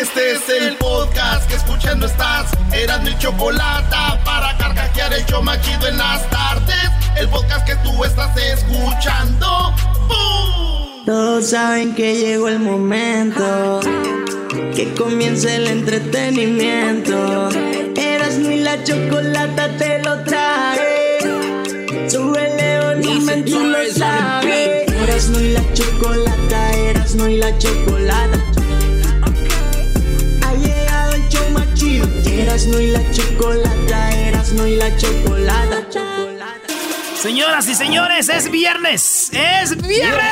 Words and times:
Este 0.00 0.32
es 0.32 0.42
el 0.50 0.76
podcast 0.76 1.48
que 1.48 1.56
escuchando 1.56 2.04
estás. 2.04 2.50
Eran 2.70 3.02
mi 3.02 3.16
chocolate 3.16 3.96
para 4.26 4.54
carcajear 4.58 5.14
el 5.14 5.24
yo 5.24 5.40
machido 5.40 5.88
en 5.88 5.96
las 5.96 6.28
tardes. 6.28 6.90
El 7.16 7.26
podcast 7.30 7.66
que 7.66 7.76
tú 7.76 8.04
estás 8.04 8.36
escuchando. 8.36 9.74
¡Bum! 10.06 11.06
Todos 11.06 11.48
saben 11.48 11.94
que 11.94 12.14
llegó 12.14 12.48
el 12.48 12.58
momento. 12.58 13.80
Que 14.74 14.92
comience 14.98 15.56
el 15.56 15.66
entretenimiento. 15.66 17.48
Eras 17.96 18.36
ni 18.36 18.58
la 18.58 18.84
chocolata 18.84 19.78
te 19.78 20.02
lo 20.02 20.22
trae. 20.24 21.20
Súbele 22.06 22.80
volumen, 22.80 23.46
tú 23.46 23.64
lo 23.64 23.78
sabes. 23.94 24.92
Eras 24.92 25.30
no 25.30 25.40
y 25.40 25.52
la 25.52 25.62
chocolata, 25.72 26.72
eras 26.72 27.14
no 27.14 27.28
y 27.30 27.38
la 27.38 27.56
chocolata. 27.56 28.45
Eras 32.46 32.66
no 32.68 32.80
y 32.80 32.86
la 32.92 33.10
chocolata, 33.10 34.10
eras 34.12 34.52
no 34.52 34.68
y 34.68 34.76
la 34.76 34.96
chocolata. 34.96 35.82
Señoras 37.20 37.68
y 37.68 37.74
señores, 37.74 38.28
es 38.28 38.52
viernes. 38.52 39.30
¡Es 39.32 39.76
viernes! 39.76 40.22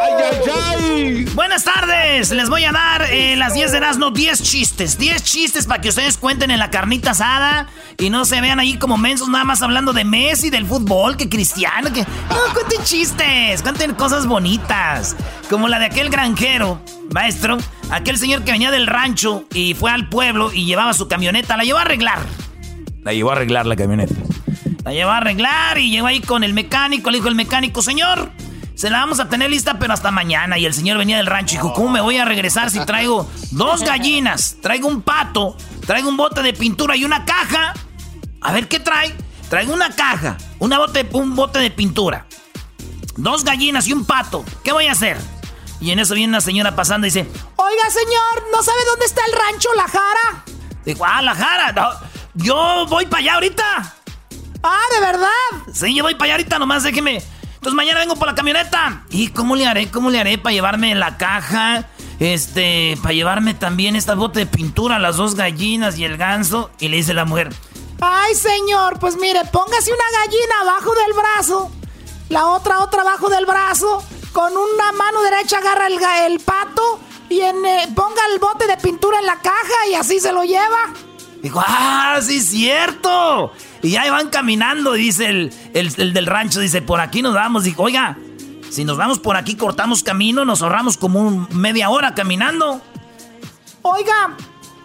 ¡Ay, 0.00 0.12
ay, 0.20 0.38
ay! 0.50 1.24
Buenas 1.36 1.62
tardes. 1.62 2.32
Les 2.32 2.50
voy 2.50 2.64
a 2.64 2.72
dar 2.72 3.02
eh, 3.08 3.36
las 3.36 3.54
10 3.54 3.70
de 3.70 3.76
Erasmo 3.76 4.10
10 4.10 4.42
chistes. 4.42 4.98
10 4.98 5.22
chistes 5.22 5.66
para 5.66 5.80
que 5.80 5.90
ustedes 5.90 6.18
cuenten 6.18 6.50
en 6.50 6.58
la 6.58 6.70
carnita 6.70 7.12
asada 7.12 7.68
y 7.96 8.10
no 8.10 8.24
se 8.24 8.40
vean 8.40 8.58
ahí 8.58 8.78
como 8.78 8.98
mensos 8.98 9.28
nada 9.28 9.44
más 9.44 9.62
hablando 9.62 9.92
de 9.92 10.02
Messi, 10.02 10.50
del 10.50 10.66
fútbol, 10.66 11.16
que 11.16 11.28
Cristiano, 11.28 11.92
que... 11.92 12.00
No, 12.00 12.52
cuenten 12.52 12.82
chistes, 12.82 13.62
cuenten 13.62 13.94
cosas 13.94 14.26
bonitas. 14.26 15.14
Como 15.48 15.68
la 15.68 15.78
de 15.78 15.86
aquel 15.86 16.10
granjero, 16.10 16.80
maestro, 17.12 17.58
aquel 17.90 18.18
señor 18.18 18.44
que 18.44 18.52
venía 18.52 18.70
del 18.70 18.86
rancho 18.86 19.44
y 19.52 19.74
fue 19.74 19.90
al 19.90 20.08
pueblo 20.08 20.52
y 20.52 20.64
llevaba 20.64 20.92
su 20.92 21.08
camioneta, 21.08 21.56
la 21.56 21.64
llevó 21.64 21.78
a 21.78 21.82
arreglar. 21.82 22.20
La 23.02 23.12
llevó 23.12 23.30
a 23.30 23.34
arreglar 23.34 23.66
la 23.66 23.76
camioneta. 23.76 24.14
La 24.84 24.92
llevó 24.92 25.10
a 25.10 25.18
arreglar 25.18 25.78
y 25.78 25.90
llegó 25.90 26.06
ahí 26.06 26.20
con 26.20 26.44
el 26.44 26.54
mecánico. 26.54 27.10
Le 27.10 27.18
dijo 27.18 27.28
el 27.28 27.34
mecánico, 27.34 27.82
señor, 27.82 28.30
se 28.74 28.90
la 28.90 28.98
vamos 28.98 29.20
a 29.20 29.28
tener 29.28 29.50
lista, 29.50 29.78
pero 29.78 29.92
hasta 29.92 30.10
mañana. 30.10 30.58
Y 30.58 30.66
el 30.66 30.74
señor 30.74 30.98
venía 30.98 31.16
del 31.16 31.26
rancho 31.26 31.54
y 31.54 31.58
dijo, 31.58 31.72
¿cómo 31.72 31.90
me 31.90 32.00
voy 32.00 32.16
a 32.18 32.24
regresar 32.24 32.70
si 32.70 32.84
traigo 32.84 33.28
dos 33.50 33.82
gallinas, 33.82 34.56
traigo 34.62 34.88
un 34.88 35.02
pato, 35.02 35.56
traigo 35.86 36.08
un 36.08 36.16
bote 36.16 36.42
de 36.42 36.52
pintura 36.52 36.96
y 36.96 37.04
una 37.04 37.24
caja? 37.24 37.74
A 38.40 38.52
ver, 38.52 38.68
¿qué 38.68 38.78
trae? 38.80 39.14
Traigo 39.48 39.72
una 39.72 39.90
caja, 39.90 40.36
una 40.58 40.78
bote, 40.78 41.08
un 41.12 41.34
bote 41.34 41.58
de 41.58 41.70
pintura, 41.70 42.26
dos 43.16 43.44
gallinas 43.44 43.86
y 43.88 43.92
un 43.92 44.04
pato. 44.04 44.44
¿Qué 44.62 44.72
voy 44.72 44.86
a 44.86 44.92
hacer? 44.92 45.16
Y 45.80 45.90
en 45.92 45.98
eso 45.98 46.14
viene 46.14 46.30
una 46.30 46.40
señora 46.40 46.74
pasando 46.74 47.06
y 47.06 47.10
dice, 47.10 47.28
Oiga, 47.56 47.90
señor, 47.90 48.46
¿no 48.52 48.62
sabe 48.62 48.78
dónde 48.86 49.06
está 49.06 49.22
el 49.26 49.32
rancho 49.32 49.68
La 49.76 49.88
Jara? 49.88 50.44
dijo, 50.84 51.04
ah, 51.04 51.20
la 51.20 51.34
jara. 51.34 51.72
no, 51.72 51.90
yo 52.34 52.86
voy 52.88 53.04
para 53.06 53.20
allá 53.20 53.34
ahorita. 53.34 53.94
Ah, 54.62 54.80
¿de 54.94 55.00
verdad? 55.00 55.72
Sí, 55.72 55.94
yo 55.94 56.02
voy 56.02 56.14
para 56.14 56.24
allá 56.26 56.34
ahorita, 56.34 56.58
nomás 56.58 56.82
déjeme. 56.82 57.22
Entonces 57.54 57.74
mañana 57.74 58.00
vengo 58.00 58.16
por 58.16 58.26
la 58.28 58.34
camioneta. 58.34 59.02
¿Y 59.10 59.28
cómo 59.28 59.54
le 59.54 59.66
haré? 59.66 59.90
¿Cómo 59.90 60.10
le 60.10 60.18
haré 60.18 60.38
para 60.38 60.54
llevarme 60.54 60.94
la 60.94 61.18
caja? 61.18 61.84
Este, 62.20 62.96
para 63.02 63.12
llevarme 63.14 63.54
también 63.54 63.96
esta 63.96 64.14
bote 64.14 64.40
de 64.40 64.46
pintura, 64.46 64.98
las 64.98 65.16
dos 65.16 65.34
gallinas 65.34 65.98
y 65.98 66.04
el 66.04 66.16
ganso. 66.16 66.70
Y 66.80 66.88
le 66.88 66.96
dice 66.96 67.12
la 67.14 67.24
mujer, 67.24 67.50
Ay, 68.00 68.34
señor, 68.34 68.98
pues 68.98 69.16
mire, 69.16 69.44
póngase 69.52 69.92
una 69.92 70.20
gallina 70.20 70.60
abajo 70.62 70.92
del 70.94 71.12
brazo, 71.12 71.70
la 72.28 72.46
otra, 72.46 72.80
otra 72.80 73.02
abajo 73.02 73.28
del 73.28 73.44
brazo, 73.44 74.02
con 74.38 74.56
una 74.56 74.92
mano 74.92 75.20
derecha 75.22 75.58
agarra 75.58 75.88
el, 75.88 75.98
el 76.32 76.38
pato 76.38 77.00
y 77.28 77.40
en, 77.40 77.64
eh, 77.66 77.88
ponga 77.92 78.22
el 78.32 78.38
bote 78.38 78.68
de 78.68 78.76
pintura 78.76 79.18
en 79.18 79.26
la 79.26 79.34
caja 79.40 79.88
y 79.90 79.94
así 79.94 80.20
se 80.20 80.32
lo 80.32 80.44
lleva. 80.44 80.94
Dijo, 81.42 81.60
ah, 81.66 82.20
sí, 82.22 82.36
es 82.36 82.48
cierto. 82.48 83.52
Y 83.82 83.90
ya 83.90 84.08
van 84.12 84.28
caminando, 84.28 84.92
dice 84.92 85.26
el, 85.26 85.52
el- 85.74 85.92
el 86.00 86.12
del 86.12 86.26
rancho, 86.26 86.60
dice, 86.60 86.82
por 86.82 87.00
aquí 87.00 87.20
nos 87.20 87.34
vamos. 87.34 87.64
Dijo, 87.64 87.82
oiga, 87.82 88.16
si 88.70 88.84
nos 88.84 88.96
vamos 88.96 89.18
por 89.18 89.36
aquí, 89.36 89.56
cortamos 89.56 90.04
camino, 90.04 90.44
nos 90.44 90.62
ahorramos 90.62 90.96
como 90.96 91.18
un- 91.20 91.48
media 91.50 91.90
hora 91.90 92.14
caminando. 92.14 92.80
Oiga, 93.82 94.36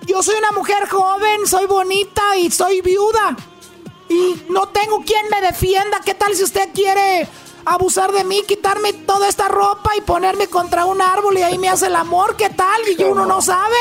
yo 0.08 0.24
soy 0.24 0.34
una 0.40 0.52
mujer 0.52 0.90
joven, 0.90 1.46
soy 1.46 1.68
bonita 1.68 2.38
y 2.38 2.50
soy 2.50 2.81
viuda. 2.81 3.35
Y 4.09 4.46
no 4.50 4.68
tengo 4.70 5.03
quien 5.03 5.28
me 5.30 5.41
defienda. 5.41 6.00
¿Qué 6.03 6.16
tal 6.16 6.34
si 6.34 6.44
usted 6.44 6.70
quiere 6.74 7.28
abusar 7.66 8.12
de 8.12 8.24
mí, 8.24 8.44
quitarme 8.47 8.94
toda 8.94 9.28
esta 9.28 9.47
ropa 9.47 9.91
y 9.97 10.01
ponerme 10.01 10.47
contra 10.47 10.85
un 10.85 11.01
árbol 11.01 11.38
y 11.38 11.41
ahí 11.41 11.57
me 11.57 11.69
hace 11.69 11.88
el 11.88 11.96
amor? 11.96 12.35
¿Qué 12.35 12.50
tal? 12.50 12.81
Y 12.97 13.03
uno 13.03 13.25
no 13.25 13.41
sabe. 13.41 13.75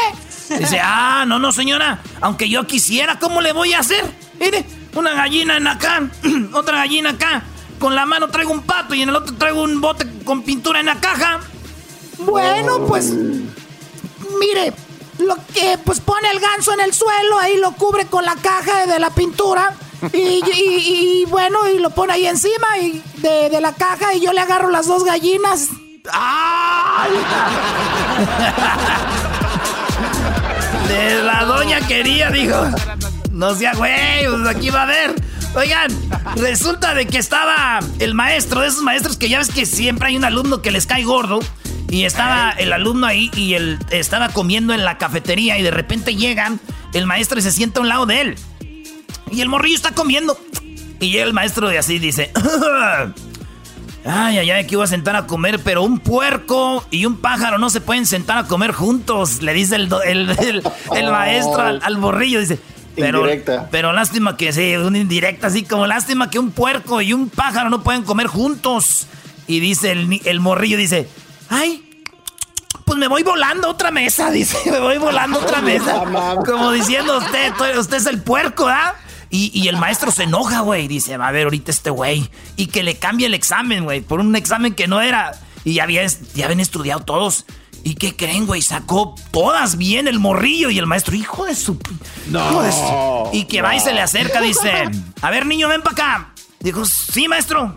Dice, 0.59 0.81
ah, 0.83 1.25
no, 1.27 1.39
no, 1.39 1.53
señora, 1.53 2.03
aunque 2.21 2.49
yo 2.49 2.67
quisiera, 2.67 3.19
¿cómo 3.19 3.41
le 3.41 3.53
voy 3.53 3.73
a 3.73 3.81
hacer? 3.81 4.05
Mire, 4.39 4.65
una 4.95 5.15
gallina 5.15 5.57
en 5.57 5.67
acá, 5.67 6.09
otra 6.53 6.79
gallina 6.79 7.11
acá. 7.11 7.45
Con 7.79 7.95
la 7.95 8.07
mano 8.07 8.29
traigo 8.29 8.53
un 8.53 8.63
pato 8.63 8.95
y 8.95 9.03
en 9.03 9.09
el 9.09 9.17
otro 9.17 9.35
traigo 9.37 9.63
un 9.63 9.81
bote 9.81 10.07
con 10.25 10.43
pintura 10.43 10.81
en 10.81 10.87
la 10.87 11.01
caja. 11.01 11.41
Bueno, 12.19 12.87
pues 12.87 13.11
mire, 13.11 14.73
lo 15.19 15.37
que 15.53 15.79
pues 15.85 16.01
pone 16.01 16.31
el 16.31 16.39
ganso 16.39 16.73
en 16.75 16.81
el 16.81 16.93
suelo, 16.93 17.39
ahí 17.41 17.57
lo 17.57 17.73
cubre 17.73 18.07
con 18.07 18.25
la 18.25 18.37
caja 18.37 18.87
de 18.87 18.99
la 18.99 19.11
pintura 19.11 19.75
y, 20.13 20.17
y- 20.19 21.23
y, 21.23 21.25
bueno, 21.27 21.69
y 21.69 21.79
lo 21.79 21.91
pone 21.91 22.13
ahí 22.15 22.27
encima 22.27 22.79
y 22.81 23.03
de, 23.17 23.51
de 23.51 23.61
la 23.61 23.73
caja 23.75 24.15
y 24.15 24.21
yo 24.21 24.33
le 24.33 24.41
agarro 24.41 24.71
las 24.71 24.87
dos 24.87 25.05
gallinas. 25.05 25.69
De 30.89 31.23
la 31.23 31.45
doña 31.45 31.81
quería, 31.87 32.31
dijo. 32.31 32.57
No 33.31 33.55
sea 33.55 33.75
güey, 33.75 34.27
pues 34.29 34.47
aquí 34.57 34.71
va 34.71 34.83
a 34.83 34.87
ver. 34.87 35.15
Oigan, 35.55 35.91
resulta 36.37 36.95
de 36.95 37.07
que 37.07 37.19
estaba 37.19 37.81
el 37.99 38.15
maestro, 38.15 38.61
de 38.61 38.69
esos 38.69 38.83
maestros 38.83 39.17
que 39.17 39.29
ya 39.29 39.39
ves 39.39 39.51
que 39.51 39.67
siempre 39.67 40.09
hay 40.09 40.17
un 40.17 40.25
alumno 40.25 40.63
que 40.63 40.71
les 40.71 40.87
cae 40.87 41.05
gordo. 41.05 41.41
Y 41.91 42.05
estaba 42.07 42.51
el 42.53 42.73
alumno 42.73 43.07
ahí 43.07 43.31
y 43.37 43.53
él 43.55 43.79
estaba 43.91 44.31
comiendo 44.31 44.73
en 44.73 44.83
la 44.83 44.97
cafetería 44.97 45.59
y 45.59 45.63
de 45.63 45.71
repente 45.71 46.15
llegan 46.17 46.59
el 46.95 47.05
maestro 47.07 47.39
y 47.39 47.43
se 47.43 47.53
sienta 47.53 47.81
a 47.81 47.83
un 47.83 47.89
lado 47.91 48.07
de 48.07 48.21
él. 48.23 48.39
Y 49.33 49.41
el 49.41 49.49
morrillo 49.49 49.77
está 49.77 49.93
comiendo. 49.93 50.39
Y 51.01 51.17
el 51.19 51.33
maestro 51.33 51.69
de 51.69 51.79
así 51.79 51.99
dice... 51.99 52.31
Ay, 54.05 54.39
ay, 54.39 54.51
ay, 54.51 54.67
que 54.67 54.75
iba 54.75 54.83
a 54.83 54.89
sentar 54.89 55.15
a 55.15 55.29
comer, 55.29 55.61
pero 55.63 55.85
un 55.85 56.01
puerco 56.01 56.85
y 56.91 57.07
un 57.07 57.19
pájaro 57.19 57.59
no 57.59 57.71
se 57.71 57.81
pueden 57.81 58.05
sentar 58.05 58.37
a 58.37 58.45
comer 58.49 58.73
juntos, 58.73 59.43
le 59.43 59.53
dice 59.55 59.77
el, 59.77 59.89
el, 60.05 60.31
el- 60.41 60.63
el 60.97 61.11
maestro 61.13 61.61
al, 61.63 61.81
al 61.85 61.97
borrillo, 61.99 62.41
dice. 62.41 62.59
Pero, 62.97 63.21
Indirecta. 63.21 63.69
pero 63.71 63.93
lástima 63.93 64.37
que 64.37 64.53
sí, 64.53 64.75
una 64.77 64.99
indirecta, 64.99 65.47
así 65.47 65.63
como 65.63 65.87
lástima 65.87 66.31
que 66.31 66.41
un 66.41 66.51
puerco 66.51 67.01
y 67.01 67.13
un 67.13 67.31
pájaro 67.31 67.71
no 67.71 67.83
pueden 67.85 68.03
comer 68.03 68.27
juntos. 68.27 69.07
Y 69.47 69.61
dice 69.61 69.93
el, 69.93 70.21
el 70.25 70.41
morrillo, 70.41 70.77
dice, 70.77 71.09
ay, 71.49 71.89
pues 72.85 72.99
me 72.99 73.07
voy 73.07 73.23
volando 73.23 73.69
a 73.69 73.71
otra 73.71 73.93
mesa, 73.93 74.31
dice, 74.33 74.59
me 74.69 74.81
voy 74.81 74.99
volando 74.99 75.39
a 75.39 75.43
otra 75.45 75.61
mesa. 75.63 76.03
Como 76.45 76.73
diciendo 76.73 77.19
usted, 77.19 77.53
usted 77.79 77.99
es 77.99 78.07
el 78.07 78.21
puerco, 78.21 78.67
¿ah? 78.67 78.95
Y, 79.33 79.51
y 79.59 79.69
el 79.69 79.79
maestro 79.79 80.11
se 80.13 80.25
enoja, 80.25 80.61
güey. 80.61 80.87
Dice, 80.89 81.17
va 81.17 81.29
a 81.29 81.33
ver 81.33 81.45
ahorita 81.45 81.71
este 81.71 81.89
güey. 81.89 82.29
Y 82.57 82.67
que 82.67 82.83
le 82.83 82.99
cambie 82.99 83.27
el 83.27 83.33
examen, 83.33 83.85
güey. 83.85 84.03
Por 84.03 84.21
un 84.21 84.37
examen 84.37 84.75
que 84.75 84.87
no 84.87 85.01
era. 85.01 85.33
Y 85.65 85.73
ya, 85.73 85.85
había, 85.85 86.07
ya 86.35 86.45
habían 86.45 86.61
estudiado 86.61 87.01
todos. 87.01 87.47
¿Y 87.83 87.95
qué 87.95 88.15
creen, 88.15 88.45
güey? 88.45 88.61
Sacó 88.61 89.15
todas 89.31 89.79
bien 89.79 90.07
el 90.07 90.19
morrillo 90.19 90.69
y 90.69 90.79
el 90.79 90.87
maestro, 90.87 91.17
hijo 91.17 91.47
de 91.47 91.55
su... 91.55 91.81
No. 92.27 93.31
Y 93.33 93.45
que 93.45 93.63
va 93.63 93.75
y 93.75 93.81
se 93.81 93.95
le 93.95 94.03
acerca, 94.03 94.43
dice, 94.43 94.91
a 95.23 95.31
ver, 95.31 95.47
niño, 95.47 95.67
ven 95.67 95.81
para 95.81 95.93
acá. 95.95 96.35
Dijo, 96.61 96.85
sí, 96.85 97.27
maestro. 97.27 97.75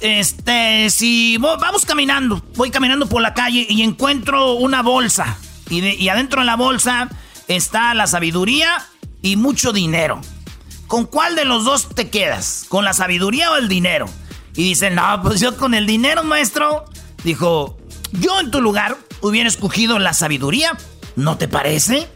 Este, 0.00 0.88
si 0.90 1.36
vamos 1.38 1.84
caminando, 1.84 2.44
voy 2.54 2.70
caminando 2.70 3.08
por 3.08 3.22
la 3.22 3.34
calle 3.34 3.66
y 3.68 3.82
encuentro 3.82 4.52
una 4.52 4.82
bolsa. 4.82 5.36
Y, 5.68 5.84
y 5.84 6.08
adentro 6.08 6.42
de 6.42 6.46
la 6.46 6.54
bolsa 6.54 7.08
está 7.48 7.92
la 7.94 8.06
sabiduría 8.06 8.86
y 9.22 9.36
mucho 9.36 9.72
dinero. 9.72 10.20
¿Con 10.86 11.06
cuál 11.06 11.36
de 11.36 11.46
los 11.46 11.64
dos 11.64 11.88
te 11.94 12.10
quedas? 12.10 12.66
¿Con 12.68 12.84
la 12.84 12.92
sabiduría 12.92 13.50
o 13.52 13.56
el 13.56 13.68
dinero? 13.68 14.06
Y 14.54 14.64
dice, 14.64 14.90
no, 14.90 15.22
pues 15.22 15.40
yo 15.40 15.56
con 15.56 15.72
el 15.72 15.86
dinero, 15.86 16.22
maestro. 16.22 16.84
Dijo, 17.24 17.78
yo 18.12 18.40
en 18.40 18.50
tu 18.50 18.60
lugar 18.60 18.98
hubiera 19.22 19.48
escogido 19.48 19.98
la 19.98 20.12
sabiduría, 20.12 20.76
¿no 21.16 21.38
te 21.38 21.48
parece? 21.48 22.08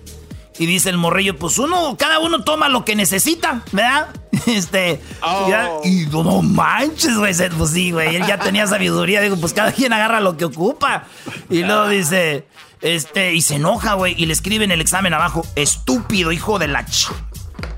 Y 0.59 0.67
dice 0.67 0.91
el 0.91 0.99
morrillo, 0.99 1.39
pues 1.39 1.59
uno, 1.59 1.97
cada 1.99 2.19
uno 2.19 2.43
toma 2.43 2.69
lo 2.69 2.85
que 2.85 2.97
necesita, 2.97 3.63
¿verdad? 3.73 4.09
Este, 4.47 5.01
oh. 5.23 5.81
y 5.83 6.07
no 6.07 6.41
manches, 6.43 7.17
güey, 7.17 7.35
pues 7.57 7.71
sí, 7.71 7.91
güey, 7.91 8.15
él 8.15 8.27
ya 8.27 8.39
tenía 8.39 8.67
sabiduría, 8.67 9.21
digo, 9.21 9.37
pues 9.39 9.53
cada 9.53 9.73
quien 9.73 9.93
agarra 9.93 10.21
lo 10.21 10.37
que 10.37 10.45
ocupa. 10.45 11.05
Y 11.51 11.65
luego 11.65 11.89
dice, 11.89 12.47
este, 12.81 13.35
y 13.35 13.43
se 13.43 13.57
enoja, 13.57 13.95
güey, 13.95 14.15
y 14.17 14.27
le 14.27 14.33
escribe 14.33 14.65
en 14.65 14.71
el 14.71 14.81
examen 14.81 15.15
abajo, 15.15 15.47
estúpido 15.57 16.33
hijo 16.33 16.59
de 16.59 16.69
la 16.69 16.85
ch... 16.85 17.09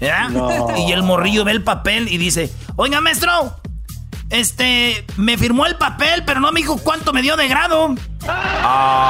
¿verdad? 0.00 0.30
Y 0.78 0.92
el 0.92 1.02
morrillo 1.02 1.44
ve 1.44 1.52
el 1.52 1.62
papel 1.62 2.08
y 2.08 2.18
dice, 2.18 2.52
oiga, 2.76 3.00
maestro, 3.00 3.54
este, 4.30 5.04
me 5.16 5.38
firmó 5.38 5.66
el 5.66 5.76
papel, 5.76 6.24
pero 6.26 6.40
no 6.40 6.52
me 6.52 6.60
dijo 6.60 6.78
cuánto 6.78 7.12
me 7.12 7.22
dio 7.22 7.36
de 7.36 7.48
grado. 7.48 7.94
Ah. 8.28 9.08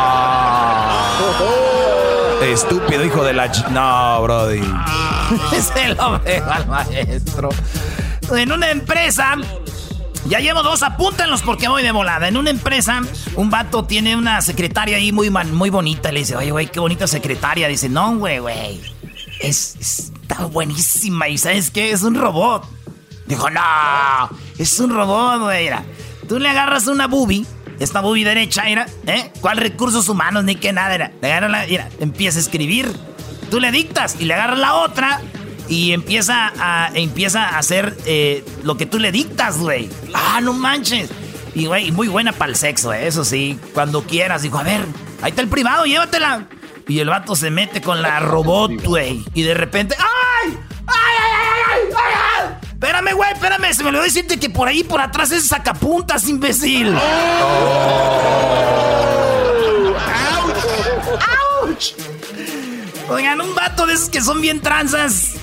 Estúpido 2.42 3.04
hijo 3.04 3.24
de 3.24 3.32
la... 3.32 3.48
No, 3.70 4.22
Brody. 4.22 4.60
Se 5.74 5.88
lo 5.94 6.20
veo 6.20 6.50
al 6.50 6.66
maestro. 6.66 7.48
En 8.30 8.52
una 8.52 8.70
empresa... 8.70 9.36
Ya 10.26 10.40
llevo 10.40 10.62
dos, 10.62 10.82
apúntenlos 10.82 11.42
porque 11.42 11.68
voy 11.68 11.82
de 11.82 11.92
volada. 11.92 12.28
En 12.28 12.36
una 12.36 12.50
empresa, 12.50 13.00
un 13.34 13.50
vato 13.50 13.84
tiene 13.84 14.16
una 14.16 14.40
secretaria 14.42 14.96
ahí 14.96 15.12
muy, 15.12 15.30
muy 15.30 15.70
bonita. 15.70 16.12
Le 16.12 16.20
dice, 16.20 16.36
oye, 16.36 16.50
güey, 16.50 16.66
qué 16.66 16.80
bonita 16.80 17.06
secretaria. 17.06 17.68
Dice, 17.68 17.88
no, 17.88 18.16
güey, 18.16 18.38
güey. 18.38 18.80
Es, 19.40 19.76
está 19.76 20.46
buenísima. 20.46 21.28
¿Y 21.28 21.38
sabes 21.38 21.70
qué? 21.70 21.92
Es 21.92 22.02
un 22.02 22.14
robot. 22.14 22.66
Dijo, 23.26 23.50
no, 23.50 23.60
es 24.58 24.80
un 24.80 24.90
robot, 24.90 25.42
güey. 25.42 25.70
Tú 26.28 26.38
le 26.38 26.48
agarras 26.48 26.86
una 26.86 27.06
boobie, 27.06 27.44
esta 27.78 28.00
boobie 28.00 28.24
derecha, 28.24 28.64
mira, 28.64 28.86
¿eh? 29.06 29.30
¿Cuál 29.40 29.58
recursos 29.58 30.08
humanos 30.08 30.44
ni 30.44 30.56
qué 30.56 30.72
nada 30.72 30.94
era? 30.94 31.12
Le 31.20 31.28
agarras 31.28 31.50
la, 31.50 31.66
mira, 31.66 31.88
empieza 32.00 32.38
a 32.38 32.42
escribir. 32.42 32.90
Tú 33.50 33.60
le 33.60 33.70
dictas 33.70 34.16
y 34.18 34.24
le 34.24 34.34
agarras 34.34 34.58
la 34.58 34.74
otra 34.74 35.22
y 35.68 35.92
empieza 35.92 36.52
a, 36.58 36.90
empieza 36.94 37.48
a 37.48 37.58
hacer 37.58 37.96
eh, 38.06 38.44
lo 38.62 38.76
que 38.76 38.86
tú 38.86 38.98
le 38.98 39.12
dictas, 39.12 39.58
güey. 39.58 39.88
Ah, 40.14 40.40
no 40.42 40.52
manches. 40.52 41.10
Y, 41.54 41.66
güey, 41.66 41.90
muy 41.92 42.08
buena 42.08 42.32
para 42.32 42.50
el 42.50 42.56
sexo, 42.56 42.92
eh, 42.92 43.06
eso 43.06 43.24
sí. 43.24 43.58
Cuando 43.74 44.02
quieras, 44.02 44.42
dijo, 44.42 44.58
a 44.58 44.62
ver, 44.62 44.84
ahí 45.22 45.30
está 45.30 45.42
el 45.42 45.48
privado, 45.48 45.84
llévatela. 45.84 46.46
Y 46.86 47.00
el 47.00 47.08
vato 47.08 47.36
se 47.36 47.50
mete 47.50 47.82
con 47.82 48.00
la 48.00 48.20
robot, 48.20 48.82
güey. 48.84 49.24
Y 49.34 49.42
de 49.42 49.54
repente, 49.54 49.94
¡ay! 49.98 50.56
¡Ay, 50.86 51.16
ay, 51.20 51.32
ay, 51.34 51.60
ay! 51.66 51.80
¡Ay, 51.96 52.14
ay! 52.38 52.68
Espérame, 52.72 53.12
güey, 53.14 53.32
espérame. 53.32 53.74
Se 53.74 53.82
me 53.82 53.88
olvidó 53.90 54.04
decirte 54.04 54.38
que 54.38 54.48
por 54.48 54.68
ahí, 54.68 54.84
por 54.84 55.00
atrás 55.00 55.32
es 55.32 55.48
sacapuntas, 55.48 56.28
imbécil. 56.28 56.94
¡Auch! 56.94 58.38
Oigan, 63.10 63.40
un 63.40 63.54
vato 63.54 63.86
de 63.86 63.94
esos 63.94 64.08
que 64.08 64.20
son 64.20 64.40
bien 64.40 64.60
tranzas. 64.60 65.34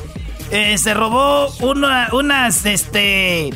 Eh, 0.51 0.77
se 0.77 0.93
robó 0.93 1.47
unas, 1.59 2.65
este... 2.65 3.53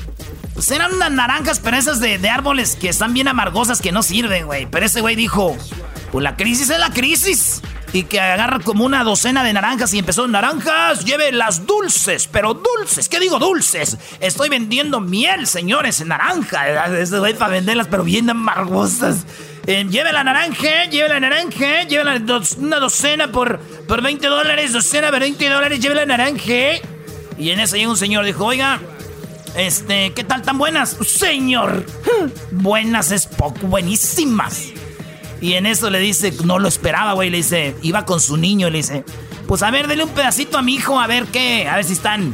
Pues 0.53 0.71
eran 0.71 0.93
unas 0.93 1.11
naranjas, 1.11 1.61
pero 1.61 1.77
esas 1.77 2.01
de, 2.01 2.29
árboles 2.29 2.75
que 2.75 2.89
están 2.89 3.13
bien 3.13 3.29
amargosas, 3.29 3.81
que 3.81 3.93
no 3.93 4.03
sirven, 4.03 4.45
güey. 4.45 4.65
Pero 4.65 4.85
ese 4.85 4.99
güey 4.99 5.15
dijo, 5.15 5.55
pues 6.11 6.21
la 6.21 6.35
crisis 6.35 6.69
es 6.69 6.79
la 6.79 6.91
crisis 6.91 7.61
y 7.93 8.03
que 8.03 8.19
agarra 8.19 8.59
como 8.59 8.83
una 8.83 9.03
docena 9.03 9.43
de 9.43 9.53
naranjas 9.53 9.93
y 9.93 9.99
empezó, 9.99 10.27
naranjas, 10.27 11.05
lleve 11.05 11.31
las 11.31 11.65
dulces, 11.65 12.27
pero 12.27 12.53
dulces, 12.53 13.07
¿qué 13.07 13.19
digo 13.19 13.39
dulces? 13.39 13.97
Estoy 14.19 14.49
vendiendo 14.49 14.99
miel, 14.99 15.47
señores, 15.47 16.01
en 16.01 16.09
naranja. 16.09 16.87
Es 16.99 17.11
para 17.11 17.47
venderlas, 17.47 17.87
pero 17.87 18.03
bien 18.03 18.29
amargosas. 18.29 19.25
Eh, 19.71 19.85
lleve 19.87 20.11
la 20.11 20.23
naranja, 20.23 20.85
lleve 20.89 21.09
la 21.09 21.19
naranja, 21.19 21.83
lleve 21.83 22.01
una 22.57 22.79
docena 22.79 23.31
por, 23.31 23.59
por 23.87 24.01
20 24.01 24.25
dólares, 24.25 24.73
docena 24.73 25.11
por 25.11 25.19
20 25.19 25.47
dólares, 25.47 25.79
lleve 25.79 25.93
la 25.93 26.07
naranja. 26.07 26.81
Y 27.37 27.51
en 27.51 27.59
eso 27.59 27.75
llega 27.75 27.91
un 27.91 27.95
señor, 27.95 28.25
dijo, 28.25 28.45
oiga, 28.45 28.79
este, 29.55 30.11
¿qué 30.13 30.23
tal 30.23 30.41
tan 30.41 30.57
buenas? 30.57 30.97
Señor, 31.05 31.85
buenas 32.51 33.11
es 33.11 33.27
poco, 33.27 33.67
buenísimas. 33.67 34.69
Y 35.39 35.53
en 35.53 35.67
eso 35.67 35.91
le 35.91 35.99
dice, 35.99 36.33
no 36.45 36.57
lo 36.57 36.67
esperaba, 36.67 37.13
güey. 37.13 37.29
Le 37.29 37.37
dice, 37.37 37.75
iba 37.83 38.05
con 38.05 38.19
su 38.19 38.37
niño. 38.37 38.71
Le 38.71 38.77
dice, 38.79 39.03
pues 39.47 39.61
a 39.61 39.69
ver, 39.69 39.87
dele 39.87 40.03
un 40.03 40.09
pedacito 40.09 40.57
a 40.57 40.63
mi 40.63 40.73
hijo, 40.73 40.99
a 40.99 41.05
ver 41.05 41.25
qué, 41.25 41.67
a 41.67 41.75
ver 41.75 41.85
si 41.85 41.93
están. 41.93 42.33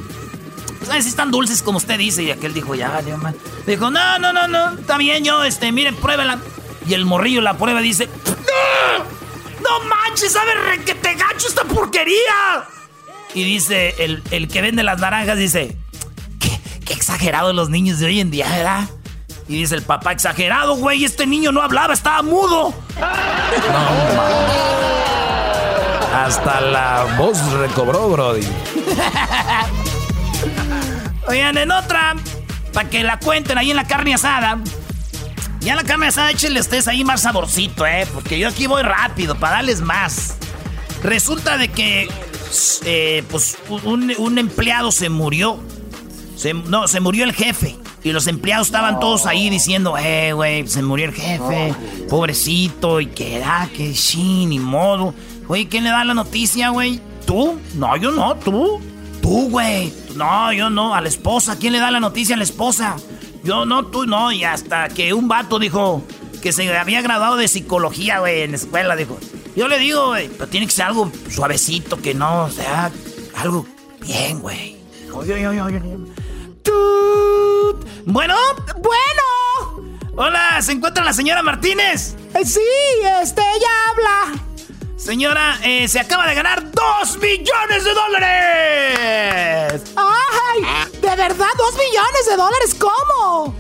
Pues 0.80 0.90
a 0.90 0.94
ver 0.94 1.04
si 1.04 1.10
están 1.10 1.32
dulces 1.32 1.62
como 1.62 1.80
usted 1.80 1.98
dice. 1.98 2.24
Y 2.24 2.32
aquel 2.32 2.54
dijo, 2.54 2.76
ya, 2.76 2.92
vale, 2.92 3.18
man. 3.18 3.36
Dijo, 3.68 3.92
no, 3.92 4.20
no, 4.20 4.32
no, 4.32 4.48
no, 4.48 4.80
está 4.80 4.98
bien, 4.98 5.26
yo, 5.26 5.44
este, 5.44 5.74
miren, 5.74 5.98
pruébela. 5.98 6.40
Y 6.88 6.94
el 6.94 7.06
morrillo 7.06 7.42
la 7.42 7.56
prueba 7.56 7.82
dice, 7.82 8.08
¡No! 8.26 9.04
¡No 9.62 9.80
manches! 9.86 10.34
¿Sabe 10.34 10.54
re 10.54 10.84
que 10.84 10.94
te 10.96 11.16
gacho 11.16 11.48
esta 11.48 11.64
porquería? 11.64 12.66
Y 13.34 13.44
dice, 13.44 13.96
el, 14.00 14.22
el 14.32 14.48
que 14.48 14.62
vende 14.62 14.84
las 14.84 15.00
naranjas 15.00 15.38
dice, 15.38 15.76
qué, 16.40 16.58
qué 16.86 16.94
exagerados 16.94 17.54
los 17.54 17.70
niños 17.70 18.00
de 18.00 18.06
hoy 18.06 18.22
en 18.22 18.32
día, 18.32 18.48
¿verdad? 18.50 18.90
Y 19.48 19.60
dice 19.60 19.76
el 19.76 19.84
papá, 19.84 20.12
exagerado, 20.12 20.76
güey, 20.76 21.06
este 21.06 21.28
niño 21.28 21.52
no 21.52 21.62
hablaba, 21.62 21.94
estaba 21.94 22.24
mudo. 22.24 22.74
No, 22.98 23.06
Hasta 26.18 26.62
la 26.62 27.06
voz 27.18 27.38
recobró, 27.54 28.10
Brody. 28.10 28.42
Oigan, 31.28 31.58
en 31.58 31.72
otra, 31.72 32.16
para 32.74 32.90
que 32.90 33.04
la 33.04 33.20
cuenten 33.20 33.58
ahí 33.58 33.72
en 33.72 33.78
la 33.78 33.86
carne 33.86 34.14
asada. 34.14 34.60
Ya 35.66 35.76
la 35.76 35.84
carne 35.84 36.06
asada 36.06 36.30
échenle 36.30 36.60
ustedes 36.60 36.88
ahí 36.88 37.04
más 37.04 37.24
saborcito, 37.24 37.88
¿eh? 37.88 38.08
Porque 38.14 38.38
yo 38.38 38.50
aquí 38.50 38.68
voy 38.68 38.84
rápido, 38.84 39.34
para 39.34 39.56
darles 39.56 39.82
más. 39.82 40.36
Resulta 41.02 41.58
de 41.58 41.70
que, 41.70 42.08
eh, 42.86 43.24
pues, 43.32 43.58
un, 43.84 44.38
empleado 44.38 44.92
se 44.92 45.10
murió. 45.10 45.60
No, 46.68 46.88
se 46.88 47.00
murió 47.00 47.24
el 47.24 47.34
jefe. 47.34 47.78
Y 48.04 48.12
los 48.12 48.28
empleados 48.28 48.68
estaban 48.68 49.00
todos 49.00 49.26
ahí 49.26 49.50
diciendo, 49.50 49.98
eh, 49.98 50.34
güey, 50.34 50.68
se 50.68 50.84
murió 50.84 51.08
el 51.08 51.16
jefe, 51.16 51.74
pobrecito, 52.12 53.02
y 53.02 53.08
que 53.08 53.40
da, 53.40 53.68
que 53.76 53.96
sí, 53.96 54.46
ni 54.46 54.60
modo. 54.60 55.16
Güey, 55.48 55.66
¿quién 55.66 55.84
le 55.84 55.90
da 55.90 56.04
la 56.06 56.14
noticia, 56.14 56.70
güey? 56.70 57.02
¿Tú? 57.26 57.60
No, 57.74 57.98
yo 57.98 58.12
no, 58.12 58.36
tú. 58.36 58.80
Tú, 59.20 59.50
güey. 59.50 59.92
No, 60.16 60.54
yo 60.54 60.70
no, 60.70 60.94
a 60.94 61.02
la 61.02 61.08
esposa. 61.08 61.58
¿Quién 61.58 61.74
le 61.74 61.80
da 61.80 61.90
la 61.90 62.00
noticia 62.00 62.36
a 62.36 62.38
la 62.38 62.44
esposa? 62.44 62.98
Yo 63.46 63.64
no, 63.64 63.86
tú 63.86 64.06
no. 64.08 64.32
Y 64.32 64.44
hasta 64.44 64.90
que 64.90 65.14
un 65.14 65.28
vato 65.28 65.60
dijo 65.60 66.04
que 66.42 66.52
se 66.52 66.76
había 66.76 67.02
graduado 67.02 67.38
de 67.38 67.48
psicología, 67.48 68.20
güey, 68.20 68.42
en 68.42 68.52
la 68.52 68.58
escuela, 68.58 68.96
dijo. 68.96 69.18
Yo 69.56 69.68
le 69.68 69.78
digo, 69.78 70.08
güey, 70.08 70.28
pero 70.28 70.48
tiene 70.48 70.66
que 70.66 70.74
ser 70.74 70.86
algo 70.86 71.12
suavecito, 71.30 72.02
que 72.02 72.14
no, 72.14 72.50
sea, 72.50 72.92
algo 73.36 73.66
bien, 74.02 74.42
güey. 74.42 74.78
Bueno, 78.06 78.36
bueno. 78.78 79.96
Hola, 80.18 80.62
¿se 80.62 80.72
encuentra 80.72 81.04
la 81.04 81.14
señora 81.14 81.44
Martínez? 81.44 82.16
Eh, 82.34 82.46
sí, 82.46 82.60
este, 83.22 83.42
ella 83.42 83.68
habla. 83.92 84.42
Señora, 84.98 85.60
eh, 85.64 85.88
se 85.88 86.00
acaba 86.00 86.28
de 86.28 86.36
ganar 86.36 86.72
dos 86.72 87.18
millones 87.18 87.84
de 87.84 87.94
dólares. 87.94 89.82
¡Ay! 89.96 90.62
¿De 91.02 91.16
verdad 91.16 91.48
dos 91.58 91.74
millones 91.74 92.26
de 92.30 92.38
dólares? 92.38 92.76
¿Cómo? 92.76 93.54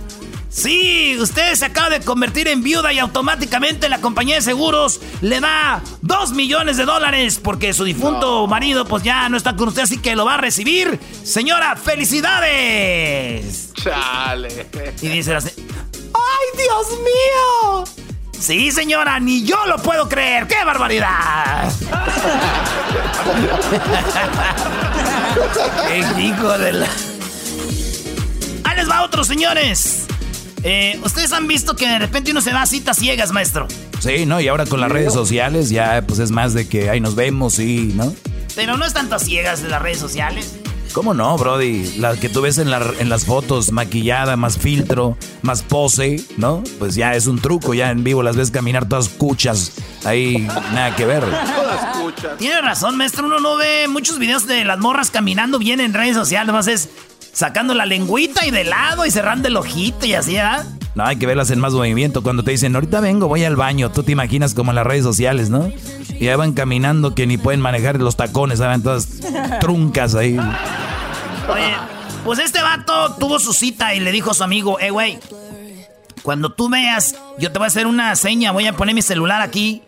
Sí, 0.49 1.17
usted 1.19 1.53
se 1.55 1.65
acaba 1.65 1.89
de 1.89 1.99
convertir 1.99 2.47
en 2.47 2.63
viuda 2.63 2.93
y 2.93 2.99
automáticamente 2.99 3.89
la 3.89 3.99
compañía 3.99 4.35
de 4.35 4.41
seguros 4.41 5.01
le 5.19 5.41
da 5.41 5.83
dos 6.01 6.31
millones 6.31 6.77
de 6.77 6.85
dólares 6.85 7.41
porque 7.43 7.73
su 7.73 7.83
difunto 7.83 8.47
marido 8.47 8.85
pues 8.85 9.03
ya 9.03 9.27
no 9.27 9.35
está 9.35 9.57
con 9.57 9.67
usted, 9.67 9.81
así 9.81 9.97
que 9.97 10.15
lo 10.15 10.23
va 10.23 10.35
a 10.35 10.37
recibir. 10.37 10.97
Señora, 11.23 11.75
felicidades. 11.75 13.73
Chale. 13.73 14.67
Y 15.01 15.09
dice 15.09 15.35
¡Ay, 15.35 16.47
Dios 16.57 16.99
mío! 17.01 17.94
Sí, 18.39 18.71
señora, 18.71 19.19
ni 19.19 19.43
yo 19.43 19.65
lo 19.67 19.77
puedo 19.77 20.07
creer. 20.07 20.47
¡Qué 20.47 20.63
barbaridad! 20.65 21.71
¡Qué 25.87 26.21
hijo 26.21 26.57
de 26.57 26.73
la... 26.73 26.87
Ahí 28.63 28.75
les 28.77 28.89
va 28.89 29.03
otro, 29.03 29.23
señores. 29.23 30.05
Eh, 30.63 30.99
Ustedes 31.03 31.31
han 31.33 31.47
visto 31.47 31.75
que 31.75 31.87
de 31.87 31.99
repente 31.99 32.31
uno 32.31 32.41
se 32.41 32.51
va 32.51 32.63
a 32.63 32.65
citas 32.65 32.97
ciegas, 32.97 33.31
maestro. 33.31 33.67
Sí, 33.99 34.25
¿no? 34.25 34.41
Y 34.41 34.47
ahora 34.47 34.65
con 34.65 34.81
las 34.81 34.91
redes 34.91 35.13
sociales 35.13 35.69
ya 35.69 36.03
pues 36.07 36.19
es 36.19 36.31
más 36.31 36.53
de 36.53 36.67
que 36.67 36.89
ahí 36.89 36.99
nos 36.99 37.15
vemos 37.15 37.59
y, 37.59 37.93
¿no? 37.95 38.13
Pero 38.55 38.77
no 38.77 38.85
es 38.85 38.93
tanto 38.93 39.19
ciegas 39.19 39.61
de 39.61 39.69
las 39.69 39.81
redes 39.81 39.99
sociales. 39.99 40.55
¿Cómo 40.95 41.13
no, 41.13 41.37
Brody? 41.37 41.97
La 41.97 42.15
que 42.15 42.29
tú 42.29 42.39
ves 42.39 42.57
en, 42.57 42.69
en 42.71 43.09
las 43.09 43.25
fotos, 43.25 43.73
maquillada, 43.73 44.37
más 44.37 44.57
filtro, 44.57 45.17
más 45.41 45.61
pose, 45.61 46.23
¿no? 46.37 46.63
Pues 46.79 46.95
ya 46.95 47.15
es 47.15 47.27
un 47.27 47.41
truco, 47.41 47.73
ya 47.73 47.91
en 47.91 48.05
vivo 48.05 48.23
las 48.23 48.37
ves 48.37 48.49
caminar 48.49 48.87
todas 48.87 49.09
cuchas, 49.09 49.73
ahí 50.05 50.47
nada 50.71 50.95
que 50.95 51.05
ver. 51.05 51.21
Todas 51.55 51.97
cuchas. 51.97 52.37
Tiene 52.37 52.61
razón, 52.61 52.95
maestro, 52.95 53.25
uno 53.25 53.41
no 53.41 53.57
ve 53.57 53.89
muchos 53.89 54.19
videos 54.19 54.47
de 54.47 54.63
las 54.63 54.79
morras 54.79 55.11
caminando 55.11 55.59
bien 55.59 55.81
en 55.81 55.93
redes 55.93 56.15
sociales, 56.15 56.53
más 56.53 56.67
es 56.67 56.87
sacando 57.35 57.73
la 57.73 57.85
lengüita 57.85 58.45
y 58.45 58.51
de 58.51 58.63
lado 58.63 59.05
y 59.05 59.11
cerrando 59.11 59.49
el 59.49 59.57
ojito 59.57 60.05
y 60.05 60.13
así, 60.13 60.37
¿ah? 60.37 60.65
No, 60.95 61.05
hay 61.05 61.17
que 61.17 61.25
verlas 61.25 61.51
en 61.51 61.59
más 61.59 61.73
movimiento. 61.73 62.23
Cuando 62.23 62.43
te 62.43 62.51
dicen, 62.51 62.73
ahorita 62.73 63.01
vengo, 63.01 63.27
voy 63.27 63.43
al 63.43 63.57
baño, 63.57 63.91
tú 63.91 64.03
te 64.03 64.13
imaginas 64.13 64.53
como 64.53 64.71
en 64.71 64.75
las 64.75 64.87
redes 64.87 65.03
sociales, 65.03 65.49
¿no? 65.49 65.67
Y 66.17 66.25
ya 66.25 66.37
van 66.37 66.53
caminando 66.53 67.13
que 67.13 67.27
ni 67.27 67.37
pueden 67.37 67.59
manejar 67.59 67.99
los 67.99 68.15
tacones, 68.15 68.59
¿saben? 68.59 68.81
Todas 68.81 69.09
truncas 69.59 70.15
ahí. 70.15 70.37
Oye, 71.49 71.73
pues 72.23 72.39
este 72.39 72.61
vato 72.61 73.15
tuvo 73.19 73.37
su 73.37 73.51
cita 73.51 73.93
y 73.93 73.99
le 73.99 74.13
dijo 74.13 74.31
a 74.31 74.33
su 74.33 74.45
amigo, 74.45 74.79
eh, 74.79 74.91
güey, 74.91 75.19
cuando 76.23 76.53
tú 76.53 76.69
veas, 76.69 77.17
yo 77.37 77.51
te 77.51 77.59
voy 77.59 77.65
a 77.65 77.67
hacer 77.67 77.85
una 77.85 78.15
seña, 78.15 78.53
voy 78.53 78.65
a 78.65 78.73
poner 78.73 78.95
mi 78.95 79.01
celular 79.01 79.41
aquí. 79.41 79.83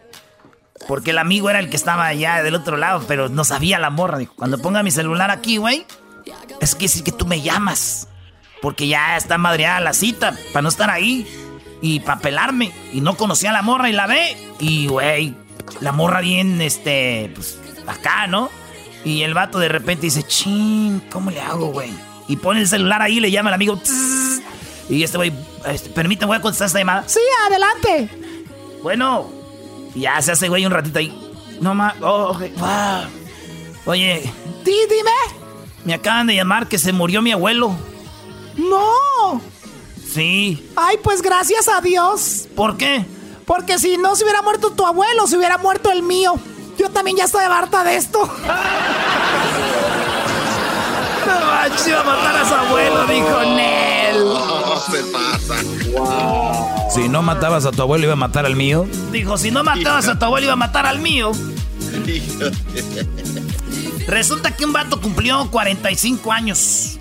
Porque 0.88 1.10
el 1.10 1.18
amigo 1.18 1.50
era 1.50 1.60
el 1.60 1.70
que 1.70 1.76
estaba 1.76 2.06
allá 2.06 2.44
del 2.44 2.54
otro 2.54 2.78
lado, 2.78 3.04
pero 3.08 3.30
no 3.30 3.44
sabía 3.44 3.80
la 3.80 3.90
morra. 3.90 4.20
Dijo, 4.20 4.34
cuando 4.36 4.60
ponga 4.60 4.84
mi 4.84 4.92
celular 4.92 5.32
aquí, 5.32 5.58
güey, 5.58 5.86
es 6.62 6.76
que 6.76 6.88
sí 6.88 7.02
que 7.04 7.12
tú 7.12 7.26
me 7.26 7.42
llamas. 7.42 8.08
Porque 8.62 8.88
ya 8.88 9.18
está 9.18 9.38
madreada 9.38 9.80
la 9.80 9.94
cita, 9.94 10.36
para 10.52 10.64
no 10.64 10.70
estar 10.70 10.90
ahí. 10.90 11.28
Y 11.82 12.00
para 12.00 12.20
pelarme. 12.20 12.72
Y 12.94 13.02
no 13.02 13.16
conocía 13.16 13.52
a 13.52 13.54
la 13.54 13.62
morra 13.62 13.90
y 13.90 13.94
la 13.94 14.08
ve. 14.08 14.36
Y, 14.60 14.88
güey, 14.88 15.36
la 15.82 15.92
morra 15.92 16.22
bien, 16.22 16.62
este, 16.62 17.32
pues, 17.36 17.60
acá, 17.86 18.28
¿no? 18.28 18.50
Y 19.04 19.24
el 19.24 19.34
vato 19.34 19.60
de 19.60 19.70
repente 19.70 20.08
dice, 20.08 20.24
chin, 20.24 21.02
¿cómo 21.12 21.32
le 21.32 21.40
hago, 21.40 21.68
güey? 21.68 21.92
Y 22.28 22.38
pone 22.38 22.60
el 22.62 22.68
celular 22.68 23.02
ahí, 23.02 23.20
le 23.20 23.32
llama 23.32 23.50
al 23.50 23.54
amigo. 23.54 23.80
y 24.90 25.04
este 25.04 25.18
güey, 25.18 25.32
este, 25.66 25.90
permíteme, 25.90 26.28
voy 26.28 26.38
a 26.38 26.42
contestar 26.42 26.68
esta 26.68 26.80
llamada. 26.80 27.08
Sí, 27.08 27.20
adelante. 27.48 28.10
Bueno, 28.82 29.30
ya 29.96 30.22
se 30.22 30.32
hace, 30.32 30.50
güey, 30.50 30.66
un 30.66 30.72
ratito 30.72 31.00
ahí. 31.00 31.14
No 31.62 31.74
más, 31.74 31.96
oh, 32.02 32.34
okay. 32.36 32.54
Oye. 33.86 34.32
¿Di, 34.64 34.74
dime? 34.90 35.37
Me 35.88 35.94
acaban 35.94 36.28
de 36.28 36.36
llamar 36.36 36.68
que 36.68 36.78
se 36.78 36.92
murió 36.92 37.22
mi 37.22 37.32
abuelo. 37.32 37.74
¡No! 38.58 39.40
Sí. 40.14 40.70
Ay, 40.76 40.98
pues 41.02 41.22
gracias 41.22 41.70
a 41.70 41.80
Dios. 41.80 42.50
¿Por 42.58 42.76
qué? 42.76 43.06
Porque 43.46 43.80
si 43.80 43.96
no 43.96 44.14
se 44.18 44.26
hubiera 44.26 44.42
muerto 44.42 44.72
tu 44.72 44.86
abuelo, 44.86 45.28
se 45.28 45.38
hubiera 45.38 45.58
muerto 45.58 45.90
el 45.90 46.04
mío. 46.04 46.34
Yo 46.78 46.90
también 46.90 47.16
ya 47.16 47.24
estoy 47.24 47.46
harta 47.46 47.86
de 47.86 47.96
esto. 47.96 48.20
No 51.26 51.34
manches, 51.46 51.88
iba 51.88 52.00
a 52.00 52.04
matar 52.04 52.36
a 52.38 52.48
su 52.48 52.54
abuelo, 52.56 53.06
dijo 53.06 53.42
Nel. 53.56 54.24
No 54.24 54.80
se 54.80 55.04
pasa. 55.12 55.56
Si 56.90 57.10
no 57.10 57.22
matabas 57.22 57.66
a 57.66 57.72
tu 57.72 57.82
abuelo, 57.82 58.06
iba 58.06 58.14
a 58.14 58.18
matar 58.18 58.46
al 58.46 58.56
mío. 58.56 58.88
Dijo, 59.12 59.38
si 59.38 59.52
no 59.52 59.62
matabas 59.64 60.08
a 60.08 60.18
tu 60.20 60.24
abuelo, 60.24 60.46
iba 60.46 60.54
a 60.54 60.58
matar 60.58 60.86
al 60.86 61.00
mío. 61.00 61.32
Resulta 64.08 64.56
que 64.56 64.64
un 64.64 64.72
vato 64.72 65.02
cumplió 65.02 65.52
45 65.52 66.32
años 66.32 66.98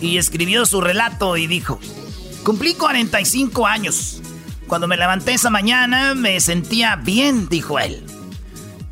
y 0.00 0.18
escribió 0.18 0.66
su 0.66 0.80
relato 0.80 1.36
y 1.36 1.46
dijo, 1.46 1.78
cumplí 2.42 2.74
45 2.74 3.64
años. 3.64 4.20
Cuando 4.66 4.88
me 4.88 4.96
levanté 4.96 5.34
esa 5.34 5.50
mañana 5.50 6.14
me 6.16 6.40
sentía 6.40 6.96
bien, 6.96 7.48
dijo 7.48 7.78
él. 7.78 8.04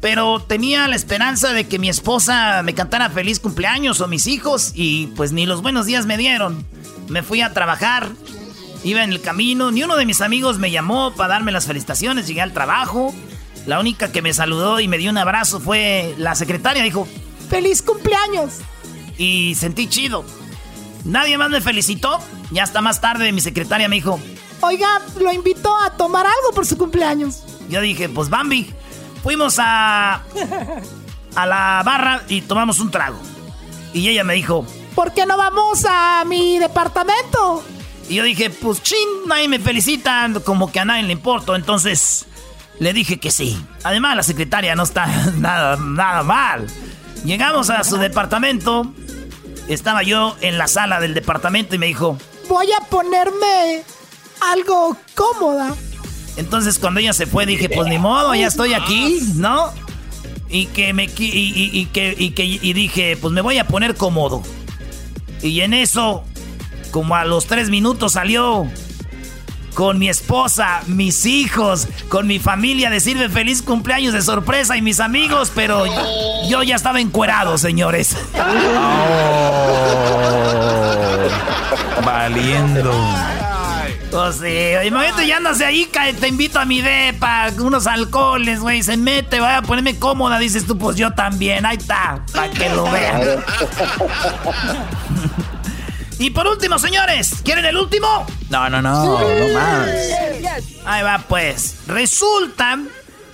Pero 0.00 0.40
tenía 0.40 0.86
la 0.86 0.94
esperanza 0.94 1.52
de 1.52 1.66
que 1.66 1.80
mi 1.80 1.88
esposa 1.88 2.62
me 2.62 2.74
cantara 2.74 3.10
feliz 3.10 3.40
cumpleaños 3.40 4.00
o 4.00 4.06
mis 4.06 4.28
hijos 4.28 4.70
y 4.74 5.08
pues 5.08 5.32
ni 5.32 5.44
los 5.44 5.60
buenos 5.60 5.86
días 5.86 6.06
me 6.06 6.16
dieron. 6.16 6.64
Me 7.08 7.24
fui 7.24 7.40
a 7.40 7.52
trabajar, 7.52 8.10
iba 8.84 9.02
en 9.02 9.10
el 9.10 9.20
camino, 9.20 9.72
ni 9.72 9.82
uno 9.82 9.96
de 9.96 10.06
mis 10.06 10.20
amigos 10.20 10.58
me 10.58 10.70
llamó 10.70 11.14
para 11.14 11.34
darme 11.34 11.50
las 11.50 11.66
felicitaciones, 11.66 12.28
llegué 12.28 12.42
al 12.42 12.52
trabajo. 12.52 13.12
La 13.66 13.80
única 13.80 14.12
que 14.12 14.22
me 14.22 14.32
saludó 14.32 14.78
y 14.78 14.86
me 14.86 14.98
dio 14.98 15.10
un 15.10 15.18
abrazo 15.18 15.60
fue 15.60 16.14
la 16.16 16.34
secretaria, 16.34 16.82
dijo, 16.82 17.06
¡Feliz 17.50 17.82
cumpleaños! 17.82 18.54
Y 19.18 19.54
sentí 19.56 19.86
chido. 19.88 20.24
Nadie 21.04 21.36
más 21.36 21.50
me 21.50 21.60
felicitó. 21.60 22.18
Ya 22.50 22.62
hasta 22.62 22.80
más 22.80 23.00
tarde 23.00 23.32
mi 23.32 23.40
secretaria 23.40 23.88
me 23.88 23.96
dijo, 23.96 24.18
Oiga, 24.62 25.02
lo 25.20 25.32
invitó 25.32 25.76
a 25.78 25.90
tomar 25.96 26.26
algo 26.26 26.52
por 26.54 26.66
su 26.66 26.78
cumpleaños. 26.78 27.42
Yo 27.68 27.80
dije, 27.80 28.08
pues 28.08 28.28
Bambi, 28.30 28.72
Fuimos 29.22 29.58
a. 29.58 30.22
a 31.34 31.46
la 31.46 31.82
barra 31.84 32.22
y 32.28 32.40
tomamos 32.42 32.80
un 32.80 32.90
trago. 32.90 33.18
Y 33.92 34.08
ella 34.08 34.24
me 34.24 34.34
dijo: 34.34 34.64
¿Por 34.94 35.12
qué 35.12 35.26
no 35.26 35.36
vamos 35.36 35.84
a 35.88 36.24
mi 36.26 36.58
departamento? 36.58 37.62
Y 38.08 38.14
yo 38.14 38.24
dije: 38.24 38.50
Pues 38.50 38.82
chin, 38.82 38.96
nadie 39.26 39.48
me 39.48 39.58
felicita, 39.58 40.28
como 40.44 40.72
que 40.72 40.80
a 40.80 40.84
nadie 40.84 41.02
le 41.02 41.12
importo. 41.12 41.54
Entonces 41.54 42.26
le 42.78 42.92
dije 42.92 43.18
que 43.20 43.30
sí. 43.30 43.62
Además, 43.84 44.16
la 44.16 44.22
secretaria 44.22 44.74
no 44.74 44.84
está 44.84 45.06
nada, 45.36 45.76
nada 45.76 46.22
mal. 46.22 46.66
Llegamos 47.24 47.70
a 47.70 47.84
su 47.84 47.96
departamento. 47.96 48.92
Estaba 49.68 50.02
yo 50.02 50.36
en 50.40 50.58
la 50.58 50.66
sala 50.66 51.00
del 51.00 51.14
departamento 51.14 51.74
y 51.74 51.78
me 51.78 51.86
dijo: 51.86 52.18
Voy 52.48 52.66
a 52.72 52.84
ponerme 52.86 53.82
algo 54.40 54.96
cómoda. 55.14 55.74
Entonces 56.36 56.78
cuando 56.78 57.00
ella 57.00 57.12
se 57.12 57.26
fue 57.26 57.44
dije, 57.44 57.68
pues 57.68 57.88
ni 57.88 57.98
modo, 57.98 58.34
ya 58.34 58.46
estoy 58.46 58.72
aquí, 58.72 59.20
¿no? 59.34 59.72
Y 60.48 60.66
que 60.66 60.92
me 60.92 61.04
y, 61.04 61.86
que 61.86 62.14
y 62.18 62.30
que 62.30 62.44
y 62.44 62.72
dije, 62.72 63.16
pues 63.20 63.32
me 63.32 63.40
voy 63.40 63.58
a 63.58 63.66
poner 63.66 63.94
cómodo. 63.94 64.42
Y 65.42 65.60
en 65.60 65.74
eso, 65.74 66.24
como 66.90 67.14
a 67.14 67.24
los 67.24 67.46
tres 67.46 67.70
minutos 67.70 68.12
salió 68.12 68.66
con 69.74 69.98
mi 69.98 70.08
esposa, 70.08 70.82
mis 70.86 71.26
hijos, 71.26 71.88
con 72.08 72.26
mi 72.26 72.38
familia 72.38 72.90
decirme 72.90 73.28
feliz 73.28 73.62
cumpleaños 73.62 74.12
de 74.12 74.22
sorpresa 74.22 74.76
y 74.76 74.82
mis 74.82 75.00
amigos, 75.00 75.50
pero 75.54 75.84
yo, 76.48 76.62
ya 76.62 76.76
estaba 76.76 77.00
encuerado, 77.00 77.58
señores. 77.58 78.16
Oh, 78.36 78.40
valiendo. 82.04 82.92
Pues 84.10 84.36
sí, 84.36 84.86
imagínate, 84.86 85.26
ya 85.26 85.36
andas 85.36 85.60
ahí, 85.60 85.88
te 86.18 86.26
invito 86.26 86.58
a 86.58 86.64
mi 86.64 86.80
depa, 86.80 87.48
unos 87.60 87.86
alcoholes, 87.86 88.58
güey, 88.58 88.82
se 88.82 88.96
mete, 88.96 89.38
vaya 89.38 89.58
a 89.58 89.62
ponerme 89.62 90.00
cómoda, 90.00 90.40
dices 90.40 90.66
tú, 90.66 90.76
pues 90.76 90.96
yo 90.96 91.12
también, 91.12 91.64
ahí 91.64 91.76
está, 91.76 92.20
para 92.32 92.50
que 92.50 92.68
lo 92.70 92.90
vean. 92.90 93.20
y 96.20 96.30
por 96.30 96.46
último, 96.46 96.78
señores, 96.78 97.34
¿quieren 97.42 97.64
el 97.64 97.76
último? 97.76 98.26
No, 98.48 98.70
no, 98.70 98.80
no, 98.80 99.18
no 99.20 99.54
más. 99.54 99.88
Ahí 100.84 101.02
va, 101.02 101.24
pues. 101.26 101.78
Resulta 101.88 102.78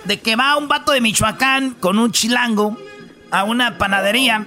de 0.05 0.21
que 0.21 0.37
va 0.37 0.57
un 0.57 0.69
vato 0.69 0.93
de 0.93 1.01
Michoacán 1.01 1.73
con 1.73 1.99
un 1.99 2.13
chilango 2.13 2.79
a 3.31 3.45
una 3.45 3.77
panadería 3.77 4.47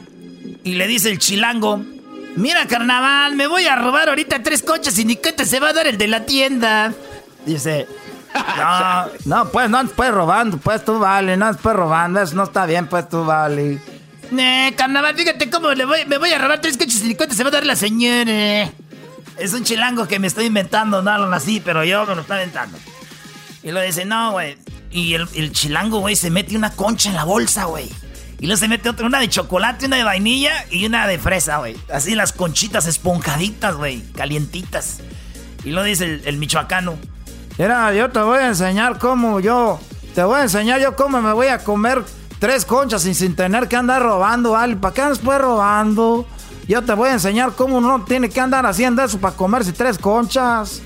y 0.64 0.74
le 0.74 0.88
dice 0.88 1.12
el 1.12 1.20
chilango, 1.20 1.84
Mira, 2.36 2.68
carnaval, 2.68 3.36
me 3.36 3.48
voy 3.48 3.66
a 3.66 3.76
robar 3.76 4.08
ahorita 4.08 4.42
tres 4.42 4.64
coches 4.64 4.98
y 4.98 5.04
ni 5.04 5.18
que 5.18 5.34
te 5.34 5.46
se 5.46 5.60
va 5.60 5.70
a 5.70 5.74
dar 5.74 5.88
el 5.88 5.98
de 5.98 6.08
la 6.08 6.26
tienda. 6.26 6.94
Dice, 7.46 7.86
no, 8.34 9.06
no, 9.26 9.50
pues 9.50 9.70
no 9.70 9.86
puedes 9.88 10.14
robando, 10.14 10.58
pues 10.58 10.86
tú 10.86 11.00
vale, 11.00 11.36
no 11.36 11.54
puedes 11.56 11.78
robando, 11.78 12.22
eso 12.22 12.36
no 12.36 12.44
está 12.44 12.66
bien, 12.66 12.88
pues 12.88 13.10
tú 13.10 13.26
vale. 13.26 13.82
Eh, 14.38 14.74
carnaval, 14.76 15.16
fíjate 15.16 15.50
cómo 15.50 15.72
le 15.72 15.86
voy, 15.86 16.06
me 16.06 16.18
voy 16.18 16.32
a 16.32 16.38
robar 16.38 16.62
tres 16.62 16.78
coches 16.78 17.04
y 17.04 17.16
se 17.36 17.44
va 17.44 17.50
a 17.50 17.52
dar 17.52 17.66
la 17.66 17.76
señora. 17.76 18.70
Es 19.38 19.54
un 19.54 19.64
chilango 19.64 20.08
que 20.08 20.20
me 20.20 20.28
estoy 20.28 20.46
inventando, 20.46 21.02
no 21.02 21.18
lo 21.18 21.34
así, 21.34 21.62
pero 21.64 21.84
yo 21.84 22.06
me 22.06 22.16
lo 22.16 22.22
estoy 22.22 22.38
inventando. 22.38 22.78
Y 23.64 23.72
lo 23.72 23.82
dice, 23.82 24.06
no, 24.06 24.32
güey. 24.32 24.58
Y 24.92 25.14
el, 25.14 25.28
el 25.36 25.52
chilango, 25.52 26.00
güey, 26.00 26.16
se 26.16 26.30
mete 26.30 26.56
una 26.56 26.72
concha 26.72 27.10
en 27.10 27.16
la 27.16 27.24
bolsa, 27.24 27.66
güey. 27.66 27.90
Y 28.40 28.46
luego 28.46 28.58
se 28.58 28.68
mete 28.70 28.90
otra, 28.90 29.06
una 29.06 29.20
de 29.20 29.28
chocolate, 29.28 29.86
una 29.86 29.98
de 29.98 30.04
vainilla 30.04 30.66
y 30.72 30.86
una 30.86 31.08
de 31.08 31.20
fresa, 31.20 31.58
güey. 31.58 31.76
Así 31.92 32.16
las 32.16 32.32
conchitas 32.32 32.86
esponjaditas, 32.88 33.76
güey, 33.76 34.02
calientitas. 34.14 35.00
Y 35.66 35.72
lo 35.72 35.84
dice 35.84 36.22
el, 36.24 36.38
michoacano. 36.38 36.98
Mira, 37.58 37.94
yo 37.94 38.10
te 38.10 38.20
voy 38.20 38.40
a 38.40 38.48
enseñar 38.48 38.98
cómo 38.98 39.42
yo, 39.42 39.82
te 40.16 40.24
voy 40.24 40.40
a 40.40 40.44
enseñar 40.44 40.80
yo 40.80 40.96
cómo 40.96 41.22
me 41.22 41.34
voy 41.34 41.48
a 41.48 41.60
comer 41.66 42.06
tres 42.40 42.66
conchas 42.66 43.04
sin, 43.04 43.14
sin 43.14 43.36
tener 43.36 43.68
que 43.68 43.76
andar 43.76 44.02
robando, 44.02 44.52
¿vale? 44.52 44.76
¿Para 44.76 44.94
qué 44.94 45.02
andas 45.02 45.20
pues 45.20 45.40
robando? 45.40 46.26
Yo 46.68 46.82
te 46.84 46.94
voy 46.94 47.10
a 47.10 47.14
enseñar 47.14 47.54
cómo 47.54 47.78
uno 47.78 48.04
tiene 48.06 48.30
que 48.30 48.40
andar 48.40 48.66
haciendo 48.66 49.04
eso 49.04 49.20
para 49.20 49.36
comerse 49.36 49.74
tres 49.74 49.98
conchas. 49.98 50.82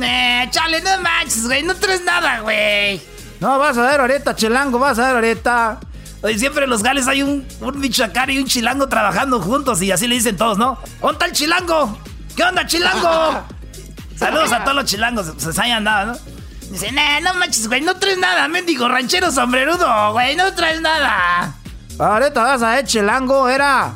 Eh, 0.00 0.48
chale, 0.50 0.80
no 0.80 0.90
manches, 1.02 1.46
güey, 1.46 1.62
no 1.62 1.74
traes 1.74 2.02
nada, 2.04 2.40
güey. 2.40 3.00
No, 3.40 3.58
vas 3.58 3.76
a 3.76 3.82
ver 3.82 4.00
ahorita, 4.00 4.36
chilango, 4.36 4.78
vas 4.78 4.98
a 4.98 5.06
ver 5.06 5.16
ahorita. 5.16 5.80
Oye, 6.22 6.38
siempre 6.38 6.64
en 6.64 6.70
los 6.70 6.82
gales 6.82 7.08
hay 7.08 7.22
un, 7.22 7.46
un 7.60 7.80
michoacán 7.80 8.30
y 8.30 8.38
un 8.38 8.46
chilango 8.46 8.88
trabajando 8.88 9.40
juntos 9.40 9.82
y 9.82 9.90
así 9.90 10.06
le 10.06 10.14
dicen 10.14 10.36
todos, 10.36 10.56
¿no? 10.56 10.78
¿Dónde 11.00 11.12
está 11.14 11.26
el 11.26 11.32
chilango? 11.32 11.98
¿Qué 12.36 12.44
onda, 12.44 12.64
chilango? 12.66 13.42
Saludos 14.16 14.52
a 14.52 14.62
todos 14.62 14.76
los 14.76 14.84
chilangos, 14.84 15.32
se 15.36 15.60
hayan 15.60 15.82
nada, 15.82 16.04
¿no? 16.04 16.31
Dice, 16.72 16.90
nah, 16.90 17.20
no 17.20 17.34
manches, 17.34 17.68
güey, 17.68 17.82
no 17.82 17.96
traes 17.96 18.16
nada, 18.16 18.48
mendigo 18.48 18.88
ranchero 18.88 19.30
sombrerudo, 19.30 20.12
güey, 20.12 20.34
no 20.36 20.54
traes 20.54 20.80
nada. 20.80 21.54
Ahorita 21.98 22.42
vas 22.42 22.62
a 22.62 22.76
ver, 22.76 22.86
chilango, 22.86 23.46
era 23.46 23.92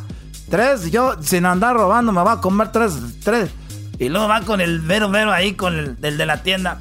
tres, 0.51 0.91
yo 0.91 1.17
sin 1.23 1.47
andar 1.47 1.75
robando 1.75 2.13
me 2.13 2.23
va 2.23 2.33
a 2.33 2.41
comer 2.43 2.71
tres, 2.73 2.93
tres. 3.25 3.49
Y 3.99 4.11
luego 4.11 4.29
va 4.29 4.43
con 4.43 4.61
el 4.61 4.81
vero 4.81 5.09
vero 5.09 5.33
ahí, 5.33 5.55
con 5.55 5.75
el, 5.75 5.99
de 5.99 6.27
la 6.27 6.43
tienda. 6.43 6.79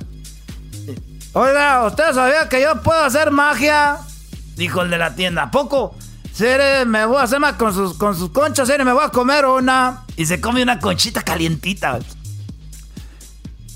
Oiga, 1.32 1.86
¿usted 1.86 2.14
sabía 2.14 2.50
que 2.50 2.62
yo 2.62 2.82
puedo 2.84 3.02
hacer 3.02 3.32
magia? 3.32 3.96
Dijo 4.58 4.82
el 4.82 4.90
de 4.90 4.98
la 4.98 5.16
tienda, 5.16 5.44
¿a 5.44 5.52
poco? 5.52 5.96
Sí, 6.34 6.44
me 6.88 7.06
voy 7.06 7.20
a 7.20 7.22
hacer 7.22 7.40
más 7.40 7.54
con 7.54 7.74
sus, 7.74 7.98
con 7.98 8.18
sus 8.18 8.32
conchas, 8.32 8.68
sí, 8.68 8.74
me 8.84 8.92
voy 8.92 9.06
a 9.06 9.10
comer 9.12 9.46
una. 9.46 10.04
Y 10.18 10.25
se 10.25 10.42
come 10.42 10.62
una 10.62 10.78
conchita 10.78 11.22
calientita. 11.22 12.00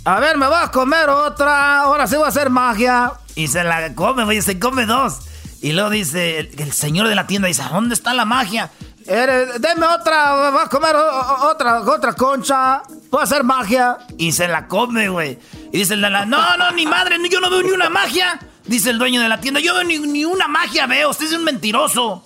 A 0.06 0.20
ver, 0.20 0.38
me 0.38 0.48
voy 0.48 0.58
a 0.62 0.72
comer 0.72 1.10
otra. 1.10 1.82
Ahora 1.82 2.08
sí 2.08 2.15
voy 2.15 2.25
a 2.25 2.29
hacer 2.29 2.50
magia. 2.50 3.13
Y 3.36 3.48
se 3.48 3.63
la 3.63 3.94
come, 3.96 4.24
güey, 4.24 4.41
se 4.41 4.60
come 4.60 4.86
dos. 4.86 5.20
Y 5.62 5.74
luego 5.74 5.89
dice, 5.89 6.39
el, 6.39 6.72
señor 6.72 7.08
de 7.08 7.15
la 7.15 7.27
tienda 7.27 7.48
dice, 7.48 7.63
¿dónde 7.72 7.94
está 7.94 8.13
la 8.13 8.25
magia? 8.25 8.72
deme 9.06 9.88
otra, 9.88 10.51
voy 10.51 10.62
a 10.63 10.70
comer 10.70 10.96
otra, 10.96 11.82
otra 11.82 12.13
concha. 12.13 12.84
Voy 13.10 13.22
a 13.22 13.24
hacer 13.24 13.44
magia. 13.44 13.98
Y 14.18 14.32
se 14.32 14.48
la 14.48 14.68
come, 14.68 15.10
güey. 15.10 15.39
Y 15.72 15.79
dice 15.79 15.96
el 15.96 16.01
de 16.01 16.10
la, 16.10 16.25
no, 16.25 16.58
no, 16.58 16.72
ni 16.72 16.86
madre, 16.86 17.18
yo 17.29 17.39
no 17.39 17.50
veo 17.50 17.63
ni 17.63 17.72
una 17.72 17.89
magia. 17.89 18.39
Dice 18.65 18.91
el 18.91 19.00
dueño 19.00 19.22
de 19.22 19.29
la 19.29 19.39
tienda, 19.39 19.60
yo 19.60 19.74
veo 19.74 19.84
ni, 19.84 19.98
ni 19.98 20.25
una 20.25 20.48
magia, 20.48 20.86
veo, 20.86 21.10
usted 21.10 21.25
es 21.25 21.34
un 21.34 21.44
mentiroso. 21.44 22.24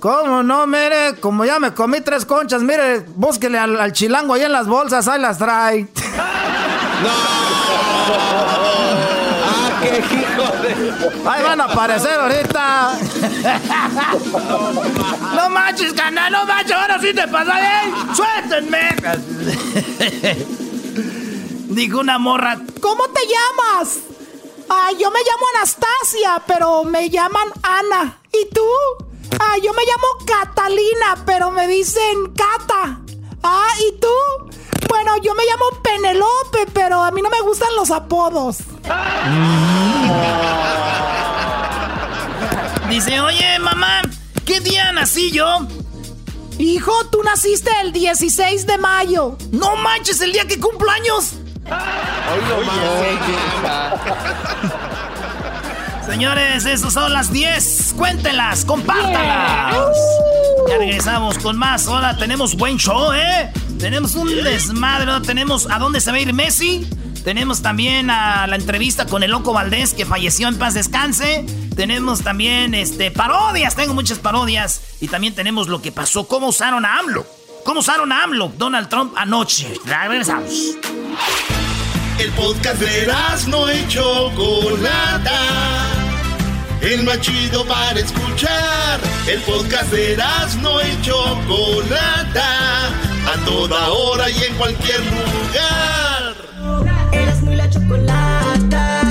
¿Cómo 0.00 0.42
no? 0.42 0.66
Mire, 0.66 1.16
como 1.20 1.44
ya 1.44 1.58
me 1.58 1.74
comí 1.74 2.00
tres 2.00 2.24
conchas, 2.24 2.62
mire, 2.62 3.00
búsquele 3.00 3.58
al, 3.58 3.92
chilango 3.92 4.34
ahí 4.34 4.42
en 4.42 4.52
las 4.52 4.66
bolsas, 4.66 5.08
ahí 5.08 5.20
las 5.20 5.38
trae. 5.38 5.88
¡No! 7.02 7.10
¡Ah, 9.44 9.80
qué 9.80 9.98
hijo 9.98 10.46
de... 10.62 11.28
Ahí 11.28 11.42
van 11.42 11.60
a 11.60 11.64
aparecer 11.64 12.18
ahorita. 12.18 12.98
no 15.36 15.50
manches, 15.50 15.92
canal, 15.92 16.32
no 16.32 16.44
manches, 16.46 16.72
ahora 16.72 16.98
sí 17.00 17.14
te 17.14 17.28
pasa, 17.28 17.60
¿eh? 17.60 17.92
¡Suéltenme! 18.14 18.96
Dijo 21.70 22.00
una 22.00 22.18
morra. 22.18 22.58
¿Cómo 22.80 23.08
te 23.08 23.20
llamas? 23.26 23.98
Ay, 24.68 24.96
yo 24.98 25.10
me 25.10 25.20
llamo 25.20 25.46
Anastasia, 25.54 26.42
pero 26.46 26.84
me 26.84 27.08
llaman 27.08 27.48
Ana. 27.62 28.18
¿Y 28.32 28.48
tú? 28.52 28.66
Ah, 29.38 29.56
yo 29.62 29.72
me 29.72 29.82
llamo 29.84 30.26
Catalina, 30.26 31.22
pero 31.24 31.50
me 31.50 31.66
dicen 31.68 32.34
Cata. 32.34 33.00
Ah, 33.42 33.70
¿y 33.80 33.98
tú? 33.98 34.08
Bueno, 34.86 35.16
yo 35.22 35.34
me 35.34 35.42
llamo 35.44 35.64
Penelope, 35.82 36.66
pero 36.72 37.02
a 37.02 37.10
mí 37.10 37.20
no 37.22 37.30
me 37.30 37.40
gustan 37.40 37.68
los 37.76 37.90
apodos. 37.90 38.58
Dice, 42.88 43.20
oye, 43.20 43.58
mamá, 43.58 44.02
¿qué 44.46 44.60
día 44.60 44.92
nací 44.92 45.30
yo? 45.30 45.66
Hijo, 46.58 47.04
tú 47.06 47.22
naciste 47.22 47.70
el 47.82 47.92
16 47.92 48.66
de 48.66 48.78
mayo. 48.78 49.36
No 49.52 49.76
manches, 49.76 50.20
el 50.20 50.32
día 50.32 50.46
que 50.46 50.58
cumplo 50.58 50.90
años. 50.90 51.34
Señores, 56.06 56.64
esas 56.64 56.92
son 56.94 57.12
las 57.12 57.30
10. 57.30 57.94
Cuéntenlas, 57.96 58.64
compártanlas. 58.64 59.94
Ya 60.68 60.78
regresamos 60.78 61.38
con 61.38 61.56
más. 61.58 61.86
Hola, 61.86 62.16
tenemos 62.16 62.56
buen 62.56 62.78
show, 62.78 63.12
¿eh? 63.12 63.52
Tenemos 63.78 64.14
un 64.14 64.28
desmadre. 64.28 65.20
Tenemos 65.26 65.68
a 65.70 65.78
dónde 65.78 66.00
se 66.00 66.10
va 66.10 66.16
a 66.16 66.20
ir 66.20 66.32
Messi. 66.32 66.88
Tenemos 67.24 67.62
también 67.62 68.10
a 68.10 68.46
la 68.46 68.56
entrevista 68.56 69.06
con 69.06 69.22
el 69.22 69.30
Loco 69.30 69.52
Valdés 69.52 69.94
que 69.94 70.06
falleció 70.06 70.48
en 70.48 70.58
paz 70.58 70.74
descanse. 70.74 71.44
Tenemos 71.76 72.22
también 72.22 72.74
este 72.74 73.10
parodias, 73.10 73.76
tengo 73.76 73.94
muchas 73.94 74.18
parodias. 74.18 74.80
Y 75.00 75.08
también 75.08 75.34
tenemos 75.34 75.68
lo 75.68 75.80
que 75.80 75.92
pasó, 75.92 76.26
cómo 76.26 76.48
usaron 76.48 76.84
a 76.84 76.98
AMLO. 76.98 77.26
¿Cómo 77.64 77.80
usaron 77.80 78.12
a 78.12 78.22
AMLO 78.24 78.52
Donald 78.56 78.88
Trump 78.88 79.14
anoche? 79.16 79.72
Regresamos. 79.84 80.52
El 82.18 82.30
podcast 82.32 82.80
de 82.80 83.12
no 83.48 83.68
hecho 83.68 84.32
Chocolata 84.34 85.98
el 86.80 87.02
más 87.02 87.20
chido 87.20 87.64
para 87.66 87.98
escuchar. 87.98 89.00
El 89.26 89.40
podcast 89.42 89.90
de 89.90 90.16
no 90.62 90.80
y 90.80 91.02
Chocolata, 91.02 92.90
a 93.28 93.36
toda 93.44 93.90
hora 93.90 94.30
y 94.30 94.44
en 94.44 94.54
cualquier 94.54 95.00
lugar. 95.00 96.34
Eras 97.12 97.42
muy 97.42 97.56
la 97.56 97.68
chocolata. 97.68 99.02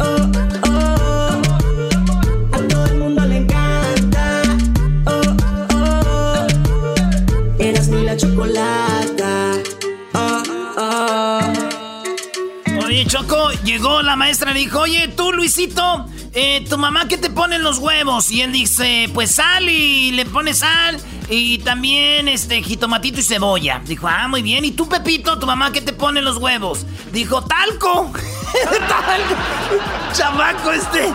Oh, 0.00 0.30
oh, 0.68 1.40
a 2.52 2.58
todo 2.68 2.86
el 2.86 2.98
mundo 2.98 3.24
le 3.24 3.36
encanta. 3.38 4.42
Oh, 5.06 5.22
oh, 5.74 6.46
eras 7.58 7.88
muy 7.88 8.02
la 8.04 8.14
chocolata. 8.16 9.52
Oh, 10.14 10.42
oh. 10.76 11.40
Oye, 12.84 13.06
Choco, 13.06 13.50
llegó 13.64 14.02
la 14.02 14.16
maestra 14.16 14.50
y 14.50 14.54
dijo, 14.54 14.80
oye, 14.80 15.08
tú, 15.08 15.32
Luisito 15.32 16.06
eh, 16.34 16.64
¿tu 16.68 16.76
mamá 16.76 17.06
qué 17.08 17.16
te 17.16 17.30
pone 17.30 17.56
en 17.56 17.62
los 17.62 17.78
huevos? 17.78 18.30
Y 18.30 18.42
él 18.42 18.52
dice, 18.52 19.08
pues 19.14 19.36
sal 19.36 19.68
y 19.68 20.10
le 20.12 20.26
pone 20.26 20.52
sal 20.52 21.00
y 21.28 21.58
también 21.58 22.28
este 22.28 22.62
jitomatito 22.62 23.20
y 23.20 23.22
cebolla. 23.22 23.80
Dijo, 23.84 24.08
ah, 24.08 24.28
muy 24.28 24.42
bien. 24.42 24.64
¿Y 24.64 24.72
tú, 24.72 24.88
Pepito, 24.88 25.38
tu 25.38 25.46
mamá 25.46 25.72
qué 25.72 25.80
te 25.80 25.92
pone 25.92 26.18
en 26.18 26.24
los 26.24 26.38
huevos? 26.38 26.84
Dijo, 27.12 27.42
talco. 27.44 28.12
talco. 28.88 29.34
Chamaco 30.12 30.72
este. 30.72 31.06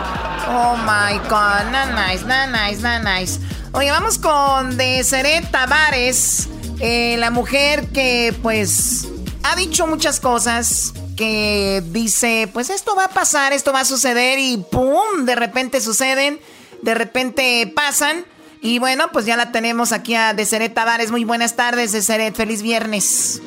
Oh 0.48 0.78
my 0.78 1.18
god, 1.30 1.70
not 1.72 1.90
nice, 1.96 2.26
not 2.26 2.50
nice, 2.50 2.82
not 2.82 3.04
nice. 3.04 3.40
Oye, 3.74 3.92
vamos 3.92 4.18
con 4.18 4.78
Deseret 4.78 5.52
Tavares, 5.52 6.50
eh, 6.80 7.18
la 7.20 7.30
mujer 7.30 7.88
que 7.90 8.34
pues 8.42 9.08
ha 9.44 9.56
dicho 9.56 9.86
muchas 9.86 10.20
cosas 10.20 10.94
que 11.20 11.84
dice, 11.86 12.50
pues 12.54 12.70
esto 12.70 12.96
va 12.96 13.04
a 13.04 13.10
pasar, 13.10 13.52
esto 13.52 13.74
va 13.74 13.82
a 13.82 13.86
suceder 13.86 14.40
y 14.40 14.56
¡pum! 14.56 15.26
De 15.26 15.36
repente 15.36 15.82
suceden, 15.82 16.40
de 16.82 16.94
repente 16.94 17.70
pasan. 17.76 18.24
Y 18.62 18.80
bueno, 18.80 19.10
pues 19.12 19.26
ya 19.26 19.36
la 19.36 19.52
tenemos 19.52 19.92
aquí 19.92 20.16
a 20.16 20.34
Deseret 20.34 20.74
Tavares. 20.74 21.12
Muy 21.12 21.26
buenas 21.26 21.58
tardes, 21.58 21.92
Deseret. 21.92 22.36
Feliz 22.36 22.62
viernes. 22.62 23.42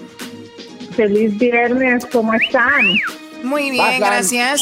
Feliz 0.94 1.38
viernes, 1.38 2.04
¿cómo 2.12 2.34
están? 2.34 2.84
Muy 3.42 3.70
bien, 3.70 4.00
gracias. 4.00 4.60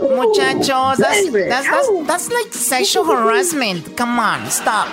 Muchachos, 0.00 0.98
that's, 0.98 2.30
like 2.30 2.52
sexual 2.52 3.04
harassment. 3.04 3.84
Come 3.98 4.20
on, 4.20 4.46
stop. 4.46 4.86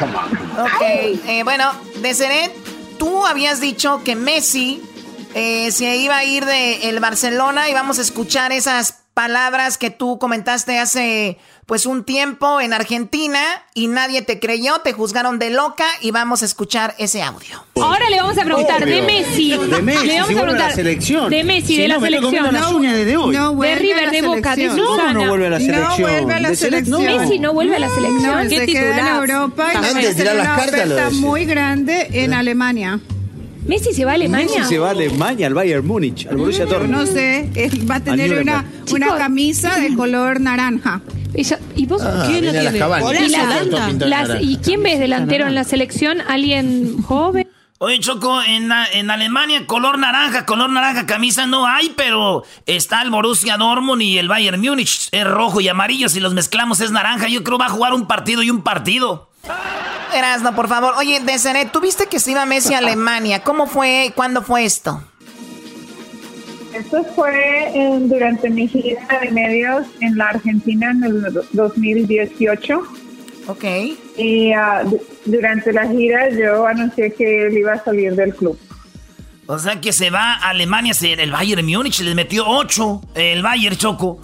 Come 0.00 0.12
on. 0.16 0.66
Ok, 0.66 0.82
eh, 0.82 1.42
bueno, 1.44 1.70
Deseret, 2.02 2.52
tú 2.98 3.24
habías 3.24 3.60
dicho 3.60 4.02
que 4.04 4.16
Messi 4.16 4.82
eh, 5.34 5.70
se 5.72 5.96
iba 5.96 6.18
a 6.18 6.24
ir 6.24 6.44
de 6.44 6.88
el 6.88 7.00
Barcelona 7.00 7.68
y 7.68 7.74
vamos 7.74 7.98
a 7.98 8.02
escuchar 8.02 8.52
esas 8.52 9.04
palabras 9.14 9.78
que 9.78 9.90
tú 9.90 10.18
comentaste 10.18 10.78
hace 10.78 11.38
pues 11.66 11.86
un 11.86 12.04
tiempo 12.04 12.60
en 12.60 12.72
Argentina 12.72 13.40
y 13.72 13.86
nadie 13.86 14.22
te 14.22 14.38
creyó, 14.38 14.80
te 14.80 14.92
juzgaron 14.92 15.38
de 15.38 15.50
loca 15.50 15.86
y 16.02 16.10
vamos 16.10 16.42
a 16.42 16.44
escuchar 16.44 16.94
ese 16.98 17.22
audio. 17.22 17.64
Ahora 17.76 18.10
le 18.10 18.20
vamos 18.20 18.36
a 18.36 18.44
preguntar 18.44 18.84
de 18.84 19.02
Messi. 19.02 19.56
De 19.56 19.82
Messi, 19.82 20.06
le 20.06 20.20
vamos 20.20 20.36
a 20.36 20.42
preguntar 20.42 20.68
la 20.68 20.74
selección. 20.74 21.30
de 21.30 21.44
Messi, 21.44 21.78
de 21.78 21.88
la 21.88 22.00
selección. 22.00 22.52
Las 22.52 22.72
uñas 22.72 22.94
desde 22.94 23.16
hoy. 23.16 23.34
No 23.34 23.54
de 23.54 23.74
River, 23.76 24.10
de 24.10 24.22
Boca, 24.22 24.56
de 24.56 24.68
Susana. 24.70 25.12
No, 25.14 25.20
no 25.22 25.28
vuelve 25.28 25.46
a 25.46 25.50
la 25.50 25.60
selección. 25.60 25.88
No 25.88 25.98
vuelve 25.98 26.34
a 26.34 26.40
la 26.40 26.54
selección. 26.54 27.04
Messi 27.04 27.38
no 27.38 27.52
vuelve 27.54 27.76
a 27.76 27.78
la 27.78 27.88
selección. 27.88 28.48
¿Qué 28.48 28.58
se 28.58 28.66
queda 28.66 28.98
en 28.98 29.06
Europa 29.06 29.72
y 29.72 29.76
Antes 29.76 30.16
de 30.16 30.34
las 30.34 30.60
cartas 30.60 30.88
lo 30.88 31.10
muy 31.12 31.46
grande 31.46 32.08
en 32.12 32.34
Alemania. 32.34 33.00
Messi 33.66 33.94
se 33.94 34.04
va 34.04 34.12
a 34.12 34.14
Alemania. 34.14 34.58
Messi 34.58 34.74
se 34.74 34.78
va 34.78 34.88
a 34.88 34.90
Alemania, 34.90 35.46
al 35.46 35.54
Bayern 35.54 35.86
Múnich, 35.86 36.26
al 36.26 36.36
Borussia 36.36 36.66
Dortmund. 36.66 36.90
No 36.90 37.06
sé, 37.06 37.50
va 37.90 37.96
a 37.96 38.00
tener 38.00 38.40
una, 38.40 38.64
una 38.90 39.16
camisa 39.16 39.78
de 39.80 39.94
color 39.94 40.40
naranja. 40.40 41.00
¿Y 41.74 41.86
vos 41.86 42.02
ah, 42.02 42.24
quién 42.28 42.46
la 42.46 42.70
tiene? 42.70 44.42
¿Y, 44.42 44.52
¿Y 44.52 44.56
quién 44.58 44.82
ves 44.82 45.00
delantero 45.00 45.46
en 45.46 45.54
la 45.54 45.64
selección? 45.64 46.20
¿Alguien 46.20 47.02
joven? 47.02 47.48
Oye, 47.78 47.98
Choco, 47.98 48.40
en, 48.42 48.70
en, 48.92 49.10
Alemania 49.10 49.66
color 49.66 49.98
naranja, 49.98 50.46
color 50.46 50.70
naranja, 50.70 51.06
camisa 51.06 51.46
no 51.46 51.66
hay, 51.66 51.92
pero 51.96 52.44
está 52.66 53.02
el 53.02 53.10
Borussia 53.10 53.56
Dortmund 53.56 54.00
y 54.00 54.16
el 54.16 54.28
Bayern 54.28 54.60
Múnich. 54.60 55.08
Es 55.10 55.26
rojo 55.26 55.60
y 55.60 55.68
amarillo, 55.68 56.08
si 56.08 56.20
los 56.20 56.34
mezclamos 56.34 56.80
es 56.80 56.92
naranja. 56.92 57.28
Yo 57.28 57.42
creo 57.42 57.58
va 57.58 57.66
a 57.66 57.70
jugar 57.70 57.92
un 57.92 58.06
partido 58.06 58.42
y 58.42 58.50
un 58.50 58.62
partido. 58.62 59.30
Erasno, 60.14 60.54
por 60.54 60.68
favor. 60.68 60.94
Oye, 60.96 61.20
Deseret, 61.20 61.70
tú 61.70 61.80
viste 61.80 62.06
que 62.06 62.20
se 62.20 62.32
iba 62.32 62.46
Messi 62.46 62.74
a 62.74 62.78
Alemania. 62.78 63.42
¿Cómo 63.42 63.66
fue? 63.66 64.12
¿Cuándo 64.14 64.42
fue 64.42 64.64
esto? 64.64 65.02
Esto 66.74 67.04
fue 67.14 67.72
durante 68.00 68.50
mi 68.50 68.66
gira 68.66 69.20
de 69.20 69.30
medios 69.30 69.86
en 70.00 70.16
la 70.18 70.30
Argentina 70.30 70.90
en 70.90 71.04
el 71.04 71.22
2018. 71.52 72.82
Ok. 73.46 73.64
Y 74.16 74.52
ah, 74.52 74.82
durante 75.24 75.72
la 75.72 75.86
gira 75.88 76.30
yo 76.30 76.66
anuncié 76.66 77.12
que 77.12 77.46
él 77.46 77.58
iba 77.58 77.74
a 77.74 77.84
salir 77.84 78.14
del 78.16 78.34
club. 78.34 78.58
O 79.46 79.58
sea 79.58 79.80
que 79.80 79.92
se 79.92 80.10
va 80.10 80.34
a 80.34 80.50
Alemania, 80.50 80.94
el 81.02 81.30
Bayern 81.30 81.66
Múnich 81.66 82.00
les 82.00 82.14
metió 82.14 82.44
8, 82.46 83.02
el 83.14 83.42
Bayern 83.42 83.76
Choco. 83.76 84.18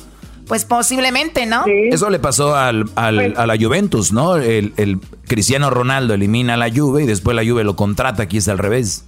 Pues 0.50 0.64
posiblemente, 0.64 1.46
¿no? 1.46 1.62
Eso 1.64 2.10
le 2.10 2.18
pasó 2.18 2.56
al, 2.56 2.90
al, 2.96 3.34
a 3.36 3.46
la 3.46 3.56
Juventus, 3.56 4.12
¿no? 4.12 4.34
El, 4.34 4.72
el, 4.78 4.98
Cristiano 5.28 5.70
Ronaldo 5.70 6.12
elimina 6.12 6.54
a 6.54 6.56
la 6.56 6.68
Juve 6.74 7.04
y 7.04 7.06
después 7.06 7.36
la 7.36 7.44
Juve 7.44 7.62
lo 7.62 7.76
contrata, 7.76 8.24
aquí 8.24 8.38
es 8.38 8.48
al 8.48 8.58
revés. 8.58 9.04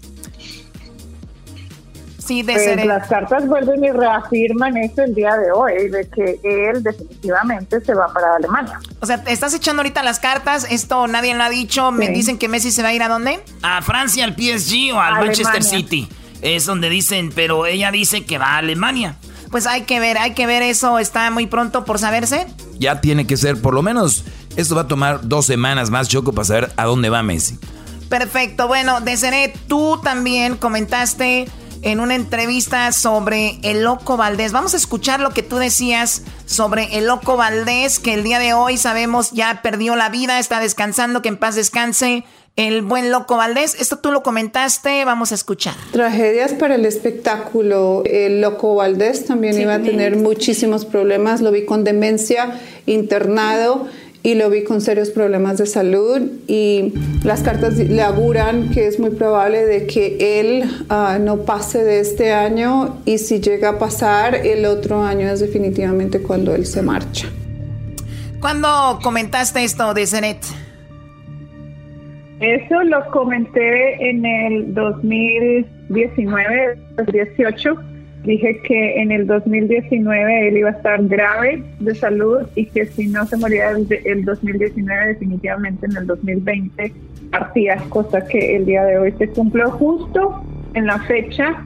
Sí, 2.25 2.45
de 2.45 2.53
pues 2.53 2.87
las 2.87 3.09
cartas 3.09 3.49
vuelven 3.49 3.83
y 3.83 3.91
reafirman 3.91 4.77
eso 4.77 5.03
el 5.03 5.17
día 5.17 5.37
de 5.37 5.51
hoy, 5.51 5.89
de 5.89 6.09
que 6.11 6.39
él 6.45 6.81
definitivamente 6.81 7.81
se 7.81 7.93
va 7.93 8.07
para 8.13 8.37
Alemania. 8.37 8.79
O 9.01 9.07
sea, 9.07 9.25
estás 9.27 9.53
echando 9.53 9.83
ahorita 9.83 10.05
las 10.05 10.21
cartas, 10.21 10.69
esto 10.71 11.09
nadie 11.09 11.35
lo 11.35 11.43
ha 11.43 11.51
dicho, 11.51 11.91
me 11.91 12.09
dicen 12.11 12.39
que 12.39 12.47
Messi 12.47 12.71
se 12.71 12.85
va 12.85 12.91
a 12.91 12.95
ir 12.95 13.03
a 13.03 13.09
dónde? 13.09 13.41
A 13.63 13.83
Francia, 13.83 14.23
al 14.23 14.37
PSG 14.37 14.95
o 14.95 15.01
al 15.01 15.15
Manchester 15.15 15.65
City. 15.65 16.09
Es 16.41 16.67
donde 16.67 16.89
dicen, 16.89 17.33
pero 17.35 17.67
ella 17.67 17.91
dice 17.91 18.25
que 18.25 18.39
va 18.39 18.51
a 18.51 18.59
Alemania. 18.59 19.17
Pues 19.53 19.67
hay 19.67 19.83
que 19.83 20.01
ver, 20.01 20.17
hay 20.17 20.33
que 20.33 20.47
ver 20.47 20.63
eso, 20.63 20.99
está 20.99 21.31
muy 21.31 21.47
pronto 21.47 21.85
por 21.85 21.99
saberse. 21.99 22.47
Ya 22.79 23.03
tiene 23.03 23.27
que 23.27 23.37
ser, 23.37 23.61
por 23.61 23.75
lo 23.75 23.83
menos, 23.83 24.25
esto 24.57 24.75
va 24.75 24.83
a 24.83 24.89
tomar 24.89 25.29
dos 25.29 25.45
semanas 25.45 25.91
más, 25.91 26.09
Choco, 26.09 26.33
para 26.33 26.47
saber 26.47 26.73
a 26.79 26.87
dónde 26.87 27.11
va 27.11 27.23
Messi. 27.23 27.59
Perfecto, 28.09 28.67
bueno, 28.67 29.03
Deseret, 29.03 29.55
tú 29.69 30.01
también 30.03 30.57
comentaste 30.57 31.49
en 31.83 32.01
una 32.01 32.15
entrevista 32.15 32.93
sobre 32.93 33.59
el 33.63 33.83
Loco 33.83 34.17
Valdés. 34.17 34.53
Vamos 34.53 34.73
a 34.73 34.79
escuchar 34.79 35.21
lo 35.21 35.31
que 35.31 35.43
tú 35.43 35.59
decías 35.59 36.23
sobre 36.47 36.97
el 36.97 37.07
Loco 37.07 37.37
Valdés, 37.37 37.99
que 37.99 38.15
el 38.15 38.23
día 38.23 38.39
de 38.39 38.55
hoy 38.55 38.79
sabemos 38.79 39.33
ya 39.33 39.61
perdió 39.61 39.97
la 39.97 40.09
vida, 40.09 40.39
está 40.39 40.61
descansando, 40.61 41.21
que 41.21 41.29
en 41.29 41.37
paz 41.37 41.57
descanse 41.57 42.25
el 42.57 42.83
buen 42.83 43.11
Loco 43.11 43.37
Valdés. 43.37 43.77
Esto 43.81 43.99
tú 43.99 44.11
lo 44.11 44.23
comentaste, 44.23 45.05
vamos 45.05 45.33
a 45.33 45.35
escuchar. 45.35 45.75
Tragedias 45.93 46.53
para 46.53 46.75
el 46.75 46.85
espectáculo. 46.85 48.03
El 48.05 48.41
Loco 48.41 48.75
Valdés 48.75 49.25
también 49.25 49.61
iba 49.61 49.75
a 49.75 49.83
tener 49.83 50.17
muchísimos 50.17 50.85
problemas. 50.85 51.41
Lo 51.41 51.51
vi 51.51 51.65
con 51.65 51.85
demencia, 51.85 52.61
internado 52.87 53.87
y 54.23 54.35
lo 54.35 54.51
vi 54.51 54.63
con 54.63 54.81
serios 54.81 55.11
problemas 55.11 55.59
de 55.59 55.67
salud 55.67 56.21
y 56.47 56.93
las 57.25 57.43
cartas 57.43 57.77
le 57.77 58.03
auguran 58.03 58.71
que 58.71 58.87
es 58.87 59.01
muy 59.01 59.11
probable 59.11 59.65
de 59.67 59.87
que 59.87 60.41
él 60.41 60.85
ah, 60.89 61.19
no 61.21 61.39
pase 61.39 61.83
de 61.83 61.99
este 61.99 62.33
año 62.33 63.01
y 63.05 63.19
si 63.19 63.41
llega 63.41 63.71
a 63.71 63.79
pasar 63.79 64.35
el 64.35 64.65
otro 64.67 65.03
año 65.03 65.29
es 65.29 65.41
definitivamente 65.41 66.23
cuando 66.23 66.55
él 66.55 66.67
se 66.67 66.83
marcha. 66.83 67.27
¿Cuándo 68.41 69.01
comentaste 69.03 69.65
esto 69.65 69.93
de 69.95 70.07
Zenet? 70.07 70.45
Eso 72.43 72.83
lo 72.83 73.07
comenté 73.13 74.11
en 74.11 74.27
el 74.27 74.75
2019, 74.75 76.77
2018. 76.97 77.77
Dije 78.25 78.61
que 78.63 79.01
en 79.01 79.13
el 79.13 79.29
2019 79.29 80.49
él 80.49 80.57
iba 80.57 80.71
a 80.71 80.73
estar 80.73 81.07
grave 81.07 81.63
de 81.79 81.95
salud 81.95 82.41
y 82.57 82.67
que 82.67 82.87
si 82.87 83.07
no 83.07 83.25
se 83.27 83.37
moría 83.37 83.71
el, 83.71 83.87
el 84.05 84.25
2019, 84.25 85.07
definitivamente 85.07 85.87
en 85.87 85.97
el 85.97 86.09
2020 86.09 86.93
partía, 87.31 87.77
cosa 87.91 88.27
que 88.27 88.57
el 88.57 88.67
día 88.67 88.83
de 88.87 88.99
hoy 88.99 89.15
se 89.19 89.29
cumplió 89.29 89.71
justo 89.71 90.43
en 90.75 90.87
la 90.87 90.99
fecha 90.99 91.65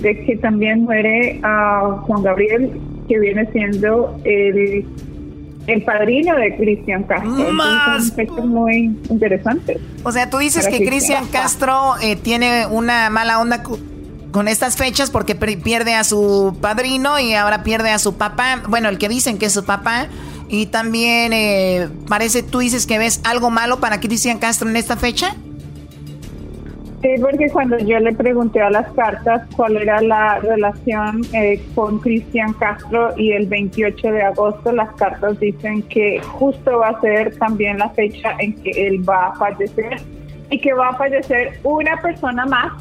de 0.00 0.24
que 0.24 0.38
también 0.38 0.84
muere 0.84 1.38
a 1.42 2.00
Juan 2.06 2.22
Gabriel, 2.22 2.70
que 3.08 3.18
viene 3.18 3.44
siendo 3.52 4.18
el 4.24 4.86
el 5.66 5.82
padrino 5.82 6.36
de 6.36 6.56
Cristian 6.56 7.04
Castro. 7.04 7.52
Más. 7.52 8.12
muy 8.44 8.96
interesante. 9.08 9.80
O 10.02 10.12
sea, 10.12 10.28
tú 10.30 10.38
dices 10.38 10.68
que 10.68 10.84
Cristian 10.84 11.26
Castro 11.28 11.94
eh, 12.02 12.16
tiene 12.16 12.66
una 12.66 13.10
mala 13.10 13.40
onda 13.40 13.62
con 14.30 14.48
estas 14.48 14.76
fechas 14.76 15.10
porque 15.10 15.34
pierde 15.34 15.94
a 15.94 16.04
su 16.04 16.56
padrino 16.60 17.18
y 17.18 17.34
ahora 17.34 17.62
pierde 17.62 17.90
a 17.90 17.98
su 17.98 18.16
papá. 18.16 18.62
Bueno, 18.68 18.88
el 18.88 18.98
que 18.98 19.08
dicen 19.08 19.38
que 19.38 19.46
es 19.46 19.52
su 19.52 19.64
papá. 19.64 20.08
Y 20.48 20.66
también 20.66 21.32
eh, 21.32 21.88
parece, 22.08 22.42
tú 22.42 22.58
dices 22.58 22.86
que 22.86 22.98
ves 22.98 23.20
algo 23.24 23.50
malo 23.50 23.80
para 23.80 24.00
Cristian 24.00 24.38
Castro 24.38 24.68
en 24.68 24.76
esta 24.76 24.96
fecha. 24.96 25.34
Sí, 27.04 27.20
porque 27.20 27.50
cuando 27.50 27.76
yo 27.76 27.98
le 27.98 28.14
pregunté 28.14 28.62
a 28.62 28.70
las 28.70 28.90
cartas 28.94 29.42
cuál 29.56 29.76
era 29.76 30.00
la 30.00 30.38
relación 30.38 31.20
eh, 31.34 31.62
con 31.74 31.98
Cristian 31.98 32.54
Castro 32.54 33.12
y 33.18 33.32
el 33.32 33.46
28 33.46 34.10
de 34.10 34.22
agosto, 34.22 34.72
las 34.72 34.90
cartas 34.94 35.38
dicen 35.38 35.82
que 35.82 36.22
justo 36.22 36.78
va 36.78 36.88
a 36.88 37.00
ser 37.02 37.36
también 37.36 37.76
la 37.76 37.90
fecha 37.90 38.34
en 38.38 38.54
que 38.54 38.70
él 38.86 39.06
va 39.06 39.26
a 39.26 39.34
fallecer 39.34 40.00
y 40.48 40.58
que 40.58 40.72
va 40.72 40.88
a 40.88 40.96
fallecer 40.96 41.60
una 41.62 42.00
persona 42.00 42.46
más 42.46 42.72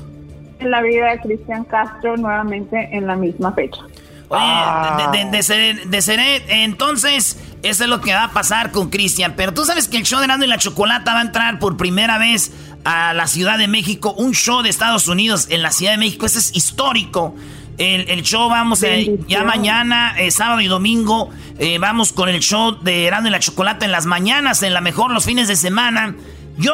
en 0.59 0.71
la 0.71 0.81
vida 0.81 1.11
de 1.11 1.19
Cristian 1.19 1.65
Castro 1.65 2.15
nuevamente 2.15 2.87
en 2.93 3.05
la 3.07 3.17
misma 3.17 3.51
fecha. 3.51 3.81
Oye, 4.29 5.29
de, 5.31 5.43
ser, 5.43 5.85
de, 5.85 6.01
ser, 6.01 6.19
entonces, 6.47 7.37
eso 7.61 7.83
es 7.83 7.89
lo 7.89 8.01
que 8.01 8.13
va 8.13 8.23
a 8.23 8.31
pasar 8.31 8.71
con 8.71 8.89
Cristian. 8.89 9.33
Pero 9.35 9.53
tú 9.53 9.63
sabes 9.65 9.87
que 9.87 9.97
el 9.97 10.03
show 10.03 10.19
de 10.21 10.27
Nando 10.27 10.45
y 10.45 10.49
la 10.49 10.57
Chocolata 10.57 11.13
va 11.13 11.19
a 11.19 11.23
entrar 11.23 11.59
por 11.59 11.77
primera 11.77 12.17
vez 12.17 12.51
a 12.83 13.13
la 13.13 13.27
Ciudad 13.27 13.57
de 13.57 13.67
México, 13.67 14.13
un 14.17 14.33
show 14.33 14.61
de 14.61 14.69
Estados 14.69 15.07
Unidos 15.07 15.47
en 15.49 15.61
la 15.61 15.71
Ciudad 15.71 15.93
de 15.93 15.97
México. 15.97 16.25
Ese 16.25 16.39
es 16.39 16.55
histórico. 16.55 17.35
El, 17.77 18.21
show 18.21 18.49
vamos 18.49 18.83
eh, 18.83 19.17
ya 19.27 19.43
mañana, 19.43 20.13
eh, 20.19 20.29
sábado 20.29 20.61
y 20.61 20.67
domingo, 20.67 21.31
eh, 21.57 21.79
vamos 21.79 22.13
con 22.13 22.29
el 22.29 22.39
show 22.39 22.77
de 22.81 23.07
Erasmo 23.07 23.29
y 23.29 23.31
la 23.31 23.39
Chocolata 23.39 23.83
en 23.83 23.91
las 23.91 24.05
mañanas, 24.05 24.61
en 24.61 24.73
la 24.73 24.81
mejor 24.81 25.11
los 25.11 25.25
fines 25.25 25.47
de 25.47 25.55
semana. 25.55 26.15
Yo, 26.57 26.71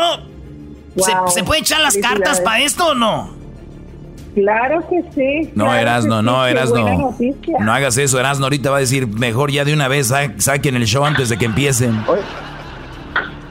¿se, 1.28 1.44
puede 1.44 1.62
echar 1.62 1.80
las 1.80 1.96
cartas 1.98 2.42
para 2.42 2.60
esto 2.60 2.88
o 2.88 2.96
no? 2.96 3.40
Claro 4.36 4.86
que 4.90 5.04
sí. 5.16 5.52
No, 5.56 5.74
Erasno, 5.74 6.22
no, 6.22 6.46
Erasno. 6.46 7.16
No 7.60 7.74
hagas 7.74 7.98
eso, 7.98 8.20
Erasno. 8.20 8.46
Ahorita 8.46 8.70
va 8.70 8.78
a 8.78 8.82
decir, 8.82 9.08
mejor 9.08 9.52
ya 9.52 9.64
de 9.66 9.74
una 9.74 9.88
vez 9.88 10.14
saquen 10.38 10.76
el 10.76 10.86
show 10.86 11.06
antes 11.06 11.30
de 11.30 11.38
que 11.38 11.46
empiecen. 11.46 12.04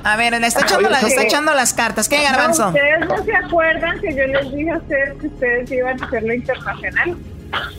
A 0.05 0.17
ver, 0.17 0.39
le 0.41 0.47
está 0.47 0.63
echando, 0.63 0.89
está 0.89 1.23
echando 1.23 1.55
las 1.55 1.75
cartas. 1.75 2.09
¿Qué, 2.09 2.23
Garbanzo? 2.23 2.69
¿Ustedes 2.69 3.09
no 3.09 3.25
se 3.25 3.35
acuerdan 3.35 4.01
que 4.01 4.15
yo 4.15 4.27
les 4.27 4.53
dije 4.53 4.71
a 4.71 4.79
ustedes 4.79 5.15
que 5.21 5.27
ustedes 5.27 5.71
iban 5.73 6.03
a 6.03 6.07
hacerlo 6.07 6.35
internacional? 6.35 7.17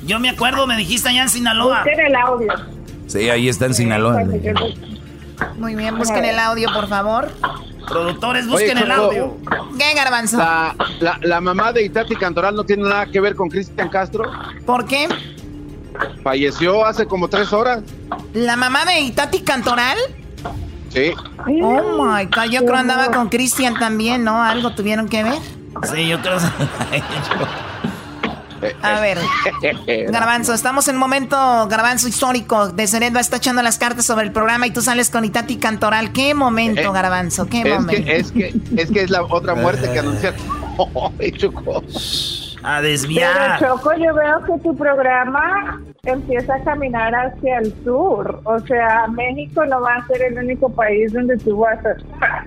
Yo 0.03 0.19
me 0.19 0.29
acuerdo, 0.29 0.67
me 0.67 0.77
dijiste 0.77 1.09
allá 1.09 1.23
en 1.23 1.29
Sinaloa. 1.29 1.83
Busquen 1.83 1.99
el 1.99 2.15
audio. 2.15 2.53
Sí, 3.07 3.29
ahí 3.29 3.49
está 3.49 3.65
en 3.65 3.73
Sinaloa. 3.73 4.23
Muy 5.57 5.75
bien, 5.75 5.97
busquen 5.97 6.25
el 6.25 6.39
audio, 6.39 6.69
por 6.73 6.87
favor. 6.87 7.31
Productores, 7.87 8.47
busquen 8.47 8.77
el 8.77 8.91
audio. 8.91 9.37
¿Qué, 9.77 9.93
Garbanzo? 9.95 10.37
La, 10.37 10.75
la, 11.21 11.41
mamá 11.41 11.73
de 11.73 11.83
Itati 11.83 12.15
Cantoral 12.15 12.55
no 12.55 12.63
tiene 12.63 12.83
nada 12.83 13.05
que 13.07 13.19
ver 13.19 13.35
con 13.35 13.49
Cristian 13.49 13.89
Castro. 13.89 14.23
¿Por 14.65 14.85
qué? 14.85 15.07
Falleció 16.23 16.85
hace 16.85 17.05
como 17.07 17.27
tres 17.27 17.51
horas. 17.51 17.81
¿La 18.33 18.55
mamá 18.55 18.85
de 18.85 18.99
Itati 19.01 19.41
Cantoral? 19.41 19.97
Sí. 20.89 21.11
Oh 21.61 22.03
my 22.03 22.25
God, 22.25 22.51
yo 22.51 22.65
creo 22.65 22.75
andaba 22.75 23.11
con 23.11 23.29
Cristian 23.29 23.77
también, 23.79 24.23
¿no? 24.23 24.43
Algo 24.43 24.73
tuvieron 24.73 25.07
que 25.07 25.23
ver. 25.23 25.39
Sí, 25.91 26.07
yo 26.07 26.19
creo. 26.21 26.37
A 28.81 28.99
ver, 28.99 29.17
Garbanzo, 30.09 30.53
estamos 30.53 30.87
en 30.89 30.95
un 30.95 30.99
momento, 30.99 31.37
Garbanzo 31.69 32.09
histórico. 32.09 32.69
De 32.69 32.87
Serena 32.87 33.21
está 33.21 33.37
echando 33.37 33.61
las 33.61 33.77
cartas 33.77 34.05
sobre 34.05 34.25
el 34.25 34.33
programa 34.33 34.67
y 34.67 34.71
tú 34.71 34.81
sales 34.81 35.09
con 35.09 35.23
Itati 35.23 35.55
Cantoral. 35.57 36.11
¿Qué 36.11 36.33
momento, 36.33 36.81
eh, 36.81 36.91
Garbanzo? 36.91 37.47
¿Qué 37.47 37.61
es 37.61 37.79
momento? 37.79 38.03
Que, 38.03 38.17
es, 38.17 38.31
que, 38.31 38.53
es 38.75 38.91
que 38.91 39.03
es 39.03 39.09
la 39.09 39.23
otra 39.23 39.55
muerte 39.55 39.89
que 39.91 39.99
anunciaron. 39.99 40.39
a 42.63 42.81
desviar. 42.81 43.57
Pero 43.59 43.75
Choco, 43.75 43.93
yo 43.95 44.13
veo 44.13 44.43
que 44.43 44.63
tu 44.63 44.75
programa 44.75 45.81
empieza 46.03 46.55
a 46.55 46.63
caminar 46.63 47.13
hacia 47.13 47.59
el 47.59 47.73
sur. 47.83 48.41
O 48.43 48.59
sea, 48.59 49.07
México 49.07 49.65
no 49.65 49.81
va 49.81 49.95
a 49.95 50.07
ser 50.07 50.21
el 50.21 50.37
único 50.37 50.69
país 50.69 51.13
donde 51.13 51.37
tú 51.37 51.57
vas 51.57 51.83
a 51.85 51.91
estar. 51.91 52.45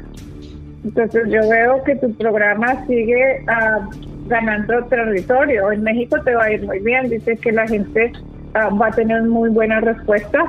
Entonces 0.84 1.28
yo 1.28 1.48
veo 1.48 1.82
que 1.84 1.96
tu 1.96 2.12
programa 2.14 2.84
sigue 2.86 3.44
uh, 3.44 4.28
ganando 4.28 4.84
territorio. 4.86 5.70
En 5.70 5.82
México 5.82 6.20
te 6.24 6.34
va 6.34 6.44
a 6.44 6.52
ir 6.52 6.64
muy 6.64 6.80
bien. 6.80 7.08
Dice 7.08 7.36
que 7.36 7.52
la 7.52 7.66
gente 7.66 8.12
ah, 8.54 8.68
va 8.70 8.88
a 8.88 8.90
tener 8.90 9.22
muy 9.22 9.50
buena 9.50 9.80
respuesta 9.80 10.44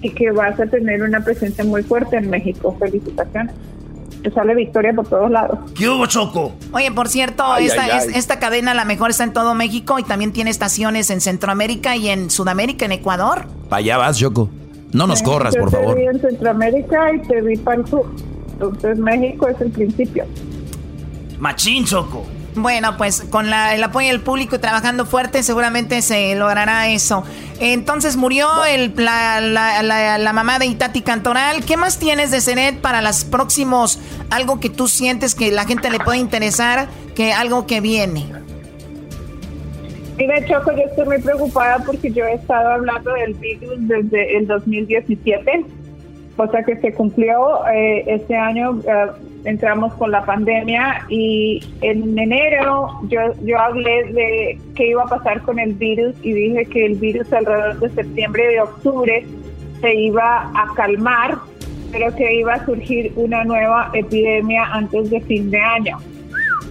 y 0.00 0.10
que 0.10 0.30
vas 0.30 0.58
a 0.58 0.66
tener 0.66 1.02
una 1.02 1.20
presencia 1.20 1.64
muy 1.64 1.82
fuerte 1.82 2.16
en 2.16 2.30
México. 2.30 2.74
Felicitaciones 2.78 3.54
sale 4.30 4.54
victoria 4.54 4.92
por 4.92 5.06
todos 5.06 5.30
lados. 5.30 5.58
¿Qué 5.74 5.88
hubo, 5.88 6.06
Choco? 6.06 6.52
Oye, 6.72 6.90
por 6.92 7.08
cierto, 7.08 7.56
esta, 7.56 7.98
esta 7.98 8.38
cadena 8.38 8.74
la 8.74 8.84
mejor 8.84 9.10
está 9.10 9.24
en 9.24 9.32
todo 9.32 9.54
México 9.54 9.98
y 9.98 10.02
también 10.02 10.32
tiene 10.32 10.50
estaciones 10.50 11.10
en 11.10 11.20
Centroamérica 11.20 11.96
y 11.96 12.08
en 12.08 12.30
Sudamérica, 12.30 12.84
en 12.84 12.92
Ecuador. 12.92 13.46
Para 13.68 13.80
allá 13.80 13.98
vas, 13.98 14.18
Choco. 14.18 14.48
No 14.92 15.06
nos 15.06 15.22
corras, 15.22 15.56
por 15.56 15.70
favor. 15.70 15.94
Te 15.94 16.00
vi 16.00 16.06
en 16.06 16.20
Centroamérica 16.20 17.12
y 17.14 17.20
te 17.26 17.42
vi 17.42 17.56
para 17.56 17.80
el 17.80 17.86
sur. 17.86 18.06
Entonces 18.52 18.98
México 18.98 19.48
es 19.48 19.60
el 19.60 19.70
principio. 19.70 20.24
Machín, 21.38 21.84
Choco. 21.84 22.24
Bueno, 22.56 22.96
pues 22.96 23.20
con 23.20 23.46
el 23.46 23.84
apoyo 23.84 24.08
del 24.08 24.22
público 24.22 24.56
y 24.56 24.58
trabajando 24.58 25.04
fuerte 25.04 25.42
seguramente 25.42 26.00
se 26.00 26.34
logrará 26.36 26.88
eso. 26.88 27.22
Entonces 27.60 28.16
murió 28.16 28.48
el, 28.64 28.94
la, 28.96 30.32
mamá 30.32 30.58
de 30.58 30.64
Itati 30.66 31.02
Cantoral. 31.02 31.64
¿Qué 31.66 31.76
más 31.76 31.98
tienes 31.98 32.30
de 32.30 32.40
Cenet 32.40 32.80
para 32.80 33.02
los 33.02 33.24
próximos? 33.24 34.00
Algo 34.30 34.58
que 34.58 34.70
tú 34.70 34.88
sientes 34.88 35.34
que 35.34 35.52
la 35.52 35.66
gente 35.66 35.90
le 35.90 35.98
puede 35.98 36.18
interesar, 36.18 36.88
que 37.14 37.34
algo 37.34 37.66
que 37.66 37.82
viene. 37.82 38.24
Mira, 40.16 40.42
Choco, 40.46 40.72
yo 40.72 40.84
estoy 40.84 41.04
muy 41.04 41.20
preocupada 41.20 41.82
porque 41.84 42.10
yo 42.10 42.24
he 42.24 42.34
estado 42.34 42.70
hablando 42.70 43.12
del 43.12 43.34
virus 43.34 43.76
desde 43.80 44.38
el 44.38 44.46
2017, 44.46 45.66
cosa 46.38 46.62
que 46.62 46.76
se 46.76 46.94
cumplió 46.94 47.66
eh, 47.66 48.02
este 48.06 48.34
año. 48.34 48.80
Eh, 48.88 49.25
entramos 49.46 49.94
con 49.94 50.10
la 50.10 50.24
pandemia 50.24 51.06
y 51.08 51.62
en 51.80 52.18
enero 52.18 53.00
yo, 53.08 53.20
yo 53.44 53.58
hablé 53.58 54.04
de 54.12 54.58
qué 54.74 54.88
iba 54.88 55.04
a 55.04 55.06
pasar 55.06 55.40
con 55.42 55.58
el 55.58 55.74
virus 55.74 56.14
y 56.22 56.32
dije 56.32 56.66
que 56.66 56.86
el 56.86 56.94
virus 56.96 57.32
alrededor 57.32 57.78
de 57.80 57.88
septiembre 57.90 58.54
y 58.54 58.58
octubre 58.58 59.24
se 59.80 59.94
iba 59.94 60.50
a 60.54 60.74
calmar, 60.74 61.38
pero 61.92 62.14
que 62.14 62.40
iba 62.40 62.54
a 62.54 62.66
surgir 62.66 63.12
una 63.16 63.44
nueva 63.44 63.90
epidemia 63.94 64.64
antes 64.72 65.10
de 65.10 65.20
fin 65.22 65.50
de 65.50 65.60
año. 65.60 65.98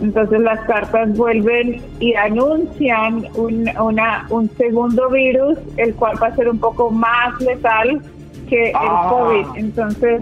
Entonces 0.02 0.42
las 0.42 0.60
cartas 0.66 1.16
vuelven 1.16 1.82
y 2.00 2.14
anuncian 2.16 3.26
un, 3.36 3.70
una, 3.80 4.28
un 4.30 4.50
segundo 4.58 5.10
virus, 5.10 5.58
el 5.78 5.96
cual 5.96 6.22
va 6.22 6.28
a 6.28 6.36
ser 6.36 6.50
un 6.50 6.60
poco 6.60 6.92
más 6.92 7.40
letal 7.40 8.02
que 8.50 8.70
el 8.70 8.76
Ah. 8.76 9.08
COVID. 9.10 9.46
Entonces, 9.56 10.22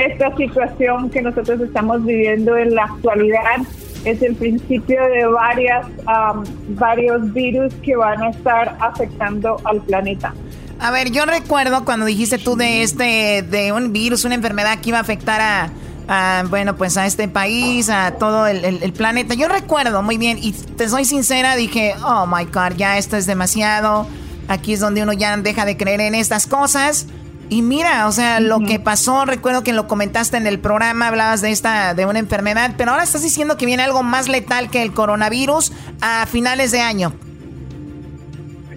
esta 0.00 0.34
situación 0.36 1.10
que 1.10 1.22
nosotros 1.22 1.60
estamos 1.60 2.04
viviendo 2.04 2.56
en 2.56 2.74
la 2.74 2.84
actualidad 2.84 3.58
es 4.04 4.22
el 4.22 4.34
principio 4.34 4.98
de 5.06 5.26
varias, 5.26 5.86
am, 6.06 6.44
varios 6.70 7.32
virus 7.32 7.72
que 7.82 7.96
van 7.96 8.22
a 8.22 8.30
estar 8.30 8.76
afectando 8.80 9.60
al 9.64 9.80
planeta. 9.82 10.34
A 10.78 10.90
ver, 10.90 11.10
yo 11.10 11.26
recuerdo 11.26 11.84
cuando 11.84 12.06
dijiste 12.06 12.38
tú 12.38 12.56
de 12.56 12.82
este, 12.82 13.42
de 13.42 13.72
un 13.72 13.92
virus, 13.92 14.24
una 14.24 14.34
enfermedad 14.34 14.78
que 14.80 14.88
iba 14.88 14.98
a 14.98 15.02
afectar 15.02 15.40
a, 15.42 15.68
a, 16.08 16.44
bueno, 16.48 16.76
pues 16.76 16.96
a 16.96 17.04
este 17.04 17.28
país, 17.28 17.90
a 17.90 18.12
todo 18.12 18.46
el, 18.46 18.64
el- 18.64 18.82
el 18.82 18.92
planeta. 18.94 19.34
Yo 19.34 19.48
recuerdo 19.48 20.02
muy 20.02 20.16
bien 20.16 20.38
y 20.40 20.52
te 20.52 20.88
soy 20.88 21.04
sincera, 21.04 21.54
dije, 21.56 21.94
oh 22.02 22.26
my 22.26 22.44
God, 22.46 22.76
ya 22.78 22.96
esto 22.96 23.18
es 23.18 23.26
demasiado. 23.26 24.06
Aquí 24.48 24.72
es 24.72 24.80
donde 24.80 25.02
uno 25.02 25.12
ya 25.12 25.36
deja 25.36 25.66
de 25.66 25.76
creer 25.76 26.00
en 26.00 26.14
estas 26.14 26.46
cosas. 26.46 27.06
Y 27.50 27.62
mira, 27.62 28.06
o 28.06 28.12
sea, 28.12 28.38
lo 28.40 28.60
que 28.60 28.78
pasó, 28.78 29.24
recuerdo 29.26 29.62
que 29.64 29.72
lo 29.72 29.88
comentaste 29.88 30.36
en 30.36 30.46
el 30.46 30.60
programa, 30.60 31.08
hablabas 31.08 31.40
de 31.42 31.50
esta, 31.50 31.94
de 31.94 32.06
una 32.06 32.20
enfermedad, 32.20 32.74
pero 32.78 32.92
ahora 32.92 33.02
estás 33.02 33.24
diciendo 33.24 33.56
que 33.56 33.66
viene 33.66 33.82
algo 33.82 34.04
más 34.04 34.28
letal 34.28 34.70
que 34.70 34.82
el 34.82 34.92
coronavirus 34.94 35.72
a 36.00 36.26
finales 36.26 36.70
de 36.70 36.80
año. 36.80 37.12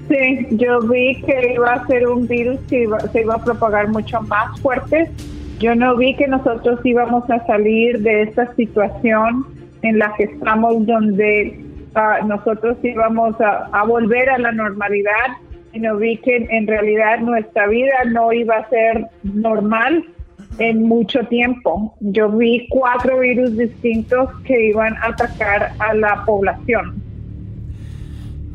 Sí, 0.10 0.48
yo 0.52 0.80
vi 0.82 1.22
que 1.22 1.54
iba 1.54 1.72
a 1.74 1.88
ser 1.88 2.08
un 2.08 2.28
virus 2.28 2.60
que 2.68 2.84
iba- 2.84 3.00
se 3.00 3.22
iba 3.22 3.36
a 3.36 3.44
propagar 3.44 3.88
mucho 3.90 4.22
más 4.22 4.60
fuerte. 4.60 5.10
Yo 5.60 5.76
no 5.76 5.96
vi 5.96 6.16
que 6.16 6.28
nosotros 6.28 6.80
íbamos 6.84 7.30
a 7.30 7.46
salir 7.46 8.00
de 8.02 8.24
esta 8.24 8.54
situación 8.56 9.46
en 9.82 10.00
la 10.00 10.14
que 10.18 10.24
estamos, 10.26 10.86
donde 10.86 11.60
ah, 11.96 12.18
nosotros 12.26 12.76
íbamos 12.84 13.40
a, 13.40 13.70
a 13.72 13.84
volver 13.86 14.30
a 14.30 14.38
la 14.40 14.52
normalidad. 14.52 15.38
Y 15.74 15.80
no 15.80 15.98
vi 15.98 16.18
que 16.18 16.48
en, 16.50 16.68
realidad 16.68 17.20
nuestra 17.20 17.68
vida 17.68 17.94
no 18.12 18.32
iba 18.32 18.58
a 18.58 18.70
ser 18.70 19.08
normal 19.24 20.06
en 20.60 20.84
mucho 20.84 21.22
tiempo. 21.28 21.96
Yo 22.00 22.30
vi 22.30 22.68
cuatro 22.70 23.20
virus 23.20 23.58
distintos 23.58 24.30
que 24.46 24.68
iban 24.70 24.96
a 24.98 25.08
atacar 25.08 25.72
a 25.80 25.94
la 25.96 26.24
población. 26.26 27.02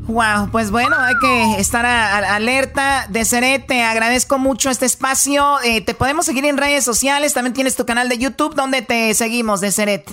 Wow, 0.07 0.49
pues 0.51 0.71
bueno, 0.71 0.95
hay 0.97 1.13
que 1.21 1.59
estar 1.61 1.85
a- 1.85 2.17
a- 2.17 2.35
alerta. 2.37 3.05
Deseret, 3.09 3.67
te 3.67 3.83
agradezco 3.83 4.39
mucho 4.39 4.69
este 4.71 4.85
espacio. 4.87 5.57
Eh, 5.63 5.81
te 5.81 5.93
podemos 5.93 6.25
seguir 6.25 6.45
en 6.45 6.57
redes 6.57 6.83
sociales. 6.83 7.33
También 7.35 7.53
tienes 7.53 7.75
tu 7.75 7.85
canal 7.85 8.09
de 8.09 8.17
YouTube. 8.17 8.55
donde 8.55 8.81
te 8.81 9.13
seguimos, 9.13 9.61
Deseret? 9.61 10.05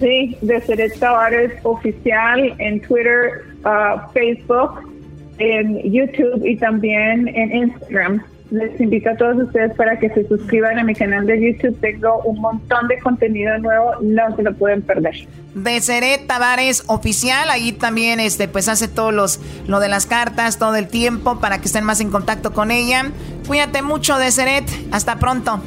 Sí, 0.00 0.36
de 0.40 0.60
Seret 0.62 0.98
Tavares 0.98 1.52
oficial 1.62 2.54
en 2.58 2.80
Twitter, 2.80 3.44
ah, 3.64 4.08
Facebook, 4.12 4.90
en 5.38 5.80
YouTube 5.90 6.44
y 6.44 6.56
también 6.56 7.28
en 7.28 7.54
Instagram. 7.54 8.22
Les 8.50 8.78
invito 8.80 9.10
a 9.10 9.16
todos 9.16 9.42
ustedes 9.42 9.74
para 9.74 9.98
que 9.98 10.10
se 10.10 10.28
suscriban 10.28 10.78
a 10.78 10.84
mi 10.84 10.94
canal 10.94 11.26
de 11.26 11.40
YouTube. 11.40 11.76
Tengo 11.80 12.22
un 12.24 12.40
montón 12.40 12.86
de 12.88 12.98
contenido 12.98 13.58
nuevo, 13.58 13.92
no 14.02 14.36
se 14.36 14.42
lo 14.42 14.54
pueden 14.54 14.82
perder. 14.82 15.14
Deseret 15.54 16.26
Tavares 16.26 16.84
Oficial. 16.86 17.48
Ahí 17.50 17.72
también 17.72 18.20
este, 18.20 18.46
pues 18.46 18.68
hace 18.68 18.86
todos 18.86 19.14
los, 19.14 19.40
lo 19.66 19.80
de 19.80 19.88
las 19.88 20.06
cartas 20.06 20.58
todo 20.58 20.76
el 20.76 20.88
tiempo 20.88 21.40
para 21.40 21.58
que 21.58 21.64
estén 21.64 21.84
más 21.84 22.00
en 22.00 22.10
contacto 22.10 22.52
con 22.52 22.70
ella. 22.70 23.10
Cuídate 23.46 23.82
mucho, 23.82 24.18
Deseret. 24.18 24.64
Hasta 24.92 25.18
pronto. 25.18 25.60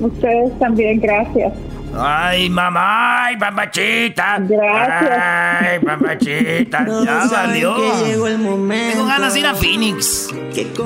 Ustedes 0.00 0.58
también, 0.58 1.00
gracias. 1.00 1.52
Ay, 1.94 2.48
mamá, 2.48 3.26
ay, 3.26 3.36
mamachita. 3.36 4.38
Gracias. 4.40 5.20
Ay, 5.20 5.78
mamachita. 5.80 6.84
Todos 6.86 7.04
Ya 7.04 7.26
valió. 7.30 7.76
que 7.76 8.04
llegó 8.06 8.26
el 8.28 8.38
momento. 8.38 8.92
Tengo 8.96 9.06
ganas 9.06 9.34
de 9.34 9.40
ir 9.40 9.46
a 9.46 9.54
Phoenix. 9.54 10.28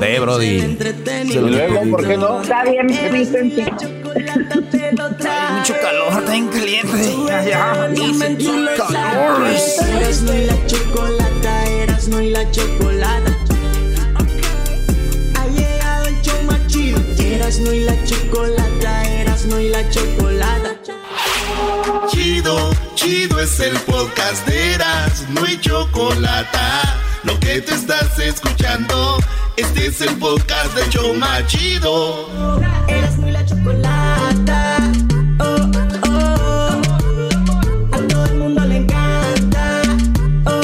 Ve, 0.01 0.19
Brody. 0.21 0.77
Y 1.25 1.35
luego, 1.39 1.91
¿por 1.91 2.07
qué 2.07 2.17
no? 2.17 2.43
Está 2.43 2.65
bien, 2.65 2.87
Vicente. 3.13 3.63
Hay 3.63 3.73
mucho 5.59 5.75
calor, 5.81 6.09
está 6.19 6.33
bien 6.33 6.49
caliente. 6.49 7.15
Lo 7.17 8.87
Calor. 8.87 9.47
Eras 9.47 10.23
no 10.23 10.35
y 10.35 10.45
la 10.47 10.67
chocolata, 10.67 11.67
eras 11.83 12.09
no 12.09 12.21
y 12.21 12.31
la 12.31 12.51
chocolata. 12.51 13.36
Chido. 17.51 17.61
Eras 17.61 17.61
no 17.61 17.73
y 17.73 17.81
la 17.81 18.05
chocolata, 18.05 19.05
eras 19.05 19.47
no 19.47 19.61
y 19.61 19.69
la 19.69 19.89
chocolata. 19.91 20.77
Chido, 22.09 22.71
chido 22.95 23.41
es 23.41 23.61
el 23.61 23.77
podcast 23.81 24.47
de 24.47 24.75
Eras, 24.75 25.25
no 25.31 25.45
hay 25.45 25.59
chocolate. 25.61 26.59
Lo 27.25 27.39
que 27.41 27.61
te 27.61 27.75
estás 27.75 28.19
escuchando, 28.19 29.19
este 29.57 29.87
es 29.87 30.01
el 30.01 30.17
podcast 30.17 30.75
de 30.75 30.89
Choma 30.91 31.47
Chido. 31.47 32.29
Eras 32.89 33.19
no 33.19 33.29
y 33.29 33.33
la 33.33 33.45
chocolata. 33.45 34.79
Oh, 35.39 35.71
oh, 36.05 36.11
oh. 36.11 36.83
A 37.93 37.99
todo 38.09 38.25
el 38.27 38.35
mundo 38.39 38.65
le 38.65 38.77
encanta. 38.79 39.83
Oh, 40.47 40.61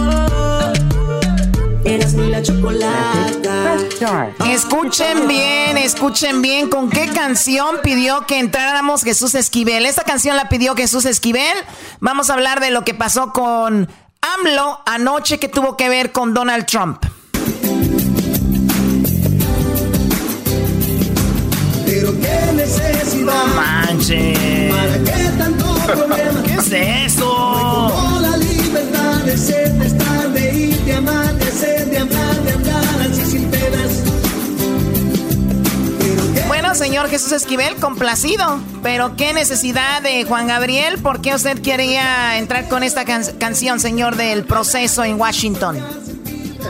oh, 0.00 0.72
oh. 1.84 2.22
Y 2.24 2.28
la 2.30 2.42
chocolata. 2.42 3.11
Escuchen 4.50 5.28
bien, 5.28 5.76
escuchen 5.76 6.42
bien 6.42 6.68
con 6.68 6.90
qué 6.90 7.08
canción 7.08 7.76
pidió 7.84 8.26
que 8.26 8.40
entráramos 8.40 9.04
Jesús 9.04 9.34
Esquivel. 9.36 9.86
Esta 9.86 10.02
canción 10.02 10.36
la 10.36 10.48
pidió 10.48 10.74
Jesús 10.74 11.04
Esquivel. 11.04 11.56
Vamos 12.00 12.28
a 12.28 12.34
hablar 12.34 12.60
de 12.60 12.72
lo 12.72 12.84
que 12.84 12.94
pasó 12.94 13.32
con 13.32 13.88
AMLO 14.20 14.80
anoche 14.86 15.38
que 15.38 15.48
tuvo 15.48 15.76
que 15.76 15.88
ver 15.88 16.10
con 16.10 16.34
Donald 16.34 16.66
Trump. 16.66 17.04
Pero 21.86 22.12
qué 22.20 22.52
necesidad. 22.54 23.24
No 23.24 23.46
manches. 23.54 24.74
¿Para 24.74 24.98
qué 24.98 25.30
tanto 25.38 25.74
problema? 25.86 26.42
¿Qué 26.42 26.54
es 26.54 27.12
eso? 27.12 27.92
Tengo 27.94 28.20
la 28.20 28.36
libertad 28.36 29.18
de 29.24 29.38
ser, 29.38 30.01
señor 36.92 37.08
Jesús 37.08 37.32
Esquivel, 37.32 37.76
complacido. 37.76 38.60
Pero 38.82 39.16
qué 39.16 39.32
necesidad 39.32 40.02
de 40.02 40.24
Juan 40.24 40.46
Gabriel. 40.46 40.98
¿Por 40.98 41.22
qué 41.22 41.34
usted 41.34 41.58
quería 41.62 42.36
entrar 42.38 42.68
con 42.68 42.82
esta 42.82 43.06
can- 43.06 43.24
canción, 43.38 43.80
señor, 43.80 44.16
del 44.16 44.44
proceso 44.44 45.02
en 45.02 45.18
Washington? 45.18 45.78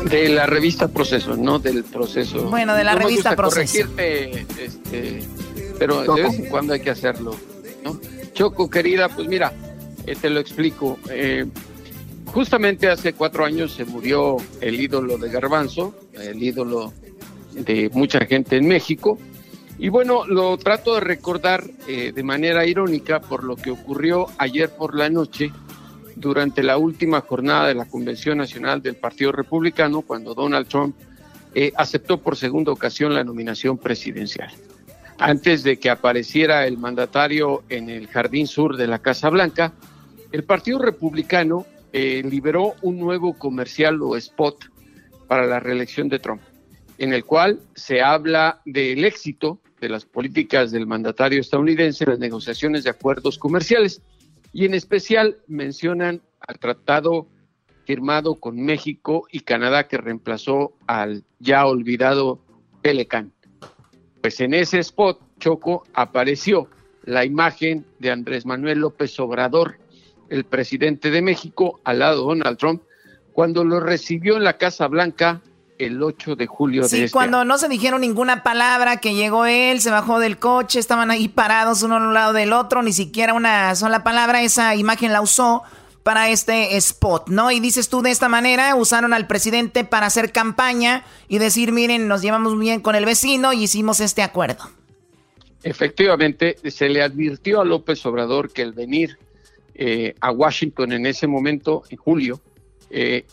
De 0.08 0.28
la 0.28 0.46
revista 0.46 0.86
Proceso, 0.86 1.36
no 1.36 1.58
del 1.58 1.82
proceso. 1.82 2.44
Bueno, 2.48 2.76
de 2.76 2.84
la 2.84 2.92
No 2.92 2.98
me 3.00 3.04
revista 3.06 3.30
gusta 3.30 3.36
Proceso. 3.36 3.88
corregirte, 3.90 4.46
este, 4.64 5.24
pero 5.80 6.02
de 6.14 6.22
vez 6.22 6.38
en 6.38 6.46
cuando 6.46 6.72
hay 6.74 6.80
que 6.80 6.90
hacerlo. 6.90 7.34
¿no? 7.82 7.98
Choco, 8.32 8.70
querida, 8.70 9.08
pues 9.08 9.26
mira, 9.26 9.52
eh, 10.06 10.14
te 10.14 10.30
lo 10.30 10.38
explico. 10.38 11.00
Eh, 11.10 11.46
justamente 12.26 12.88
hace 12.88 13.12
cuatro 13.12 13.44
años 13.44 13.74
se 13.74 13.84
murió 13.86 14.36
el 14.60 14.80
ídolo 14.80 15.18
de 15.18 15.28
Garbanzo, 15.30 15.96
el 16.12 16.40
ídolo 16.40 16.92
de 17.54 17.90
mucha 17.92 18.20
gente 18.24 18.58
en 18.58 18.68
México. 18.68 19.18
Y 19.82 19.88
bueno, 19.88 20.24
lo 20.28 20.56
trato 20.58 20.94
de 20.94 21.00
recordar 21.00 21.64
eh, 21.88 22.12
de 22.12 22.22
manera 22.22 22.64
irónica 22.64 23.20
por 23.20 23.42
lo 23.42 23.56
que 23.56 23.72
ocurrió 23.72 24.28
ayer 24.38 24.70
por 24.70 24.94
la 24.94 25.10
noche 25.10 25.50
durante 26.14 26.62
la 26.62 26.78
última 26.78 27.20
jornada 27.22 27.66
de 27.66 27.74
la 27.74 27.86
Convención 27.86 28.38
Nacional 28.38 28.80
del 28.80 28.94
Partido 28.94 29.32
Republicano, 29.32 30.02
cuando 30.02 30.34
Donald 30.34 30.68
Trump 30.68 30.94
eh, 31.52 31.72
aceptó 31.76 32.18
por 32.18 32.36
segunda 32.36 32.70
ocasión 32.70 33.12
la 33.12 33.24
nominación 33.24 33.76
presidencial. 33.76 34.52
Antes 35.18 35.64
de 35.64 35.76
que 35.80 35.90
apareciera 35.90 36.64
el 36.64 36.78
mandatario 36.78 37.64
en 37.68 37.90
el 37.90 38.06
jardín 38.06 38.46
sur 38.46 38.76
de 38.76 38.86
la 38.86 39.00
Casa 39.00 39.30
Blanca, 39.30 39.72
el 40.30 40.44
Partido 40.44 40.78
Republicano 40.78 41.66
eh, 41.92 42.22
liberó 42.24 42.74
un 42.82 43.00
nuevo 43.00 43.36
comercial 43.36 44.00
o 44.00 44.16
spot 44.16 44.64
para 45.26 45.44
la 45.44 45.58
reelección 45.58 46.08
de 46.08 46.20
Trump, 46.20 46.40
en 46.98 47.12
el 47.12 47.24
cual 47.24 47.58
se 47.74 48.00
habla 48.00 48.60
del 48.64 49.04
éxito 49.04 49.58
de 49.82 49.88
las 49.88 50.06
políticas 50.06 50.70
del 50.70 50.86
mandatario 50.86 51.40
estadounidense 51.40 52.04
en 52.04 52.10
las 52.10 52.18
negociaciones 52.20 52.84
de 52.84 52.90
acuerdos 52.90 53.36
comerciales 53.36 54.00
y 54.52 54.64
en 54.64 54.74
especial 54.74 55.38
mencionan 55.48 56.22
al 56.38 56.60
tratado 56.60 57.26
firmado 57.84 58.36
con 58.36 58.62
México 58.62 59.26
y 59.32 59.40
Canadá 59.40 59.88
que 59.88 59.98
reemplazó 59.98 60.72
al 60.86 61.24
ya 61.40 61.66
olvidado 61.66 62.38
Pelican. 62.80 63.32
Pues 64.20 64.40
en 64.40 64.54
ese 64.54 64.78
spot, 64.78 65.20
Choco, 65.40 65.82
apareció 65.94 66.68
la 67.02 67.24
imagen 67.24 67.84
de 67.98 68.12
Andrés 68.12 68.46
Manuel 68.46 68.78
López 68.78 69.18
Obrador, 69.18 69.78
el 70.28 70.44
presidente 70.44 71.10
de 71.10 71.22
México, 71.22 71.80
al 71.82 71.98
lado 71.98 72.20
de 72.20 72.26
Donald 72.28 72.56
Trump, 72.56 72.82
cuando 73.32 73.64
lo 73.64 73.80
recibió 73.80 74.36
en 74.36 74.44
la 74.44 74.58
Casa 74.58 74.86
Blanca 74.86 75.42
el 75.86 76.02
8 76.02 76.36
de 76.36 76.46
julio 76.46 76.84
sí, 76.84 76.98
de 76.98 77.04
este 77.04 77.12
cuando 77.12 77.44
no 77.44 77.58
se 77.58 77.68
dijeron 77.68 78.00
ninguna 78.00 78.42
palabra, 78.42 78.98
que 78.98 79.14
llegó 79.14 79.46
él, 79.46 79.80
se 79.80 79.90
bajó 79.90 80.18
del 80.18 80.38
coche, 80.38 80.78
estaban 80.78 81.10
ahí 81.10 81.28
parados 81.28 81.82
uno 81.82 81.96
a 81.96 81.98
un 81.98 82.14
lado 82.14 82.32
del 82.32 82.52
otro, 82.52 82.82
ni 82.82 82.92
siquiera 82.92 83.34
una 83.34 83.74
sola 83.74 84.02
palabra, 84.02 84.42
esa 84.42 84.74
imagen 84.76 85.12
la 85.12 85.20
usó 85.20 85.62
para 86.02 86.30
este 86.30 86.76
spot, 86.76 87.28
¿no? 87.28 87.50
Y 87.50 87.60
dices 87.60 87.88
tú 87.88 88.02
de 88.02 88.10
esta 88.10 88.28
manera, 88.28 88.74
usaron 88.74 89.14
al 89.14 89.26
presidente 89.26 89.84
para 89.84 90.06
hacer 90.06 90.32
campaña 90.32 91.04
y 91.28 91.38
decir, 91.38 91.72
miren, 91.72 92.08
nos 92.08 92.22
llevamos 92.22 92.58
bien 92.58 92.80
con 92.80 92.94
el 92.94 93.04
vecino 93.04 93.52
y 93.52 93.64
hicimos 93.64 94.00
este 94.00 94.22
acuerdo. 94.22 94.70
Efectivamente, 95.62 96.56
se 96.70 96.88
le 96.88 97.02
advirtió 97.02 97.60
a 97.60 97.64
López 97.64 98.04
Obrador 98.04 98.52
que 98.52 98.62
el 98.62 98.72
venir 98.72 99.16
eh, 99.74 100.14
a 100.20 100.32
Washington 100.32 100.92
en 100.92 101.06
ese 101.06 101.28
momento, 101.28 101.84
en 101.88 101.98
julio, 101.98 102.40
eh, 102.90 103.24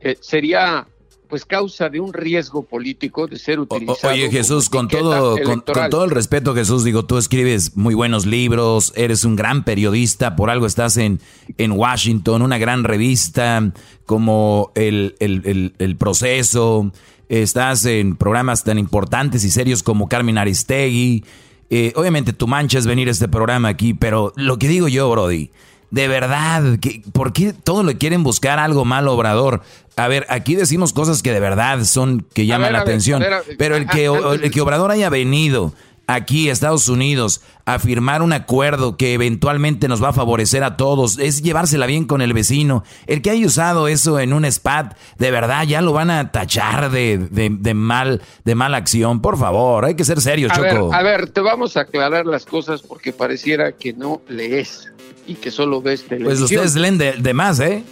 eh, 0.00 0.16
sería 0.20 0.86
pues 1.32 1.46
causa 1.46 1.88
de 1.88 1.98
un 1.98 2.12
riesgo 2.12 2.62
político 2.62 3.26
de 3.26 3.38
ser 3.38 3.58
utilizado. 3.58 4.12
Oye 4.12 4.30
Jesús, 4.30 4.68
con 4.68 4.86
todo, 4.86 5.38
con, 5.42 5.62
todo 5.62 6.04
el 6.04 6.10
respeto 6.10 6.54
Jesús, 6.54 6.84
digo, 6.84 7.06
tú 7.06 7.16
escribes 7.16 7.74
muy 7.74 7.94
buenos 7.94 8.26
libros, 8.26 8.92
eres 8.96 9.24
un 9.24 9.34
gran 9.34 9.64
periodista, 9.64 10.36
por 10.36 10.50
algo 10.50 10.66
estás 10.66 10.98
en, 10.98 11.20
en 11.56 11.72
Washington, 11.72 12.42
una 12.42 12.58
gran 12.58 12.84
revista 12.84 13.72
como 14.04 14.72
el, 14.74 15.14
el, 15.20 15.72
el, 15.78 15.96
Proceso, 15.96 16.92
estás 17.30 17.86
en 17.86 18.16
programas 18.16 18.62
tan 18.62 18.76
importantes 18.78 19.42
y 19.44 19.50
serios 19.50 19.82
como 19.82 20.10
Carmen 20.10 20.36
Aristegui. 20.36 21.24
Eh, 21.70 21.94
obviamente 21.96 22.34
tu 22.34 22.46
mancha 22.46 22.78
es 22.78 22.86
venir 22.86 23.08
a 23.08 23.10
este 23.10 23.28
programa 23.28 23.68
aquí, 23.68 23.94
pero 23.94 24.34
lo 24.36 24.58
que 24.58 24.68
digo 24.68 24.86
yo, 24.86 25.10
Brody, 25.10 25.50
de 25.92 26.08
verdad, 26.08 26.78
¿por 27.12 27.34
qué 27.34 27.52
todo 27.52 27.82
le 27.82 27.98
quieren 27.98 28.24
buscar 28.24 28.58
algo 28.58 28.86
mal, 28.86 29.06
Obrador? 29.08 29.60
A 29.94 30.08
ver, 30.08 30.26
aquí 30.30 30.54
decimos 30.54 30.94
cosas 30.94 31.22
que 31.22 31.32
de 31.32 31.38
verdad 31.38 31.84
son 31.84 32.26
que 32.32 32.46
llaman 32.46 32.72
la 32.72 32.80
atención, 32.80 33.22
pero 33.58 33.76
el 33.76 33.86
que, 33.86 34.06
el 34.06 34.50
que 34.50 34.60
Obrador 34.62 34.90
haya 34.90 35.10
venido 35.10 35.74
aquí 36.06 36.48
a 36.48 36.52
Estados 36.52 36.88
Unidos 36.88 37.42
a 37.64 37.78
firmar 37.78 38.22
un 38.22 38.32
acuerdo 38.32 38.96
que 38.96 39.12
eventualmente 39.12 39.86
nos 39.86 40.02
va 40.02 40.08
a 40.08 40.12
favorecer 40.12 40.64
a 40.64 40.76
todos, 40.76 41.18
es 41.18 41.42
llevársela 41.42 41.86
bien 41.86 42.06
con 42.06 42.22
el 42.22 42.32
vecino. 42.32 42.84
El 43.06 43.22
que 43.22 43.30
haya 43.30 43.46
usado 43.46 43.86
eso 43.86 44.18
en 44.18 44.32
un 44.32 44.44
spat, 44.50 44.96
de 45.18 45.30
verdad 45.30 45.64
ya 45.64 45.80
lo 45.80 45.92
van 45.92 46.10
a 46.10 46.32
tachar 46.32 46.90
de, 46.90 47.18
de, 47.18 47.74
mal, 47.74 48.22
de 48.44 48.54
mala 48.54 48.78
acción. 48.78 49.20
Por 49.20 49.38
favor, 49.38 49.84
hay 49.84 49.94
que 49.94 50.04
ser 50.04 50.20
serio, 50.20 50.48
Choco. 50.48 50.92
a 50.92 51.02
ver, 51.02 51.30
te 51.30 51.40
vamos 51.40 51.76
a 51.76 51.82
aclarar 51.82 52.26
las 52.26 52.46
cosas 52.46 52.82
porque 52.82 53.12
pareciera 53.12 53.72
que 53.72 53.92
no 53.92 54.22
lees 54.28 54.91
y 55.32 55.34
que 55.34 55.50
solo 55.50 55.80
ves 55.80 56.04
televisión. 56.04 56.38
Pues 56.38 56.40
ustedes 56.40 56.74
leen 56.76 56.98
de, 56.98 57.34
más, 57.34 57.58
¿eh? 57.60 57.82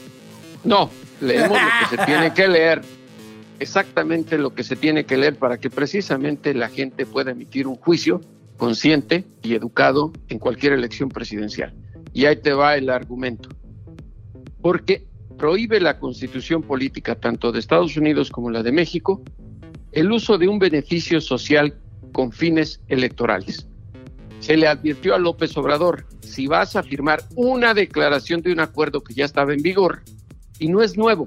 No, 0.65 0.91
leemos 1.21 1.59
lo 1.59 1.69
que 1.89 1.97
se 1.97 2.07
tiene 2.07 2.35
que 2.35 2.49
leer, 2.49 2.83
exactamente 3.59 4.39
lo 4.39 4.55
que 4.55 4.63
se 4.63 4.77
tiene 4.77 5.05
que 5.05 5.17
leer 5.17 5.37
para 5.37 5.59
que 5.59 5.71
precisamente 5.71 6.55
la 6.55 6.69
gente 6.69 7.07
pueda 7.07 7.31
emitir 7.31 7.67
un 7.67 7.77
juicio 7.77 8.21
consciente 8.57 9.25
y 9.43 9.55
educado 9.55 10.13
en 10.29 10.39
cualquier 10.39 10.75
elección 10.75 11.09
presidencial. 11.09 11.75
Y 12.13 12.27
ahí 12.27 12.37
te 12.37 12.53
va 12.53 12.77
el 12.77 12.91
argumento. 12.91 13.49
Porque 14.61 15.07
prohíbe 15.39 15.81
la 15.81 15.99
constitución 15.99 16.63
política 16.63 17.15
tanto 17.15 17.53
de 17.53 17.59
Estados 17.59 17.97
Unidos 17.97 18.31
como 18.31 18.51
la 18.51 18.63
de 18.63 18.73
México 18.73 19.23
el 19.93 20.13
uso 20.13 20.37
de 20.39 20.47
un 20.47 20.59
beneficio 20.59 21.21
social 21.21 21.75
con 22.13 22.33
fines 22.33 22.81
electorales. 22.89 23.67
Se 24.41 24.57
le 24.57 24.67
advirtió 24.67 25.15
a 25.15 25.19
López 25.19 25.57
Obrador 25.57 26.07
si 26.21 26.47
vas 26.47 26.75
a 26.75 26.83
firmar 26.83 27.23
una 27.37 27.75
declaración 27.75 28.41
de 28.41 28.53
un 28.53 28.61
acuerdo 28.61 29.03
que 29.03 29.15
ya 29.15 29.27
estaba 29.27 29.53
en 29.53 29.63
vigor 29.63 30.03
y 30.59 30.69
no 30.69 30.83
es 30.83 30.97
nuevo. 30.97 31.27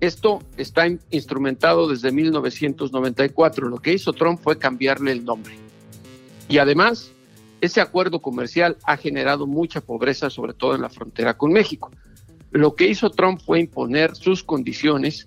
Esto 0.00 0.42
está 0.56 0.86
instrumentado 1.10 1.88
desde 1.88 2.10
1994. 2.10 3.68
Lo 3.68 3.78
que 3.78 3.92
hizo 3.92 4.12
Trump 4.12 4.40
fue 4.42 4.58
cambiarle 4.58 5.12
el 5.12 5.24
nombre. 5.24 5.54
Y 6.48 6.58
además, 6.58 7.12
ese 7.60 7.80
acuerdo 7.80 8.20
comercial 8.20 8.76
ha 8.84 8.96
generado 8.96 9.46
mucha 9.46 9.80
pobreza, 9.80 10.30
sobre 10.30 10.54
todo 10.54 10.74
en 10.74 10.82
la 10.82 10.88
frontera 10.88 11.36
con 11.36 11.52
México. 11.52 11.90
Lo 12.50 12.74
que 12.74 12.88
hizo 12.88 13.10
Trump 13.10 13.40
fue 13.40 13.60
imponer 13.60 14.16
sus 14.16 14.42
condiciones 14.42 15.26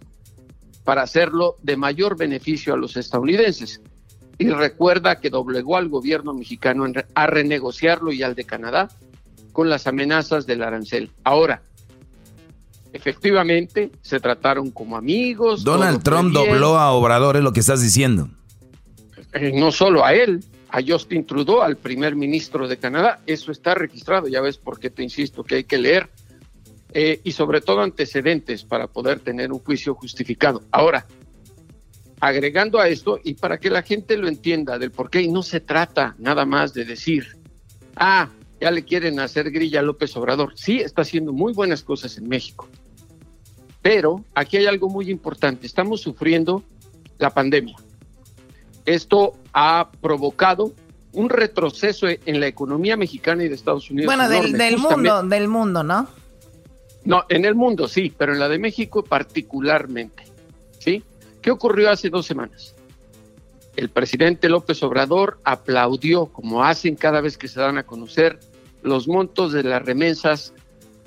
para 0.84 1.04
hacerlo 1.04 1.56
de 1.62 1.78
mayor 1.78 2.18
beneficio 2.18 2.74
a 2.74 2.78
los 2.78 2.98
estadounidenses 2.98 3.82
y 4.38 4.50
recuerda 4.50 5.20
que 5.20 5.30
doblegó 5.30 5.78
al 5.78 5.90
gobierno 5.90 6.34
mexicano 6.34 6.86
a 7.14 7.28
renegociarlo 7.28 8.12
y 8.12 8.24
al 8.24 8.36
de 8.36 8.44
Canadá 8.46 8.90
con 9.52 9.70
las 9.70 9.88
amenazas 9.88 10.46
del 10.46 10.64
arancel. 10.64 11.12
Ahora, 11.24 11.62
efectivamente, 12.92 13.92
se 14.02 14.20
trataron 14.20 14.72
como 14.72 14.98
amigos. 14.98 15.64
Donald 15.64 16.04
Trump 16.04 16.34
dobló 16.34 16.78
a 16.78 16.92
Obrador, 16.92 17.38
es 17.38 17.44
lo 17.44 17.54
que 17.54 17.60
estás 17.60 17.82
diciendo. 17.82 18.30
Eh, 19.34 19.52
no 19.54 19.72
solo 19.72 20.04
a 20.04 20.14
él, 20.14 20.44
a 20.70 20.80
Justin 20.86 21.26
Trudeau, 21.26 21.62
al 21.62 21.78
primer 21.78 22.16
ministro 22.16 22.68
de 22.68 22.78
Canadá. 22.78 23.22
Eso 23.26 23.52
está 23.52 23.76
registrado, 23.76 24.28
ya 24.28 24.42
ves 24.42 24.58
por 24.58 24.80
qué 24.80 24.90
te 24.90 25.04
insisto 25.04 25.44
que 25.44 25.56
hay 25.56 25.64
que 25.64 25.78
leer. 25.78 26.10
Eh, 26.96 27.22
y 27.24 27.32
sobre 27.32 27.62
todo 27.62 27.82
antecedentes 27.82 28.64
para 28.64 28.86
poder 28.86 29.20
tener 29.20 29.52
un 29.52 29.58
juicio 29.60 29.96
justificado. 29.96 30.62
Ahora, 30.70 31.08
agregando 32.20 32.80
a 32.80 32.88
esto, 32.88 33.20
y 33.24 33.34
para 33.34 33.60
que 33.60 33.70
la 33.70 33.82
gente 33.82 34.18
lo 34.18 34.28
entienda 34.28 34.78
del 34.78 34.92
por 34.92 35.10
qué, 35.10 35.22
y 35.22 35.28
no 35.28 35.44
se 35.44 35.60
trata 35.60 36.16
nada 36.18 36.46
más 36.46 36.74
de 36.74 36.86
decir, 36.86 37.38
ah, 37.96 38.30
ya 38.62 38.72
le 38.72 38.84
quieren 38.84 39.20
hacer 39.20 39.52
grilla 39.52 39.82
a 39.82 39.84
López 39.84 40.16
Obrador. 40.16 40.54
Sí, 40.56 40.80
está 40.80 41.02
haciendo 41.02 41.34
muy 41.34 41.54
buenas 41.54 41.84
cosas 41.84 42.18
en 42.18 42.30
México. 42.30 42.70
Pero 43.82 44.24
aquí 44.34 44.56
hay 44.56 44.66
algo 44.68 44.88
muy 44.88 45.10
importante. 45.10 45.68
Estamos 45.68 46.00
sufriendo 46.00 46.64
la 47.18 47.30
pandemia. 47.32 47.76
Esto 48.86 49.34
ha 49.52 49.92
provocado 50.02 50.72
un 51.12 51.30
retroceso 51.30 52.08
en 52.08 52.40
la 52.40 52.48
economía 52.48 52.96
mexicana 52.96 53.44
y 53.44 53.50
de 53.50 53.56
Estados 53.56 53.92
Unidos. 53.92 54.08
Bueno, 54.08 54.30
del, 54.30 54.54
del 54.54 54.78
mundo, 54.78 55.24
del 55.24 55.48
mundo, 55.48 55.84
¿no? 55.84 56.08
No, 57.06 57.26
en 57.28 57.44
el 57.46 57.56
mundo 57.56 57.88
sí, 57.88 58.14
pero 58.18 58.34
en 58.34 58.40
la 58.40 58.48
de 58.48 58.60
México 58.60 59.04
particularmente. 59.04 60.24
¿Sí? 60.80 61.04
¿Qué 61.44 61.52
ocurrió 61.52 61.92
hace 61.92 62.10
dos 62.10 62.26
semanas? 62.26 62.74
El 63.76 63.90
presidente 63.90 64.48
López 64.48 64.82
Obrador 64.82 65.40
aplaudió, 65.44 66.28
como 66.28 66.64
hacen 66.64 66.96
cada 66.96 67.20
vez 67.20 67.38
que 67.38 67.50
se 67.50 67.60
dan 67.60 67.78
a 67.78 67.84
conocer, 67.84 68.40
los 68.82 69.10
montos 69.10 69.52
de 69.52 69.64
las 69.64 69.84
remesas 69.84 70.54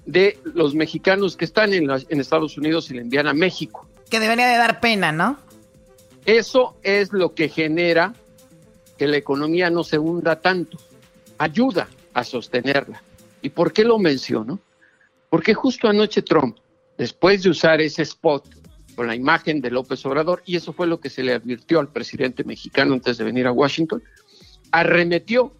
de 0.04 0.38
los 0.44 0.74
mexicanos 0.74 1.38
que 1.38 1.46
están 1.46 1.72
en, 1.72 1.88
en 1.90 2.20
Estados 2.20 2.58
Unidos 2.58 2.90
y 2.90 2.94
le 2.94 3.00
envían 3.00 3.26
a 3.26 3.32
México. 3.32 3.88
Que 4.10 4.20
debería 4.20 4.46
de 4.46 4.58
dar 4.58 4.78
pena, 4.78 5.10
¿no? 5.10 5.38
Eso 6.26 6.76
es 6.82 7.14
lo 7.14 7.34
que 7.34 7.48
genera 7.48 8.12
que 8.98 9.06
la 9.06 9.16
economía 9.16 9.70
no 9.70 9.84
se 9.84 9.98
hunda 9.98 10.40
tanto. 10.40 10.76
Ayuda 11.38 11.88
a 12.12 12.24
sostenerla. 12.24 13.02
¿Y 13.40 13.48
por 13.48 13.72
qué 13.72 13.84
lo 13.84 13.98
menciono? 13.98 14.60
Porque 15.30 15.54
justo 15.54 15.88
anoche 15.88 16.20
Trump, 16.20 16.58
después 16.98 17.42
de 17.42 17.50
usar 17.50 17.80
ese 17.80 18.02
spot 18.02 18.55
con 18.96 19.06
la 19.06 19.14
imagen 19.14 19.60
de 19.60 19.70
López 19.70 20.04
Obrador, 20.06 20.42
y 20.46 20.56
eso 20.56 20.72
fue 20.72 20.86
lo 20.86 20.98
que 20.98 21.10
se 21.10 21.22
le 21.22 21.34
advirtió 21.34 21.78
al 21.78 21.88
presidente 21.88 22.42
mexicano 22.42 22.94
antes 22.94 23.18
de 23.18 23.24
venir 23.24 23.46
a 23.46 23.52
Washington, 23.52 24.02
arremetió 24.72 25.52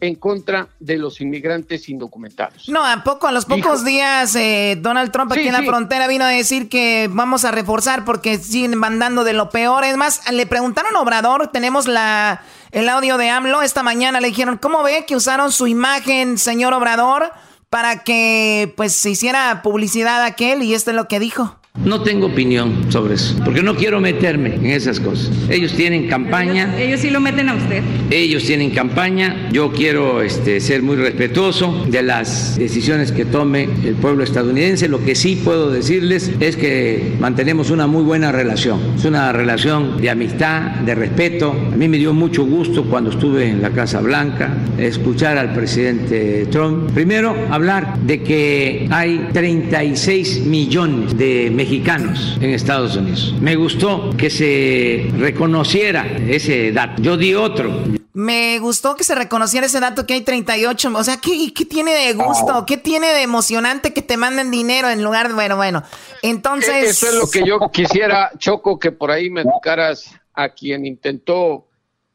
en 0.00 0.14
contra 0.14 0.68
de 0.78 0.96
los 0.96 1.20
inmigrantes 1.20 1.88
indocumentados. 1.88 2.68
No, 2.68 2.84
a 2.84 3.02
poco, 3.02 3.26
a 3.26 3.32
los 3.32 3.44
pocos 3.44 3.84
días, 3.84 4.34
eh, 4.36 4.78
Donald 4.80 5.10
Trump 5.10 5.32
aquí 5.32 5.48
en 5.48 5.52
la 5.52 5.62
frontera 5.62 6.06
vino 6.06 6.24
a 6.24 6.28
decir 6.28 6.68
que 6.68 7.08
vamos 7.10 7.44
a 7.44 7.50
reforzar 7.50 8.04
porque 8.04 8.38
siguen 8.38 8.76
mandando 8.76 9.24
de 9.24 9.32
lo 9.32 9.50
peor. 9.50 9.84
Es 9.84 9.96
más, 9.96 10.30
le 10.30 10.46
preguntaron 10.46 10.94
a 10.94 11.00
Obrador, 11.00 11.48
tenemos 11.48 11.88
la, 11.88 12.42
el 12.70 12.88
audio 12.88 13.18
de 13.18 13.28
AMLO, 13.30 13.62
esta 13.62 13.82
mañana 13.82 14.20
le 14.20 14.28
dijeron, 14.28 14.56
¿cómo 14.56 14.82
ve 14.82 15.04
que 15.06 15.16
usaron 15.16 15.50
su 15.50 15.66
imagen, 15.66 16.38
señor 16.38 16.74
Obrador, 16.74 17.32
para 17.68 18.04
que 18.04 18.72
pues 18.76 18.92
se 18.92 19.10
hiciera 19.10 19.62
publicidad 19.62 20.22
aquel? 20.22 20.62
Y 20.62 20.74
esto 20.74 20.90
es 20.90 20.96
lo 20.96 21.08
que 21.08 21.18
dijo. 21.18 21.58
No 21.84 22.02
tengo 22.02 22.26
opinión 22.26 22.90
sobre 22.90 23.14
eso, 23.14 23.36
porque 23.44 23.62
no 23.62 23.76
quiero 23.76 24.00
meterme 24.00 24.56
en 24.56 24.66
esas 24.66 24.98
cosas. 24.98 25.30
Ellos 25.48 25.72
tienen 25.72 26.08
campaña. 26.08 26.76
Ellos, 26.76 27.00
sí 27.00 27.08
lo 27.08 27.20
meten 27.20 27.48
a 27.48 27.54
usted. 27.54 27.82
Ellos 28.10 28.42
tienen 28.42 28.70
campaña. 28.70 29.48
Yo 29.52 29.70
quiero 29.70 30.20
este, 30.20 30.60
ser 30.60 30.82
muy 30.82 30.96
respetuoso 30.96 31.86
de 31.88 32.02
las 32.02 32.56
decisiones 32.58 33.12
que 33.12 33.24
tome 33.24 33.68
el 33.84 33.94
pueblo 33.94 34.24
estadounidense. 34.24 34.88
Lo 34.88 35.04
que 35.04 35.14
sí 35.14 35.40
puedo 35.42 35.70
decirles 35.70 36.32
es 36.40 36.56
que 36.56 37.12
mantenemos 37.20 37.70
una 37.70 37.86
muy 37.86 38.02
buena 38.02 38.32
relación. 38.32 38.80
Es 38.96 39.04
una 39.04 39.32
relación 39.32 40.00
de 40.00 40.10
amistad, 40.10 40.62
de 40.80 40.96
respeto. 40.96 41.52
A 41.72 41.76
mí 41.76 41.86
me 41.86 41.96
dio 41.96 42.12
mucho 42.12 42.44
gusto 42.44 42.84
cuando 42.84 43.10
estuve 43.10 43.48
en 43.48 43.62
la 43.62 43.70
Casa 43.70 44.00
Blanca 44.00 44.52
escuchar 44.78 45.38
al 45.38 45.54
presidente 45.54 46.46
Trump. 46.50 46.90
Primero, 46.92 47.36
hablar 47.50 47.98
de 48.00 48.20
que 48.22 48.88
hay 48.90 49.28
36 49.32 50.44
millones 50.44 51.16
de 51.16 51.52
mexicanos 51.54 51.67
mexicanos 51.68 52.38
en 52.40 52.50
Estados 52.50 52.96
Unidos. 52.96 53.34
Me 53.42 53.54
gustó 53.54 54.10
que 54.16 54.30
se 54.30 55.10
reconociera 55.18 56.06
ese 56.26 56.72
dato. 56.72 57.02
Yo 57.02 57.18
di 57.18 57.34
otro. 57.34 57.70
Me 58.14 58.58
gustó 58.58 58.96
que 58.96 59.04
se 59.04 59.14
reconociera 59.14 59.66
ese 59.66 59.78
dato 59.78 60.06
que 60.06 60.14
hay 60.14 60.22
38. 60.22 60.90
O 60.94 61.04
sea, 61.04 61.18
¿qué, 61.18 61.52
qué 61.52 61.66
tiene 61.66 61.92
de 61.92 62.14
gusto? 62.14 62.52
Ah. 62.54 62.64
¿Qué 62.66 62.78
tiene 62.78 63.08
de 63.08 63.20
emocionante 63.20 63.92
que 63.92 64.00
te 64.00 64.16
manden 64.16 64.50
dinero 64.50 64.88
en 64.88 65.04
lugar 65.04 65.28
de... 65.28 65.34
Bueno, 65.34 65.56
bueno. 65.56 65.82
Entonces... 66.22 66.88
Eso 66.88 67.08
es 67.08 67.14
lo 67.14 67.30
que 67.30 67.46
yo 67.46 67.58
quisiera, 67.70 68.32
Choco, 68.38 68.78
que 68.78 68.90
por 68.90 69.10
ahí 69.10 69.28
me 69.28 69.42
educaras 69.42 70.10
a 70.32 70.48
quien 70.48 70.86
intentó 70.86 71.66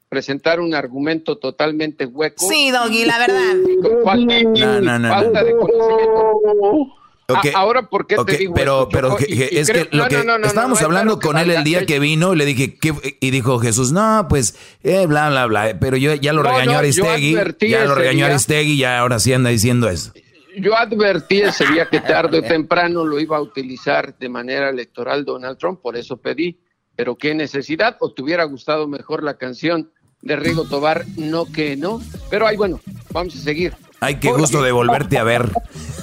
presentar 0.09 0.59
un 0.59 0.73
argumento 0.73 1.37
totalmente 1.37 2.07
hueco. 2.07 2.49
Sí, 2.49 2.71
Doggy, 2.71 3.05
la 3.05 3.19
verdad. 3.19 3.53
no, 3.53 4.81
no, 4.81 4.99
no, 4.99 5.09
falta 5.09 5.43
de 5.43 5.55
conocimiento. 5.55 7.02
Okay, 7.27 7.51
ahora, 7.55 7.83
¿por 7.83 8.05
qué 8.05 8.17
te 8.25 8.37
digo 8.37 8.53
Pero, 8.53 8.89
pero 8.91 9.17
es 9.17 9.71
que 9.71 9.87
lo 9.91 10.07
que 10.07 10.25
estábamos 10.43 10.81
hablando 10.81 11.19
con 11.19 11.37
él 11.37 11.51
el 11.51 11.63
día 11.63 11.85
que 11.85 11.99
vino, 11.99 12.35
le 12.35 12.45
dije, 12.45 12.77
¿qué? 12.77 13.17
y 13.21 13.31
dijo 13.31 13.59
Jesús, 13.59 13.91
no, 13.91 14.25
pues, 14.29 14.57
eh, 14.83 15.05
bla, 15.05 15.29
bla, 15.29 15.45
bla. 15.45 15.77
Pero 15.79 15.95
yo 15.97 16.13
ya 16.15 16.33
lo 16.33 16.43
regañó 16.43 16.77
Aristegui, 16.77 17.35
ya 17.67 17.85
lo 17.85 17.95
regañó 17.95 18.25
Aristegui, 18.25 18.77
ya 18.77 18.99
ahora 18.99 19.19
sí 19.19 19.33
anda 19.33 19.49
diciendo 19.49 19.89
eso. 19.89 20.11
Yo 20.57 20.77
advertí 20.77 21.41
ese 21.41 21.65
día 21.65 21.87
que 21.89 21.99
tarde 21.99 22.39
o 22.39 22.43
temprano 22.43 23.03
lo 23.03 23.19
iba 23.19 23.37
a 23.37 23.41
utilizar 23.41 24.15
de 24.17 24.29
manera 24.29 24.69
electoral 24.69 25.25
Donald 25.25 25.57
Trump, 25.57 25.81
por 25.81 25.97
eso 25.97 26.17
pedí. 26.17 26.59
Pero 26.95 27.15
qué 27.15 27.33
necesidad, 27.33 27.97
o 28.01 28.13
te 28.13 28.21
hubiera 28.21 28.43
gustado 28.43 28.87
mejor 28.87 29.23
la 29.23 29.37
canción 29.37 29.91
de 30.21 30.35
Rigo 30.35 30.65
Tobar, 30.65 31.05
no 31.17 31.45
que 31.45 31.75
no. 31.75 32.01
Pero 32.29 32.45
ahí, 32.45 32.55
bueno, 32.55 32.79
vamos 33.11 33.35
a 33.35 33.39
seguir. 33.39 33.73
Ay, 34.03 34.15
qué 34.15 34.31
gusto 34.33 34.61
de 34.61 34.73
volverte 34.73 35.17
a 35.17 35.23
ver. 35.23 35.49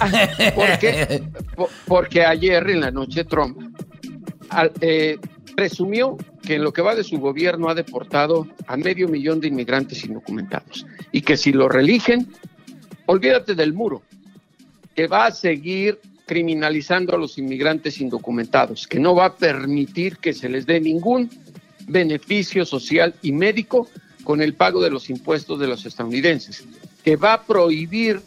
Porque, 0.55 1.23
porque 1.87 2.25
ayer 2.25 2.71
en 2.71 2.81
la 2.81 2.91
noche 2.91 3.25
Trump 3.25 3.59
eh, 4.81 5.19
presumió 5.55 6.17
que 6.43 6.55
en 6.55 6.65
lo 6.65 6.73
que 6.73 6.81
va 6.81 6.95
de 6.95 7.05
su 7.05 7.19
gobierno 7.19 7.69
ha 7.69 7.75
deportado 7.75 8.47
a 8.67 8.79
medio 8.79 9.09
millón 9.09 9.41
de 9.41 9.49
inmigrantes 9.49 10.03
indocumentados 10.05 10.87
y 11.13 11.21
que 11.21 11.37
si 11.37 11.53
lo 11.53 11.69
religen, 11.69 12.33
olvídate 13.05 13.55
del 13.55 13.75
muro, 13.75 14.01
que 14.95 15.07
va 15.07 15.27
a 15.27 15.33
seguir 15.33 16.01
criminalizando 16.25 17.15
a 17.15 17.19
los 17.19 17.37
inmigrantes 17.37 18.01
indocumentados, 18.01 18.87
que 18.87 18.99
no 18.99 19.15
va 19.15 19.27
a 19.27 19.37
permitir 19.37 20.17
que 20.17 20.33
se 20.33 20.49
les 20.49 20.65
dé 20.65 20.81
ningún 20.81 21.29
beneficio 21.87 22.65
social 22.65 23.15
y 23.21 23.33
médico 23.33 23.87
con 24.25 24.41
el 24.41 24.55
pago 24.55 24.81
de 24.81 24.91
los 24.91 25.11
impuestos 25.11 25.61
de 25.61 25.67
los 25.67 25.85
estadounidenses 25.85 26.65
que 27.05 27.17
va 27.17 27.35
a 27.35 27.43
prohibir 27.43 28.23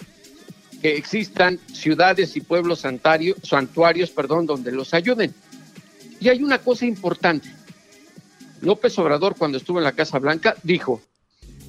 que 0.81 0.97
existan 0.97 1.59
ciudades 1.71 2.35
y 2.35 2.41
pueblos 2.41 2.79
santuarios, 2.81 4.11
perdón, 4.11 4.45
donde 4.45 4.71
los 4.71 4.93
ayuden. 4.93 5.33
Y 6.19 6.29
hay 6.29 6.43
una 6.43 6.57
cosa 6.57 6.85
importante. 6.85 7.49
López 8.61 8.97
Obrador, 8.99 9.35
cuando 9.37 9.57
estuvo 9.57 9.77
en 9.77 9.85
la 9.85 9.93
Casa 9.93 10.19
Blanca, 10.19 10.55
dijo: 10.63 11.01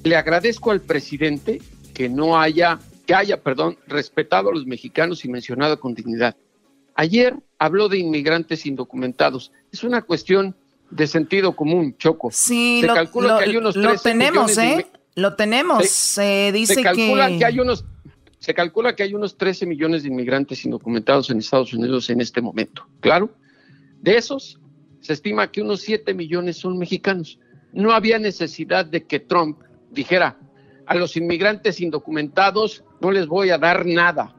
Le 0.03 0.15
agradezco 0.15 0.71
al 0.71 0.81
presidente 0.81 1.61
que 1.93 2.09
no 2.09 2.39
haya, 2.39 2.79
que 3.05 3.15
haya, 3.15 3.41
perdón, 3.41 3.77
respetado 3.87 4.49
a 4.49 4.53
los 4.53 4.65
mexicanos 4.65 5.23
y 5.23 5.29
mencionado 5.29 5.79
con 5.79 5.93
dignidad. 5.93 6.35
Ayer 6.95 7.35
habló 7.59 7.89
de 7.89 7.99
inmigrantes 7.99 8.65
indocumentados. 8.65 9.51
Es 9.71 9.83
una 9.83 10.01
cuestión 10.01 10.55
de 10.89 11.07
sentido 11.07 11.55
común, 11.55 11.95
Choco. 11.97 12.29
Sí, 12.31 12.79
Se 12.81 12.87
calcula 12.87 13.37
que 13.37 13.45
hay 13.45 13.57
unos 13.57 13.75
lo 13.75 13.97
tenemos, 13.97 14.57
¿eh? 14.57 14.87
Lo 15.15 15.35
tenemos. 15.35 15.87
Se, 15.89 16.51
dice 16.53 16.83
calcula 16.83 17.29
que... 17.29 17.45
hay 17.45 17.59
unos 17.59 17.85
se 18.39 18.53
calcula 18.53 18.95
que 18.95 19.01
hay 19.01 19.15
unos 19.15 19.37
13 19.37 19.65
millones 19.65 20.03
de 20.03 20.09
inmigrantes 20.09 20.63
indocumentados 20.65 21.31
en 21.31 21.39
Estados 21.39 21.73
Unidos 21.73 22.11
en 22.11 22.21
este 22.21 22.41
momento. 22.41 22.87
Claro, 22.99 23.31
de 24.01 24.17
esos 24.17 24.59
se 25.01 25.13
estima 25.13 25.51
que 25.51 25.61
unos 25.61 25.81
7 25.81 26.13
millones 26.13 26.57
son 26.57 26.77
mexicanos. 26.77 27.39
No 27.73 27.91
había 27.91 28.19
necesidad 28.19 28.85
de 28.85 29.03
que 29.03 29.19
Trump 29.19 29.61
dijera 29.89 30.37
a 30.85 30.93
los 30.93 31.17
inmigrantes 31.17 31.81
indocumentados 31.81 32.83
no 33.01 33.11
les 33.11 33.25
voy 33.25 33.49
a 33.49 33.57
dar 33.57 33.85
nada, 33.85 34.35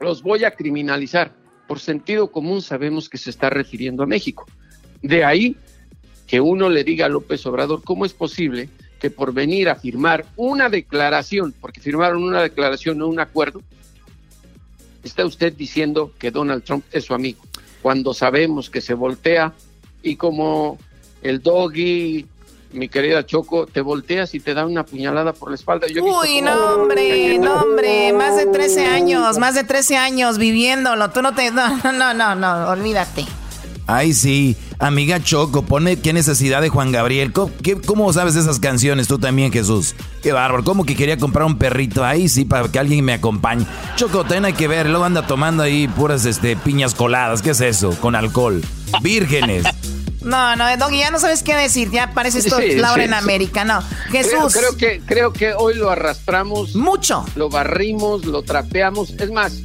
los 0.00 0.22
voy 0.22 0.44
a 0.44 0.52
criminalizar. 0.52 1.34
Por 1.66 1.80
sentido 1.80 2.32
común 2.32 2.62
sabemos 2.62 3.10
que 3.10 3.18
se 3.18 3.28
está 3.28 3.50
refiriendo 3.50 4.02
a 4.02 4.06
México. 4.06 4.46
De 5.02 5.22
ahí 5.22 5.54
que 6.26 6.40
uno 6.40 6.70
le 6.70 6.82
diga 6.82 7.06
a 7.06 7.10
López 7.10 7.44
Obrador 7.44 7.82
cómo 7.84 8.06
es 8.06 8.14
posible 8.14 8.70
que 9.00 9.10
por 9.10 9.32
venir 9.32 9.68
a 9.68 9.76
firmar 9.76 10.26
una 10.36 10.68
declaración, 10.68 11.54
porque 11.60 11.80
firmaron 11.80 12.22
una 12.22 12.42
declaración, 12.42 12.98
no 12.98 13.06
un 13.06 13.20
acuerdo, 13.20 13.62
está 15.04 15.24
usted 15.24 15.52
diciendo 15.52 16.12
que 16.18 16.30
Donald 16.30 16.64
Trump 16.64 16.84
es 16.92 17.04
su 17.04 17.14
amigo, 17.14 17.42
cuando 17.82 18.12
sabemos 18.12 18.70
que 18.70 18.80
se 18.80 18.94
voltea 18.94 19.52
y 20.02 20.16
como 20.16 20.78
el 21.22 21.40
doggy, 21.40 22.26
mi 22.72 22.88
querida 22.88 23.24
Choco, 23.24 23.66
te 23.66 23.80
volteas 23.80 24.34
y 24.34 24.40
te 24.40 24.52
da 24.54 24.66
una 24.66 24.84
puñalada 24.84 25.32
por 25.32 25.48
la 25.50 25.54
espalda. 25.54 25.86
Uy, 25.88 26.42
no, 26.42 26.74
hombre, 26.74 27.38
no, 27.38 27.62
hombre, 27.62 28.12
más 28.12 28.36
de 28.36 28.46
13 28.46 28.86
años, 28.86 29.38
más 29.38 29.54
de 29.54 29.64
13 29.64 29.96
años 29.96 30.38
viviéndolo, 30.38 31.10
tú 31.10 31.22
no 31.22 31.34
te, 31.34 31.50
no, 31.50 31.76
no, 31.92 32.14
no, 32.14 32.34
no, 32.34 32.68
olvídate. 32.68 33.24
Ay, 33.88 34.12
sí. 34.12 34.54
Amiga 34.78 35.18
Choco, 35.22 35.62
pone 35.62 35.98
qué 35.98 36.12
necesidad 36.12 36.60
de 36.60 36.68
Juan 36.68 36.92
Gabriel. 36.92 37.32
¿Cómo, 37.32 38.12
sabes 38.12 38.36
esas 38.36 38.60
canciones 38.60 39.08
tú 39.08 39.18
también, 39.18 39.50
Jesús? 39.50 39.94
Qué 40.22 40.32
bárbaro. 40.32 40.62
¿Cómo 40.62 40.84
que 40.84 40.94
quería 40.94 41.16
comprar 41.16 41.46
un 41.46 41.56
perrito? 41.56 42.04
Ahí 42.04 42.28
sí, 42.28 42.44
para 42.44 42.70
que 42.70 42.78
alguien 42.78 43.02
me 43.02 43.14
acompañe. 43.14 43.66
Choco, 43.96 44.24
ten 44.24 44.44
hay 44.44 44.52
que 44.52 44.68
ver. 44.68 44.90
Luego 44.90 45.06
anda 45.06 45.26
tomando 45.26 45.62
ahí 45.62 45.88
puras 45.88 46.26
este, 46.26 46.54
piñas 46.54 46.94
coladas. 46.94 47.40
¿Qué 47.40 47.50
es 47.50 47.62
eso? 47.62 47.92
Con 47.98 48.14
alcohol. 48.14 48.62
Vírgenes. 49.02 49.64
No, 50.20 50.56
no, 50.56 50.64
Doggy, 50.76 50.98
ya 50.98 51.10
no 51.10 51.20
sabes 51.20 51.42
qué 51.42 51.54
decir. 51.54 51.90
Ya 51.90 52.12
parece 52.12 52.40
esto 52.40 52.58
Laura 52.60 53.04
en 53.04 53.14
América. 53.14 53.64
No, 53.64 53.80
Jesús. 54.10 54.52
Creo, 54.52 54.72
creo, 54.72 54.76
que, 54.76 55.00
creo 55.06 55.32
que 55.32 55.54
hoy 55.54 55.74
lo 55.74 55.90
arrastramos. 55.90 56.74
Mucho. 56.74 57.24
Lo 57.34 57.48
barrimos, 57.48 58.26
lo 58.26 58.42
trapeamos. 58.42 59.10
Es 59.10 59.30
más, 59.30 59.62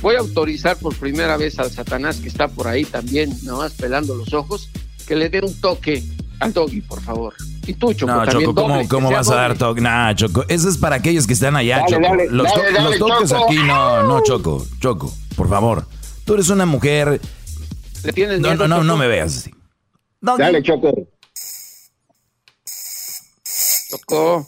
Voy 0.00 0.14
a 0.14 0.20
autorizar 0.20 0.76
por 0.76 0.94
primera 0.94 1.36
vez 1.36 1.58
al 1.58 1.70
Satanás 1.70 2.18
que 2.18 2.28
está 2.28 2.48
por 2.48 2.68
ahí 2.68 2.84
también, 2.84 3.36
nomás 3.42 3.72
pelando 3.72 4.14
los 4.14 4.32
ojos, 4.32 4.70
que 5.06 5.16
le 5.16 5.28
dé 5.28 5.40
un 5.40 5.60
toque 5.60 6.04
al 6.38 6.52
Doggy, 6.52 6.80
por 6.82 7.02
favor. 7.02 7.34
Y 7.66 7.74
tú, 7.74 7.92
Choco, 7.92 8.12
no, 8.12 8.26
Choco, 8.26 8.54
¿cómo, 8.88 9.10
vas 9.10 9.28
a 9.28 9.34
dar 9.34 9.58
toque? 9.58 9.80
Nah, 9.80 10.14
Choco, 10.14 10.44
eso 10.48 10.68
es 10.68 10.78
para 10.78 10.96
aquellos 10.96 11.26
que 11.26 11.32
están 11.32 11.56
allá, 11.56 11.84
Choco. 11.86 12.14
los, 12.30 12.52
toques 12.98 13.32
aquí, 13.32 13.56
no, 13.56 14.04
no, 14.04 14.22
Choco, 14.22 14.64
Choco, 14.80 15.12
por 15.36 15.48
favor. 15.48 15.84
Tú 16.24 16.34
eres 16.34 16.48
una 16.48 16.66
mujer. 16.66 17.20
¿Le 18.04 18.12
tienes 18.12 18.40
no, 18.40 18.54
no, 18.54 18.68
no, 18.68 18.84
no 18.84 18.96
me 18.96 19.08
veas 19.08 19.36
así. 19.36 19.50
Dale, 20.20 20.62
Choco. 20.62 20.92
Choco. 23.90 24.46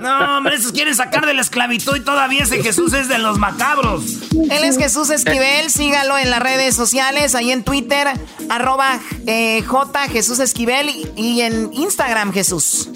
No, 0.00 0.38
hombre, 0.38 0.56
esos 0.56 0.72
quieren 0.72 0.94
sacar 0.94 1.26
de 1.26 1.34
la 1.34 1.42
esclavitud 1.42 1.96
y 1.96 2.00
todavía 2.00 2.42
ese 2.42 2.62
Jesús 2.62 2.92
es 2.92 3.08
de 3.08 3.18
los 3.18 3.38
macabros. 3.38 4.30
Él 4.32 4.64
es 4.64 4.78
Jesús 4.78 5.10
Esquivel, 5.10 5.70
sígalo 5.70 6.18
en 6.18 6.30
las 6.30 6.40
redes 6.40 6.74
sociales, 6.74 7.34
ahí 7.34 7.50
en 7.50 7.64
Twitter, 7.64 8.08
arroba 8.48 9.00
eh, 9.26 9.62
J 9.62 10.08
Jesús 10.08 10.38
Esquivel 10.38 10.88
y, 11.16 11.40
en 11.40 11.72
Instagram 11.72 12.32
Jesús. 12.32 12.88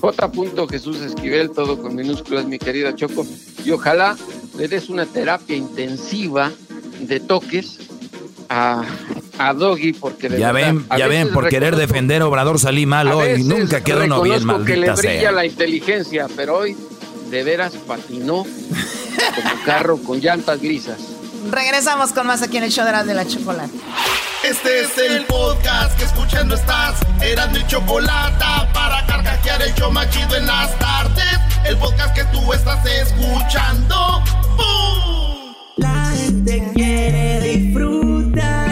J. 0.00 0.30
Jesús 0.70 1.00
Esquivel, 1.00 1.50
todo 1.50 1.80
con 1.80 1.94
minúsculas, 1.94 2.44
mi 2.44 2.58
querida 2.58 2.94
Choco. 2.94 3.26
Y 3.64 3.70
ojalá 3.70 4.16
le 4.56 4.68
des 4.68 4.88
una 4.88 5.06
terapia 5.06 5.56
intensiva 5.56 6.52
de 7.00 7.20
toques 7.20 7.78
a, 8.48 8.84
a 9.38 9.54
Doggy 9.54 9.92
porque 9.92 10.28
ya 10.28 10.52
ven, 10.52 10.86
ya 10.96 11.06
ven, 11.08 11.32
por 11.32 11.48
querer 11.48 11.76
defender 11.76 12.22
Obrador 12.22 12.58
salí 12.58 12.86
mal 12.86 13.08
hoy, 13.12 13.42
nunca 13.42 13.82
quedó 13.82 14.04
uno 14.04 14.22
bien 14.22 14.44
maldita 14.44 14.72
que 14.74 14.80
le 14.80 14.92
brilla 14.92 15.32
la 15.32 15.46
inteligencia, 15.46 16.26
pero 16.34 16.58
hoy 16.58 16.76
de 17.30 17.42
veras 17.42 17.72
patinó 17.86 18.44
como 18.44 19.64
carro 19.64 19.98
con 19.98 20.20
llantas 20.20 20.60
grisas. 20.60 20.98
Regresamos 21.50 22.12
con 22.12 22.26
más 22.26 22.42
aquí 22.42 22.56
en 22.56 22.64
el 22.64 22.70
show 22.70 22.84
de 22.84 23.14
la 23.14 23.26
chocolate. 23.26 23.72
Este 24.42 24.80
es 24.80 24.98
el 24.98 25.24
podcast 25.24 25.96
que 25.98 26.04
escuchando 26.04 26.54
estás. 26.54 27.00
Eran 27.20 27.52
mi 27.52 27.66
chocolate 27.66 28.44
para 28.72 29.04
carcajear 29.06 29.62
el 29.62 29.74
show 29.74 29.90
machido 29.90 30.36
en 30.36 30.46
las 30.46 30.76
tardes. 30.78 31.24
El 31.64 31.76
podcast 31.78 32.14
que 32.14 32.24
tú 32.26 32.52
estás 32.52 32.84
escuchando. 32.86 34.22
La 35.76 36.12
gente 36.16 36.70
quiere 36.74 37.40
disfrutar. 37.40 38.15
El 38.36 38.65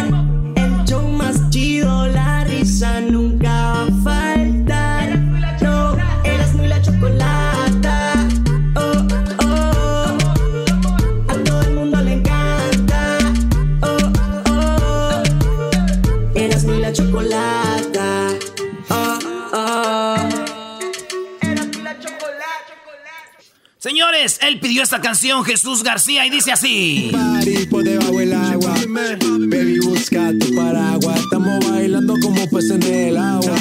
Señores, 23.84 24.38
él 24.40 24.60
pidió 24.60 24.82
esta 24.82 24.98
canción, 25.02 25.44
Jesús 25.44 25.82
García, 25.82 26.24
y 26.24 26.30
dice 26.30 26.50
así. 26.50 27.10
Party 27.12 27.66
por 27.66 27.84
debajo. 27.84 28.14
Baby, 28.14 29.78
busca 29.80 30.32
tu 30.40 30.54
paraguas. 30.54 31.20
Estamos 31.20 31.70
bailando 31.70 32.14
como 32.22 32.48
peces 32.48 32.70
en 32.70 32.82
el 32.82 33.16
agua. 33.18 33.54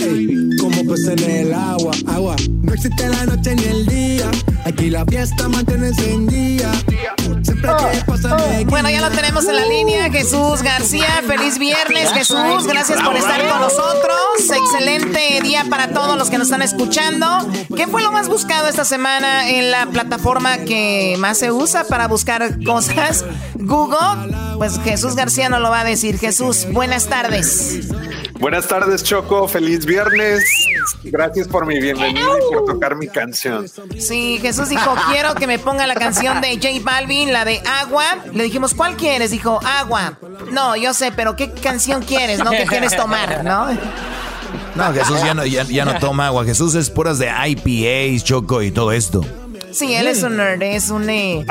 Ey, 0.00 0.56
como 0.58 0.82
peces 0.84 1.22
en 1.22 1.30
el 1.30 1.54
agua. 1.54 1.92
Agua. 2.06 2.36
No 2.62 2.72
existe 2.72 3.08
la 3.08 3.26
noche 3.26 3.54
ni 3.54 3.64
el 3.64 3.86
día. 3.86 4.30
Aquí 4.64 4.90
la 4.90 5.04
fiesta 5.04 5.48
mantiene 5.48 5.88
encendida. 5.88 6.72
Siempre 7.42 7.70
que 7.92 8.04
pasa 8.04 8.36
me 8.36 8.64
Bueno, 8.64 8.90
ya 8.90 9.00
lo 9.00 9.10
tenemos 9.10 9.46
en 9.46 9.56
la 9.56 9.66
línea. 9.66 10.10
Jesús 10.10 10.62
García, 10.62 11.22
feliz 11.26 11.58
viernes, 11.58 12.10
Jesús. 12.12 12.66
Gracias 12.66 13.00
por 13.02 13.16
estar 13.16 13.40
con 13.48 13.60
nosotros. 13.60 14.16
Excelente 14.40 15.40
día 15.42 15.64
para 15.68 15.88
todos 15.88 16.16
los 16.18 16.30
que 16.30 16.38
nos 16.38 16.48
están 16.48 16.62
escuchando. 16.62 17.26
¿Qué 17.74 17.86
fue 17.86 18.02
lo 18.02 18.12
más 18.12 18.28
buscado 18.28 18.68
esta 18.68 18.84
semana 18.84 19.48
en 19.48 19.70
la 19.70 19.86
plataforma 19.86 20.58
que 20.58 21.16
más 21.18 21.38
se 21.38 21.50
usa 21.52 21.84
para 21.84 22.08
buscar 22.08 22.62
cosas? 22.64 23.24
Google. 23.54 24.36
Pues 24.58 24.78
Jesús 24.80 25.14
García 25.14 25.48
nos 25.48 25.60
lo 25.60 25.70
va 25.70 25.80
a 25.80 25.84
decir. 25.84 26.18
Jesús, 26.18 26.66
buenas 26.72 27.06
tardes. 27.06 27.88
Buenas 28.38 28.68
tardes, 28.68 29.02
Choco. 29.02 29.48
Feliz 29.48 29.84
viernes. 29.90 30.44
Gracias 31.02 31.48
por 31.48 31.66
mi 31.66 31.80
bienvenida 31.80 32.26
y 32.38 32.54
por 32.54 32.64
tocar 32.64 32.94
mi 32.94 33.08
canción. 33.08 33.66
Sí, 33.98 34.38
Jesús 34.40 34.68
dijo, 34.68 34.94
quiero 35.10 35.34
que 35.34 35.46
me 35.46 35.58
ponga 35.58 35.86
la 35.86 35.94
canción 35.94 36.40
de 36.40 36.54
J 36.54 36.68
Balvin, 36.82 37.32
la 37.32 37.44
de 37.44 37.60
Agua. 37.66 38.04
Le 38.32 38.44
dijimos, 38.44 38.72
¿cuál 38.74 38.96
quieres? 38.96 39.30
Dijo, 39.32 39.60
Agua. 39.64 40.18
No, 40.52 40.76
yo 40.76 40.94
sé, 40.94 41.12
pero 41.12 41.34
¿qué 41.34 41.50
canción 41.50 42.02
quieres? 42.02 42.38
¿No? 42.38 42.50
¿Qué 42.50 42.66
quieres 42.66 42.96
tomar? 42.96 43.44
¿No? 43.44 43.66
No, 44.76 44.92
Jesús 44.92 45.20
ya 45.24 45.34
no, 45.34 45.44
ya, 45.44 45.64
ya 45.64 45.84
no 45.84 45.98
toma 45.98 46.26
agua. 46.26 46.44
Jesús 46.44 46.74
es 46.76 46.88
puras 46.88 47.18
de 47.18 47.28
IPAs, 47.28 48.24
choco 48.24 48.62
y 48.62 48.70
todo 48.70 48.92
esto. 48.92 49.24
Sí, 49.72 49.94
él 49.94 50.06
es 50.06 50.22
un 50.22 50.36
nerd, 50.36 50.62
es 50.62 50.90
un... 50.90 51.08
eh, 51.10 51.44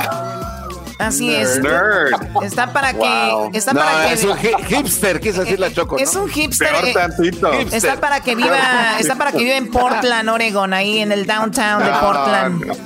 Así 1.00 1.34
es. 1.34 1.60
Nerd. 1.62 2.14
Está 2.44 2.72
para 2.74 2.92
Wow. 2.94 3.52
que... 3.52 3.58
Está 3.58 3.74
No, 3.74 3.80
para 3.80 4.08
que... 4.08 4.14
es 4.14 4.24
un 4.26 4.38
hi- 4.38 4.64
hipster, 4.68 5.20
quiso 5.20 5.42
decir 5.42 5.60
la 5.60 5.72
Choco. 5.72 5.98
Es 5.98 6.14
¿no? 6.14 6.24
un 6.24 6.30
hipster. 6.30 6.70
Peor 6.70 6.86
eh, 6.88 6.94
tantito. 6.94 7.52
Está 7.54 8.00
para 8.02 8.20
que 8.20 8.36
viva, 8.36 9.00
está 9.00 9.16
para 9.16 9.32
que 9.32 9.38
viva 9.40 9.56
en 9.56 9.72
Portland, 9.72 10.30
Oregon, 10.30 10.74
ahí 10.74 11.00
en 11.00 11.12
el 11.14 11.26
downtown 11.26 11.84
de 11.84 11.90
No, 11.92 12.00
Portland. 12.02 12.78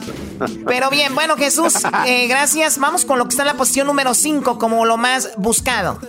Pero 0.68 0.90
bien, 0.90 1.16
bueno, 1.16 1.38
Jesús, 1.38 1.74
eh, 2.06 2.28
gracias. 2.28 2.78
Vamos 2.78 3.06
con 3.06 3.18
lo 3.18 3.26
que 3.26 3.30
está 3.30 3.44
en 3.44 3.48
la 3.48 3.54
posición 3.56 3.88
número 3.88 4.14
5 4.14 4.60
como 4.60 4.86
lo 4.86 4.98
más 4.98 5.30
buscado. 5.38 6.00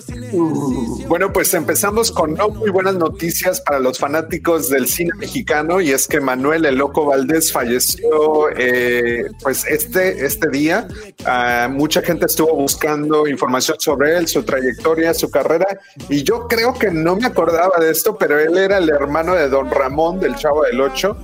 Bueno, 1.08 1.32
pues 1.32 1.54
empezamos 1.54 2.10
con 2.10 2.34
no 2.34 2.48
muy 2.48 2.70
buenas 2.70 2.96
noticias 2.96 3.60
para 3.60 3.78
los 3.78 3.98
fanáticos 3.98 4.68
del 4.68 4.88
cine 4.88 5.12
mexicano 5.16 5.80
y 5.80 5.92
es 5.92 6.08
que 6.08 6.20
Manuel 6.20 6.64
el 6.64 6.76
Loco 6.76 7.04
Valdés 7.04 7.52
falleció 7.52 8.48
eh, 8.56 9.26
pues 9.42 9.64
este, 9.66 10.26
este 10.26 10.48
día. 10.50 10.88
Ah, 11.24 11.68
mucha 11.70 12.02
gente 12.02 12.26
estuvo 12.26 12.54
buscando 12.54 13.28
información 13.28 13.76
sobre 13.78 14.16
él, 14.16 14.26
su 14.26 14.42
trayectoria, 14.42 15.14
su 15.14 15.30
carrera 15.30 15.66
y 16.08 16.24
yo 16.24 16.48
creo 16.48 16.74
que 16.74 16.90
no 16.90 17.16
me 17.16 17.26
acordaba 17.26 17.78
de 17.78 17.90
esto, 17.90 18.16
pero 18.18 18.38
él 18.38 18.58
era 18.58 18.78
el 18.78 18.88
hermano 18.88 19.34
de 19.34 19.48
Don 19.48 19.70
Ramón 19.70 20.18
del 20.18 20.34
Chavo 20.34 20.64
del 20.64 20.80
Ocho 20.80 21.16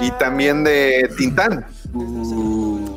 y 0.00 0.10
también 0.12 0.62
de 0.64 1.10
Tintán. 1.16 1.66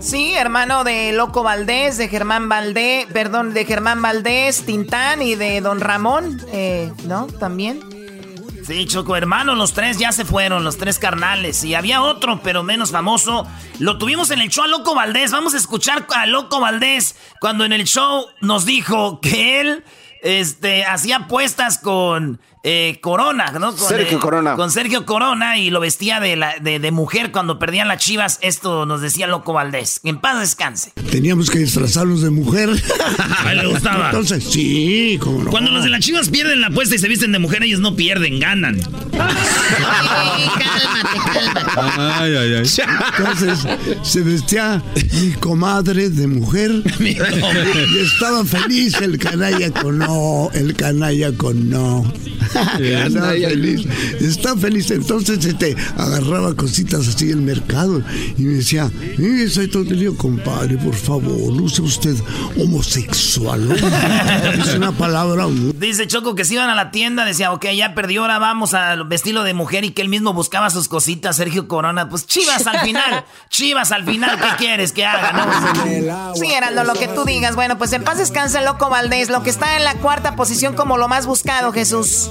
Sí, 0.02 0.34
hermano 0.34 0.84
de 0.84 1.14
Loco 1.14 1.44
Valdés, 1.44 1.98
de 1.98 2.10
Germán 2.10 2.50
Valdés, 2.50 3.06
perdón, 3.14 3.54
de 3.54 3.66
Germán 3.66 4.02
Valdés, 4.02 4.66
Tintán 4.66 5.22
y 5.22 5.36
de 5.36 5.62
Don 5.62 5.80
Ramón, 5.80 6.42
eh, 6.52 6.92
¿no? 7.06 7.28
También. 7.28 7.80
Sí, 8.66 8.88
Choco, 8.88 9.16
hermano, 9.16 9.54
los 9.56 9.74
tres 9.74 10.00
ya 10.00 10.12
se 10.12 10.26
fueron, 10.26 10.64
los 10.64 10.78
tres 10.78 10.98
carnales. 10.98 11.64
Y 11.64 11.76
había 11.76 12.02
otro, 12.02 12.42
pero 12.44 12.64
menos 12.64 12.92
famoso. 12.92 13.48
Lo 13.80 14.00
tuvimos 14.00 14.32
en 14.32 14.40
el 14.40 14.50
show 14.50 14.64
a 14.64 14.68
Loco 14.68 14.96
Valdés. 14.96 15.32
Vamos 15.32 15.54
a 15.54 15.58
escuchar 15.58 16.08
a 16.16 16.26
Loco 16.26 16.60
Valdés 16.60 17.16
cuando 17.40 17.64
en 17.64 17.72
el 17.72 17.86
show 17.86 18.26
nos 18.40 18.66
dijo 18.66 19.20
que 19.20 19.62
él 19.62 19.84
este, 20.24 20.86
hacía 20.86 21.18
apuestas 21.18 21.78
con 21.78 22.40
eh, 22.64 23.00
Corona, 23.02 23.52
¿no? 23.54 23.76
Con, 23.76 23.88
Sergio 23.88 24.18
eh, 24.18 24.22
Corona. 24.22 24.56
Con 24.56 24.72
Sergio 24.72 25.06
Corona 25.06 25.58
y 25.58 25.70
lo 25.72 25.80
vestía 25.80 26.20
de, 26.20 26.36
la, 26.36 26.56
de, 26.60 26.80
de 26.80 26.92
mujer 26.92 27.32
cuando 27.32 27.58
perdían 27.58 27.88
las 27.88 28.04
chivas. 28.04 28.38
Esto 28.42 28.86
nos 28.86 29.02
decía 29.02 29.26
Loco 29.28 29.54
Valdés. 29.54 30.00
Que 30.00 30.10
en 30.10 30.20
paz 30.20 30.40
descanse. 30.40 30.92
Teníamos 31.10 31.50
que 31.50 31.60
disfrazarlos 31.60 32.22
de 32.22 32.30
mujer. 32.30 32.70
A 33.44 33.52
él 33.52 33.60
le 33.60 33.68
gustaba. 33.68 34.06
Entonces, 34.08 34.44
sí, 34.44 35.18
como 35.20 35.44
no. 35.44 35.52
Cuando 35.52 35.72
los 35.72 35.84
de 35.84 35.90
las 35.90 36.02
chivas 36.02 36.30
pierden 36.30 36.62
la 36.62 36.68
apuesta 36.68 36.96
y 36.96 37.00
se 37.00 37.08
visten 37.08 37.32
de 37.32 37.40
mujer, 37.40 37.64
ellos 37.64 37.80
no 37.80 37.96
pierden, 37.96 38.40
ganan. 38.40 38.80
cálmate, 38.80 39.40
cálmate. 41.34 41.82
Ay, 41.98 42.36
ay, 42.36 42.54
ay. 42.56 42.64
Entonces 43.18 43.68
se 44.04 44.22
vestía 44.22 44.84
mi 45.14 45.32
comadre 45.34 46.10
de 46.10 46.28
mujer 46.28 46.72
y 47.00 47.18
estaba 48.00 48.46
feliz 48.46 49.02
el 49.02 49.18
canalla 49.18 49.72
con 49.72 49.98
no, 49.98 50.50
el 50.54 50.76
canalla 50.76 51.32
con 51.36 51.70
no. 51.70 52.12
Estaba 52.80 53.32
feliz, 53.32 53.88
estaba 54.20 54.60
feliz. 54.60 54.92
Entonces 54.92 55.44
este, 55.46 55.76
agarraba 55.98 56.54
cositas 56.56 57.08
así 57.08 57.28
del 57.28 57.42
mercado 57.42 58.02
y 58.38 58.44
me 58.44 58.54
decía, 58.56 58.92
"Eh, 59.18 59.48
soy 59.50 59.68
todo 59.68 59.84
el 59.84 60.00
lío, 60.00 60.16
compadre, 60.18 60.78
por 60.78 60.96
favor, 60.96 61.54
no 61.54 61.70
sea 61.70 61.86
usted 61.86 62.16
homosexual. 62.58 63.68
¿no? 63.68 63.76
Es 64.62 64.76
una 64.76 64.92
palabra 64.92 65.48
Dice 65.76 66.08
Choco 66.08 66.36
que 66.36 66.46
si 66.46 66.54
iban 66.56 66.70
a 66.70 66.76
la 66.76 66.92
tienda, 66.92 67.26
decía, 67.26 67.52
ok, 67.52 67.66
ya 67.76 67.94
perdió, 67.94 68.22
ahora 68.22 68.40
vamos 68.40 68.74
al 68.74 69.06
vestirlo 69.06 69.44
de 69.44 69.54
mujer 69.54 69.84
y 69.84 69.92
que 69.92 70.02
él 70.02 70.10
mismo 70.10 70.34
buscaba 70.34 70.70
sus 70.70 70.88
cositas, 70.88 71.36
Sergio 71.38 71.68
Corona. 71.68 72.10
Pues 72.10 72.26
chivas 72.26 72.66
al 72.68 72.80
final, 72.82 73.26
chivas 73.50 73.92
al 73.92 74.06
final, 74.06 74.40
¿qué 74.40 74.48
quieres 74.58 74.92
que 74.92 75.06
haga? 75.06 75.34
No? 75.34 76.36
Sí, 76.36 76.52
Heraldo, 76.52 76.84
lo 76.84 76.94
que 76.94 77.08
tú 77.08 77.26
digas. 77.26 77.56
Bueno, 77.56 77.78
pues 77.78 77.94
en 77.94 78.04
paz 78.04 78.18
descanse 78.18 78.64
Loco 78.64 78.90
Valdés, 78.90 79.30
lo 79.30 79.44
que 79.44 79.50
está 79.50 79.78
en 79.78 79.84
la 79.84 79.96
cuarta 79.96 80.36
posición 80.36 80.76
como 80.76 80.98
lo 80.98 81.08
más 81.08 81.26
buscado, 81.26 81.72
Jesús. 81.72 82.30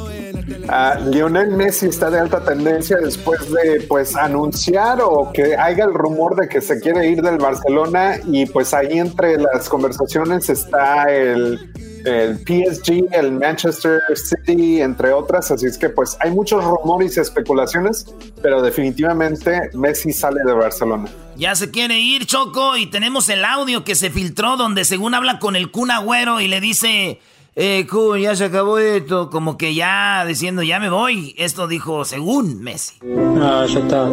Ah, 0.69 0.99
Lionel 1.05 1.51
Messi 1.51 1.87
está 1.87 2.11
de 2.11 2.21
alta 2.21 2.45
tendencia 2.45 2.97
después 2.99 3.51
de 3.51 3.85
pues 3.89 4.15
anunciar 4.15 5.01
o 5.03 5.33
que 5.33 5.57
haya 5.57 5.85
el 5.85 5.95
rumor 5.95 6.37
de 6.37 6.49
que 6.49 6.61
se 6.61 6.79
quiere 6.79 7.09
ir 7.09 7.23
del 7.23 7.39
Barcelona 7.39 8.19
y 8.27 8.47
pues 8.47 8.73
ahí 8.73 8.99
entre 8.99 9.37
las 9.37 9.69
conversaciones 9.69 10.49
está 10.49 11.05
el, 11.05 11.73
el 12.05 12.39
PSG, 12.39 13.13
el 13.13 13.33
Manchester 13.33 14.01
City, 14.15 14.81
entre 14.81 15.13
otras, 15.13 15.51
así 15.51 15.67
es 15.67 15.77
que 15.77 15.89
pues 15.89 16.17
hay 16.21 16.31
muchos 16.31 16.65
rumores 16.65 17.17
y 17.17 17.21
especulaciones, 17.21 18.07
pero 18.43 18.63
definitivamente 18.63 19.71
Messi 19.75 20.13
sale 20.13 20.41
de 20.45 20.53
Barcelona. 20.53 21.09
Ya 21.37 21.55
se 21.55 21.71
quiere 21.71 21.99
ir, 21.99 22.27
Choco, 22.27 22.77
y 22.77 22.87
tenemos 22.87 23.29
el 23.29 23.45
audio 23.45 23.83
que 23.83 23.95
se 23.95 24.11
filtró 24.11 24.57
donde 24.57 24.85
según 24.85 25.15
habla 25.15 25.39
con 25.39 25.57
el 25.57 25.71
Kun 25.71 25.91
Agüero 25.91 26.41
y 26.41 26.49
le 26.49 26.61
dice, 26.61 27.21
eh, 27.57 27.87
Kun, 27.89 28.19
ya 28.21 28.35
se 28.37 28.45
acabó 28.47 28.79
esto, 28.79 29.29
como 29.31 29.57
que 29.59 29.75
ya 29.75 30.25
diciendo, 30.25 30.63
ya 30.63 30.79
me 30.81 30.89
voy. 30.91 31.35
Esto 31.39 31.67
dijo 31.69 32.05
según 32.05 32.61
Messi. 32.63 32.95
No, 33.03 33.67
ya 33.67 33.79
está. 33.81 34.09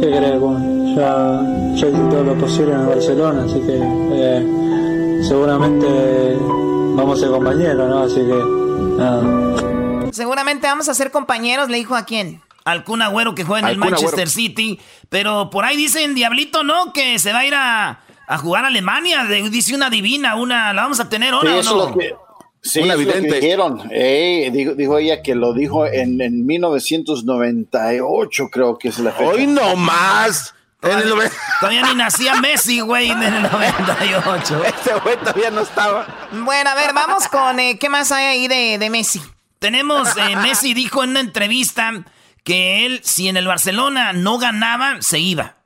¿Qué 0.00 0.10
querés, 0.10 0.38
Juan? 0.40 0.94
Ya, 0.94 1.40
ya 1.74 1.86
hice 1.88 1.98
todo 2.10 2.22
lo 2.24 2.34
posible 2.34 2.72
en 2.72 2.80
el 2.80 2.86
Barcelona, 2.86 3.44
así 3.44 3.60
que 3.60 3.78
eh, 4.12 5.22
seguramente 5.26 6.36
vamos 6.96 7.18
a 7.18 7.20
ser 7.22 7.30
compañeros, 7.30 7.88
¿no? 7.88 7.98
Así 8.02 8.16
que 8.16 8.98
nada. 8.98 10.12
Seguramente 10.12 10.66
vamos 10.66 10.88
a 10.88 10.94
ser 10.94 11.10
compañeros, 11.10 11.68
le 11.68 11.76
dijo 11.78 11.94
a 11.94 12.04
quién. 12.04 12.40
Al 12.64 12.84
Kun 12.84 13.00
Agüero 13.02 13.34
que 13.34 13.44
juega 13.44 13.60
en 13.60 13.64
Al 13.66 13.72
el 13.72 13.78
Kun 13.80 13.90
Manchester 13.90 14.20
Agüero. 14.20 14.30
City, 14.30 14.80
pero 15.08 15.50
por 15.50 15.64
ahí 15.64 15.76
dicen, 15.76 16.14
Diablito, 16.14 16.64
¿no? 16.64 16.92
Que 16.92 17.18
se 17.18 17.32
va 17.32 17.40
a 17.40 17.46
ir 17.46 17.54
a, 17.54 18.00
a 18.26 18.38
jugar 18.38 18.64
a 18.64 18.68
Alemania. 18.68 19.24
De- 19.24 19.48
dice 19.50 19.74
una 19.74 19.90
divina, 19.90 20.34
una, 20.36 20.72
la 20.72 20.82
vamos 20.82 21.00
a 21.00 21.08
tener 21.08 21.30
Sí, 21.30 21.34
ahora 21.36 21.54
o 21.54 21.58
eso 21.60 21.76
no? 21.76 21.82
es 21.84 21.90
lo 21.90 21.96
que, 21.98 22.14
sí, 22.62 22.80
Una 22.80 22.96
vidente. 22.96 23.40
dijeron. 23.40 23.88
Eh, 23.90 24.50
dijo, 24.52 24.74
dijo 24.74 24.98
ella 24.98 25.22
que 25.22 25.34
lo 25.34 25.52
dijo 25.52 25.86
en, 25.86 26.20
en 26.20 26.46
1998, 26.46 28.48
creo 28.50 28.78
que 28.78 28.88
es 28.88 28.98
la 28.98 29.12
fecha. 29.12 29.30
Hoy 29.30 29.46
no 29.46 29.76
más. 29.76 30.54
En 30.80 30.96
el 30.96 31.12
Todavía 31.58 31.82
ni 31.82 31.94
nacía 31.96 32.36
Messi, 32.36 32.78
güey, 32.80 33.10
en 33.10 33.20
el 33.20 33.42
98. 33.42 34.64
Este 34.64 34.94
güey 35.00 35.16
todavía 35.16 35.50
no 35.50 35.62
estaba. 35.62 36.06
Bueno, 36.30 36.70
a 36.70 36.74
ver, 36.74 36.92
vamos 36.94 37.26
con 37.26 37.58
eh, 37.58 37.78
qué 37.80 37.88
más 37.88 38.12
hay 38.12 38.26
ahí 38.26 38.48
de, 38.48 38.78
de 38.78 38.90
Messi. 38.90 39.20
Tenemos, 39.58 40.16
eh, 40.16 40.36
Messi 40.36 40.74
dijo 40.74 41.02
en 41.02 41.10
una 41.10 41.20
entrevista 41.20 41.92
que 42.44 42.86
él, 42.86 43.00
si 43.02 43.28
en 43.28 43.36
el 43.36 43.48
Barcelona 43.48 44.12
no 44.12 44.38
ganaba, 44.38 45.02
se 45.02 45.18
iba. 45.18 45.56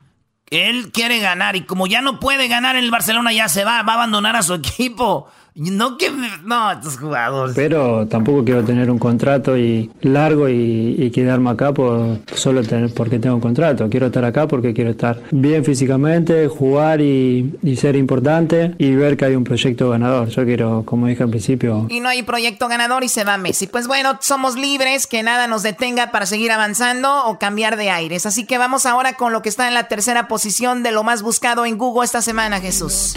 él 0.48 0.90
quiere 0.92 1.18
ganar 1.18 1.56
y 1.56 1.66
como 1.66 1.86
ya 1.86 2.00
no 2.00 2.18
puede 2.18 2.48
ganar 2.48 2.76
en 2.76 2.84
el 2.84 2.90
Barcelona, 2.90 3.34
ya 3.34 3.50
se 3.50 3.64
va, 3.64 3.82
va 3.82 3.92
a 3.92 3.96
abandonar 3.96 4.34
a 4.36 4.42
su 4.42 4.54
equipo. 4.54 5.28
No 5.54 5.98
que 5.98 6.10
no, 6.44 6.72
estos 6.72 6.98
jugadores. 6.98 7.54
Pero 7.54 8.06
tampoco 8.06 8.42
quiero 8.44 8.64
tener 8.64 8.90
un 8.90 8.98
contrato 8.98 9.56
y 9.56 9.90
largo 10.00 10.48
y, 10.48 11.10
quedarme 11.12 11.50
acá 11.50 11.72
por 11.72 12.20
solo 12.34 12.62
tener 12.62 12.92
porque 12.94 13.18
tengo 13.18 13.34
un 13.34 13.40
contrato. 13.40 13.90
Quiero 13.90 14.06
estar 14.06 14.24
acá 14.24 14.48
porque 14.48 14.72
quiero 14.72 14.90
estar 14.90 15.20
bien 15.30 15.62
físicamente, 15.62 16.48
jugar 16.48 17.02
y, 17.02 17.58
ser 17.76 17.96
importante 17.96 18.74
y 18.78 18.94
ver 18.94 19.16
que 19.16 19.26
hay 19.26 19.34
un 19.34 19.44
proyecto 19.44 19.90
ganador. 19.90 20.28
Yo 20.28 20.44
quiero, 20.44 20.84
como 20.86 21.06
dije 21.06 21.22
al 21.22 21.30
principio. 21.30 21.86
Y 21.90 22.00
no 22.00 22.08
hay 22.08 22.22
proyecto 22.22 22.68
ganador 22.68 23.04
y 23.04 23.08
se 23.08 23.24
va 23.24 23.36
Messi. 23.36 23.66
Pues 23.66 23.86
bueno, 23.86 24.18
somos 24.20 24.56
libres, 24.56 25.06
que 25.06 25.22
nada 25.22 25.48
nos 25.48 25.62
detenga 25.62 26.10
para 26.12 26.26
seguir 26.26 26.50
avanzando 26.52 27.26
o 27.26 27.38
cambiar 27.38 27.76
de 27.76 27.90
aires. 27.90 28.24
Así 28.24 28.46
que 28.46 28.56
vamos 28.56 28.86
ahora 28.86 29.14
con 29.14 29.32
lo 29.32 29.42
que 29.42 29.48
está 29.48 29.68
en 29.68 29.74
la 29.74 29.88
tercera 29.88 30.28
posición 30.28 30.82
de 30.82 30.92
lo 30.92 31.02
más 31.02 31.22
buscado 31.22 31.66
en 31.66 31.76
Google 31.76 32.04
esta 32.04 32.22
semana, 32.22 32.60
Jesús. 32.60 33.16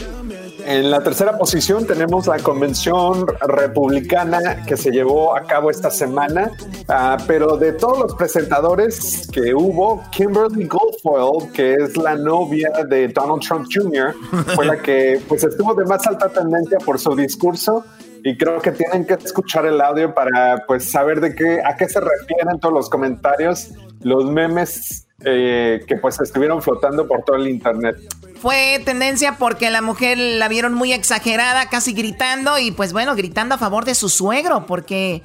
En 0.65 0.89
la 0.89 1.03
tercera 1.03 1.37
posición 1.37 1.85
tenemos 1.85 2.24
la 2.27 2.39
convención 2.39 3.25
republicana 3.47 4.63
que 4.65 4.77
se 4.77 4.91
llevó 4.91 5.35
a 5.35 5.43
cabo 5.43 5.69
esta 5.69 5.89
semana, 5.89 6.51
ah, 6.87 7.17
pero 7.27 7.57
de 7.57 7.73
todos 7.73 7.99
los 7.99 8.15
presentadores 8.15 9.27
que 9.31 9.53
hubo, 9.53 10.03
Kimberly 10.11 10.67
Goldfoyle, 10.67 11.51
que 11.51 11.73
es 11.73 11.97
la 11.97 12.15
novia 12.15 12.71
de 12.87 13.07
Donald 13.09 13.41
Trump 13.41 13.67
Jr., 13.71 14.13
fue 14.55 14.65
la 14.65 14.77
que 14.77 15.21
pues 15.27 15.43
estuvo 15.43 15.73
de 15.73 15.85
más 15.85 16.05
alta 16.07 16.29
tendencia 16.29 16.77
por 16.79 16.99
su 16.99 17.15
discurso 17.15 17.83
y 18.23 18.37
creo 18.37 18.59
que 18.59 18.71
tienen 18.71 19.05
que 19.05 19.13
escuchar 19.13 19.65
el 19.65 19.79
audio 19.79 20.13
para 20.13 20.65
pues 20.65 20.89
saber 20.89 21.21
de 21.21 21.35
qué 21.35 21.61
a 21.63 21.75
qué 21.75 21.87
se 21.87 21.99
refieren 21.99 22.59
todos 22.59 22.73
los 22.73 22.89
comentarios, 22.89 23.71
los 24.01 24.25
memes 24.25 25.07
eh, 25.23 25.83
que 25.87 25.95
pues 25.97 26.19
estuvieron 26.19 26.61
flotando 26.61 27.07
por 27.07 27.23
todo 27.23 27.35
el 27.35 27.47
internet 27.47 27.97
fue 28.41 28.81
tendencia 28.85 29.37
porque 29.37 29.69
la 29.69 29.81
mujer 29.81 30.17
la 30.17 30.47
vieron 30.47 30.73
muy 30.73 30.93
exagerada, 30.93 31.69
casi 31.69 31.93
gritando 31.93 32.57
y 32.59 32.71
pues 32.71 32.93
bueno, 32.93 33.15
gritando 33.15 33.55
a 33.55 33.57
favor 33.57 33.85
de 33.85 33.95
su 33.95 34.09
suegro 34.09 34.65
porque 34.65 35.23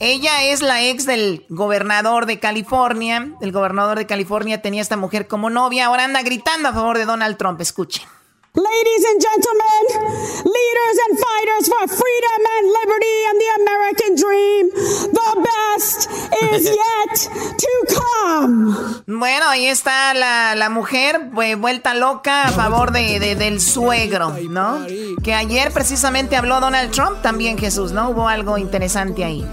ella 0.00 0.44
es 0.44 0.62
la 0.62 0.82
ex 0.82 1.06
del 1.06 1.44
gobernador 1.48 2.26
de 2.26 2.40
California. 2.40 3.34
El 3.40 3.52
gobernador 3.52 3.98
de 3.98 4.06
California 4.06 4.62
tenía 4.62 4.80
a 4.80 4.82
esta 4.82 4.96
mujer 4.96 5.28
como 5.28 5.50
novia, 5.50 5.86
ahora 5.86 6.04
anda 6.04 6.22
gritando 6.22 6.68
a 6.68 6.72
favor 6.72 6.98
de 6.98 7.04
Donald 7.04 7.36
Trump. 7.36 7.60
Escuchen. 7.60 8.19
Ladies 8.52 9.04
and 9.04 9.20
gentlemen, 9.22 9.82
leaders 10.44 10.96
and 11.06 11.18
fighters 11.20 11.68
for 11.68 11.86
freedom 11.86 12.40
and 12.56 12.66
liberty 12.66 13.16
and 13.28 13.40
the 13.40 13.50
American 13.62 14.16
dream, 14.16 14.70
the 15.14 15.46
best 15.46 16.10
is 16.42 16.64
yet 16.82 17.30
to 17.58 17.72
come. 17.94 18.74
Bueno, 19.06 19.48
ahí 19.48 19.66
está 19.66 20.14
la, 20.14 20.56
la 20.56 20.68
mujer 20.68 21.30
vuelta 21.30 21.94
loca 21.94 22.42
a 22.42 22.50
favor 22.50 22.90
de, 22.90 23.20
de, 23.20 23.36
del 23.36 23.60
suegro, 23.60 24.34
¿no? 24.48 24.84
Que 25.22 25.32
ayer 25.32 25.70
precisamente 25.70 26.34
habló 26.34 26.58
Donald 26.58 26.90
Trump 26.90 27.22
también, 27.22 27.56
Jesús, 27.56 27.92
¿no? 27.92 28.10
Hubo 28.10 28.26
algo 28.26 28.58
interesante 28.58 29.22
ahí. 29.24 29.46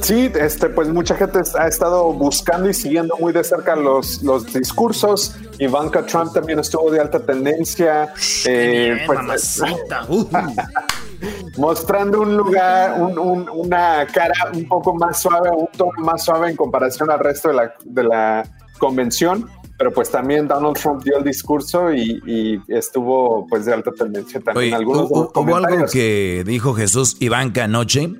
Sí, 0.00 0.30
este, 0.34 0.68
pues 0.68 0.88
mucha 0.88 1.16
gente 1.16 1.40
ha 1.58 1.66
estado 1.66 2.12
buscando 2.12 2.68
y 2.68 2.74
siguiendo 2.74 3.16
muy 3.18 3.32
de 3.32 3.42
cerca 3.42 3.74
los, 3.74 4.22
los 4.22 4.52
discursos. 4.52 5.36
Ivanka 5.58 6.04
Trump 6.04 6.32
también 6.32 6.58
estuvo 6.58 6.90
de 6.90 7.00
alta 7.00 7.20
tendencia. 7.20 8.12
Eh, 8.44 9.02
pues, 9.06 9.62
mostrando 11.56 12.20
un 12.20 12.36
lugar, 12.36 13.00
una 13.00 14.06
cara 14.12 14.34
un 14.52 14.68
poco 14.68 14.94
más 14.94 15.22
suave, 15.22 15.50
un 15.50 15.68
tono 15.76 15.92
más 15.98 16.24
suave 16.24 16.50
en 16.50 16.56
comparación 16.56 17.10
al 17.10 17.18
resto 17.18 17.48
de 17.48 17.54
la, 17.54 17.74
de 17.84 18.04
la 18.04 18.48
convención. 18.78 19.48
Pero 19.76 19.92
pues 19.92 20.08
también 20.08 20.46
Donald 20.46 20.76
Trump 20.76 21.02
dio 21.02 21.18
el 21.18 21.24
discurso 21.24 21.92
y, 21.92 22.62
estuvo 22.68 23.46
pues 23.48 23.64
de 23.64 23.72
alta 23.72 23.90
tendencia 23.90 24.40
también. 24.40 24.74
Algunos 24.74 25.10
hubo 25.10 25.56
algo 25.56 25.86
que 25.92 26.44
dijo 26.46 26.74
Jesús 26.74 27.16
Ivanka 27.18 27.64
anoche 27.64 28.12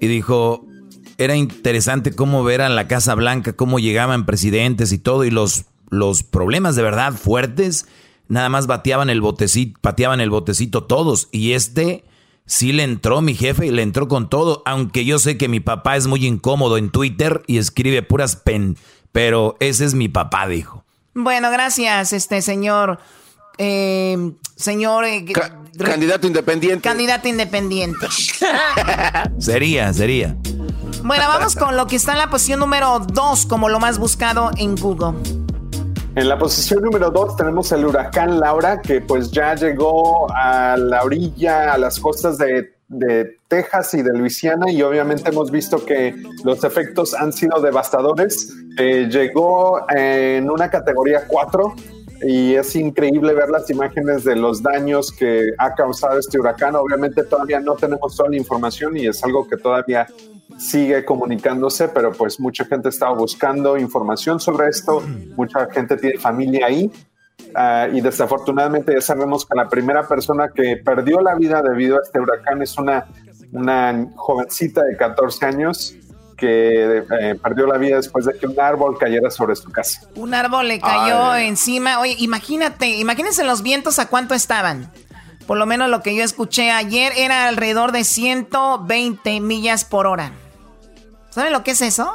y 0.00 0.08
dijo, 0.08 0.66
era 1.18 1.36
interesante 1.36 2.14
cómo 2.14 2.42
ver 2.42 2.62
a 2.62 2.68
la 2.68 2.88
Casa 2.88 3.14
Blanca, 3.14 3.52
cómo 3.52 3.78
llegaban 3.78 4.26
presidentes 4.26 4.92
y 4.92 4.98
todo, 4.98 5.24
y 5.24 5.30
los, 5.30 5.66
los 5.90 6.22
problemas 6.22 6.76
de 6.76 6.82
verdad 6.82 7.12
fuertes, 7.12 7.86
nada 8.28 8.48
más 8.48 8.66
bateaban 8.66 9.10
el 9.10 9.20
botecito, 9.20 9.78
pateaban 9.80 10.20
el 10.20 10.30
botecito 10.30 10.84
todos, 10.84 11.28
y 11.30 11.52
este 11.52 12.04
sí 12.46 12.72
le 12.72 12.82
entró 12.82 13.20
mi 13.20 13.34
jefe 13.34 13.66
y 13.66 13.70
le 13.70 13.82
entró 13.82 14.08
con 14.08 14.30
todo, 14.30 14.62
aunque 14.64 15.04
yo 15.04 15.18
sé 15.18 15.36
que 15.36 15.48
mi 15.48 15.60
papá 15.60 15.96
es 15.96 16.06
muy 16.06 16.26
incómodo 16.26 16.78
en 16.78 16.90
Twitter 16.90 17.42
y 17.46 17.58
escribe 17.58 18.02
puras 18.02 18.36
pen, 18.36 18.76
pero 19.12 19.56
ese 19.60 19.84
es 19.84 19.94
mi 19.94 20.08
papá, 20.08 20.48
dijo. 20.48 20.84
Bueno, 21.14 21.50
gracias, 21.50 22.12
este 22.12 22.40
señor. 22.40 22.98
Eh, 23.58 24.32
señor. 24.56 25.04
Eh, 25.04 25.26
candidato 25.78 26.26
independiente. 26.26 26.88
Candidato 26.88 27.28
independiente. 27.28 28.06
sería, 29.38 29.92
sería. 29.92 30.36
Bueno, 31.02 31.24
vamos 31.28 31.56
con 31.56 31.76
lo 31.76 31.86
que 31.86 31.96
está 31.96 32.12
en 32.12 32.18
la 32.18 32.30
posición 32.30 32.60
número 32.60 33.00
2 33.00 33.46
como 33.46 33.68
lo 33.68 33.80
más 33.80 33.98
buscado 33.98 34.50
en 34.56 34.76
Google. 34.76 35.18
En 36.16 36.28
la 36.28 36.36
posición 36.36 36.82
número 36.82 37.10
2 37.10 37.36
tenemos 37.36 37.70
el 37.70 37.86
huracán 37.86 38.40
Laura, 38.40 38.82
que 38.82 39.00
pues 39.00 39.30
ya 39.30 39.54
llegó 39.54 40.26
a 40.34 40.76
la 40.76 41.04
orilla, 41.04 41.72
a 41.72 41.78
las 41.78 42.00
costas 42.00 42.36
de, 42.36 42.72
Texas 43.46 43.94
y 43.94 44.02
de 44.02 44.12
Luisiana, 44.12 44.68
y 44.70 44.82
obviamente 44.82 45.30
hemos 45.30 45.52
visto 45.52 45.84
que 45.86 46.12
los 46.42 46.64
efectos 46.64 47.14
han 47.14 47.32
sido 47.32 47.60
devastadores. 47.60 48.52
Eh, 48.76 49.08
llegó 49.08 49.86
en 49.88 50.50
una 50.50 50.68
categoría 50.68 51.24
4 51.28 51.74
y 52.22 52.54
es 52.54 52.76
increíble 52.76 53.34
ver 53.34 53.48
las 53.48 53.70
imágenes 53.70 54.24
de 54.24 54.36
los 54.36 54.62
daños 54.62 55.10
que 55.12 55.50
ha 55.58 55.74
causado 55.74 56.18
este 56.18 56.38
huracán. 56.38 56.76
Obviamente 56.76 57.24
todavía 57.24 57.60
no 57.60 57.74
tenemos 57.74 58.16
toda 58.16 58.28
la 58.28 58.36
información 58.36 58.96
y 58.96 59.06
es 59.06 59.22
algo 59.24 59.48
que 59.48 59.56
todavía 59.56 60.06
sigue 60.58 61.04
comunicándose, 61.04 61.88
pero 61.88 62.12
pues 62.12 62.38
mucha 62.38 62.64
gente 62.64 62.90
estaba 62.90 63.16
buscando 63.16 63.78
información 63.78 64.40
sobre 64.40 64.68
esto, 64.68 65.02
mucha 65.36 65.70
gente 65.70 65.96
tiene 65.96 66.18
familia 66.18 66.66
ahí. 66.66 66.90
Ah, 67.54 67.88
y 67.90 68.00
desafortunadamente 68.02 68.92
ya 68.92 69.00
sabemos 69.00 69.46
que 69.46 69.56
la 69.56 69.68
primera 69.68 70.06
persona 70.06 70.50
que 70.54 70.76
perdió 70.76 71.20
la 71.20 71.34
vida 71.34 71.62
debido 71.62 71.96
a 71.96 72.00
este 72.02 72.20
huracán 72.20 72.60
es 72.62 72.76
una, 72.76 73.06
una 73.52 74.08
jovencita 74.14 74.84
de 74.84 74.96
14 74.96 75.46
años 75.46 75.96
que 76.40 77.04
eh, 77.20 77.34
perdió 77.40 77.66
la 77.66 77.76
vida 77.76 77.96
después 77.96 78.24
de 78.24 78.36
que 78.36 78.46
un 78.46 78.58
árbol 78.58 78.96
cayera 78.98 79.30
sobre 79.30 79.54
su 79.54 79.70
casa. 79.70 80.08
Un 80.14 80.32
árbol 80.32 80.68
le 80.68 80.80
cayó 80.80 81.36
encima. 81.36 82.00
Oye, 82.00 82.16
imagínate, 82.18 82.88
imagínense 82.88 83.44
los 83.44 83.62
vientos 83.62 83.98
a 83.98 84.08
cuánto 84.08 84.34
estaban. 84.34 84.90
Por 85.46 85.58
lo 85.58 85.66
menos 85.66 85.90
lo 85.90 86.02
que 86.02 86.16
yo 86.16 86.24
escuché 86.24 86.70
ayer 86.70 87.12
era 87.16 87.46
alrededor 87.46 87.92
de 87.92 88.04
120 88.04 89.40
millas 89.40 89.84
por 89.84 90.06
hora. 90.06 90.32
¿Saben 91.28 91.52
lo 91.52 91.62
que 91.62 91.72
es 91.72 91.82
eso? 91.82 92.14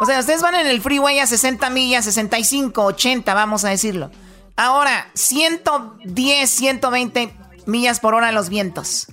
O 0.00 0.04
sea, 0.04 0.20
ustedes 0.20 0.42
van 0.42 0.54
en 0.54 0.66
el 0.66 0.82
freeway 0.82 1.18
a 1.18 1.26
60 1.26 1.70
millas, 1.70 2.04
65, 2.04 2.84
80, 2.84 3.32
vamos 3.34 3.64
a 3.64 3.70
decirlo. 3.70 4.10
Ahora, 4.56 5.08
110, 5.14 6.50
120 6.50 7.34
millas 7.66 8.00
por 8.00 8.14
hora 8.14 8.32
los 8.32 8.48
vientos. 8.48 9.06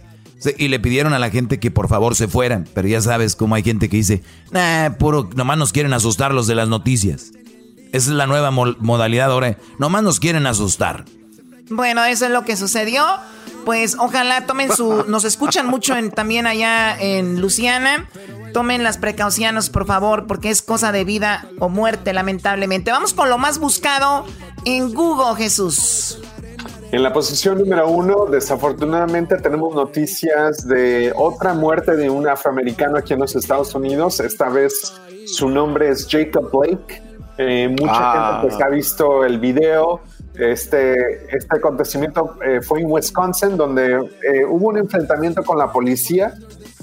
Y 0.58 0.68
le 0.68 0.80
pidieron 0.80 1.14
a 1.14 1.20
la 1.20 1.30
gente 1.30 1.60
que 1.60 1.72
por 1.72 1.88
favor 1.88 2.16
se 2.16 2.28
fueran, 2.28 2.68
pero 2.74 2.88
ya 2.88 3.02
sabes 3.02 3.36
cómo 3.36 3.56
hay 3.56 3.64
gente 3.64 3.90
que 3.90 3.98
dice, 3.98 4.24
nah, 4.52 4.92
puro, 4.92 5.30
nomás 5.36 5.58
nos 5.58 5.72
quieren 5.72 5.94
asustar 5.94 6.34
los 6.34 6.48
de 6.48 6.56
las 6.56 6.68
noticias. 6.68 7.32
Esa 7.92 8.10
es 8.10 8.16
la 8.16 8.28
nueva 8.28 8.52
modalidad 8.52 9.32
ahora, 9.32 9.58
nomás 9.78 10.04
nos 10.04 10.20
quieren 10.20 10.48
asustar. 10.48 11.06
Bueno, 11.70 12.04
eso 12.06 12.26
es 12.26 12.32
lo 12.32 12.44
que 12.44 12.56
sucedió. 12.56 13.06
Pues 13.66 13.96
ojalá 13.98 14.46
tomen 14.46 14.76
su... 14.76 15.06
Nos 15.08 15.24
escuchan 15.24 15.68
mucho 15.68 15.96
en, 15.96 16.12
también 16.12 16.48
allá 16.48 16.98
en 17.00 17.40
Luciana. 17.40 18.10
Tomen 18.54 18.84
las 18.84 18.98
precauciones, 18.98 19.70
por 19.70 19.86
favor, 19.86 20.28
porque 20.28 20.50
es 20.50 20.62
cosa 20.62 20.92
de 20.92 21.06
vida 21.06 21.48
o 21.60 21.70
muerte, 21.70 22.14
lamentablemente. 22.14 22.92
Vamos 22.92 23.14
con 23.14 23.30
lo 23.30 23.38
más 23.38 23.60
buscado 23.60 24.26
en 24.66 24.94
Google, 24.94 25.36
Jesús. 25.38 26.20
En 26.94 27.02
la 27.02 27.12
posición 27.12 27.58
número 27.58 27.90
uno, 27.90 28.28
desafortunadamente 28.28 29.38
tenemos 29.38 29.74
noticias 29.74 30.68
de 30.68 31.12
otra 31.16 31.56
muerte 31.56 31.96
de 31.96 32.08
un 32.08 32.28
afroamericano 32.28 33.00
aquí 33.00 33.14
en 33.14 33.22
los 33.22 33.36
Estados 33.36 33.74
Unidos. 33.74 34.20
Esta 34.20 34.48
vez 34.48 34.94
su 35.26 35.50
nombre 35.50 35.90
es 35.90 36.08
Jacob 36.08 36.52
Blake. 36.52 37.02
Eh, 37.40 37.68
mucha 37.68 37.94
ah. 37.96 38.42
gente 38.42 38.48
pues, 38.48 38.64
ha 38.64 38.70
visto 38.70 39.26
el 39.26 39.40
video. 39.40 40.02
Este, 40.36 41.36
este 41.36 41.58
acontecimiento 41.58 42.36
eh, 42.46 42.62
fue 42.62 42.82
en 42.82 42.92
Wisconsin, 42.92 43.58
donde 43.58 43.96
eh, 43.96 44.46
hubo 44.48 44.68
un 44.68 44.78
enfrentamiento 44.78 45.44
con 45.44 45.58
la 45.58 45.72
policía 45.72 46.36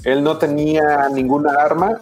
él 0.03 0.23
no 0.23 0.37
tenía 0.37 1.09
ninguna 1.13 1.53
arma. 1.53 2.01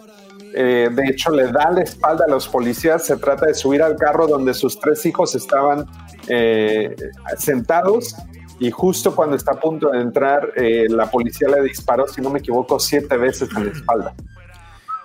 Eh, 0.54 0.88
de 0.90 1.06
hecho, 1.06 1.30
le 1.30 1.50
da 1.50 1.70
la 1.70 1.82
espalda 1.82 2.24
a 2.26 2.30
los 2.30 2.48
policías. 2.48 3.06
Se 3.06 3.16
trata 3.16 3.46
de 3.46 3.54
subir 3.54 3.82
al 3.82 3.96
carro 3.96 4.26
donde 4.26 4.54
sus 4.54 4.78
tres 4.78 5.04
hijos 5.06 5.34
estaban 5.34 5.86
eh, 6.28 6.94
sentados. 7.38 8.14
Y 8.58 8.70
justo 8.70 9.16
cuando 9.16 9.36
está 9.36 9.52
a 9.52 9.60
punto 9.60 9.88
de 9.88 10.00
entrar, 10.00 10.52
eh, 10.54 10.86
la 10.88 11.10
policía 11.10 11.48
le 11.48 11.62
disparó, 11.62 12.06
si 12.06 12.20
no 12.20 12.28
me 12.28 12.40
equivoco, 12.40 12.78
siete 12.78 13.16
veces 13.16 13.48
en 13.56 13.66
la 13.66 13.72
espalda. 13.72 14.14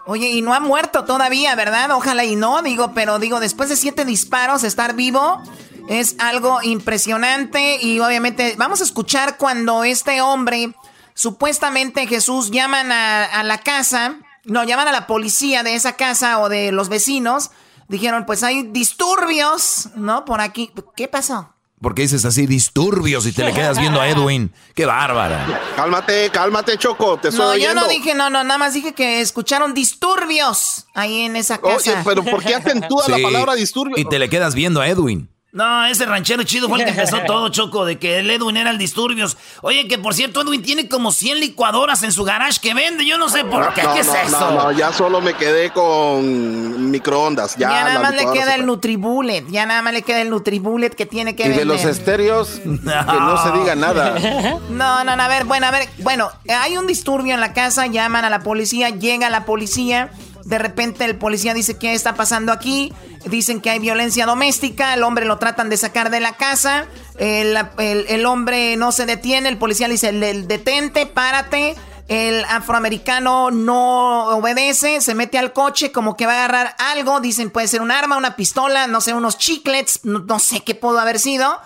Oye, 0.05 0.29
y 0.29 0.41
no 0.41 0.53
ha 0.53 0.59
muerto 0.59 1.05
todavía, 1.05 1.55
¿verdad? 1.55 1.89
Ojalá 1.91 2.25
y 2.25 2.35
no, 2.35 2.61
digo, 2.61 2.91
pero 2.93 3.17
digo, 3.17 3.39
después 3.39 3.69
de 3.69 3.75
siete 3.75 4.05
disparos, 4.05 4.63
estar 4.63 4.95
vivo 4.95 5.41
Es 5.87 6.15
algo 6.19 6.61
impresionante 6.61 7.77
y 7.81 7.99
obviamente 7.99 8.55
vamos 8.57 8.81
a 8.81 8.83
escuchar 8.83 9.37
cuando 9.37 9.83
este 9.83 10.21
hombre, 10.21 10.75
supuestamente 11.13 12.07
Jesús, 12.07 12.51
llaman 12.51 12.91
a, 12.91 13.43
la 13.43 13.59
casa, 13.59 14.17
no, 14.45 14.63
llaman 14.63 14.87
a 14.87 14.91
la 14.91 15.07
policía 15.07 15.63
de 15.63 15.75
esa 15.75 15.95
casa 15.95 16.39
o 16.39 16.49
de 16.49 16.71
los 16.71 16.89
vecinos. 16.89 17.51
Dijeron, 17.87 18.25
pues 18.25 18.43
hay 18.43 18.63
disturbios, 18.63 19.89
¿no? 19.95 20.25
Por 20.25 20.41
aquí. 20.41 20.71
¿Qué 20.95 21.07
pasó? 21.07 21.55
Porque 21.81 22.03
dices 22.03 22.25
así 22.25 22.47
disturbios 22.47 23.27
y 23.27 23.31
te 23.31 23.43
le 23.43 23.53
quedas 23.53 23.77
viendo 23.77 23.99
a 24.01 24.07
Edwin. 24.07 24.51
¡Qué 24.73 24.85
bárbara! 24.85 25.61
Cálmate, 25.75 26.29
cálmate, 26.31 26.77
Choco. 26.77 27.17
Te 27.17 27.27
estoy 27.27 27.59
no, 27.59 27.63
yo 27.63 27.75
no 27.75 27.87
dije, 27.87 28.15
no, 28.15 28.29
no, 28.29 28.43
nada 28.43 28.57
más 28.57 28.73
dije 28.73 28.93
que 28.93 29.21
escucharon 29.21 29.73
disturbios 29.73 30.87
ahí 30.95 31.21
en 31.21 31.35
esa 31.35 31.59
casa. 31.59 31.91
Oye, 31.91 32.01
pero 32.03 32.23
¿por 32.23 32.43
qué 32.43 32.55
acentúa 32.55 33.07
la 33.09 33.19
palabra 33.21 33.53
disturbios? 33.55 33.99
Y 33.99 34.05
te 34.05 34.17
le 34.17 34.29
quedas 34.29 34.55
viendo 34.55 34.81
a 34.81 34.87
Edwin. 34.87 35.29
No, 35.55 35.85
ese 35.85 36.05
ranchero 36.05 36.43
chido 36.43 36.67
fue 36.67 36.79
el 36.79 36.83
que 36.83 36.91
empezó 36.91 37.21
todo, 37.25 37.47
Choco, 37.47 37.85
de 37.85 37.97
que 37.97 38.19
el 38.19 38.29
Edwin 38.29 38.57
era 38.57 38.71
el 38.71 38.77
disturbios. 38.77 39.37
Oye, 39.61 39.87
que 39.87 39.97
por 39.97 40.13
cierto, 40.13 40.41
Edwin 40.41 40.61
tiene 40.61 40.89
como 40.89 41.13
100 41.13 41.39
licuadoras 41.39 42.03
en 42.03 42.11
su 42.11 42.25
garage 42.25 42.59
que 42.59 42.73
vende. 42.73 43.05
Yo 43.05 43.17
no 43.17 43.29
sé 43.29 43.45
por 43.45 43.73
qué. 43.73 43.81
¿Qué 43.93 44.01
es 44.01 44.07
eso? 44.07 44.51
No, 44.51 44.51
no, 44.51 44.71
ya 44.73 44.91
solo 44.91 45.21
me 45.21 45.33
quedé 45.33 45.69
con 45.69 46.91
microondas. 46.91 47.55
Ya, 47.55 47.69
ya 47.69 47.83
nada 47.85 47.99
más 48.01 48.15
le 48.15 48.29
queda 48.33 48.55
el 48.55 48.65
Nutribullet. 48.65 49.45
Ya 49.49 49.65
nada 49.65 49.81
más 49.81 49.93
le 49.93 50.01
queda 50.01 50.21
el 50.21 50.29
Nutribullet 50.29 50.93
que 50.93 51.05
tiene 51.05 51.37
que 51.37 51.43
vender. 51.43 51.57
Y 51.57 51.59
de 51.59 51.65
los 51.73 51.85
estéreos, 51.85 52.59
que 52.61 52.69
no 52.69 53.41
se 53.41 53.51
diga 53.57 53.75
nada. 53.75 54.15
No, 54.69 55.03
no, 55.05 55.15
no, 55.15 55.23
a 55.23 55.27
ver, 55.29 55.45
bueno, 55.45 55.67
a 55.67 55.71
ver. 55.71 55.87
Bueno, 55.99 56.29
hay 56.49 56.75
un 56.75 56.85
disturbio 56.85 57.33
en 57.33 57.39
la 57.39 57.53
casa, 57.53 57.87
llaman 57.87 58.25
a 58.25 58.29
la 58.29 58.41
policía, 58.41 58.89
llega 58.89 59.29
la 59.29 59.45
policía. 59.45 60.11
De 60.45 60.59
repente 60.59 61.03
el 61.05 61.17
policía 61.17 61.55
dice, 61.55 61.77
¿qué 61.77 61.93
está 61.93 62.13
pasando 62.13 62.51
aquí? 62.51 62.93
Dicen 63.25 63.61
que 63.61 63.71
hay 63.71 63.79
violencia 63.79 64.27
doméstica, 64.27 64.93
el 64.93 65.01
hombre 65.01 65.25
lo 65.25 65.39
tratan 65.39 65.69
de 65.69 65.77
sacar 65.77 66.11
de 66.11 66.19
la 66.19 66.33
casa, 66.33 66.85
el, 67.17 68.25
hombre 68.27 68.77
no 68.77 68.91
se 68.91 69.07
detiene, 69.07 69.49
el 69.49 69.57
policía 69.57 69.87
le 69.87 69.93
dice, 69.93 70.13
detente, 70.13 71.07
párate. 71.07 71.75
El 72.07 72.45
afroamericano 72.45 73.49
no 73.49 74.27
obedece, 74.37 75.01
se 75.01 75.15
mete 75.15 75.39
al 75.39 75.53
coche 75.53 75.91
como 75.91 76.15
que 76.15 76.27
va 76.27 76.33
a 76.33 76.45
agarrar 76.45 76.75
algo, 76.77 77.19
dicen 77.19 77.49
puede 77.49 77.67
ser 77.67 77.81
un 77.81 77.89
arma, 77.89 78.15
una 78.15 78.35
pistola, 78.35 78.85
no 78.85 79.01
sé, 79.01 79.15
unos 79.15 79.39
chiclets, 79.39 80.01
no, 80.03 80.37
sé 80.37 80.59
qué 80.59 80.75
pudo 80.75 80.99
haber 80.99 81.17
sido. 81.17 81.59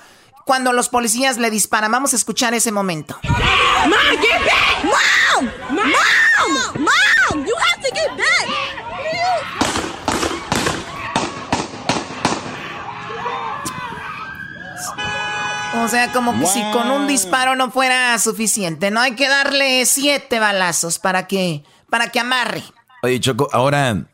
Cuando 0.49 0.73
los 0.73 0.89
policías 0.89 1.37
le 1.37 1.51
disparan, 1.51 1.91
vamos 1.91 2.13
a 2.13 2.15
escuchar 2.15 2.55
ese 2.55 2.71
momento. 2.71 3.19
Mom, 3.23 3.91
Mom! 5.69 5.85
Mom! 6.73 7.45
You 7.45 7.53
have 7.55 7.87
to 7.87 7.93
get 7.93 8.09
back! 8.17 8.47
O 15.83 15.87
sea, 15.87 16.11
como 16.11 16.39
que 16.39 16.47
si 16.47 16.63
con 16.71 16.89
un 16.89 17.05
disparo 17.05 17.55
no 17.55 17.69
fuera 17.69 18.17
suficiente, 18.17 18.89
¿no? 18.89 19.01
Hay 19.01 19.11
que 19.11 19.27
darle 19.27 19.85
siete 19.85 20.39
balazos 20.39 20.97
para 20.97 21.27
que, 21.27 21.63
para 21.91 22.09
que 22.09 22.21
amarre. 22.21 22.63
Oye, 23.03 23.19
Choco, 23.19 23.49
ahora 23.51 24.07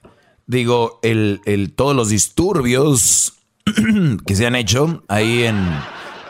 digo, 0.47 0.99
el, 1.01 1.39
el, 1.45 1.71
todos 1.71 1.95
los 1.95 2.09
disturbios 2.09 3.35
que 4.27 4.35
se 4.35 4.45
han 4.45 4.57
hecho 4.57 5.01
ahí 5.07 5.43
en, 5.43 5.65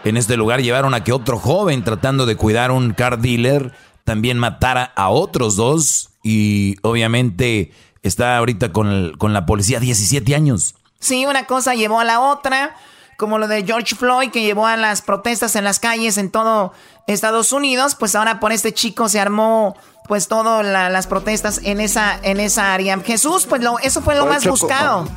en 0.05 0.17
este 0.17 0.37
lugar 0.37 0.61
llevaron 0.61 0.93
a 0.93 1.03
que 1.03 1.11
otro 1.11 1.39
joven 1.39 1.83
tratando 1.83 2.25
de 2.25 2.37
cuidar 2.37 2.71
un 2.71 2.93
car 2.93 3.19
dealer 3.19 3.73
también 4.03 4.37
matara 4.37 4.93
a 4.95 5.09
otros 5.09 5.55
dos 5.55 6.11
y 6.23 6.77
obviamente 6.83 7.71
está 8.03 8.37
ahorita 8.37 8.71
con, 8.71 9.17
con 9.17 9.33
la 9.33 9.47
policía 9.47 9.79
17 9.79 10.35
años. 10.35 10.75
Sí, 10.99 11.25
una 11.25 11.45
cosa 11.45 11.73
llevó 11.73 11.99
a 11.99 12.03
la 12.03 12.19
otra 12.19 12.75
como 13.17 13.39
lo 13.39 13.47
de 13.47 13.63
George 13.63 13.95
Floyd 13.95 14.29
que 14.29 14.41
llevó 14.41 14.67
a 14.67 14.77
las 14.77 15.01
protestas 15.01 15.55
en 15.55 15.63
las 15.63 15.79
calles 15.79 16.17
en 16.17 16.29
todo 16.29 16.73
Estados 17.07 17.51
Unidos, 17.51 17.95
pues 17.95 18.15
ahora 18.15 18.39
por 18.39 18.51
este 18.51 18.73
chico 18.73 19.09
se 19.09 19.19
armó 19.19 19.75
pues 20.07 20.27
todas 20.27 20.63
las 20.63 21.07
protestas 21.07 21.61
en 21.63 21.81
esa 21.81 22.19
en 22.21 22.39
esa 22.39 22.73
área. 22.73 22.99
Jesús, 22.99 23.47
pues 23.47 23.63
lo, 23.63 23.79
eso 23.79 24.01
fue 24.01 24.15
lo 24.15 24.27
más 24.27 24.45
buscado. 24.45 25.07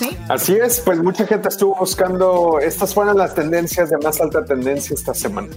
¿Sí? 0.00 0.16
Así 0.30 0.54
es, 0.54 0.80
pues 0.80 0.98
mucha 1.02 1.26
gente 1.26 1.50
estuvo 1.50 1.76
buscando, 1.76 2.58
estas 2.58 2.94
fueron 2.94 3.18
las 3.18 3.34
tendencias 3.34 3.90
de 3.90 3.98
más 3.98 4.18
alta 4.18 4.42
tendencia 4.46 4.94
esta 4.94 5.12
semana. 5.12 5.48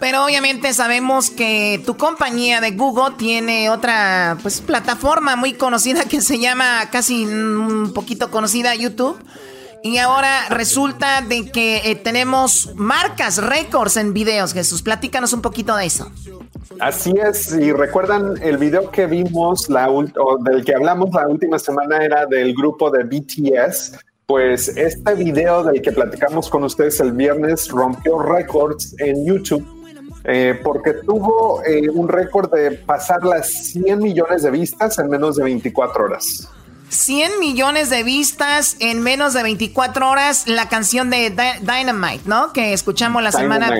Pero 0.00 0.24
obviamente 0.24 0.74
sabemos 0.74 1.30
que 1.30 1.80
tu 1.86 1.96
compañía 1.96 2.60
de 2.60 2.72
Google 2.72 3.14
tiene 3.16 3.70
otra 3.70 4.36
pues 4.42 4.60
plataforma 4.60 5.36
muy 5.36 5.52
conocida 5.52 6.02
que 6.06 6.20
se 6.20 6.40
llama 6.40 6.90
casi 6.90 7.24
un 7.24 7.92
poquito 7.94 8.28
conocida 8.32 8.74
YouTube 8.74 9.16
y 9.84 9.98
ahora 9.98 10.48
resulta 10.48 11.20
de 11.20 11.50
que 11.52 11.82
eh, 11.84 11.94
tenemos 11.94 12.70
marcas, 12.74 13.38
récords 13.38 13.96
en 13.96 14.12
videos, 14.12 14.52
Jesús. 14.54 14.82
Platícanos 14.82 15.32
un 15.32 15.40
poquito 15.40 15.76
de 15.76 15.86
eso. 15.86 16.10
Así 16.80 17.12
es, 17.22 17.52
y 17.54 17.72
recuerdan 17.72 18.34
el 18.42 18.56
video 18.58 18.90
que 18.90 19.06
vimos, 19.06 19.68
la 19.68 19.90
o 19.90 20.38
del 20.42 20.64
que 20.64 20.74
hablamos 20.74 21.10
la 21.14 21.28
última 21.28 21.58
semana 21.58 22.04
era 22.04 22.26
del 22.26 22.54
grupo 22.54 22.90
de 22.90 23.04
BTS. 23.04 23.98
Pues 24.26 24.68
este 24.76 25.14
video 25.14 25.62
del 25.64 25.82
que 25.82 25.92
platicamos 25.92 26.48
con 26.48 26.64
ustedes 26.64 27.00
el 27.00 27.12
viernes 27.12 27.68
rompió 27.68 28.20
récords 28.20 28.94
en 28.98 29.26
YouTube 29.26 29.66
eh, 30.24 30.60
porque 30.62 30.92
tuvo 31.04 31.62
eh, 31.64 31.88
un 31.90 32.08
récord 32.08 32.52
de 32.52 32.72
pasar 32.72 33.24
las 33.24 33.48
100 33.72 33.98
millones 33.98 34.42
de 34.42 34.50
vistas 34.50 34.98
en 34.98 35.08
menos 35.08 35.36
de 35.36 35.44
24 35.44 36.04
horas. 36.04 36.48
100 36.90 37.40
millones 37.40 37.90
de 37.90 38.02
vistas 38.04 38.76
en 38.78 39.00
menos 39.00 39.32
de 39.32 39.42
24 39.42 40.08
horas 40.10 40.46
la 40.46 40.68
canción 40.68 41.10
de 41.10 41.30
Dynamite, 41.60 42.22
¿no? 42.26 42.52
Que 42.52 42.72
escuchamos 42.72 43.22
la 43.22 43.32
semana, 43.32 43.70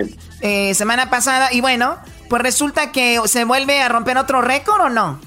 eh, 0.40 0.74
semana 0.74 1.10
pasada. 1.10 1.52
Y 1.52 1.60
bueno, 1.60 1.96
pues 2.32 2.44
resulta 2.44 2.92
que 2.92 3.20
se 3.26 3.44
vuelve 3.44 3.82
a 3.82 3.90
romper 3.90 4.16
otro 4.16 4.40
récord 4.40 4.80
o 4.80 4.88
no? 4.88 5.20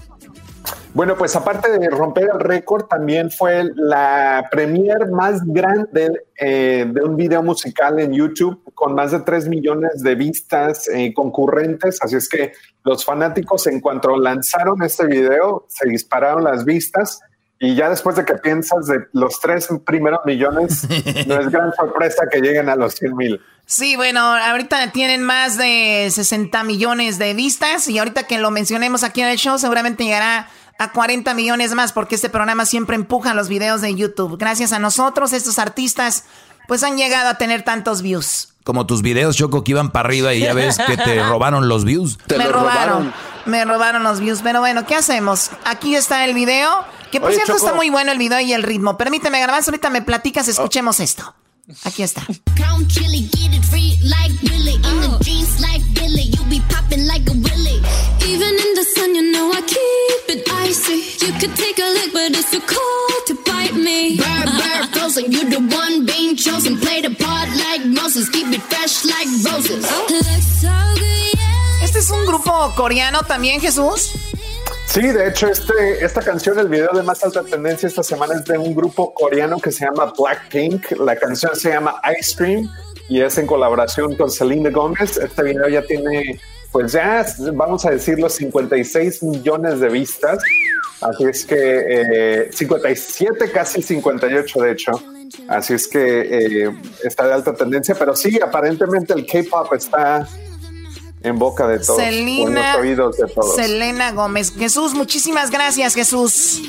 Bueno, 0.95 1.15
pues 1.15 1.35
aparte 1.35 1.77
de 1.77 1.87
romper 1.91 2.31
el 2.33 2.39
récord, 2.39 2.85
también 2.85 3.29
fue 3.29 3.69
la 3.75 4.47
premier 4.49 5.11
más 5.11 5.45
grande 5.45 6.23
eh, 6.39 6.83
de 6.91 7.03
un 7.03 7.15
video 7.15 7.43
musical 7.43 7.99
en 7.99 8.11
YouTube 8.11 8.59
con 8.73 8.95
más 8.95 9.11
de 9.11 9.19
3 9.19 9.49
millones 9.49 10.01
de 10.01 10.15
vistas 10.15 10.87
eh, 10.87 11.13
concurrentes. 11.13 12.01
Así 12.01 12.15
es 12.15 12.27
que 12.27 12.53
los 12.83 13.05
fanáticos 13.05 13.67
en 13.67 13.81
cuanto 13.81 14.17
lanzaron 14.17 14.81
este 14.81 15.05
video, 15.05 15.67
se 15.69 15.87
dispararon 15.87 16.43
las 16.43 16.65
vistas 16.65 17.21
y 17.59 17.75
ya 17.75 17.89
después 17.89 18.15
de 18.15 18.25
que 18.25 18.35
piensas 18.35 18.87
de 18.87 19.07
los 19.13 19.39
tres 19.39 19.67
primeros 19.85 20.19
millones, 20.25 20.87
no 21.27 21.39
es 21.39 21.49
gran 21.49 21.73
sorpresa 21.73 22.25
que 22.31 22.39
lleguen 22.39 22.69
a 22.69 22.75
los 22.75 22.95
100 22.95 23.15
mil. 23.15 23.41
Sí, 23.65 23.95
bueno, 23.95 24.19
ahorita 24.21 24.91
tienen 24.91 25.23
más 25.23 25.57
de 25.57 26.07
60 26.11 26.63
millones 26.63 27.17
de 27.17 27.33
vistas 27.33 27.87
y 27.87 27.97
ahorita 27.97 28.23
que 28.23 28.37
lo 28.37 28.51
mencionemos 28.51 29.03
aquí 29.03 29.21
en 29.21 29.27
el 29.29 29.37
show 29.37 29.57
seguramente 29.57 30.03
llegará 30.03 30.49
a 30.77 30.91
40 30.91 31.33
millones 31.33 31.73
más 31.73 31.91
porque 31.91 32.15
este 32.15 32.29
programa 32.29 32.65
siempre 32.65 32.95
empuja 32.95 33.33
los 33.33 33.49
videos 33.49 33.81
de 33.81 33.95
YouTube. 33.95 34.37
Gracias 34.37 34.71
a 34.71 34.79
nosotros, 34.79 35.33
estos 35.33 35.57
artistas 35.57 36.25
pues 36.67 36.83
han 36.83 36.97
llegado 36.97 37.29
a 37.29 37.37
tener 37.37 37.63
tantos 37.63 38.01
views. 38.01 38.49
Como 38.63 38.85
tus 38.85 39.01
videos, 39.01 39.35
Choco, 39.35 39.63
que 39.63 39.71
iban 39.71 39.91
para 39.91 40.07
arriba 40.07 40.33
y 40.33 40.41
ya 40.41 40.53
ves 40.53 40.77
que 40.79 40.97
te 40.97 41.23
robaron 41.27 41.67
los 41.67 41.85
views. 41.85 42.17
me 42.35 42.47
robaron, 42.47 43.13
me 43.45 43.65
robaron 43.65 44.03
los 44.03 44.19
views. 44.19 44.41
Pero 44.43 44.59
bueno, 44.59 44.85
¿qué 44.85 44.95
hacemos? 44.95 45.51
Aquí 45.65 45.95
está 45.95 46.25
el 46.25 46.33
video. 46.33 46.85
Que 47.11 47.21
por 47.21 47.33
cierto 47.33 47.55
está 47.55 47.73
muy 47.73 47.89
bueno 47.89 48.11
el 48.11 48.17
video 48.17 48.39
y 48.41 48.51
el 48.51 48.63
ritmo. 48.63 48.97
Permíteme, 48.97 49.39
Garbanzo, 49.39 49.71
ahorita 49.71 49.89
me 49.89 50.01
platicas, 50.01 50.47
escuchemos 50.47 50.99
esto. 50.99 51.33
Aquí 51.83 52.03
está. 52.03 52.25
Este 71.95 72.13
es 72.13 72.19
un 72.19 72.25
grupo 72.25 72.73
coreano 72.75 73.21
también, 73.25 73.61
Jesús. 73.61 74.11
Sí, 74.85 74.99
de 74.99 75.29
hecho, 75.29 75.47
este, 75.47 76.03
esta 76.03 76.21
canción, 76.21 76.59
el 76.59 76.67
video 76.67 76.89
de 76.93 77.01
más 77.03 77.23
alta 77.23 77.41
tendencia 77.41 77.87
esta 77.87 78.03
semana 78.03 78.35
es 78.35 78.43
de 78.43 78.57
un 78.57 78.75
grupo 78.75 79.13
coreano 79.13 79.59
que 79.59 79.71
se 79.71 79.85
llama 79.85 80.11
Blackpink. 80.17 80.91
La 80.99 81.15
canción 81.15 81.55
se 81.55 81.69
llama 81.69 82.01
Ice 82.19 82.35
Cream 82.35 82.69
y 83.07 83.21
es 83.21 83.37
en 83.37 83.47
colaboración 83.47 84.13
con 84.17 84.29
Selena 84.29 84.71
Gomez. 84.71 85.15
Este 85.15 85.41
video 85.41 85.69
ya 85.69 85.83
tiene, 85.83 86.37
pues 86.73 86.91
ya, 86.91 87.25
vamos 87.53 87.85
a 87.85 87.91
decirlo, 87.91 88.29
56 88.29 89.23
millones 89.23 89.79
de 89.79 89.87
vistas. 89.87 90.43
Así 90.99 91.23
es 91.23 91.45
que 91.45 92.49
57, 92.51 93.45
eh, 93.45 93.51
casi 93.53 93.81
58 93.81 94.59
de 94.59 94.71
hecho. 94.73 94.91
Así 95.47 95.73
es 95.73 95.87
que 95.87 95.99
eh, 96.01 96.75
está 97.05 97.25
de 97.25 97.35
alta 97.35 97.53
tendencia, 97.53 97.95
pero 97.95 98.17
sí, 98.17 98.37
aparentemente 98.41 99.13
el 99.13 99.25
K-pop 99.25 99.71
está 99.73 100.27
en 101.25 101.39
boca 101.39 101.67
de 101.67 101.79
todos. 101.79 101.99
Selena, 101.99 102.77
oídos 102.77 103.17
de 103.17 103.27
todos. 103.27 103.55
Selena 103.55 104.11
Gómez. 104.11 104.53
Jesús, 104.57 104.93
muchísimas 104.93 105.49
gracias, 105.49 105.95
Jesús. 105.95 106.61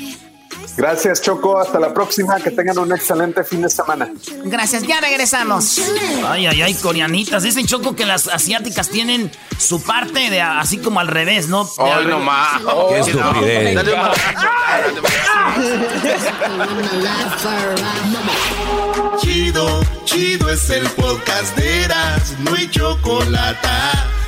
Gracias, 0.75 1.21
Choco. 1.21 1.59
Hasta 1.59 1.79
la 1.79 1.93
próxima. 1.93 2.39
Que 2.39 2.51
tengan 2.51 2.77
un 2.79 2.91
excelente 2.91 3.43
fin 3.43 3.61
de 3.61 3.69
semana. 3.69 4.11
Gracias. 4.45 4.83
Ya 4.83 4.99
regresamos. 4.99 5.79
Ay, 6.25 6.47
ay, 6.47 6.61
ay, 6.61 6.73
coreanitas. 6.75 7.43
Dicen, 7.43 7.65
Choco, 7.65 7.95
que 7.95 8.05
las 8.05 8.27
asiáticas 8.27 8.89
tienen 8.89 9.31
su 9.57 9.81
parte 9.81 10.29
de 10.29 10.41
así 10.41 10.77
como 10.77 10.99
al 10.99 11.07
revés, 11.07 11.49
¿no? 11.49 11.67
Ay, 11.77 12.05
no 12.05 12.19
más. 12.19 12.61
Qué 12.89 12.99
estupidez. 12.99 13.79
Chido, 19.19 19.81
chido 20.05 20.49
es 20.49 20.69
el 20.69 20.87
podcast 20.91 21.55
de 21.57 21.83
Eras, 21.83 22.35
no 22.39 22.53
hay 22.53 22.69
chocolate. 22.69 23.67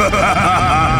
Ha 0.00 0.08
ha 0.08 0.32
ha 0.32 0.94
ha! 0.94 0.99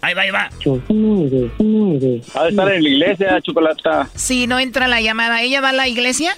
Ahí 0.00 0.14
va, 0.14 0.22
ahí 0.22 0.30
va. 0.30 0.50
Ha 2.34 2.42
de 2.44 2.50
estar 2.50 2.72
en 2.72 2.82
la 2.82 2.88
iglesia, 2.88 3.40
Chocolata. 3.42 4.08
Sí, 4.14 4.46
no 4.46 4.58
entra 4.60 4.86
la 4.86 5.00
llamada. 5.00 5.42
¿Ella 5.42 5.60
va 5.60 5.70
a 5.70 5.72
la 5.72 5.88
iglesia? 5.88 6.36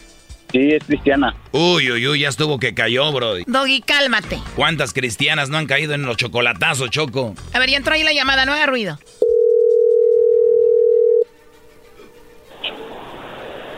Sí, 0.50 0.72
es 0.72 0.82
cristiana. 0.84 1.34
Uy, 1.52 1.90
uy, 1.90 2.08
uy, 2.08 2.20
ya 2.20 2.28
estuvo 2.28 2.58
que 2.58 2.74
cayó, 2.74 3.12
bro. 3.12 3.34
Doggy, 3.46 3.82
cálmate. 3.82 4.38
¿Cuántas 4.56 4.92
cristianas 4.92 5.48
no 5.48 5.58
han 5.58 5.66
caído 5.66 5.94
en 5.94 6.02
los 6.02 6.16
chocolatazos, 6.16 6.90
Choco? 6.90 7.34
A 7.52 7.58
ver, 7.58 7.70
ya 7.70 7.76
entró 7.76 7.94
ahí 7.94 8.02
la 8.02 8.12
llamada, 8.12 8.46
no 8.46 8.52
haga 8.52 8.66
ruido. 8.66 8.98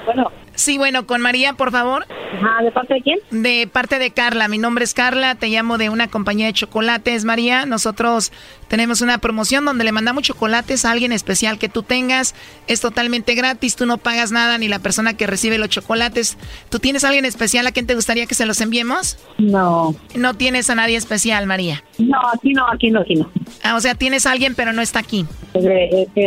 Bueno. 0.06 0.30
Sí, 0.54 0.78
bueno, 0.78 1.06
con 1.06 1.20
María, 1.20 1.54
por 1.54 1.70
favor. 1.70 2.06
Ajá, 2.34 2.62
¿de 2.62 2.70
parte 2.70 2.94
de 2.94 3.02
quién? 3.02 3.18
De 3.30 3.68
parte 3.70 3.98
de 3.98 4.10
Carla. 4.10 4.48
Mi 4.48 4.58
nombre 4.58 4.84
es 4.84 4.94
Carla, 4.94 5.34
te 5.34 5.48
llamo 5.48 5.78
de 5.78 5.90
una 5.90 6.08
compañía 6.08 6.46
de 6.46 6.52
chocolates, 6.52 7.24
María. 7.24 7.66
Nosotros 7.66 8.32
tenemos 8.68 9.00
una 9.00 9.18
promoción 9.18 9.64
donde 9.64 9.84
le 9.84 9.92
mandamos 9.92 10.24
chocolates 10.24 10.84
a 10.84 10.90
alguien 10.90 11.12
especial 11.12 11.58
que 11.58 11.68
tú 11.68 11.82
tengas. 11.82 12.34
Es 12.66 12.80
totalmente 12.80 13.34
gratis, 13.34 13.76
tú 13.76 13.86
no 13.86 13.98
pagas 13.98 14.32
nada 14.32 14.58
ni 14.58 14.68
la 14.68 14.78
persona 14.78 15.16
que 15.16 15.26
recibe 15.26 15.58
los 15.58 15.68
chocolates. 15.68 16.36
¿Tú 16.70 16.78
tienes 16.78 17.04
a 17.04 17.08
alguien 17.08 17.24
especial 17.24 17.66
a 17.66 17.72
quien 17.72 17.86
te 17.86 17.94
gustaría 17.94 18.26
que 18.26 18.34
se 18.34 18.46
los 18.46 18.60
enviemos? 18.60 19.18
No. 19.38 19.94
No 20.14 20.34
tienes 20.34 20.70
a 20.70 20.74
nadie 20.74 20.96
especial, 20.96 21.46
María. 21.46 21.82
No, 21.98 22.18
aquí 22.32 22.52
no, 22.52 22.66
aquí 22.70 22.90
no, 22.90 23.00
aquí 23.00 23.14
no. 23.16 23.30
Ah, 23.62 23.76
o 23.76 23.80
sea, 23.80 23.94
tienes 23.94 24.26
a 24.26 24.32
alguien 24.32 24.54
pero 24.54 24.72
no 24.72 24.82
está 24.82 25.00
aquí. 25.00 25.26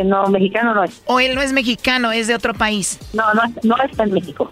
No, 0.05 0.27
mexicano 0.27 0.73
no 0.73 0.83
es. 0.83 1.01
O 1.05 1.19
él 1.19 1.35
no 1.35 1.41
es 1.41 1.51
mexicano, 1.53 2.11
es 2.11 2.27
de 2.27 2.35
otro 2.35 2.53
país. 2.53 2.99
No, 3.13 3.33
no, 3.33 3.41
no 3.63 3.75
está 3.83 4.03
en 4.03 4.13
México. 4.13 4.51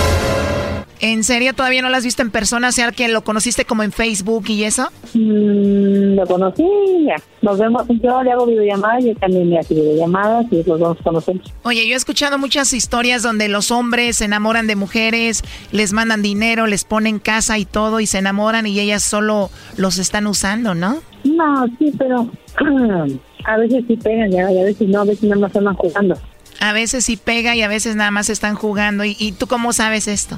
¿En 1.03 1.23
serio 1.23 1.55
todavía 1.55 1.81
no 1.81 1.89
lo 1.89 1.97
has 1.97 2.03
visto 2.03 2.21
en 2.21 2.29
persona? 2.29 2.67
O 2.67 2.71
sea, 2.71 2.91
que 2.91 3.07
lo 3.07 3.23
conociste 3.23 3.65
como 3.65 3.81
en 3.81 3.91
Facebook 3.91 4.45
y 4.49 4.65
eso. 4.65 4.87
Mm, 5.15 6.13
lo 6.13 6.27
conocí, 6.27 6.63
ya. 7.07 7.15
Nos 7.41 7.57
vemos, 7.57 7.87
yo 7.87 8.21
le 8.21 8.31
hago 8.31 8.45
videollamadas 8.45 9.05
y 9.05 9.15
también 9.15 9.49
me 9.49 9.57
hace 9.57 9.73
videollamadas 9.73 10.45
y 10.51 10.63
los 10.63 10.79
dos 10.79 10.97
conocemos. 11.03 11.51
Oye, 11.63 11.87
yo 11.87 11.95
he 11.95 11.97
escuchado 11.97 12.37
muchas 12.37 12.71
historias 12.73 13.23
donde 13.23 13.47
los 13.47 13.71
hombres 13.71 14.17
se 14.17 14.25
enamoran 14.25 14.67
de 14.67 14.75
mujeres, 14.75 15.43
les 15.71 15.91
mandan 15.91 16.21
dinero, 16.21 16.67
les 16.67 16.83
ponen 16.83 17.17
casa 17.17 17.57
y 17.57 17.65
todo 17.65 17.99
y 17.99 18.05
se 18.05 18.19
enamoran 18.19 18.67
y 18.67 18.79
ellas 18.79 19.01
solo 19.01 19.49
los 19.77 19.97
están 19.97 20.27
usando, 20.27 20.75
¿no? 20.75 21.01
No, 21.23 21.65
sí, 21.79 21.91
pero 21.97 22.29
a 23.45 23.57
veces 23.57 23.85
sí 23.87 23.97
pegan 23.97 24.31
y 24.31 24.37
a 24.37 24.63
veces 24.63 24.87
no, 24.87 25.01
a 25.01 25.05
veces 25.05 25.23
nada 25.23 25.41
más 25.41 25.55
están 25.55 25.73
jugando. 25.73 26.15
A 26.59 26.73
veces 26.73 27.05
sí 27.05 27.17
pega 27.17 27.55
y 27.55 27.63
a 27.63 27.67
veces 27.67 27.95
nada 27.95 28.11
más 28.11 28.29
están 28.29 28.53
jugando. 28.53 29.03
¿Y, 29.03 29.15
y 29.17 29.31
tú 29.31 29.47
cómo 29.47 29.73
sabes 29.73 30.07
esto? 30.07 30.37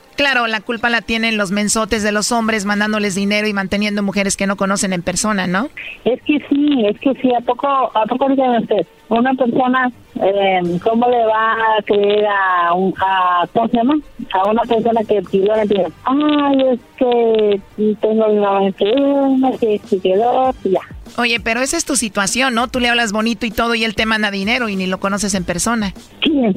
Claro, 0.15 0.47
la 0.47 0.61
culpa 0.61 0.89
la 0.89 1.01
tienen 1.01 1.37
los 1.37 1.51
mensotes 1.51 2.03
de 2.03 2.11
los 2.11 2.31
hombres 2.31 2.65
mandándoles 2.65 3.15
dinero 3.15 3.47
y 3.47 3.53
manteniendo 3.53 4.03
mujeres 4.03 4.37
que 4.37 4.45
no 4.45 4.55
conocen 4.55 4.93
en 4.93 5.01
persona, 5.01 5.47
¿no? 5.47 5.69
Es 6.05 6.21
que 6.23 6.39
sí, 6.49 6.85
es 6.85 6.99
que 6.99 7.13
sí. 7.21 7.33
¿A 7.33 7.41
poco, 7.41 7.67
a 7.67 8.05
poco 8.05 8.29
digan 8.29 8.61
ustedes? 8.61 8.87
Una 9.09 9.33
persona, 9.33 9.91
eh, 10.21 10.79
¿cómo 10.83 11.09
le 11.09 11.25
va 11.25 11.53
a 11.53 11.81
creer 11.83 12.25
a, 12.27 12.73
un, 12.73 12.93
a, 12.99 13.47
¿cómo 13.53 13.67
se 13.69 13.77
llama? 13.77 13.95
A 14.33 14.49
una 14.49 14.61
persona 14.63 15.01
que 15.07 15.21
pidió 15.23 15.55
la. 15.55 15.63
Ay, 16.03 16.57
es 16.71 16.79
que 16.97 17.61
tengo 18.01 18.33
mamá 18.33 18.67
enferma, 18.67 19.51
que 19.59 19.81
se 19.85 19.99
quedó, 19.99 20.53
y 20.63 20.71
ya. 20.71 20.81
Oye, 21.17 21.39
pero 21.39 21.61
esa 21.61 21.77
es 21.77 21.85
tu 21.85 21.95
situación, 21.95 22.53
¿no? 22.53 22.67
Tú 22.67 22.79
le 22.79 22.89
hablas 22.89 23.11
bonito 23.11 23.45
y 23.45 23.51
todo 23.51 23.75
y 23.75 23.83
él 23.83 23.95
te 23.95 24.05
manda 24.05 24.31
dinero 24.31 24.69
y 24.69 24.75
ni 24.75 24.87
lo 24.87 24.99
conoces 24.99 25.33
en 25.33 25.43
persona. 25.43 25.93
¿Quién? 26.21 26.53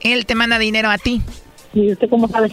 Él 0.00 0.26
te 0.26 0.34
manda 0.34 0.58
dinero 0.58 0.90
a 0.90 0.98
ti. 0.98 1.20
¿Y 1.74 1.92
usted 1.92 2.08
cómo 2.08 2.28
sabe? 2.28 2.52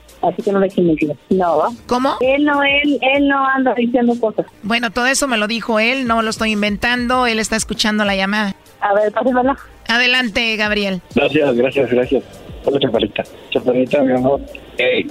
Así 0.21 0.41
que 0.43 0.51
no 0.51 0.59
le 0.59 0.67
echen 0.67 0.87
mentiras. 0.87 1.17
No, 1.29 1.57
¿va? 1.57 1.69
¿Cómo? 1.87 2.15
Él 2.21 2.45
no, 2.45 2.61
él, 2.63 2.99
él 3.01 3.27
no 3.27 3.45
anda 3.45 3.73
diciendo 3.73 4.13
cosas. 4.19 4.45
Bueno, 4.63 4.91
todo 4.91 5.07
eso 5.07 5.27
me 5.27 5.37
lo 5.37 5.47
dijo 5.47 5.79
él, 5.79 6.07
no 6.07 6.21
lo 6.21 6.29
estoy 6.29 6.51
inventando, 6.51 7.25
él 7.25 7.39
está 7.39 7.55
escuchando 7.55 8.05
la 8.05 8.15
llamada. 8.15 8.55
A 8.81 8.93
ver, 8.93 9.11
pásemela. 9.11 9.57
Adelante, 9.87 10.55
Gabriel. 10.57 11.01
Gracias, 11.15 11.55
gracias, 11.55 11.91
gracias. 11.91 12.23
Hola, 12.65 12.79
Chaparrita. 12.79 13.23
Chaparrita, 13.49 14.01
mi 14.03 14.13
amor. 14.13 14.41
Hey. 14.77 15.07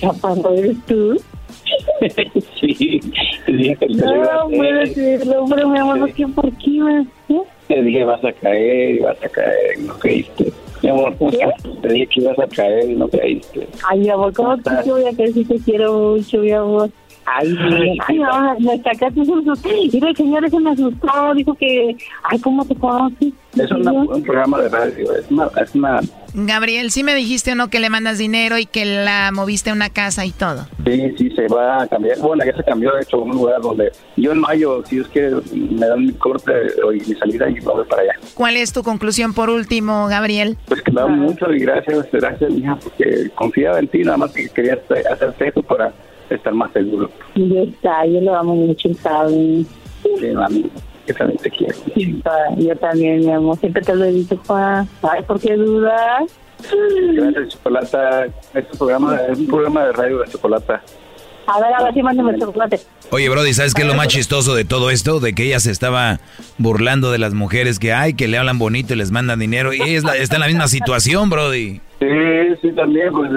Chaparro, 0.00 0.54
¿eres 0.54 0.76
tú? 0.86 1.20
sí, 2.60 3.00
te 3.44 3.52
dije 3.52 3.76
que 3.76 3.86
No, 3.88 4.48
puede 4.48 4.86
ser, 4.94 5.36
hombre, 5.36 5.66
mi 5.66 5.78
amor, 5.78 5.98
no 5.98 6.06
sé 6.06 6.26
por 6.28 6.50
qué, 6.58 7.04
¿eh? 7.28 7.42
Te 7.68 7.82
dije, 7.82 8.04
vas 8.04 8.24
a 8.24 8.32
caer, 8.32 9.00
vas 9.02 9.22
a 9.22 9.28
caer, 9.28 9.78
no 9.80 9.98
caíste. 9.98 10.52
Mi 10.82 10.90
amor, 10.90 11.16
¿cómo? 11.16 11.30
Te 11.82 11.88
dije 11.88 12.06
que 12.06 12.20
ibas 12.20 12.38
a 12.38 12.46
caer 12.46 12.90
y 12.90 12.94
no 12.94 13.08
caíste. 13.08 13.66
Ay, 13.88 14.00
mi 14.00 14.10
amor, 14.10 14.32
¿cómo 14.32 14.56
te 14.58 14.70
yo 14.84 14.94
voy 14.94 15.06
a 15.06 15.12
creer 15.12 15.32
si 15.32 15.44
te 15.44 15.58
quiero 15.58 15.92
mucho, 15.92 16.38
mi 16.38 16.52
amor? 16.52 16.90
Ay, 17.26 17.48
mi- 17.52 17.98
ay, 18.06 18.18
no, 18.18 18.58
me 18.60 18.76
sacaste 18.82 19.20
un 19.20 19.44
susto. 19.44 19.68
Mira, 19.92 20.10
el 20.10 20.16
señor 20.16 20.44
ese 20.44 20.60
me 20.60 20.70
asustó, 20.70 21.34
dijo 21.34 21.54
que, 21.54 21.96
ay, 22.24 22.38
¿cómo 22.40 22.64
te 22.64 22.74
conoces? 22.76 23.32
Es 23.56 23.70
una- 23.72 23.92
un 23.92 24.22
programa 24.22 24.60
de 24.60 24.68
radio, 24.68 25.12
es 25.16 25.30
una, 25.30 25.48
es 25.60 25.74
una 25.74 26.00
Gabriel, 26.34 26.90
sí 26.90 27.02
me 27.02 27.14
dijiste 27.14 27.52
o 27.52 27.54
no 27.54 27.68
que 27.68 27.80
le 27.80 27.88
mandas 27.88 28.18
dinero 28.18 28.58
y 28.58 28.66
que 28.66 28.84
la 28.84 29.30
moviste 29.32 29.70
a 29.70 29.72
una 29.72 29.88
casa 29.88 30.26
y 30.26 30.30
todo. 30.32 30.66
Sí, 30.84 31.14
sí, 31.16 31.30
se 31.30 31.48
va 31.48 31.82
a 31.82 31.86
cambiar. 31.88 32.18
Bueno, 32.18 32.44
ya 32.44 32.54
se 32.54 32.62
cambió, 32.62 32.92
de 32.94 33.00
hecho, 33.02 33.16
a 33.16 33.20
un 33.22 33.30
lugar 33.30 33.60
donde 33.62 33.90
yo 34.16 34.32
en 34.32 34.40
mayo, 34.40 34.84
si 34.84 34.96
Dios 34.96 35.08
quiere, 35.08 35.30
me 35.54 35.86
dan 35.86 36.04
mi 36.04 36.12
corte 36.12 36.52
y 36.94 37.08
mi 37.08 37.14
salida 37.18 37.48
y 37.48 37.54
me 37.54 37.60
voy 37.62 37.84
para 37.86 38.02
allá. 38.02 38.12
¿Cuál 38.34 38.56
es 38.58 38.70
tu 38.72 38.82
conclusión 38.82 39.32
por 39.32 39.48
último, 39.48 40.06
Gabriel? 40.08 40.58
Pues 40.68 40.82
que 40.82 40.92
me 40.92 41.00
da 41.00 41.06
mucho 41.06 41.50
y 41.50 41.60
gracias, 41.60 42.06
gracias, 42.12 42.50
mija, 42.50 42.76
porque 42.76 43.30
confiaba 43.34 43.78
en 43.78 43.88
ti, 43.88 44.00
nada 44.04 44.18
más 44.18 44.32
que 44.32 44.46
quería 44.50 44.74
hacer- 44.74 45.06
hacerte 45.10 45.48
eso 45.48 45.62
para 45.62 45.90
estar 46.34 46.52
más 46.54 46.72
seguro. 46.72 47.10
Ya 47.34 47.60
está, 47.62 48.04
yo 48.06 48.20
lo 48.20 48.36
amo 48.36 48.54
mucho, 48.56 48.88
¿sabes? 48.94 49.66
Sí, 50.02 50.26
mami, 50.34 50.66
que 51.06 51.12
también 51.14 51.38
te 51.38 51.50
quiero. 51.50 51.74
Yo 52.56 52.76
también, 52.76 53.20
mi 53.20 53.30
amor, 53.32 53.56
siempre 53.58 53.82
te 53.82 53.94
lo 53.94 54.04
he 54.04 54.12
dicho, 54.12 54.36
Juan. 54.46 54.88
Ay, 55.02 55.22
¿por 55.22 55.40
qué 55.40 55.54
dudas? 55.56 56.24
Gracias, 57.14 57.48
Chocolata. 57.50 58.26
Este 58.54 58.76
programa 58.78 59.16
es 59.30 59.38
un 59.38 59.46
programa 59.46 59.84
de 59.86 59.92
radio 59.92 60.18
de 60.20 60.28
Chocolata. 60.30 60.82
A 61.48 61.60
ver, 61.60 61.72
a 61.74 61.84
ver 61.84 61.94
si 61.94 62.02
mándame 62.02 62.36
chocolate. 62.40 62.80
Oye, 63.12 63.28
Brody, 63.28 63.54
¿sabes 63.54 63.72
qué 63.72 63.82
es 63.82 63.88
lo 63.88 63.94
más 63.94 64.08
chistoso 64.08 64.56
de 64.56 64.64
todo 64.64 64.90
esto? 64.90 65.20
De 65.20 65.32
que 65.32 65.44
ella 65.44 65.60
se 65.60 65.70
estaba 65.70 66.18
burlando 66.58 67.12
de 67.12 67.18
las 67.18 67.34
mujeres 67.34 67.78
que 67.78 67.92
hay, 67.92 68.14
que 68.14 68.26
le 68.26 68.36
hablan 68.36 68.58
bonito 68.58 68.94
y 68.94 68.96
les 68.96 69.12
mandan 69.12 69.38
dinero. 69.38 69.72
Y 69.72 69.76
ella 69.80 69.96
es 69.98 70.02
la- 70.02 70.16
está 70.16 70.34
en 70.36 70.40
la 70.40 70.48
misma 70.48 70.66
situación, 70.66 71.30
Brody. 71.30 71.80
Sí, 72.00 72.06
sí, 72.62 72.72
también, 72.72 73.12
pues 73.12 73.30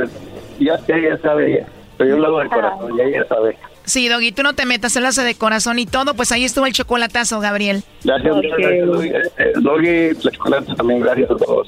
ya 0.59 0.75
sé, 0.79 0.93
ya 1.03 1.17
sabe 1.21 1.51
ella. 1.53 1.67
Pero 1.99 2.11
yo 2.11 2.17
lo 2.17 2.27
hago 2.27 2.39
de 2.39 2.47
corazón, 2.47 2.97
ya 2.97 3.03
ella 3.03 3.25
sabe. 3.27 3.57
Sí, 3.83 4.07
Doggy, 4.07 4.31
tú 4.31 4.41
no 4.41 4.53
te 4.55 4.65
metas, 4.65 4.95
él 4.95 5.05
hace 5.05 5.21
de 5.21 5.35
corazón 5.35 5.79
y 5.79 5.85
todo, 5.85 6.13
pues 6.13 6.31
ahí 6.31 6.45
estuvo 6.45 6.65
el 6.65 6.71
chocolatazo, 6.71 7.41
Gabriel. 7.41 7.83
Gracias, 8.05 8.35
muchas 8.35 8.57
gracias, 8.57 8.87
Doggy. 8.87 9.09
Eh, 9.09 9.53
Doggy, 9.55 10.23
la 10.23 10.31
Chocolata 10.31 10.75
también, 10.75 11.01
gracias 11.01 11.29
a 11.29 11.35
todos. 11.35 11.67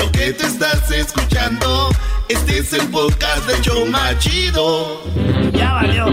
Lo 0.00 0.10
que 0.12 0.32
te 0.32 0.46
estás 0.46 0.90
escuchando, 0.90 1.90
este 2.28 2.60
es 2.60 2.72
el 2.72 2.88
podcast 2.88 3.46
de 3.46 3.60
Choma 3.60 4.18
Chido. 4.18 5.02
Ya 5.52 5.72
valió. 5.72 6.06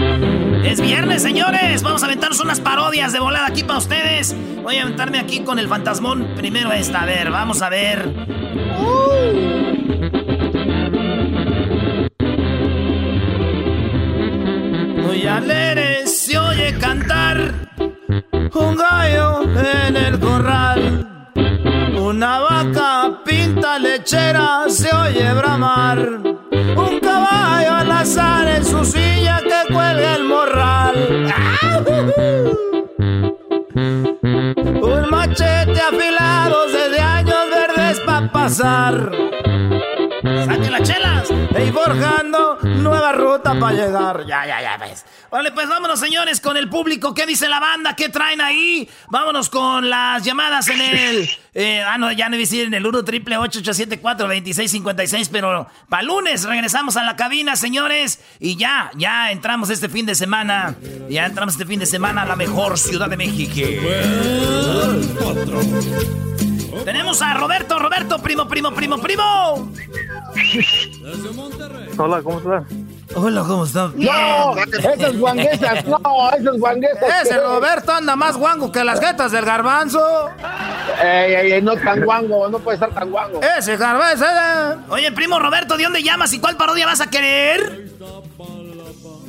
Es 0.62 0.78
viernes, 0.78 1.22
señores. 1.22 1.82
Vamos 1.82 2.02
a 2.02 2.06
aventarnos 2.06 2.38
unas 2.40 2.60
parodias 2.60 3.14
de 3.14 3.20
volada 3.20 3.46
aquí 3.46 3.64
para 3.64 3.78
ustedes. 3.78 4.36
Voy 4.62 4.76
a 4.76 4.82
aventarme 4.82 5.18
aquí 5.18 5.40
con 5.40 5.58
el 5.58 5.68
fantasmón. 5.68 6.34
Primero 6.36 6.70
esta, 6.72 7.02
a 7.02 7.06
ver, 7.06 7.30
vamos 7.30 7.62
a 7.62 7.70
ver. 7.70 8.06
Muy 15.02 15.26
alegre 15.26 16.06
se 16.06 16.36
oye 16.36 16.76
cantar 16.78 17.54
un 18.52 18.76
gallo 18.76 19.42
en 19.44 19.96
el 19.96 20.20
corral. 20.20 21.32
Una 21.98 22.38
vaca 22.40 22.97
pinta 23.28 23.78
lechera 23.78 24.64
se 24.68 24.90
oye 24.94 25.34
bramar. 25.34 25.98
Un 26.84 27.00
caballo 27.00 27.72
al 27.74 27.92
azar 27.92 28.48
en 28.48 28.64
su 28.64 28.84
silla 28.84 29.40
que 29.42 29.72
cuelga 29.72 30.14
el 30.16 30.24
morral. 30.24 30.96
Un 34.82 35.10
machete 35.10 35.80
afilado 35.90 36.58
desde 36.72 37.00
años 37.00 37.44
verdes 37.50 38.00
pa' 38.00 38.32
pasar. 38.32 39.10
¡Saque 40.22 40.70
la 40.70 40.82
chela! 40.82 41.08
más. 41.18 41.28
Y 41.66 41.72
forjando 41.72 42.58
nueva 42.62 43.12
ruta 43.12 43.58
para 43.58 43.72
llegar. 43.72 44.24
Ya, 44.26 44.46
ya, 44.46 44.60
ya 44.62 44.76
ves. 44.76 45.04
Vale, 45.30 45.52
pues 45.52 45.68
vámonos, 45.68 46.00
señores, 46.00 46.40
con 46.40 46.56
el 46.56 46.68
público. 46.68 47.14
¿Qué 47.14 47.26
dice 47.26 47.48
la 47.48 47.60
banda? 47.60 47.94
¿Qué 47.96 48.08
traen 48.08 48.40
ahí? 48.40 48.88
Vámonos 49.10 49.50
con 49.50 49.88
las 49.88 50.22
llamadas 50.24 50.68
en 50.68 50.80
el. 50.80 51.30
Eh, 51.54 51.82
ah, 51.82 51.98
no, 51.98 52.12
ya 52.12 52.28
no 52.28 52.36
decir 52.36 52.66
en 52.66 52.74
el 52.74 52.86
1 52.86 53.04
triple 53.04 53.36
874 53.36 54.26
2656. 54.26 55.28
Pero 55.30 55.66
para 55.88 56.02
lunes 56.02 56.44
regresamos 56.44 56.96
a 56.96 57.04
la 57.04 57.16
cabina, 57.16 57.56
señores. 57.56 58.20
Y 58.38 58.56
ya, 58.56 58.90
ya 58.96 59.30
entramos 59.30 59.70
este 59.70 59.88
fin 59.88 60.06
de 60.06 60.14
semana. 60.14 60.76
Ya 61.08 61.26
entramos 61.26 61.54
este 61.54 61.66
fin 61.66 61.80
de 61.80 61.86
semana 61.86 62.22
a 62.22 62.26
la 62.26 62.36
mejor 62.36 62.78
ciudad 62.78 63.08
de 63.08 63.16
México. 63.16 63.60
Tenemos 66.84 67.20
a 67.22 67.34
Roberto, 67.34 67.78
Roberto, 67.78 68.18
primo, 68.18 68.46
primo, 68.48 68.72
primo, 68.72 68.98
primo. 68.98 69.72
Hola, 71.98 72.22
¿cómo 72.22 72.38
estás? 72.38 72.62
Hola, 73.14 73.42
¿cómo 73.46 73.64
estás? 73.64 73.94
No, 73.94 74.56
esas 74.56 75.16
guanguesas, 75.18 75.84
no, 75.86 76.30
esas 76.38 76.58
guanguesas. 76.58 77.22
Ese 77.22 77.40
Roberto 77.40 77.92
anda 77.92 78.14
más 78.16 78.36
guango 78.36 78.70
que 78.70 78.84
las 78.84 79.00
jetas 79.00 79.32
del 79.32 79.44
garbanzo. 79.44 80.00
Ey, 81.02 81.34
ey, 81.34 81.52
ey, 81.52 81.62
no 81.62 81.76
tan 81.76 82.04
guango, 82.04 82.48
no 82.48 82.58
puede 82.58 82.74
estar 82.76 82.90
tan 82.94 83.10
guango. 83.10 83.40
Ese 83.58 83.76
garbanzo. 83.76 84.24
eh. 84.24 84.76
Oye, 84.90 85.12
primo 85.12 85.38
Roberto, 85.38 85.76
¿de 85.76 85.84
dónde 85.84 86.02
llamas 86.02 86.32
y 86.32 86.38
cuál 86.40 86.56
parodia 86.56 86.86
vas 86.86 87.00
a 87.00 87.08
querer? 87.10 87.88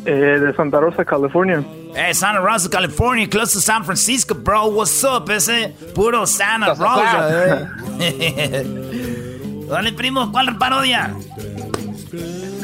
Eh, 0.06 0.40
de 0.40 0.54
Santa 0.56 0.80
Rosa, 0.80 1.04
California. 1.06 1.64
Eh, 1.96 2.14
Santa 2.14 2.40
Rosa, 2.40 2.70
California, 2.70 3.28
close 3.28 3.54
to 3.54 3.60
San 3.60 3.84
Francisco, 3.84 4.34
bro. 4.34 4.68
What's 4.68 5.04
up, 5.04 5.30
ese? 5.30 5.74
Puro 5.94 6.26
Santa 6.26 6.74
Rosa, 6.74 7.68
eh. 8.00 8.64
Dale, 9.70 9.94
primo, 9.94 10.32
¿cuál 10.32 10.58
parodia? 10.58 11.14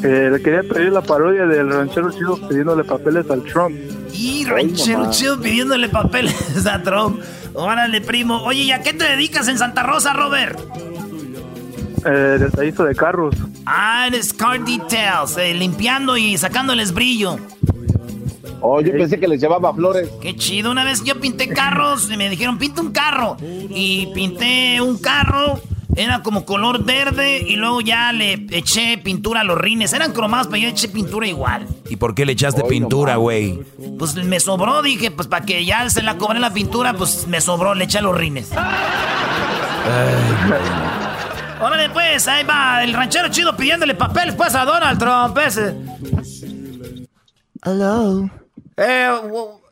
Eh, 0.04 0.30
le 0.32 0.42
quería 0.42 0.62
pedir 0.64 0.92
la 0.92 1.02
parodia 1.02 1.46
del 1.46 1.72
ranchero 1.72 2.12
chido 2.12 2.36
pidiéndole 2.48 2.84
papeles 2.84 3.30
al 3.30 3.44
Trump. 3.44 3.76
Y 4.14 4.46
ranchero 4.46 5.10
chido 5.12 5.40
pidiéndole 5.40 5.90
papeles 5.90 6.66
a 6.72 6.82
Trump. 6.82 7.22
Órale, 7.54 8.02
primo. 8.02 8.44
Oye, 8.44 8.64
¿y 8.64 8.72
a 8.72 8.82
qué 8.82 8.94
te 8.94 9.04
dedicas 9.06 9.48
en 9.48 9.58
Santa 9.58 9.84
Rosa, 9.84 10.14
Robert? 10.14 10.60
Eh, 12.06 12.38
detallista 12.40 12.84
de 12.84 12.96
carros. 12.96 13.36
Ah, 13.66 14.06
eres 14.08 14.34
car 14.34 14.64
details, 14.64 15.38
eh, 15.38 15.54
limpiando 15.54 16.18
y 16.18 16.38
sacándoles 16.38 16.94
brillo. 16.94 17.38
Oh, 18.62 18.82
yo 18.82 18.92
pensé 18.94 19.20
que 19.20 19.28
les 19.28 19.40
llevaba 19.42 19.74
flores. 19.74 20.10
Qué 20.22 20.36
chido. 20.36 20.72
Una 20.72 20.84
vez 20.84 21.04
yo 21.04 21.20
pinté 21.20 21.50
carros 21.50 22.10
y 22.12 22.18
me 22.18 22.30
dijeron, 22.30 22.58
pinta 22.58 22.82
un 22.82 22.92
carro. 22.92 23.38
Y 23.42 24.08
pinté 24.14 24.82
un 24.82 24.98
carro. 24.98 25.60
Era 25.96 26.24
como 26.24 26.46
color 26.46 26.84
verde 26.84 27.40
y 27.48 27.56
luego 27.56 27.80
ya 27.80 28.12
le 28.12 28.34
eché 28.52 28.98
pintura 28.98 29.42
a 29.42 29.44
los 29.44 29.58
rines. 29.58 29.94
Eran 29.94 30.12
cromados, 30.12 30.48
pero 30.48 30.64
yo 30.64 30.70
eché 30.70 30.90
pintura 30.90 31.26
igual. 31.28 31.68
¿Y 31.90 31.96
por 31.96 32.16
qué 32.16 32.26
le 32.26 32.34
echaste 32.34 32.64
pintura, 32.64 33.16
güey? 33.16 33.62
Pues 33.98 34.16
me 34.16 34.40
sobró, 34.40 34.82
dije, 34.82 35.10
pues 35.12 35.28
para 35.28 35.46
que 35.46 35.64
ya 35.64 35.90
se 35.90 36.04
la 36.04 36.18
cobré 36.18 36.40
la 36.40 36.52
pintura, 36.52 36.94
pues 36.94 37.28
me 37.28 37.40
sobró, 37.40 37.76
le 37.76 37.86
eché 37.86 38.00
a 38.00 38.02
los 38.02 38.18
rines. 38.18 38.50
Órale, 41.62 41.90
pues, 41.90 42.28
ahí 42.28 42.44
va 42.44 42.84
el 42.84 42.94
ranchero 42.94 43.30
chido 43.30 43.56
pidiéndole 43.56 43.96
papeles, 43.96 44.36
pues, 44.36 44.54
a 44.56 44.66
Donald 44.66 45.00
Trump, 45.00 45.38
ese. 45.38 45.76
Hello. 47.64 48.30
Eh, 48.78 49.10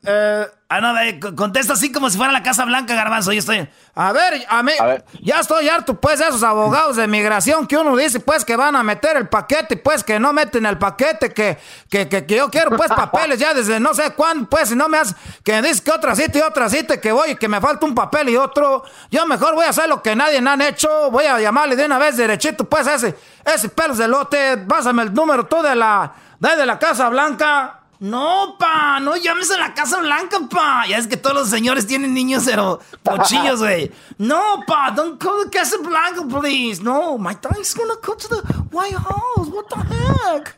eh, 0.05 0.45
ah, 0.67 0.81
no, 0.81 0.99
eh, 0.99 1.17
contesta 1.35 1.73
así 1.73 1.91
como 1.91 2.09
si 2.09 2.17
fuera 2.17 2.33
la 2.33 2.43
Casa 2.43 2.65
Blanca, 2.65 2.93
Garbanzo. 2.93 3.31
Yo 3.31 3.39
estoy. 3.39 3.69
A 3.95 4.11
ver, 4.11 4.45
a 4.49 4.61
mí. 4.61 4.73
Ya 5.21 5.39
estoy 5.39 5.69
harto, 5.69 5.93
pues, 5.99 6.19
de 6.19 6.27
esos 6.27 6.43
abogados 6.43 6.97
de 6.97 7.07
migración 7.07 7.65
que 7.67 7.77
uno 7.77 7.95
dice, 7.95 8.19
pues, 8.19 8.43
que 8.43 8.57
van 8.57 8.75
a 8.75 8.83
meter 8.83 9.15
el 9.15 9.29
paquete, 9.29 9.77
pues, 9.77 10.03
que 10.03 10.19
no 10.19 10.33
meten 10.33 10.65
el 10.65 10.77
paquete, 10.77 11.33
que, 11.33 11.57
que, 11.89 12.09
que, 12.09 12.25
que 12.25 12.35
yo 12.35 12.49
quiero, 12.49 12.75
pues, 12.75 12.89
papeles 12.89 13.39
ya 13.39 13.53
desde 13.53 13.79
no 13.79 13.93
sé 13.93 14.11
cuándo, 14.11 14.49
pues, 14.49 14.69
si 14.69 14.75
no 14.75 14.89
me 14.89 14.97
haces. 14.97 15.15
Que 15.43 15.61
dices 15.61 15.79
que 15.79 15.91
otra 15.91 16.15
cita 16.15 16.39
y 16.39 16.41
otra 16.41 16.69
cita, 16.69 16.99
que 16.99 17.11
voy 17.13 17.31
y 17.31 17.35
que 17.35 17.47
me 17.47 17.61
falta 17.61 17.85
un 17.85 17.95
papel 17.95 18.29
y 18.29 18.35
otro. 18.35 18.83
Yo 19.09 19.25
mejor 19.25 19.55
voy 19.55 19.65
a 19.65 19.69
hacer 19.69 19.87
lo 19.87 20.03
que 20.03 20.15
nadie 20.17 20.41
me 20.41 20.49
han 20.49 20.61
hecho. 20.61 21.09
Voy 21.11 21.25
a 21.25 21.39
llamarle 21.39 21.77
de 21.77 21.85
una 21.85 21.97
vez 21.97 22.17
derechito, 22.17 22.65
pues, 22.65 22.87
a 22.87 22.95
ese, 22.95 23.15
ese 23.45 23.69
pelos 23.69 23.97
de 23.97 24.09
lote. 24.09 24.57
Pásame 24.57 25.03
el 25.03 25.13
número 25.13 25.45
tú 25.45 25.61
de 25.61 25.75
la, 25.75 26.11
de 26.39 26.65
la 26.65 26.77
Casa 26.77 27.07
Blanca. 27.07 27.82
No, 27.99 28.55
pa, 28.59 28.99
no 28.99 29.15
llames 29.15 29.49
a 29.51 29.57
la 29.57 29.73
Casa 29.73 29.99
Blanca, 29.99 30.37
pa. 30.49 30.85
Ya 30.87 30.97
es 30.97 31.07
que 31.07 31.15
todos 31.15 31.35
los 31.35 31.49
señores 31.49 31.87
tienen 31.87 32.13
niños, 32.13 32.43
pero 32.45 32.79
pochillos, 33.01 33.59
güey. 33.59 33.91
No, 34.17 34.63
pa, 34.67 34.91
don't 34.91 35.17
call 35.21 35.45
the 35.45 35.49
Casa 35.57 35.77
Blanca, 35.77 36.23
please. 36.27 36.81
No, 36.83 37.17
my 37.17 37.33
dad's 37.35 37.73
gonna 37.73 37.95
go 38.01 38.13
to 38.15 38.27
the 38.27 38.41
White 38.71 38.95
House. 38.97 39.47
What 39.47 39.69
the 39.69 39.77
heck? 39.77 40.55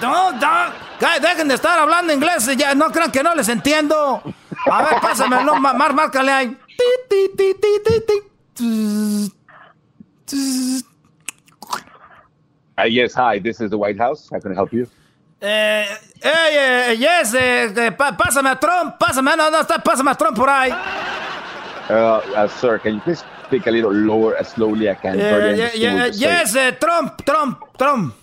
No. 0.00 0.30
Ca- 1.00 1.18
Dejen 1.20 1.48
de 1.48 1.54
estar 1.54 1.78
hablando 1.78 2.12
inglés. 2.12 2.46
Ya 2.56 2.74
no 2.74 2.90
crean 2.90 3.10
que 3.10 3.22
no 3.22 3.34
les 3.34 3.48
entiendo. 3.48 4.22
A 4.70 4.82
ver, 4.82 5.00
pásame 5.00 5.38
el 5.40 5.46
nombre, 5.46 5.72
mar, 5.74 5.92
márcale 5.92 6.30
ahí. 6.32 6.48
Ti, 6.48 6.84
ti, 7.08 7.28
ti, 7.36 7.54
ti, 7.60 7.68
ti, 7.84 8.00
ti. 8.06 8.22
Tss, 8.54 9.32
tss. 10.26 10.84
Uh, 12.78 12.82
yes, 12.88 13.14
hi, 13.14 13.38
this 13.40 13.60
is 13.60 13.70
the 13.70 13.76
White 13.78 13.98
House. 13.98 14.28
How 14.32 14.40
can 14.40 14.52
I 14.52 14.54
help 14.54 14.72
you? 14.72 14.86
Eh, 15.46 15.84
hey, 16.22 16.56
eh, 16.56 16.96
yes, 16.96 17.34
eh, 17.34 17.64
eh, 17.76 17.92
pásame 17.92 18.48
a 18.48 18.58
Trump, 18.58 18.96
pásame, 18.98 19.36
no, 19.36 19.50
no, 19.50 19.60
está, 19.60 19.78
pásame 19.78 20.10
a 20.10 20.14
Trump 20.14 20.34
por 20.36 20.48
ahí. 20.48 20.72
Uh, 21.90 22.20
uh, 22.34 22.48
sir, 22.48 22.78
can 22.78 22.94
you 22.94 23.00
please 23.02 23.22
speak 23.44 23.66
a 23.66 23.70
little 23.70 23.92
lower, 23.92 24.34
as 24.40 24.48
slowly 24.48 24.88
I 24.88 24.94
can? 24.94 25.20
Eh, 25.20 25.70
yes, 26.14 26.56
eh, 26.56 26.72
Trump, 26.80 27.22
Trump, 27.26 27.58
Trump. 27.76 28.14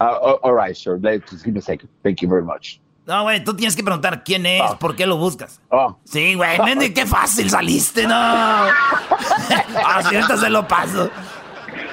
Uh, 0.00 0.36
all- 0.42 0.54
right, 0.54 0.74
sir. 0.74 0.98
Let- 1.02 1.28
Just 1.30 1.44
give 1.44 1.52
me 1.52 1.58
a 1.58 1.62
second. 1.62 1.90
Thank 2.02 2.22
you 2.22 2.28
very 2.28 2.42
much. 2.42 2.80
No, 3.06 3.24
güey, 3.24 3.44
tú 3.44 3.54
tienes 3.54 3.76
que 3.76 3.84
preguntar 3.84 4.24
quién 4.24 4.46
es, 4.46 4.62
por 4.80 4.96
qué 4.96 5.06
lo 5.06 5.18
buscas. 5.18 5.60
Oh. 5.70 5.98
Sí, 6.04 6.34
güey, 6.34 6.58
Mendy, 6.60 6.94
qué 6.94 7.04
fácil 7.04 7.50
saliste, 7.50 8.06
no. 8.06 8.14
Así 8.14 10.16
ahorita 10.16 10.38
se 10.38 10.48
lo 10.48 10.66
paso. 10.66 11.10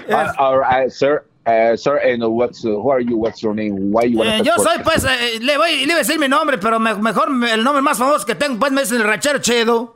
Uh, 0.08 0.32
all 0.38 0.58
right, 0.58 0.90
sir. 0.90 1.26
Uh, 1.44 1.76
sir, 1.76 1.98
and 1.98 2.24
what's 2.24 2.64
uh, 2.64 2.70
who 2.70 2.90
are 2.92 3.00
you? 3.00 3.18
What's 3.18 3.42
your 3.42 3.56
name? 3.56 3.92
Why 3.92 4.04
you 4.04 4.18
want 4.20 4.30
Eh, 4.30 4.38
to 4.40 4.44
yo 4.44 4.58
soy, 4.58 4.78
pues, 4.84 5.04
eh, 5.06 5.40
le 5.42 5.58
voy, 5.58 5.72
le 5.88 5.94
iba 5.94 5.96
a 5.96 6.04
decir 6.04 6.20
mi 6.20 6.28
nombre, 6.28 6.60
pero 6.60 6.80
me- 6.80 6.94
mejor 6.94 7.32
me- 7.32 7.52
el 7.52 7.64
nombre 7.64 7.82
más 7.82 7.98
famoso 7.98 8.26
que 8.28 8.36
tengo, 8.36 8.60
pues, 8.60 8.72
me 8.72 8.82
dicen 8.82 8.98
el 9.02 9.08
ranchero 9.08 9.40
chido. 9.40 9.96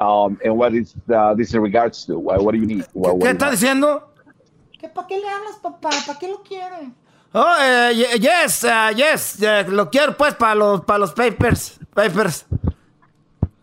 Um, 0.00 0.36
and 0.44 0.56
what 0.58 0.74
is 0.74 0.94
uh, 1.14 1.32
this 1.34 1.54
in 1.54 1.62
regards 1.62 2.04
to? 2.06 2.18
What, 2.18 2.42
what 2.42 2.52
do 2.52 2.58
you 2.58 2.66
need? 2.66 2.84
What, 2.92 3.14
what 3.14 3.20
¿Qué 3.22 3.28
you 3.28 3.32
está 3.38 3.50
diciendo? 3.52 4.02
¿Qué, 4.80 4.88
¿Para 4.88 5.06
qué 5.06 5.16
le 5.18 5.28
hablas, 5.28 5.56
papá? 5.62 5.90
¿Para 6.04 6.18
qué 6.18 6.28
lo 6.28 6.42
quiere? 6.42 6.90
Oh, 7.32 7.56
eh, 7.60 7.92
ye- 7.94 8.18
yes, 8.18 8.64
uh, 8.64 8.92
yes, 8.96 9.40
eh, 9.40 9.64
lo 9.68 9.88
quiero, 9.90 10.16
pues, 10.16 10.34
para 10.34 10.56
los, 10.56 10.80
para 10.80 10.98
los 10.98 11.12
papers, 11.12 11.78
papers. 11.94 12.44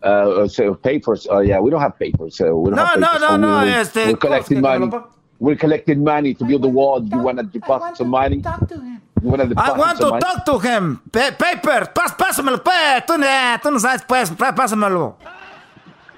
Uh, 0.02 0.48
so 0.48 0.74
papers. 0.74 1.26
Oh 1.30 1.40
yeah, 1.40 1.58
we 1.60 1.70
don't 1.70 1.80
have 1.82 1.98
papers. 1.98 2.36
So 2.36 2.56
we 2.56 2.70
don't 2.70 2.76
No, 2.76 2.84
have 2.86 3.00
no, 3.00 3.06
papers. 3.06 3.20
no, 3.20 3.28
So 3.28 3.36
no, 3.36 3.58
We're, 3.60 3.80
este, 3.80 4.06
we're 4.06 4.16
collecting 4.18 4.60
¿cómo 4.62 4.72
es 4.72 4.80
que 4.80 4.86
money. 4.86 5.04
Te 5.44 5.50
lo 5.50 5.50
We're 5.50 5.56
collecting 5.56 6.02
money 6.04 6.34
to 6.34 6.44
build 6.44 6.62
the 6.62 6.68
wall. 6.68 7.04
You 7.04 7.18
want 7.18 7.38
to 7.38 7.44
deposit 7.44 7.96
some 7.96 8.08
money? 8.08 8.36
You 8.36 9.28
want 9.30 9.42
to 9.42 9.54
I 9.56 9.72
want 9.76 9.98
to 10.00 10.10
money? 10.10 10.20
talk 10.20 10.44
to 10.46 10.58
him. 10.58 11.00
Pa- 11.12 11.32
paper, 11.38 11.86
pas, 11.94 12.12
pásamelo, 12.14 12.62
pues. 12.62 13.04
Tú, 13.06 13.14
eh, 13.22 13.58
tú 13.62 13.70
no 13.70 13.78
sabes, 13.78 14.02
pues, 14.06 14.30
pa- 14.30 14.54
pásamelo. 14.54 15.16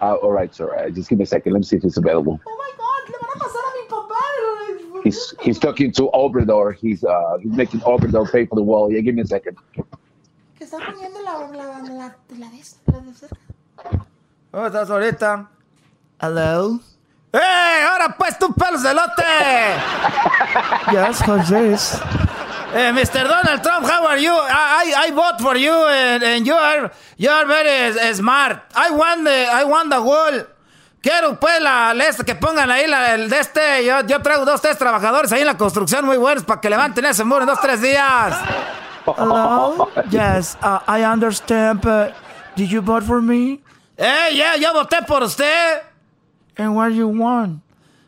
Uh, 0.01 0.15
all 0.23 0.33
right, 0.33 0.55
sir. 0.55 0.75
Uh, 0.77 0.91
just 0.91 1.09
give 1.09 1.19
me 1.19 1.25
a 1.25 1.27
second. 1.27 1.53
Let 1.53 1.61
me 1.61 1.65
see 1.65 1.77
if 1.77 1.85
it's 1.85 1.97
available. 1.97 2.39
Oh 2.47 2.57
my 2.59 2.71
God! 2.77 2.87
He's 5.05 5.35
he's 5.41 5.59
talking 5.59 5.93
to 5.93 6.11
Obrador. 6.15 6.75
He's 6.75 7.05
uh 7.05 7.39
he's 7.41 7.53
making 7.53 7.81
Obrador 7.81 8.27
pay 8.31 8.45
for 8.45 8.57
the 8.57 8.63
wall. 8.63 8.91
Yeah, 8.91 9.01
give 9.01 9.15
me 9.15 9.23
a 9.23 9.27
second. 9.27 9.57
¿Cómo 14.51 14.67
estás 14.67 14.91
ahorita? 14.91 15.49
Hello. 16.21 16.81
¡Eh! 17.37 17.85
¡Ahora 17.91 18.17
pues 18.17 18.39
tú, 18.39 18.55
pelos 18.55 18.83
de 18.83 18.95
lote! 18.95 19.23
yes, 20.93 21.23
José. 21.23 21.77
Eh, 22.75 22.93
Mr. 22.93 23.29
Donald 23.29 23.63
Trump, 23.63 23.87
how 23.87 24.07
are 24.07 24.21
you? 24.21 24.33
I, 24.33 24.93
I, 24.95 25.09
I 25.09 25.11
vote 25.13 25.41
for 25.41 25.57
you 25.57 25.73
and, 25.73 26.23
and 26.23 26.47
you 26.47 26.55
are 26.55 26.91
you 27.17 27.31
are 27.31 27.47
very 27.47 27.97
eh, 27.99 28.15
smart. 28.15 28.63
I 28.75 28.91
want 28.91 29.25
the 29.25 29.47
I 29.51 29.65
want 29.65 29.91
the 29.91 30.01
wall. 30.01 30.47
Quiero 31.03 31.39
pues 31.39 31.61
la, 31.61 31.95
la 31.95 32.13
que 32.25 32.35
pongan 32.35 32.71
ahí 32.71 32.87
la, 32.87 33.15
el 33.15 33.31
de 33.31 33.39
este. 33.39 33.85
Yo, 33.85 34.01
yo 34.07 34.21
traigo 34.21 34.45
dos, 34.45 34.61
tres 34.61 34.77
trabajadores 34.77 35.31
ahí 35.33 35.43
en 35.43 35.47
la 35.47 35.57
construcción 35.57 36.05
muy 36.05 36.17
buenos 36.17 36.45
para 36.45 36.61
que 36.61 36.69
levanten 36.69 37.05
ese 37.05 37.25
muro 37.25 37.43
en 37.43 37.47
dos, 37.47 37.61
tres 37.61 37.81
días. 37.81 38.35
Hello? 39.07 39.89
Yes, 40.11 40.57
uh, 40.63 40.81
I 40.89 41.05
understand, 41.05 41.81
but 41.81 42.15
did 42.57 42.69
you 42.69 42.83
vote 42.83 43.05
for 43.05 43.23
me? 43.23 43.61
Eh, 43.97 44.35
yeah, 44.35 44.57
yo 44.57 44.73
voté 44.73 45.03
por 45.07 45.23
usted. 45.23 45.83
And 46.57 46.75
what 46.75 46.93
you 46.93 47.09
want? 47.09 47.63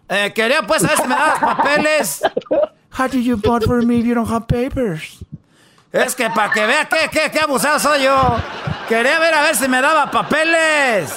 Eh, 0.09 0.33
quería 0.35 0.67
pues 0.67 0.83
saber 0.83 0.97
si 0.97 1.09
me 1.09 1.15
das 1.15 1.39
papeles. 1.39 2.23
How 2.91 3.09
do 3.09 3.19
you 3.19 3.37
vote 3.37 3.65
for 3.67 3.83
me 3.83 3.99
if 3.99 4.07
you 4.07 4.15
don't 4.15 4.29
have 4.29 4.47
papers? 4.47 5.19
Es 5.93 6.15
que 6.15 6.29
para 6.31 6.53
que 6.53 6.67
vea 6.67 6.89
qué, 6.89 7.09
qué, 7.11 7.31
qué 7.31 7.41
abusado 7.41 7.79
soy 7.79 8.03
yo. 8.03 8.37
Quería 8.89 9.19
ver 9.19 9.35
a 9.35 9.43
ver 9.43 9.57
si 9.57 9.69
me 9.69 9.81
daba 9.81 10.11
papeles. 10.11 11.15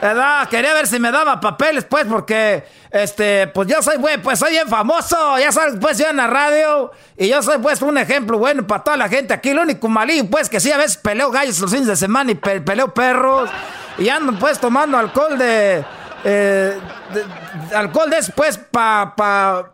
¿verdad? 0.00 0.48
Quería 0.48 0.74
ver 0.74 0.86
si 0.86 0.98
me 0.98 1.12
daba 1.12 1.40
papeles, 1.40 1.84
pues, 1.84 2.06
porque, 2.06 2.64
este, 2.90 3.48
pues 3.48 3.68
yo 3.68 3.82
soy, 3.82 3.96
güey, 3.98 4.18
pues 4.18 4.38
soy 4.38 4.52
bien 4.52 4.68
famoso, 4.68 5.38
ya 5.38 5.52
sabes, 5.52 5.74
pues 5.80 5.98
yo 5.98 6.08
en 6.08 6.16
la 6.16 6.26
radio, 6.26 6.90
y 7.16 7.28
yo 7.28 7.42
soy, 7.42 7.58
pues, 7.58 7.82
un 7.82 7.98
ejemplo 7.98 8.38
bueno 8.38 8.66
para 8.66 8.82
toda 8.82 8.96
la 8.96 9.08
gente 9.08 9.34
aquí. 9.34 9.52
Lo 9.52 9.62
único 9.62 9.88
malín, 9.88 10.28
pues, 10.30 10.48
que 10.48 10.60
sí, 10.60 10.72
a 10.72 10.78
veces 10.78 10.96
peleo 10.96 11.30
gallos 11.30 11.60
los 11.60 11.70
fines 11.70 11.86
de 11.86 11.96
semana 11.96 12.30
y 12.32 12.34
peleo 12.34 12.94
perros, 12.94 13.50
y 13.98 14.08
ando, 14.08 14.38
pues, 14.38 14.58
tomando 14.58 14.96
alcohol 14.96 15.36
de, 15.36 15.84
eh, 16.24 16.78
alcohol 17.74 18.10
después 18.10 18.58
pa, 18.58 19.14
pa, 19.16 19.72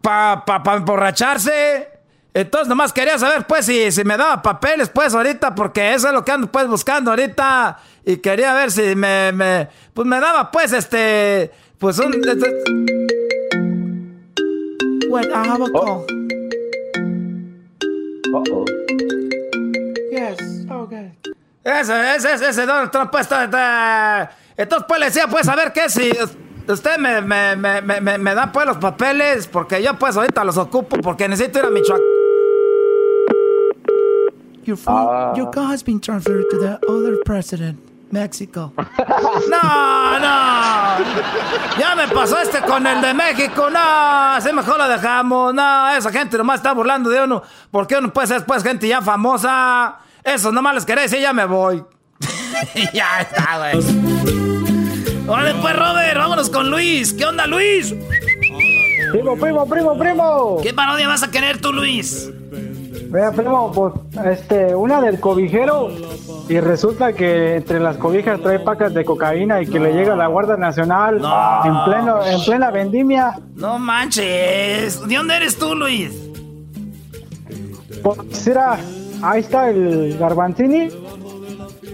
pa, 0.00 0.44
pa, 0.44 0.62
pa 0.62 0.76
emborracharse. 0.76 1.88
Entonces 2.32 2.68
nomás 2.68 2.92
quería 2.92 3.18
saber 3.18 3.44
pues 3.46 3.66
si, 3.66 3.90
si 3.90 4.04
me 4.04 4.16
daba 4.16 4.40
papeles 4.40 4.88
pues 4.88 5.14
ahorita 5.14 5.54
porque 5.54 5.94
eso 5.94 6.08
es 6.08 6.14
lo 6.14 6.24
que 6.24 6.30
ando 6.30 6.46
pues 6.46 6.68
buscando 6.68 7.10
ahorita 7.10 7.78
y 8.04 8.18
quería 8.18 8.54
ver 8.54 8.70
si 8.70 8.94
me, 8.94 9.32
me 9.32 9.68
pues 9.92 10.06
me 10.06 10.20
daba 10.20 10.50
pues 10.50 10.72
este 10.72 11.50
pues 11.78 11.98
un 11.98 12.14
este... 12.14 12.48
What, 15.08 15.26
I 15.26 15.48
have 15.48 15.60
a 15.60 15.70
call. 15.72 16.06
Uh 18.32 18.42
-oh. 18.46 18.64
Yes, 20.12 20.38
okay. 20.70 21.12
Ese, 21.64 22.14
ese, 22.14 22.48
ese, 22.48 22.66
Donald 22.66 22.90
Trump 22.90 23.14
está, 23.18 23.44
está... 23.44 24.30
Entonces 24.60 24.84
pues 24.86 25.00
le 25.00 25.06
decía 25.06 25.26
pues 25.26 25.48
a 25.48 25.56
ver 25.56 25.72
qué 25.72 25.88
si 25.88 26.12
usted 26.68 26.98
me, 26.98 27.22
me, 27.22 27.56
me, 27.56 27.80
me, 27.80 28.18
me 28.18 28.34
da 28.34 28.52
pues 28.52 28.66
los 28.66 28.76
papeles 28.76 29.46
porque 29.46 29.82
yo 29.82 29.98
pues 29.98 30.16
ahorita 30.16 30.44
los 30.44 30.58
ocupo 30.58 30.98
porque 30.98 31.26
necesito 31.28 31.60
ir 31.60 31.64
a 31.64 31.70
Michoacán. 31.70 32.04
Your, 34.64 34.76
phone, 34.76 35.06
uh, 35.06 35.34
your 35.34 35.50
car 35.50 35.72
has 35.72 35.82
been 35.82 35.98
transferred 35.98 36.44
to 36.50 36.58
the 36.58 36.78
other 36.86 37.16
president, 37.24 37.78
Mexico. 38.10 38.74
no, 38.76 40.18
no. 40.18 41.04
Ya 41.78 41.94
me 41.96 42.06
pasó 42.08 42.38
este 42.38 42.60
con 42.60 42.86
el 42.86 43.00
de 43.00 43.14
México. 43.14 43.70
No, 43.70 44.34
así 44.34 44.52
mejor 44.52 44.76
lo 44.76 44.86
dejamos. 44.86 45.54
No, 45.54 45.88
esa 45.92 46.12
gente 46.12 46.36
nomás 46.36 46.56
está 46.56 46.74
burlando 46.74 47.08
de 47.08 47.22
uno. 47.22 47.42
Porque 47.70 47.96
uno 47.96 48.12
puede 48.12 48.28
ser 48.28 48.44
pues 48.44 48.62
gente 48.62 48.86
ya 48.86 49.00
famosa. 49.00 49.96
Eso 50.22 50.52
nomás 50.52 50.74
les 50.74 50.84
queréis 50.84 51.12
y 51.14 51.20
ya 51.20 51.32
me 51.32 51.46
voy. 51.46 51.82
ya 52.92 53.22
está, 53.22 53.72
güey. 53.72 54.49
Órale 55.30 55.54
pues, 55.60 55.76
Robert, 55.76 56.16
vámonos 56.16 56.50
con 56.50 56.70
Luis. 56.72 57.14
¿Qué 57.14 57.24
onda, 57.24 57.46
Luis? 57.46 57.94
Primo, 59.12 59.36
primo, 59.36 59.64
primo, 59.64 59.96
primo. 59.96 60.56
¿Qué 60.60 60.74
parodia 60.74 61.06
vas 61.06 61.22
a 61.22 61.30
querer 61.30 61.60
tú, 61.60 61.72
Luis? 61.72 62.28
Vea, 63.10 63.30
primo, 63.30 63.70
pues, 63.70 63.94
este, 64.26 64.74
una 64.74 65.00
del 65.00 65.20
cobijero 65.20 65.88
y 66.48 66.58
resulta 66.58 67.12
que 67.12 67.54
entre 67.54 67.78
las 67.78 67.96
cobijas 67.96 68.40
trae 68.40 68.58
pacas 68.58 68.92
de 68.92 69.04
cocaína 69.04 69.62
y 69.62 69.68
que 69.68 69.78
le 69.78 69.92
llega 69.92 70.14
a 70.14 70.16
la 70.16 70.26
Guardia 70.26 70.56
Nacional 70.56 71.18
en 71.64 71.84
pleno, 71.84 72.26
en 72.26 72.44
plena 72.44 72.72
vendimia. 72.72 73.38
No 73.54 73.78
manches. 73.78 75.06
¿De 75.06 75.14
dónde 75.14 75.36
eres 75.36 75.56
tú, 75.56 75.76
Luis? 75.76 76.10
Pues 78.02 78.48
era, 78.48 78.80
ahí 79.22 79.42
está 79.42 79.70
el 79.70 80.18
Garbanzini. 80.18 80.88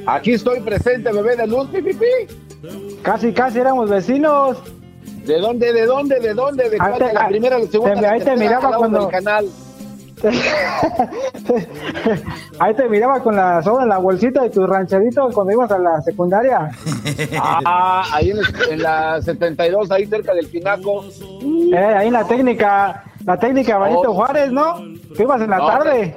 Aquí 0.07 0.33
estoy 0.33 0.61
presente, 0.61 1.13
bebé 1.13 1.37
de 1.37 1.47
luz, 1.47 1.69
pipi. 1.69 2.46
Casi, 3.03 3.33
casi 3.33 3.59
éramos 3.59 3.91
vecinos. 3.91 4.59
¿De 5.25 5.41
dónde, 5.41 5.73
de 5.73 5.87
dónde, 5.87 6.21
de 6.21 6.35
dónde? 6.35 6.71
¿De 6.71 6.79
te, 6.79 7.13
la 7.13 7.29
primera, 7.29 7.59
la 7.59 7.67
segunda? 7.67 8.01
Te, 8.01 8.07
ahí 8.07 8.21
te 8.21 8.37
miraba 8.37 8.77
cuando... 8.77 9.09
canal. 9.09 9.47
Ahí 12.59 12.75
te 12.75 12.89
miraba 12.89 13.21
con 13.21 13.37
la 13.37 13.63
soda 13.63 13.83
en 13.83 13.91
la 13.91 13.99
bolsita 13.99 14.43
de 14.43 14.51
tu 14.51 14.67
rancherito 14.67 15.29
cuando 15.33 15.53
ibas 15.53 15.71
a 15.71 15.79
la 15.79 16.03
secundaria. 16.03 16.71
Ah, 17.39 18.05
ahí 18.13 18.33
en, 18.71 18.83
la 18.83 19.21
72, 19.21 19.91
ahí 19.91 20.07
cerca 20.07 20.33
del 20.35 20.47
Pinaco. 20.49 21.05
Eh, 21.73 21.77
ahí 21.77 22.07
en 22.07 22.13
la 22.13 22.27
técnica, 22.27 23.05
la 23.25 23.39
técnica 23.39 23.79
Benito 23.79 24.11
oh. 24.11 24.15
Juárez, 24.15 24.53
¿no? 24.53 24.77
Que 25.17 25.23
ibas 25.23 25.43
en 25.43 25.51
la 25.51 25.59
tarde. 25.59 26.17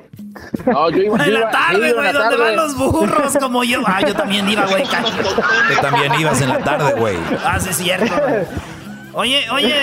No, 0.65 0.89
yo 0.89 0.97
iba, 0.97 1.25
en 1.25 1.33
la 1.33 1.49
tarde, 1.51 1.93
güey, 1.93 2.13
donde 2.13 2.37
van 2.37 2.55
los 2.55 2.75
burros 2.75 3.37
como 3.39 3.63
yo. 3.63 3.81
Ah, 3.85 4.01
yo 4.05 4.15
también 4.15 4.49
iba, 4.49 4.65
güey. 4.65 4.83
Tú 5.73 5.81
también 5.81 6.13
ibas 6.19 6.41
en 6.41 6.49
la 6.49 6.59
tarde, 6.59 6.93
güey. 6.93 7.17
Ah, 7.45 7.59
sí, 7.59 7.69
es 7.69 7.77
cierto. 7.77 8.13
Oye, 9.13 9.49
oye, 9.51 9.75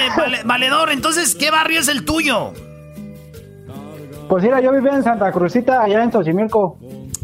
valedor, 0.45 0.91
entonces, 0.91 1.35
¿qué 1.35 1.51
barrio 1.51 1.81
es 1.81 1.89
el 1.89 2.05
tuyo? 2.05 2.53
Pues 4.29 4.43
mira, 4.43 4.61
yo 4.61 4.73
vivía 4.73 4.93
en 4.93 5.05
Santa 5.05 5.31
Cruzita, 5.31 5.83
allá 5.83 6.03
en 6.03 6.11
Xochimilco. 6.11 6.79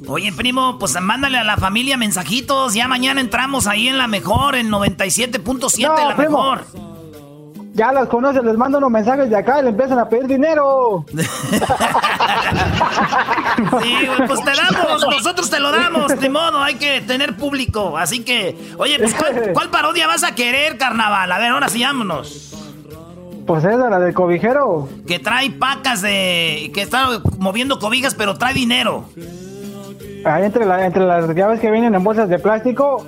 Oye, 0.09 0.33
primo, 0.33 0.79
pues 0.79 1.01
mándale 1.01 1.39
a 1.39 1.45
la 1.45 1.57
familia 1.57 1.97
mensajitos. 1.97 2.75
Ya 2.75 2.89
mañana 2.89 3.21
entramos 3.21 3.67
ahí 3.67 3.89
en 3.89 3.99
la 3.99 4.09
mejor, 4.09 4.57
en 4.57 4.71
97.7 4.71 6.09
la 6.09 6.15
mejor. 6.17 6.65
Ya 7.75 7.93
las 7.93 8.09
conoces, 8.09 8.45
les 8.45 8.57
mando 8.57 8.79
unos 8.79 8.91
mensajes 8.91 9.31
de 9.31 9.37
acá 9.37 9.61
y 9.61 9.63
le 9.63 9.69
empiezan 9.71 9.99
a 9.99 10.09
pedir 10.09 10.27
dinero. 10.27 11.07
sí, 13.83 13.95
pues 14.27 14.45
te 14.45 14.51
damos, 14.51 15.07
nosotros 15.09 15.51
te 15.51 15.61
lo 15.61 15.71
damos, 15.71 16.19
de 16.19 16.29
modo, 16.29 16.63
hay 16.63 16.75
que 16.75 17.01
tener 17.01 17.37
público. 17.37 17.97
Así 17.97 18.25
que, 18.25 18.57
oye, 18.79 18.99
pues 18.99 19.15
¿cuál, 19.53 19.71
parodia 19.71 20.07
vas 20.07 20.25
a 20.25 20.35
querer, 20.35 20.79
carnaval? 20.79 21.31
A 21.31 21.39
ver, 21.39 21.51
ahora 21.51 21.69
sí, 21.69 21.83
vámonos. 21.83 22.55
Pues 23.47 23.65
esa, 23.65 23.91
la 23.91 23.99
del 23.99 24.15
cobijero. 24.15 24.89
Que 25.07 25.19
trae 25.19 25.51
pacas 25.51 26.03
de. 26.03 26.71
que 26.73 26.83
está 26.83 27.21
moviendo 27.39 27.79
cobijas, 27.79 28.15
pero 28.15 28.37
trae 28.37 28.55
dinero. 28.55 29.05
Ahí 30.25 30.45
entre, 30.45 30.65
la, 30.65 30.87
entre 30.87 31.05
las 31.05 31.35
llaves 31.35 31.59
que 31.59 31.71
vienen 31.71 31.95
en 31.95 32.05
bolsas 32.05 32.29
de 32.29 32.39
plástico. 32.39 33.05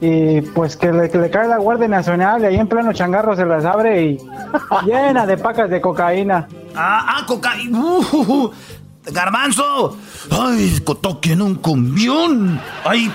Y 0.00 0.40
pues 0.40 0.76
que 0.76 0.92
le, 0.92 1.10
cae 1.30 1.46
la 1.46 1.58
Guardia 1.58 1.88
Nacional 1.88 2.42
y 2.42 2.46
ahí 2.46 2.56
en 2.56 2.66
pleno 2.66 2.92
changarro 2.92 3.36
se 3.36 3.44
las 3.44 3.64
abre 3.64 4.02
y 4.02 4.18
llena 4.86 5.26
de 5.26 5.36
pacas 5.36 5.68
de 5.68 5.80
cocaína. 5.80 6.48
Ah, 6.74 7.18
ah, 7.18 7.26
cocaína. 7.26 7.78
Uh, 7.78 8.50
garbanzo. 9.12 9.96
Ay, 10.30 10.80
toquen 11.02 11.42
un 11.42 11.56
cumbión. 11.56 12.60
Ay, 12.84 13.12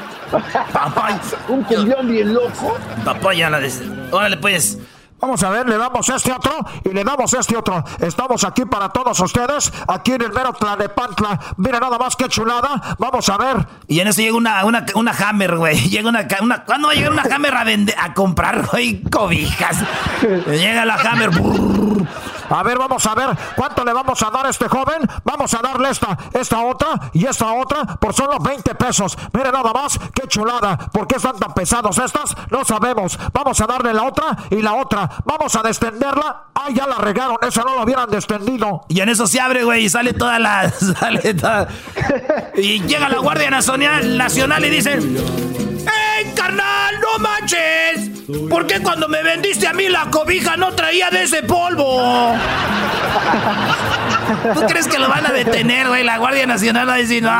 papá. 0.71 1.19
un 1.47 1.63
cumbión 1.63 2.07
bien 2.07 2.33
loco. 2.33 2.77
Papá, 3.03 3.33
ya 3.33 3.49
la 3.49 3.59
des... 3.59 3.81
Órale, 4.11 4.37
pues. 4.37 4.79
Vamos 5.19 5.41
a 5.43 5.49
ver, 5.49 5.67
le 5.67 5.77
damos 5.77 6.07
este 6.09 6.31
otro 6.31 6.53
y 6.83 6.89
le 6.89 7.03
damos 7.03 7.33
este 7.33 7.55
otro. 7.57 7.83
Estamos 7.99 8.43
aquí 8.43 8.65
para 8.65 8.89
todos 8.89 9.19
ustedes, 9.19 9.71
aquí 9.87 10.11
en 10.11 10.21
el 10.21 10.33
mero 10.33 10.53
Tlanepantla. 10.53 11.39
Mira 11.57 11.79
nada 11.79 11.97
más 11.97 12.15
que 12.15 12.27
chulada. 12.27 12.95
Vamos 12.99 13.27
a 13.29 13.37
ver. 13.37 13.65
Y 13.87 14.01
en 14.01 14.09
eso 14.09 14.21
llega 14.21 14.35
una, 14.35 14.65
una, 14.65 14.85
una 14.93 15.11
Hammer, 15.11 15.55
güey. 15.57 15.89
Llega 15.89 16.09
una, 16.09 16.27
una, 16.41 16.63
¿Cuándo 16.65 16.87
va 16.87 16.93
a 16.93 16.95
llegar 16.95 17.13
una 17.13 17.23
Hammer 17.23 17.55
a, 17.55 17.63
vender, 17.63 17.95
a 17.97 18.13
comprar, 18.13 18.67
güey, 18.67 19.01
cobijas? 19.03 19.77
llega 20.21 20.85
la 20.85 20.95
Hammer. 20.95 21.31
A 22.49 22.63
ver, 22.63 22.77
vamos 22.77 23.05
a 23.05 23.15
ver 23.15 23.29
cuánto 23.55 23.83
le 23.83 23.93
vamos 23.93 24.21
a 24.21 24.29
dar 24.29 24.45
a 24.45 24.49
este 24.49 24.67
joven. 24.67 25.01
Vamos 25.23 25.53
a 25.53 25.59
darle 25.61 25.89
esta, 25.89 26.17
esta 26.33 26.61
otra 26.61 27.09
y 27.13 27.25
esta 27.25 27.51
otra 27.53 27.83
por 27.99 28.13
solo 28.13 28.37
20 28.39 28.75
pesos. 28.75 29.17
Mire 29.33 29.51
nada 29.51 29.71
más, 29.73 29.99
qué 30.13 30.27
chulada. 30.27 30.77
¿Por 30.77 31.07
qué 31.07 31.15
están 31.15 31.37
tan 31.39 31.53
pesados 31.53 31.97
estas? 31.97 32.35
No 32.51 32.63
sabemos. 32.63 33.17
Vamos 33.33 33.59
a 33.61 33.65
darle 33.65 33.93
la 33.93 34.03
otra 34.03 34.37
y 34.49 34.61
la 34.61 34.73
otra. 34.73 35.04
Vamos 35.25 35.55
a 35.55 35.61
descenderla. 35.63 36.43
Ah, 36.53 36.67
ya 36.73 36.87
la 36.87 36.97
regaron. 36.97 37.37
Esa 37.41 37.61
no 37.63 37.75
lo 37.75 37.83
hubieran 37.83 38.09
descendido. 38.09 38.85
Y 38.89 38.99
en 39.01 39.09
eso 39.09 39.27
se 39.27 39.39
abre, 39.39 39.63
güey, 39.63 39.85
y 39.85 39.89
sale 39.89 40.13
toda 40.13 40.39
la. 40.39 40.71
Y 42.55 42.81
llega 42.81 43.09
la 43.09 43.19
Guardia 43.19 43.49
Nacional, 43.49 44.17
Nacional 44.17 44.63
y 44.65 44.69
dicen: 44.69 45.17
¡Ey, 46.17 46.33
carnal, 46.33 46.95
no 46.99 47.19
manches! 47.19 48.15
¿Por 48.49 48.65
qué 48.65 48.81
cuando 48.81 49.07
me 49.07 49.21
vendiste 49.21 49.67
a 49.67 49.73
mí 49.73 49.87
la 49.87 50.09
cobija 50.09 50.57
no 50.57 50.71
traía 50.73 51.09
de 51.09 51.23
ese 51.23 51.43
polvo? 51.43 52.33
¿Tú 54.55 54.61
crees 54.67 54.87
que 54.87 54.97
lo 54.97 55.07
van 55.09 55.25
a 55.25 55.31
detener, 55.31 55.87
güey? 55.87 56.03
La 56.03 56.17
Guardia 56.17 56.47
Nacional 56.47 56.89
va 56.89 56.95
a 56.95 56.97
decir, 56.97 57.21
no, 57.21 57.31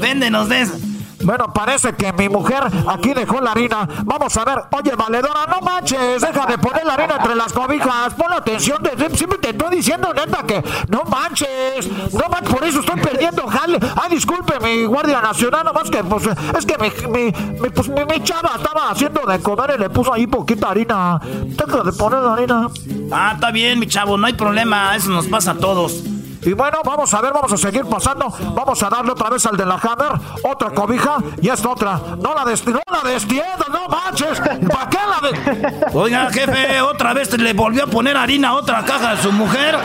véndenos 0.00 0.48
de 0.48 0.62
eso. 0.62 0.74
Bueno, 1.22 1.52
parece 1.52 1.94
que 1.94 2.12
mi 2.12 2.28
mujer 2.28 2.62
aquí 2.88 3.12
dejó 3.12 3.40
la 3.40 3.52
harina. 3.52 3.88
Vamos 4.04 4.36
a 4.36 4.44
ver. 4.44 4.58
Oye, 4.70 4.94
valedora, 4.94 5.46
no 5.48 5.60
manches. 5.60 6.20
Deja 6.20 6.46
de 6.46 6.58
poner 6.58 6.84
la 6.84 6.94
harina 6.94 7.16
entre 7.16 7.34
las 7.34 7.52
cobijas. 7.52 8.14
Pon 8.14 8.32
atención. 8.32 8.78
siempre 9.14 9.38
te 9.38 9.50
estoy 9.50 9.76
diciendo, 9.76 10.12
neta, 10.14 10.42
que 10.44 10.62
no 10.88 11.02
manches. 11.04 11.88
No 12.12 12.28
manches, 12.28 12.54
por 12.54 12.64
eso 12.64 12.80
estoy 12.80 13.00
perdiendo 13.00 13.46
jale. 13.46 13.78
Ay, 14.00 14.10
disculpe, 14.10 14.60
mi 14.60 14.84
guardia 14.84 15.20
nacional. 15.20 15.64
Nomás 15.64 15.90
que, 15.90 16.04
pues, 16.04 16.28
es 16.56 16.66
que 16.66 16.78
mi, 16.78 16.90
mi, 17.08 17.32
pues, 17.70 17.88
mi, 17.88 18.22
chava 18.22 18.52
estaba 18.56 18.90
haciendo 18.90 19.22
de 19.26 19.40
comer 19.40 19.74
y 19.76 19.80
le 19.80 19.90
puso 19.90 20.12
ahí 20.12 20.26
poquita 20.26 20.70
harina. 20.70 21.20
Deja 21.22 21.82
de 21.82 21.92
poner 21.92 22.20
la 22.20 22.34
harina. 22.34 22.68
Ah, 23.10 23.32
está 23.34 23.50
bien, 23.50 23.78
mi 23.78 23.86
chavo. 23.86 24.16
No 24.16 24.26
hay 24.26 24.34
problema. 24.34 24.94
Eso 24.94 25.10
nos 25.10 25.26
pasa 25.26 25.52
a 25.52 25.54
todos. 25.54 26.17
Y 26.48 26.54
bueno, 26.54 26.78
vamos 26.82 27.12
a 27.12 27.20
ver, 27.20 27.30
vamos 27.34 27.52
a 27.52 27.58
seguir 27.58 27.84
pasando. 27.84 28.32
Vamos 28.54 28.82
a 28.82 28.88
darle 28.88 29.12
otra 29.12 29.28
vez 29.28 29.44
al 29.44 29.54
de 29.54 29.66
la 29.66 29.74
Hammer, 29.74 30.18
otra 30.44 30.70
cobija 30.70 31.18
y 31.42 31.50
esta 31.50 31.68
otra. 31.68 32.00
No 32.16 32.34
la 32.34 32.42
des 32.46 32.66
no 32.66 32.80
la 32.90 33.10
destienda, 33.10 33.66
no 33.70 33.86
manches. 33.86 34.40
¿Para 34.40 34.88
qué 34.88 34.98
la 34.98 35.28
de 35.28 35.86
Oiga, 35.92 36.30
jefe, 36.30 36.80
otra 36.80 37.12
vez 37.12 37.36
le 37.36 37.52
volvió 37.52 37.84
a 37.84 37.86
poner 37.86 38.16
harina 38.16 38.48
a 38.48 38.54
otra 38.54 38.82
caja 38.82 39.14
de 39.14 39.22
su 39.22 39.30
mujer. 39.30 39.76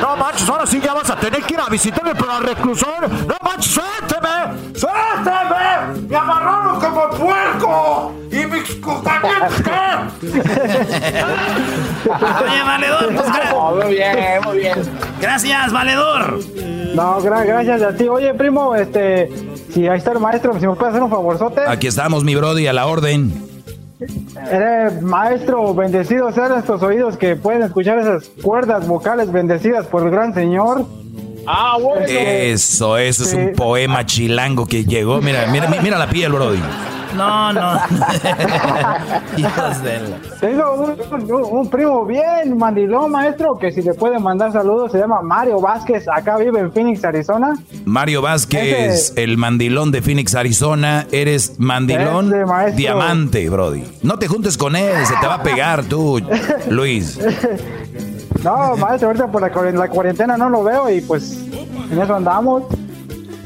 No 0.00 0.16
manches, 0.16 0.48
ahora 0.48 0.66
sí 0.66 0.80
ya 0.80 0.94
vas 0.94 1.10
a 1.10 1.16
tener 1.16 1.42
que 1.42 1.54
ir 1.54 1.60
a 1.60 1.68
visitarme 1.68 2.14
para 2.14 2.38
el 2.38 2.44
reclusor. 2.44 3.08
No 3.10 3.36
manches, 3.42 3.72
suélteme, 3.72 4.74
suélteme. 4.74 6.06
Me 6.08 6.16
amarraron 6.16 6.80
como 6.80 7.10
puerco 7.10 8.14
y 8.30 8.36
Oye, 12.08 12.62
valedor, 12.64 13.14
pues 13.14 13.28
muy 13.84 13.94
bien, 13.94 14.16
muy 14.44 14.58
bien. 14.58 14.78
Gracias, 15.20 15.72
valedor. 15.72 16.38
No, 16.94 17.20
gracias 17.20 17.82
a 17.82 17.92
ti. 17.94 18.08
Oye, 18.08 18.34
primo, 18.34 18.74
este, 18.74 19.30
si 19.72 19.88
ahí 19.88 19.98
está 19.98 20.12
el 20.12 20.20
maestro, 20.20 20.58
si 20.58 20.66
me 20.66 20.74
puede 20.74 20.90
hacer 20.90 21.02
un 21.02 21.10
favorzote. 21.10 21.62
Aquí 21.66 21.86
estamos, 21.86 22.24
mi 22.24 22.34
brody, 22.34 22.66
a 22.66 22.72
la 22.72 22.86
orden. 22.86 23.47
Eres 24.00 25.02
maestro, 25.02 25.74
bendecidos 25.74 26.34
sean 26.34 26.56
estos 26.58 26.82
oídos 26.82 27.16
que 27.16 27.34
pueden 27.36 27.62
escuchar 27.62 27.98
esas 27.98 28.28
cuerdas 28.42 28.86
vocales 28.86 29.32
bendecidas 29.32 29.86
por 29.86 30.04
el 30.04 30.10
gran 30.10 30.32
Señor. 30.34 30.86
Ah, 31.46 31.78
bueno. 31.80 32.06
Eso, 32.06 32.96
eso 32.98 33.24
es 33.24 33.34
un 33.34 33.54
poema 33.54 34.06
chilango 34.06 34.66
que 34.66 34.84
llegó. 34.84 35.20
Mira, 35.20 35.46
mira, 35.50 35.68
mira 35.82 35.98
la 35.98 36.08
piel, 36.08 36.32
brody. 36.32 36.60
No, 37.16 37.52
no. 37.52 37.78
Tengo 40.40 40.74
un, 40.74 40.96
un, 41.50 41.70
primo 41.70 42.04
bien 42.04 42.56
mandilón, 42.56 43.10
maestro, 43.10 43.58
que 43.58 43.72
si 43.72 43.82
le 43.82 43.94
puede 43.94 44.18
mandar 44.18 44.52
saludos, 44.52 44.92
se 44.92 44.98
llama 44.98 45.22
Mario 45.22 45.60
Vázquez, 45.60 46.06
acá 46.08 46.36
vive 46.36 46.60
en 46.60 46.72
Phoenix, 46.72 47.04
Arizona. 47.04 47.58
Mario 47.84 48.22
Vázquez, 48.22 49.12
el 49.16 49.36
mandilón 49.36 49.90
de 49.90 50.02
Phoenix, 50.02 50.34
Arizona. 50.34 51.06
Eres 51.10 51.58
mandilón 51.58 52.32
diamante, 52.76 53.48
Brody. 53.48 53.84
No 54.02 54.18
te 54.18 54.28
juntes 54.28 54.56
con 54.56 54.76
él, 54.76 55.06
se 55.06 55.14
te 55.16 55.26
va 55.26 55.34
a 55.34 55.42
pegar 55.42 55.84
tú, 55.84 56.20
Luis. 56.70 57.18
No, 58.44 58.76
maestro, 58.76 59.08
ahorita 59.08 59.26
por 59.30 59.40
la, 59.40 59.72
la 59.72 59.88
cuarentena 59.88 60.36
no 60.36 60.48
lo 60.48 60.62
veo 60.62 60.90
y 60.90 61.00
pues 61.00 61.38
en 61.90 62.00
eso 62.00 62.14
andamos. 62.14 62.64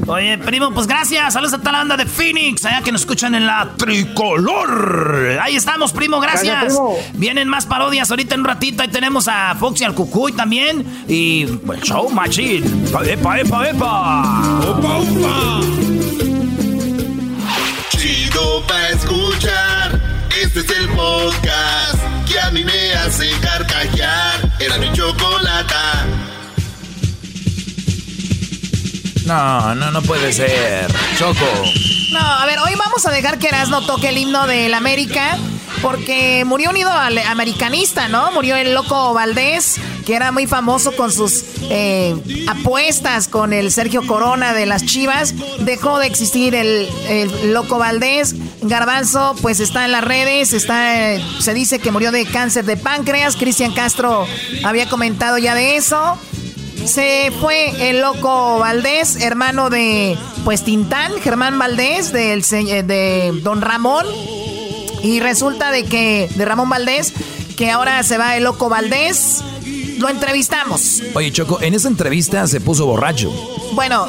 Oye, 0.06 0.36
primo, 0.38 0.72
pues 0.72 0.86
gracias. 0.86 1.32
Saludos 1.32 1.54
a 1.54 1.58
toda 1.58 1.72
la 1.72 1.78
banda 1.78 1.96
de 1.96 2.06
Phoenix, 2.06 2.64
allá 2.64 2.82
que 2.82 2.90
nos 2.90 3.02
escuchan 3.02 3.34
en 3.34 3.46
la 3.46 3.70
tricolor. 3.76 5.38
Ahí 5.40 5.54
estamos, 5.56 5.92
primo, 5.92 6.18
gracias. 6.20 6.76
Vienen 7.14 7.48
más 7.48 7.66
parodias 7.66 8.10
ahorita 8.10 8.34
en 8.34 8.40
un 8.40 8.46
ratito. 8.46 8.82
Ahí 8.82 8.88
tenemos 8.88 9.28
a 9.28 9.54
Foxy 9.54 9.84
al 9.84 9.94
Cucuy 9.94 10.32
también. 10.32 11.04
Y 11.06 11.46
pues, 11.46 11.82
show 11.82 12.10
machine. 12.10 12.66
Epa, 13.06 13.38
epa, 13.38 13.68
epa. 13.68 14.60
Opa, 14.68 14.96
opa. 14.96 15.60
Chido 17.90 18.62
pa' 18.66 18.88
escuchar. 18.88 20.00
Este 20.42 20.60
es 20.60 20.70
el 20.70 20.88
podcast 20.88 22.02
que 22.28 22.40
a 22.40 22.50
mí 22.50 22.64
me 22.64 22.94
hace 22.94 23.30
carcajear. 23.40 24.50
Era 24.58 24.78
mi 24.78 24.92
chocolata. 24.92 26.06
No, 29.26 29.74
no, 29.74 29.90
no 29.90 30.02
puede 30.02 30.32
ser. 30.32 30.86
Choco. 31.18 31.46
No, 32.10 32.20
a 32.20 32.44
ver, 32.46 32.58
hoy 32.58 32.74
vamos 32.76 33.06
a 33.06 33.10
dejar 33.10 33.38
que 33.38 33.48
Erasmo 33.48 33.82
toque 33.86 34.08
el 34.08 34.18
himno 34.18 34.46
del 34.46 34.74
América. 34.74 35.38
Porque 35.80 36.44
murió 36.44 36.70
un 36.70 36.76
ídolo 36.76 36.94
americanista, 37.26 38.06
¿no? 38.06 38.30
Murió 38.30 38.54
el 38.54 38.72
loco 38.72 39.14
Valdés, 39.14 39.80
que 40.06 40.14
era 40.14 40.30
muy 40.30 40.46
famoso 40.46 40.94
con 40.94 41.10
sus 41.10 41.42
eh, 41.62 42.14
apuestas 42.46 43.26
con 43.26 43.52
el 43.52 43.72
Sergio 43.72 44.06
Corona 44.06 44.52
de 44.52 44.64
las 44.64 44.84
Chivas. 44.84 45.34
Dejó 45.60 45.98
de 45.98 46.06
existir 46.06 46.54
el, 46.54 46.88
loco 47.52 47.78
Valdés. 47.78 48.36
Garbanzo, 48.60 49.34
pues 49.42 49.58
está 49.58 49.84
en 49.84 49.90
las 49.90 50.04
redes, 50.04 50.52
está, 50.52 51.18
se 51.40 51.52
dice 51.52 51.80
que 51.80 51.90
murió 51.90 52.12
de 52.12 52.26
cáncer 52.26 52.64
de 52.64 52.76
páncreas. 52.76 53.34
Cristian 53.34 53.72
Castro 53.72 54.24
había 54.62 54.88
comentado 54.88 55.38
ya 55.38 55.56
de 55.56 55.76
eso. 55.76 56.16
Se 56.84 57.32
fue 57.40 57.90
el 57.90 58.00
loco 58.00 58.58
Valdés, 58.58 59.16
hermano 59.16 59.70
de 59.70 60.16
pues 60.44 60.64
Tintán, 60.64 61.12
Germán 61.20 61.58
Valdés, 61.58 62.12
del, 62.12 62.42
de 62.42 63.32
Don 63.42 63.60
Ramón. 63.60 64.06
Y 65.02 65.20
resulta 65.20 65.70
de 65.70 65.84
que, 65.84 66.28
de 66.34 66.44
Ramón 66.44 66.68
Valdés, 66.68 67.12
que 67.56 67.70
ahora 67.70 68.02
se 68.02 68.18
va 68.18 68.36
el 68.36 68.44
loco 68.44 68.68
Valdés. 68.68 69.42
Lo 69.98 70.08
entrevistamos. 70.08 71.02
Oye, 71.14 71.32
Choco, 71.32 71.60
en 71.60 71.74
esa 71.74 71.88
entrevista 71.88 72.46
se 72.46 72.60
puso 72.60 72.86
borracho. 72.86 73.32
Bueno, 73.74 74.08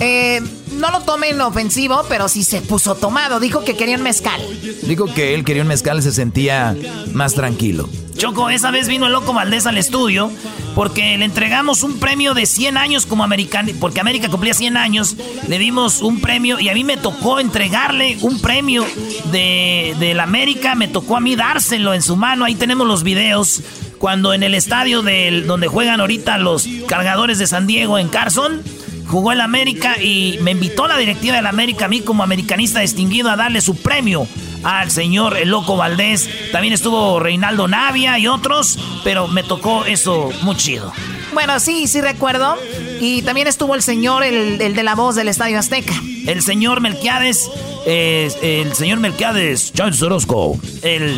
eh, 0.00 0.40
no 0.72 0.90
lo 0.90 1.00
tomen 1.00 1.40
ofensivo, 1.40 2.02
pero 2.08 2.28
sí 2.28 2.44
se 2.44 2.60
puso 2.62 2.94
tomado. 2.94 3.40
Dijo 3.40 3.64
que 3.64 3.76
quería 3.76 3.96
un 3.96 4.02
mezcal. 4.02 4.40
Dijo 4.82 5.06
que 5.12 5.34
él 5.34 5.44
quería 5.44 5.62
un 5.62 5.68
mezcal 5.68 5.98
y 5.98 6.02
se 6.02 6.12
sentía 6.12 6.76
más 7.12 7.34
tranquilo. 7.34 7.88
Choco, 8.16 8.48
esa 8.50 8.70
vez 8.70 8.88
vino 8.88 9.06
el 9.06 9.12
loco 9.12 9.32
Valdés 9.32 9.66
al 9.66 9.76
estudio 9.76 10.30
porque 10.74 11.16
le 11.16 11.24
entregamos 11.24 11.82
un 11.82 11.98
premio 11.98 12.34
de 12.34 12.46
100 12.46 12.76
años 12.76 13.06
como 13.06 13.22
americano, 13.22 13.70
porque 13.80 14.00
América 14.00 14.28
cumplía 14.28 14.54
100 14.54 14.76
años, 14.76 15.16
le 15.46 15.58
dimos 15.58 16.02
un 16.02 16.20
premio 16.20 16.58
y 16.58 16.68
a 16.68 16.74
mí 16.74 16.82
me 16.84 16.96
tocó 16.96 17.38
entregarle 17.38 18.18
un 18.22 18.40
premio 18.40 18.84
de, 19.30 19.94
de 19.98 20.20
América, 20.20 20.74
me 20.74 20.88
tocó 20.88 21.16
a 21.16 21.20
mí 21.20 21.36
dárselo 21.36 21.94
en 21.94 22.02
su 22.02 22.16
mano, 22.16 22.44
ahí 22.44 22.56
tenemos 22.56 22.86
los 22.86 23.04
videos, 23.04 23.62
cuando 23.98 24.34
en 24.34 24.42
el 24.42 24.54
estadio 24.54 25.02
del, 25.02 25.46
donde 25.46 25.68
juegan 25.68 26.00
ahorita 26.00 26.38
los 26.38 26.66
cargadores 26.88 27.38
de 27.38 27.46
San 27.46 27.66
Diego 27.66 27.98
en 27.98 28.08
Carson, 28.08 28.60
jugó 29.06 29.32
el 29.32 29.40
América 29.40 30.00
y 30.02 30.38
me 30.40 30.52
invitó 30.52 30.88
la 30.88 30.96
directiva 30.96 31.36
del 31.36 31.46
América 31.46 31.84
a 31.84 31.88
mí 31.88 32.00
como 32.00 32.22
americanista 32.22 32.80
distinguido 32.80 33.30
a 33.30 33.36
darle 33.36 33.60
su 33.60 33.76
premio 33.76 34.26
al 34.64 34.90
señor 34.90 35.36
El 35.36 35.50
Loco 35.50 35.76
Valdés. 35.76 36.28
También 36.52 36.74
estuvo 36.74 37.20
Reinaldo 37.20 37.68
Navia 37.68 38.18
y 38.18 38.26
otros, 38.26 38.78
pero 39.04 39.28
me 39.28 39.42
tocó 39.42 39.84
eso 39.84 40.30
muy 40.42 40.56
chido. 40.56 40.92
Bueno, 41.32 41.58
sí, 41.60 41.86
sí 41.86 42.00
recuerdo. 42.00 42.56
Y 43.00 43.22
también 43.22 43.46
estuvo 43.46 43.74
el 43.74 43.82
señor, 43.82 44.22
el, 44.22 44.58
de 44.58 44.82
la 44.82 44.94
voz 44.94 45.16
del 45.16 45.28
Estadio 45.28 45.58
Azteca. 45.58 45.94
El 46.26 46.42
señor 46.42 46.80
Melquiades, 46.80 47.50
el 47.86 48.72
señor 48.74 49.00
Melquiades, 49.00 49.72
Charles 49.72 50.00
Orozco, 50.00 50.58
el, 50.82 51.14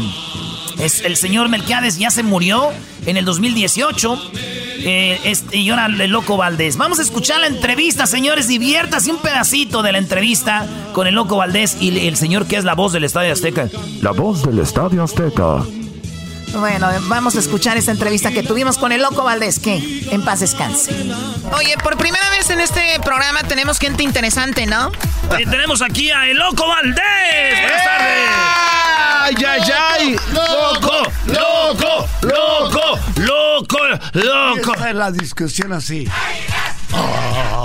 es, 0.79 1.01
el 1.01 1.17
señor 1.17 1.49
Melquiades 1.49 1.99
ya 1.99 2.11
se 2.11 2.23
murió 2.23 2.71
en 3.07 3.17
el 3.17 3.25
2018. 3.25 4.31
Eh, 4.89 5.35
y 5.53 5.71
ahora 5.71 5.87
el 5.87 6.11
loco 6.11 6.37
Valdés. 6.37 6.77
Vamos 6.77 6.99
a 6.99 7.03
escuchar 7.03 7.41
la 7.41 7.47
entrevista, 7.47 8.07
señores. 8.07 8.47
Diviértase 8.47 9.11
un 9.11 9.19
pedacito 9.19 9.83
de 9.83 9.93
la 9.93 9.99
entrevista 9.99 10.67
con 10.93 11.07
el 11.07 11.15
loco 11.15 11.37
Valdés 11.37 11.77
y 11.81 12.07
el 12.07 12.17
señor 12.17 12.47
que 12.47 12.57
es 12.57 12.65
la 12.65 12.75
voz 12.75 12.93
del 12.93 13.05
Estadio 13.05 13.33
Azteca. 13.33 13.69
La 14.03 14.13
voz 14.13 14.45
del 14.45 14.59
Estadio 14.61 15.03
Azteca. 15.03 15.65
Bueno, 16.59 16.89
vamos 17.03 17.37
a 17.37 17.41
escuchar 17.41 17.77
esta 17.77 17.91
entrevista 17.91 18.31
que 18.31 18.43
tuvimos 18.43 18.79
con 18.79 18.91
el 18.91 19.03
Loco 19.03 19.25
Valdés, 19.25 19.59
que 19.59 20.07
en 20.11 20.25
paz 20.25 20.41
descanse. 20.41 20.93
Oye, 21.53 21.77
por 21.83 21.99
primera 21.99 22.31
vez 22.31 22.49
en 22.49 22.61
este 22.61 22.99
programa 23.05 23.43
tenemos 23.43 23.79
gente 23.79 24.03
interesante, 24.03 24.65
¿no? 24.65 24.91
tenemos 25.51 25.83
aquí 25.83 26.11
a 26.11 26.29
El 26.29 26.39
Loco 26.39 26.67
Valdés. 26.67 27.61
Buenas 27.61 27.85
tardes. 27.85 28.86
¡Ay, 29.27 29.35
ay, 29.45 29.61
ay! 29.77 30.17
¡Loco, 30.33 31.03
loco, 31.27 32.09
loco, 32.23 32.97
loco, 33.17 33.79
loco! 34.13 34.73
Esa 34.73 34.91
es 34.91 34.95
la 34.95 35.11
discusión 35.11 35.73
así. 35.73 36.09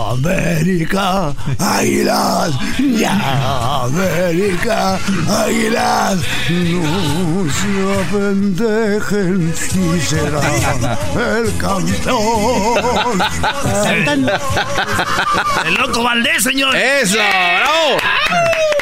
América, 0.09 1.35
águilas, 1.59 2.55
ya, 2.79 3.83
América, 3.83 4.97
águilas, 5.29 6.17
no 6.49 7.45
se 7.53 7.71
apendejen 8.01 9.53
y 9.53 10.01
será 10.01 10.41
el 11.37 11.55
campeón. 11.59 13.21
El 15.63 15.73
loco 15.75 16.01
Valdés, 16.01 16.41
señor. 16.41 16.75
Eso, 16.75 17.19
bravo. 17.19 17.99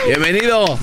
Bienvenido. 0.08 0.80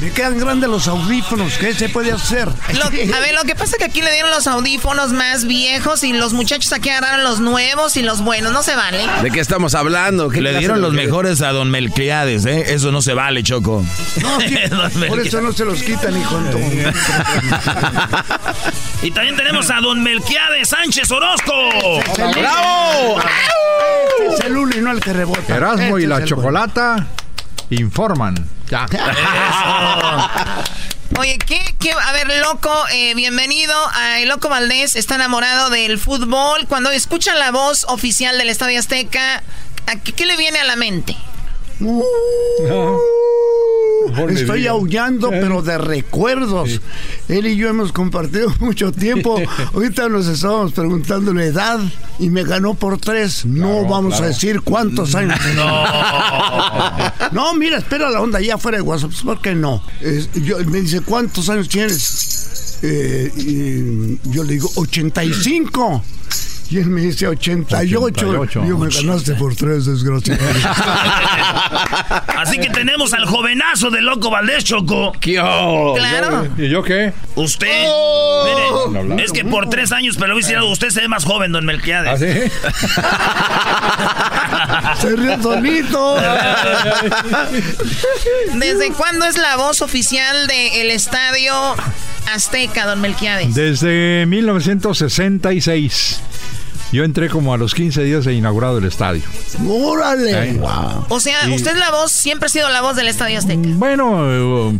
Me 0.00 0.10
quedan 0.10 0.38
grandes 0.38 0.70
los 0.70 0.88
audífonos, 0.88 1.58
¿qué 1.58 1.74
se 1.74 1.90
puede 1.90 2.10
hacer? 2.10 2.48
a 2.48 3.20
ver, 3.20 3.34
lo 3.34 3.42
que 3.44 3.54
pasa 3.54 3.72
es 3.72 3.78
que 3.78 3.84
aquí 3.84 4.00
le 4.00 4.10
dieron 4.12 4.30
los 4.30 4.46
audífonos 4.46 5.12
más 5.12 5.44
viejos 5.44 6.02
y 6.04 6.14
los 6.14 6.32
muchachos 6.32 6.72
aquí 6.72 6.88
agarraron 6.88 7.22
los 7.22 7.40
nuevos 7.40 7.98
y 7.98 8.02
los 8.02 8.22
buenos, 8.22 8.52
no 8.52 8.62
se 8.62 8.74
vale. 8.74 9.06
¿De 9.22 9.30
qué 9.30 9.40
estamos 9.40 9.74
hablando? 9.74 10.30
le 10.30 10.58
dieron 10.58 10.80
los 10.80 10.94
mejores 10.94 11.42
a 11.42 11.52
Don 11.52 11.70
Melquiades, 11.70 12.46
¿eh? 12.46 12.72
Eso 12.72 12.90
no 12.92 13.02
se 13.02 13.12
vale, 13.12 13.42
Choco. 13.42 13.84
No, 14.22 14.38
por 15.08 15.20
eso 15.20 15.42
no 15.42 15.52
se 15.52 15.66
los 15.66 15.82
quitan, 15.82 16.18
hijo. 16.18 16.40
y 19.02 19.10
también 19.10 19.36
tenemos 19.36 19.68
a 19.70 19.80
Don 19.80 20.02
Melquiades 20.02 20.68
Sánchez 20.70 21.10
Orozco. 21.10 21.52
¡Bravo! 22.16 23.20
es 24.32 24.40
el 24.40 24.56
uno 24.56 24.74
y 24.76 24.80
no 24.80 24.92
el 24.92 25.00
que 25.00 25.12
rebota. 25.12 25.56
Erasmo 25.56 25.98
y 25.98 26.06
la 26.06 26.24
chocolata 26.24 27.06
informan. 27.68 28.59
Ya. 28.70 28.86
Oye, 31.18 31.38
¿qué, 31.38 31.60
¿qué, 31.80 31.92
A 31.92 32.12
ver, 32.12 32.28
loco, 32.38 32.72
eh, 32.92 33.14
bienvenido 33.14 33.74
a 33.94 34.20
El 34.20 34.28
Loco 34.28 34.48
Valdés. 34.48 34.94
Está 34.94 35.16
enamorado 35.16 35.70
del 35.70 35.98
fútbol. 35.98 36.66
Cuando 36.68 36.90
escucha 36.90 37.34
la 37.34 37.50
voz 37.50 37.84
oficial 37.88 38.38
del 38.38 38.48
Estadio 38.48 38.78
Azteca, 38.78 39.42
¿qué, 40.04 40.12
qué 40.12 40.24
le 40.24 40.36
viene 40.36 40.60
a 40.60 40.64
la 40.64 40.76
mente? 40.76 41.16
Estoy 44.30 44.66
aullando, 44.66 45.30
pero 45.30 45.62
de 45.62 45.78
recuerdos. 45.78 46.80
Él 47.28 47.46
y 47.46 47.56
yo 47.56 47.68
hemos 47.68 47.92
compartido 47.92 48.52
mucho 48.60 48.92
tiempo. 48.92 49.40
Ahorita 49.74 50.08
nos 50.08 50.26
estábamos 50.26 50.72
preguntando 50.72 51.32
la 51.32 51.44
edad 51.44 51.80
y 52.18 52.30
me 52.30 52.44
ganó 52.44 52.74
por 52.74 52.98
tres. 52.98 53.44
no 53.44 53.84
vamos 53.86 54.20
a 54.20 54.26
decir 54.26 54.60
cuántos 54.62 55.14
años. 55.14 55.38
No. 55.50 55.84
no, 57.32 57.54
mira, 57.54 57.78
espera 57.78 58.10
la 58.10 58.20
onda 58.20 58.40
ya 58.40 58.56
fuera 58.56 58.78
de 58.78 58.82
WhatsApp. 58.82 59.12
¿Por 59.24 59.40
qué 59.40 59.54
no? 59.54 59.82
Yo, 60.34 60.58
me 60.66 60.80
dice, 60.80 61.00
¿cuántos 61.00 61.48
años 61.48 61.68
tienes? 61.68 62.78
Eh, 62.82 63.32
y 63.36 64.30
yo 64.30 64.44
le 64.44 64.54
digo, 64.54 64.70
85. 64.76 66.02
Y 66.70 66.78
él 66.78 66.86
me 66.86 67.00
dice 67.00 67.26
88. 67.26 68.00
88. 68.00 68.62
Y 68.64 68.68
yo 68.68 68.78
me 68.78 68.88
ganaste 68.88 69.34
por 69.34 69.56
tres, 69.56 69.86
desgraciado. 69.86 70.40
Así 72.38 72.58
que 72.58 72.70
tenemos 72.70 73.12
al 73.12 73.26
jovenazo 73.26 73.90
de 73.90 74.00
Loco 74.00 74.30
Valdés, 74.30 74.62
Choco. 74.62 75.10
Claro. 75.20 76.46
¿Y 76.56 76.68
yo 76.68 76.84
qué? 76.84 77.12
Usted, 77.34 77.86
mire, 78.44 79.24
es 79.24 79.32
que 79.32 79.44
por 79.44 79.68
tres 79.68 79.90
años, 79.90 80.16
pero 80.16 80.34
voy 80.34 80.42
a 80.42 80.44
decir 80.44 80.58
algo, 80.58 80.70
usted 80.70 80.90
se 80.90 81.00
ve 81.00 81.08
más 81.08 81.24
joven, 81.24 81.50
don 81.50 81.66
Melquiades. 81.66 82.20
Se 85.00 85.16
ríe 85.16 85.42
solito. 85.42 86.16
¿Desde 88.54 88.92
cuándo 88.92 89.26
es 89.26 89.36
la 89.38 89.56
voz 89.56 89.82
oficial 89.82 90.46
del 90.46 90.90
Estadio 90.90 91.52
Azteca, 92.32 92.86
don 92.86 93.00
Melquiades? 93.00 93.54
Desde 93.54 94.24
1966. 94.26 96.20
Yo 96.92 97.04
entré 97.04 97.28
como 97.28 97.54
a 97.54 97.56
los 97.56 97.74
15 97.74 98.02
días 98.02 98.24
de 98.24 98.34
inaugurado 98.34 98.78
el 98.78 98.84
estadio. 98.84 99.22
¡Órale! 99.68 100.34
Ahí. 100.34 100.60
O 101.08 101.20
sea, 101.20 101.48
Y- 101.48 101.52
usted 101.54 101.72
es 101.72 101.78
la 101.78 101.90
voz, 101.92 102.10
siempre 102.10 102.46
ha 102.46 102.48
sido 102.48 102.68
la 102.68 102.80
voz 102.82 102.96
del 102.96 103.06
Estadio 103.06 103.38
Azteca. 103.38 103.60
Bueno, 103.74 104.24
eh, 104.72 104.78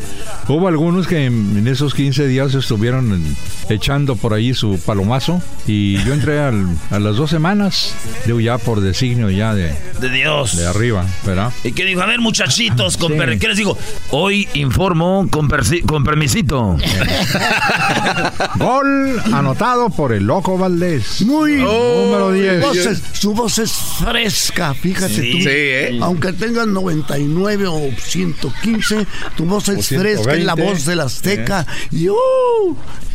hubo 0.48 0.66
algunos 0.68 1.06
que 1.06 1.26
en, 1.26 1.56
en 1.58 1.68
esos 1.68 1.94
15 1.94 2.26
días 2.26 2.52
estuvieron 2.54 3.22
echando 3.68 4.16
por 4.16 4.34
ahí 4.34 4.54
su 4.54 4.78
palomazo 4.84 5.40
y 5.68 6.02
yo 6.04 6.12
entré 6.12 6.40
al- 6.40 6.66
a 6.90 6.98
las 6.98 7.14
dos 7.16 7.30
semanas, 7.30 7.94
digo 8.26 8.40
ya 8.40 8.58
por 8.58 8.80
designio 8.80 9.30
ya 9.30 9.54
de, 9.54 9.72
De 10.00 10.10
Dios. 10.10 10.56
de 10.56 10.66
arriba, 10.66 11.06
¿verdad? 11.24 11.52
Y 11.62 11.70
que 11.72 11.84
dijo, 11.84 12.00
a 12.02 12.06
ver, 12.06 12.18
muchachitos, 12.20 12.96
con 12.96 13.16
per- 13.16 13.38
¿qué 13.38 13.46
les 13.46 13.56
digo? 13.56 13.78
Hoy 14.10 14.48
informo 14.54 15.28
con, 15.30 15.48
con 15.86 16.02
permisito. 16.04 16.76
Gol 18.56 19.20
anotado 19.32 19.90
por 19.90 20.12
el 20.12 20.24
Loco 20.24 20.58
Valdés. 20.58 21.22
Muy 21.22 21.60
Número 22.04 22.32
10. 22.32 22.60
Su 22.62 22.66
voz 22.68 22.76
es- 22.86 23.02
su 23.12 23.34
voz 23.34 23.58
es 23.58 23.72
fresca, 23.72 24.74
fíjate 24.74 25.14
Sí. 25.14 25.30
tú. 25.32 25.38
Sí, 25.38 25.48
¿eh? 25.48 25.98
Aunque 26.02 26.32
tengas 26.32 26.66
99 26.66 27.66
o 27.66 27.90
115, 27.98 29.06
tu 29.36 29.44
voz 29.44 29.68
es 29.68 29.88
fresca, 29.88 30.32
es 30.34 30.44
la 30.44 30.54
120. 30.54 30.62
voz 30.62 30.84
del 30.84 31.00
Azteca. 31.00 31.66
Y 31.90 32.08
¡uh! 32.08 32.16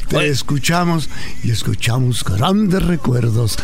te 0.07 0.27
escuchamos 0.27 1.09
y 1.43 1.51
escuchamos 1.51 2.23
grandes 2.23 2.83
recuerdos 2.83 3.57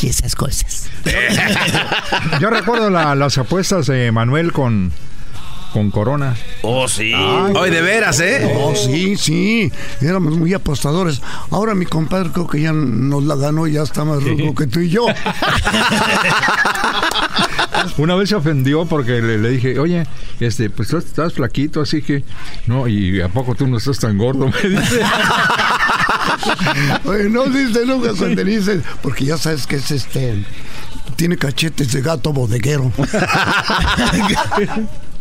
y 0.00 0.08
esas 0.08 0.34
cosas. 0.34 0.88
Yo 2.40 2.50
recuerdo 2.50 2.90
la- 2.90 3.14
las 3.14 3.36
apuestas 3.38 3.86
de 3.86 4.10
Manuel 4.12 4.52
con, 4.52 4.92
con 5.72 5.90
Corona. 5.90 6.36
Oh, 6.62 6.86
sí. 6.88 7.12
Ay, 7.14 7.70
de 7.70 7.80
veras, 7.80 8.20
¿eh? 8.20 8.52
Oh, 8.56 8.74
sí, 8.74 9.16
sí. 9.16 9.72
Éramos 10.00 10.36
muy 10.36 10.52
apostadores. 10.54 11.20
Ahora 11.50 11.74
mi 11.74 11.86
compadre 11.86 12.30
creo 12.30 12.46
que 12.46 12.60
ya 12.60 12.72
nos 12.72 13.24
la 13.24 13.34
ganó 13.36 13.66
y 13.66 13.72
ya 13.72 13.82
está 13.82 14.04
más 14.04 14.22
rudo 14.22 14.54
que 14.54 14.66
tú 14.66 14.80
y 14.80 14.90
yo. 14.90 15.06
Una 17.98 18.14
vez 18.14 18.28
se 18.28 18.36
ofendió 18.36 18.86
porque 18.86 19.20
le, 19.20 19.38
le 19.38 19.50
dije, 19.50 19.78
oye, 19.78 20.06
este, 20.40 20.70
pues 20.70 20.88
tú 20.88 20.98
estás 20.98 21.32
flaquito, 21.34 21.80
así 21.80 22.02
que 22.02 22.24
no, 22.66 22.86
y 22.88 23.20
a 23.20 23.28
poco 23.28 23.54
tú 23.54 23.66
no 23.66 23.78
estás 23.78 23.98
tan 23.98 24.16
gordo, 24.18 24.46
me 24.62 24.68
dice. 24.68 25.00
Oye, 27.04 27.28
no 27.28 27.44
dice 27.44 27.84
nunca 27.86 28.12
cuando 28.16 28.44
dices, 28.44 28.82
porque 29.02 29.24
ya 29.24 29.36
sabes 29.36 29.66
que 29.66 29.76
es 29.76 29.90
este. 29.90 30.44
Tiene 31.16 31.36
cachetes 31.36 31.92
de 31.92 32.00
gato 32.00 32.32
bodeguero. 32.32 32.90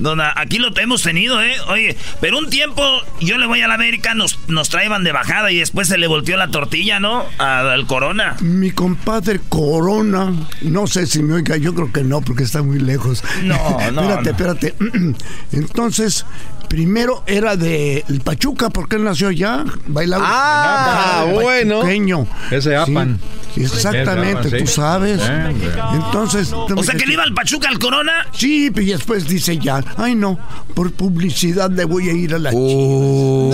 Dona, 0.02 0.34
aquí 0.36 0.58
lo 0.58 0.76
hemos 0.78 1.04
tenido, 1.04 1.42
¿eh? 1.42 1.54
Oye, 1.70 1.96
pero 2.20 2.38
un 2.40 2.50
tiempo 2.50 2.82
yo 3.20 3.38
le 3.38 3.46
voy 3.48 3.62
a 3.62 3.68
la 3.68 3.76
América, 3.76 4.14
nos, 4.16 4.38
nos 4.48 4.70
traían 4.70 5.04
de 5.04 5.12
bajada 5.12 5.52
y 5.52 5.58
después 5.58 5.88
se 5.88 5.98
le 5.98 6.08
volteó 6.08 6.36
la 6.38 6.50
tortilla, 6.50 7.00
¿no? 7.00 7.24
A- 7.38 7.72
Al 7.72 7.86
Corona. 7.88 8.36
Mi 8.42 8.72
compadre 8.72 9.40
Corona, 9.50 10.34
no 10.62 10.88
sé 10.88 11.06
si 11.08 11.22
me 11.24 11.36
oiga, 11.36 11.56
yo 11.58 11.74
creo 11.76 11.92
que 11.94 12.04
no, 12.04 12.22
porque 12.22 12.44
está 12.44 12.62
muy 12.64 12.80
lejos. 12.80 13.24
No, 13.44 13.56
no, 13.94 14.02
espérate, 14.02 14.24
no. 14.24 14.32
espérate. 14.32 14.76
Entonces, 15.52 16.26
primero 16.70 17.24
era 17.28 17.56
de 17.56 18.04
el 18.08 18.22
Pachuca, 18.22 18.70
porque 18.70 18.96
él 18.96 19.04
nació 19.04 19.28
allá, 19.30 19.64
bailaba. 19.88 20.24
Ah, 20.28 21.26
el 21.28 21.34
bueno. 21.34 21.76
pachuqueño. 21.80 22.28
Ese 22.50 22.76
Apan. 22.76 23.20
Sí, 23.54 23.64
exactamente, 23.64 24.50
tú 24.60 24.68
sabes. 24.68 25.20
Eh. 25.22 25.56
Entonces. 25.94 26.54
O 26.54 26.84
sea 26.84 26.96
que 26.96 27.06
le 27.06 27.14
iba 27.14 27.24
al 27.24 27.34
Pachuca 27.34 27.68
al 27.68 27.80
Corona. 27.80 28.26
Sí, 28.32 28.72
y 28.74 28.86
después 28.86 29.28
dice 29.28 29.58
ya, 29.58 29.84
ay 29.98 30.16
no, 30.16 30.40
por 30.74 30.92
publicidad 30.94 31.70
le 31.70 31.86
voy 31.86 32.10
a 32.10 32.14
ir 32.14 32.34
a 32.36 32.40
la 32.40 32.52
¡No! 32.52 33.52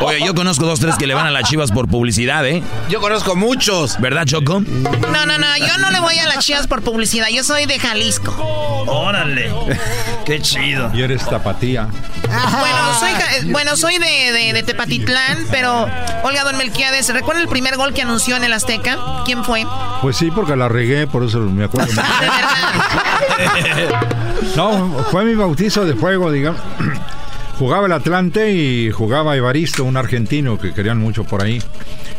Oye, 0.00 0.24
yo 0.24 0.34
conozco 0.34 0.66
dos, 0.66 0.80
tres 0.80 0.96
que 0.96 1.06
le 1.06 1.14
van 1.14 1.26
a 1.26 1.30
las 1.30 1.48
chivas 1.48 1.70
por 1.70 1.88
publicidad, 1.88 2.46
¿eh? 2.46 2.62
Yo 2.90 3.00
conozco 3.00 3.34
muchos. 3.36 3.98
¿Verdad, 4.00 4.24
Choco? 4.26 4.60
No, 4.60 5.26
no, 5.26 5.38
no, 5.38 5.56
yo 5.58 5.78
no 5.78 5.90
le 5.90 6.00
voy 6.00 6.18
a 6.18 6.26
las 6.26 6.44
chivas 6.44 6.66
por 6.66 6.82
publicidad, 6.82 7.28
yo 7.32 7.42
soy 7.44 7.64
de 7.66 7.78
Jalisco. 7.78 8.32
Órale. 8.88 9.50
Qué 10.26 10.40
chido. 10.42 10.90
Y 10.92 11.02
eres 11.02 11.24
tapatía. 11.26 11.88
Bueno, 12.28 12.94
soy, 12.98 13.50
bueno, 13.50 13.76
soy 13.76 13.98
de, 13.98 14.32
de- 14.32 14.52
de 14.52 14.62
Tepatitlán, 14.62 15.38
pero 15.50 15.86
Olga 16.24 16.44
Don 16.44 16.56
Melquiades, 16.58 17.08
¿recuerda 17.12 17.40
el 17.42 17.48
primer 17.48 17.76
gol 17.76 17.92
que 17.94 18.02
anunció 18.02 18.36
en 18.36 18.44
el 18.44 18.52
Azteca? 18.52 18.98
¿Quién 19.24 19.44
fue? 19.44 19.64
Pues 20.02 20.16
sí, 20.16 20.30
porque 20.30 20.56
la 20.56 20.68
regué, 20.68 21.06
por 21.06 21.24
eso 21.24 21.38
me 21.40 21.64
acuerdo. 21.64 21.92
No, 24.56 24.88
fue 25.10 25.24
mi 25.24 25.34
bautizo 25.34 25.84
de 25.84 25.94
fuego, 25.94 26.30
digamos. 26.30 26.60
Jugaba 27.58 27.86
el 27.86 27.92
Atlante 27.92 28.52
y 28.52 28.90
jugaba 28.90 29.36
Evaristo, 29.36 29.84
un 29.84 29.96
argentino 29.96 30.58
que 30.58 30.72
querían 30.74 30.98
mucho 30.98 31.24
por 31.24 31.42
ahí. 31.42 31.62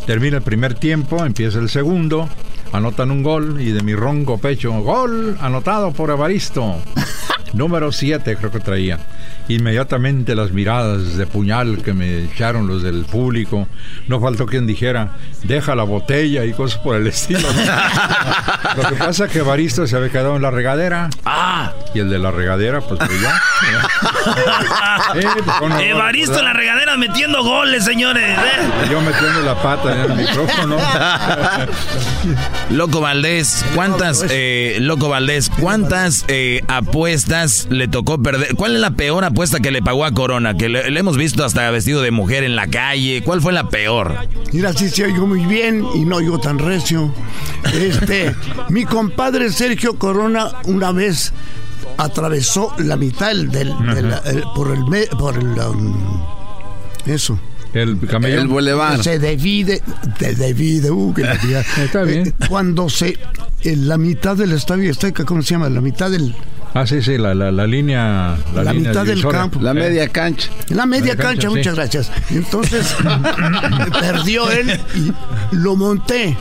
Termina 0.05 0.37
el 0.37 0.43
primer 0.43 0.73
tiempo, 0.73 1.25
empieza 1.25 1.59
el 1.59 1.69
segundo, 1.69 2.29
anotan 2.71 3.11
un 3.11 3.23
gol 3.23 3.59
y 3.59 3.71
de 3.71 3.81
mi 3.81 3.93
ronco 3.93 4.37
pecho, 4.37 4.71
gol 4.81 5.37
anotado 5.41 5.91
por 5.91 6.11
Evaristo. 6.11 6.77
Número 7.53 7.91
7 7.91 8.37
creo 8.37 8.51
que 8.51 8.59
traía. 8.59 8.99
Inmediatamente 9.49 10.35
las 10.35 10.51
miradas 10.51 11.17
de 11.17 11.27
puñal 11.27 11.81
que 11.83 11.93
me 11.93 12.23
echaron 12.23 12.67
los 12.67 12.81
del 12.81 13.03
público. 13.05 13.67
No 14.07 14.21
faltó 14.21 14.45
quien 14.45 14.65
dijera, 14.65 15.17
deja 15.43 15.75
la 15.75 15.83
botella 15.83 16.45
y 16.45 16.53
cosas 16.53 16.79
por 16.79 16.95
el 16.95 17.07
estilo. 17.07 17.41
Lo 18.77 18.89
que 18.89 18.95
pasa 18.95 19.25
es 19.25 19.31
que 19.31 19.39
Evaristo 19.39 19.85
se 19.85 19.97
había 19.97 20.09
quedado 20.09 20.35
en 20.37 20.41
la 20.41 20.49
regadera. 20.51 21.09
Ah. 21.25 21.71
Y 21.93 21.99
el 21.99 22.09
de 22.09 22.19
la 22.19 22.31
regadera, 22.31 22.79
pues, 22.81 22.99
pues 23.05 23.21
ya. 23.21 23.41
Eh, 25.15 25.25
pues, 25.43 25.57
con- 25.57 25.71
Evaristo 25.73 26.39
en 26.39 26.45
la 26.45 26.53
regadera 26.53 26.95
metiendo 26.97 27.43
goles, 27.43 27.83
señores. 27.83 28.23
¿eh? 28.23 28.87
Yo 28.89 29.01
metiendo 29.01 29.41
la 29.41 29.61
pata 29.61 29.93
en 29.93 30.11
el 30.11 30.17
micrófono. 30.17 30.77
Loco 32.69 33.01
Valdés, 33.01 33.65
¿cuántas, 33.75 34.25
eh, 34.29 34.77
Loco 34.79 35.09
Valdés, 35.09 35.49
cuántas 35.59 36.23
eh, 36.29 36.61
apuestas 36.67 37.67
le 37.69 37.87
tocó 37.87 38.21
perder? 38.23 38.55
¿Cuál 38.55 38.75
es 38.75 38.81
la 38.81 38.91
peor 38.91 39.23
apuesta 39.25 39.32
que 39.61 39.71
le 39.71 39.81
pagó 39.81 40.05
a 40.05 40.11
Corona? 40.13 40.55
Que 40.55 40.69
le, 40.69 40.89
le 40.91 40.99
hemos 40.99 41.17
visto 41.17 41.43
hasta 41.43 41.69
vestido 41.71 42.01
de 42.01 42.11
mujer 42.11 42.43
en 42.43 42.55
la 42.55 42.67
calle. 42.67 43.21
¿Cuál 43.23 43.41
fue 43.41 43.53
la 43.53 43.69
peor? 43.69 44.15
Mira, 44.51 44.73
sí 44.73 44.89
se 44.89 45.05
oigo 45.05 45.25
muy 45.27 45.45
bien 45.45 45.85
y 45.95 46.05
no 46.05 46.17
oigo 46.17 46.39
tan 46.39 46.59
recio. 46.59 47.13
Este, 47.73 48.33
mi 48.69 48.85
compadre 48.85 49.51
Sergio 49.51 49.97
Corona 49.97 50.49
una 50.65 50.91
vez 50.91 51.33
atravesó 51.97 52.73
la 52.79 52.95
mitad 52.97 53.27
del, 53.27 53.49
del- 53.51 53.73
del- 53.93 54.13
el- 54.25 54.43
por 54.55 54.71
el 54.71 55.07
por 55.17 55.37
el 55.37 55.45
um, 55.59 56.21
eso. 57.05 57.39
El 57.73 57.99
camello. 58.07 58.39
El 58.39 58.47
bulevar. 58.47 59.03
Se 59.03 59.17
divide, 59.17 59.81
se 60.19 60.35
divide, 60.35 60.91
uh, 60.91 61.11
que. 61.13 61.23
Está 61.83 62.03
bien. 62.03 62.27
Eh, 62.27 62.33
cuando 62.47 62.87
se 62.89 63.17
en 63.63 63.87
la 63.87 63.97
mitad 63.97 64.35
del 64.37 64.51
estadio 64.51 64.91
Azteca, 64.91 65.25
¿cómo 65.25 65.41
se 65.41 65.51
llama? 65.55 65.69
La 65.69 65.81
mitad 65.81 66.11
del 66.11 66.35
Ah, 66.75 66.87
sí, 66.87 67.01
sí, 67.03 67.17
la, 67.17 67.35
la, 67.35 67.51
la 67.51 67.67
línea. 67.67 68.35
La, 68.55 68.63
La 68.63 68.73
línea 68.73 68.89
mitad 68.91 69.05
del 69.05 69.21
campo. 69.27 69.59
La 69.61 69.73
media 69.75 70.07
cancha. 70.09 70.49
La 70.69 70.85
media 70.87 71.15
cancha, 71.15 71.23
cancha, 71.27 71.49
sí. 71.49 71.55
muchas 71.55 71.75
gracias. 71.75 72.11
Entonces, 72.31 72.95
perdió 73.99 74.49
él 74.51 74.79
y 74.95 75.11
lo 75.55 75.75
monté. 75.75 76.35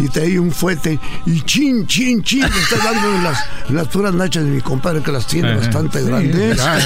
Y 0.00 0.08
traía 0.10 0.40
un 0.40 0.52
fuete 0.52 0.96
y 1.26 1.40
chin, 1.40 1.84
chin, 1.88 2.22
chin, 2.22 2.42
le 2.42 2.46
está 2.60 2.76
dando 2.84 3.16
en 3.16 3.24
las, 3.24 3.44
las 3.70 3.88
puras 3.88 4.14
nachas 4.14 4.44
de 4.44 4.50
mi 4.50 4.60
compadre 4.60 5.02
que 5.02 5.10
las 5.10 5.26
tiene 5.26 5.48
Ajá. 5.50 5.58
bastante 5.58 5.98
Sí, 5.98 6.04
grandes. 6.06 6.56
ya, 6.56 6.78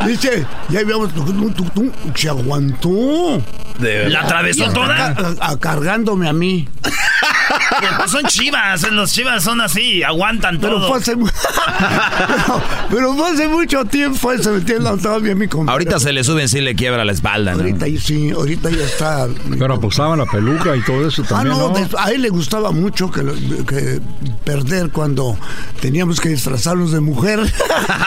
Dice, 0.06 0.46
ya 0.68 0.80
habíamos 0.80 1.10
se 2.14 2.28
aguantó. 2.28 3.42
¿La 3.80 4.20
atravesó 4.20 4.72
toda? 4.72 5.08
a- 5.40 5.50
a- 5.50 5.58
cargándome 5.58 6.28
a 6.28 6.32
mí. 6.32 6.68
Pues 7.98 8.10
son 8.10 8.24
chivas, 8.24 8.90
los 8.90 9.12
chivas 9.12 9.42
son 9.42 9.60
así, 9.60 10.02
aguantan 10.02 10.58
Pero 10.58 10.76
todo. 10.76 10.88
fue 10.88 10.98
hace, 10.98 11.16
mu- 11.16 11.26
pero, 12.90 13.14
fue 13.14 13.30
hace 13.30 13.48
mucho 13.48 13.84
tiempo 13.84 14.32
eso, 14.32 14.52
¿me 14.52 14.58
entiendes? 14.58 15.02
Todavía 15.02 15.34
mi 15.34 15.48
compadre. 15.48 15.72
Ahorita 15.72 16.00
se 16.00 16.12
le 16.12 16.24
suben, 16.24 16.48
sí 16.48 16.60
le 16.60 16.74
quiebra 16.74 17.04
la 17.04 17.12
espalda, 17.12 17.52
¿no? 17.52 17.58
Ahorita 17.58 17.86
sí, 18.00 18.30
ahorita 18.30 18.70
ya 18.70 18.84
está. 18.84 19.26
Pero 19.58 19.74
apostaban 19.74 20.18
la 20.18 20.26
peluca 20.26 20.74
y 20.76 20.82
todo 20.82 21.06
eso 21.06 21.22
también, 21.22 21.54
ah, 21.54 21.58
no, 21.58 21.78
¿no? 21.78 21.98
a 21.98 22.10
él 22.10 22.22
le 22.22 22.28
gustaba 22.30 22.70
mucho 22.70 23.10
que, 23.10 23.22
que, 23.66 24.00
perder 24.44 24.90
cuando 24.90 25.36
teníamos 25.80 26.20
que 26.20 26.30
disfrazarnos 26.30 26.92
de 26.92 27.00
mujer. 27.00 27.40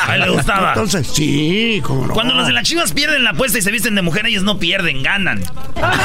A 0.07 0.15
él 0.15 0.21
le 0.21 0.29
gustaba. 0.29 0.69
Entonces, 0.69 1.07
sí, 1.07 1.81
como 1.83 2.07
no. 2.07 2.13
Cuando 2.13 2.33
los 2.33 2.47
de 2.47 2.53
las 2.53 2.63
chivas 2.63 2.93
pierden 2.93 3.23
la 3.23 3.31
apuesta 3.31 3.57
y 3.57 3.61
se 3.61 3.71
visten 3.71 3.95
de 3.95 4.01
mujer, 4.01 4.25
ellos 4.25 4.43
no 4.43 4.59
pierden, 4.59 5.03
ganan. 5.03 5.41
cálmate, 5.75 5.97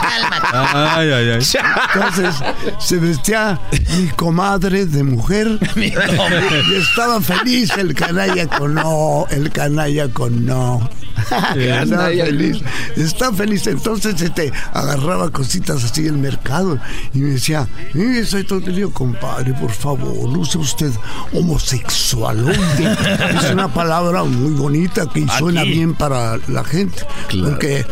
cálmate. 0.00 0.46
Ay, 0.52 1.10
ay, 1.16 1.30
ay. 1.30 1.46
Entonces, 1.94 2.34
se 2.78 2.98
vestía 2.98 3.60
mi 3.96 4.08
comadre 4.08 4.86
de 4.86 5.02
mujer. 5.02 5.58
y 5.76 6.74
estaba 6.74 7.20
feliz 7.20 7.70
el 7.76 7.94
canalla 7.94 8.46
con 8.46 8.74
no, 8.74 9.26
el 9.30 9.50
canalla 9.50 10.08
con 10.08 10.44
no. 10.44 10.88
Estaba 11.56 12.08
feliz. 12.08 12.58
Está 12.96 13.32
feliz. 13.32 13.66
Entonces 13.66 14.20
este, 14.20 14.52
agarraba 14.72 15.30
cositas 15.30 15.82
así 15.84 16.02
del 16.02 16.18
mercado 16.18 16.78
y 17.14 17.18
me 17.18 17.30
decía, 17.30 17.66
eh, 17.94 18.24
soy 18.26 18.44
todo 18.44 18.60
lío, 18.60 18.92
compadre, 18.92 19.52
por 19.54 19.70
favor, 19.70 20.28
no 20.28 20.44
sea 20.44 20.60
usted 20.60 20.90
homosexual. 21.32 22.48
es 23.42 23.50
una 23.50 23.72
palabra 23.72 24.24
muy 24.24 24.52
bonita 24.52 25.06
que 25.06 25.26
suena 25.38 25.64
bien 25.64 25.94
para 25.94 26.38
la 26.48 26.64
gente. 26.64 27.04
Porque 27.28 27.84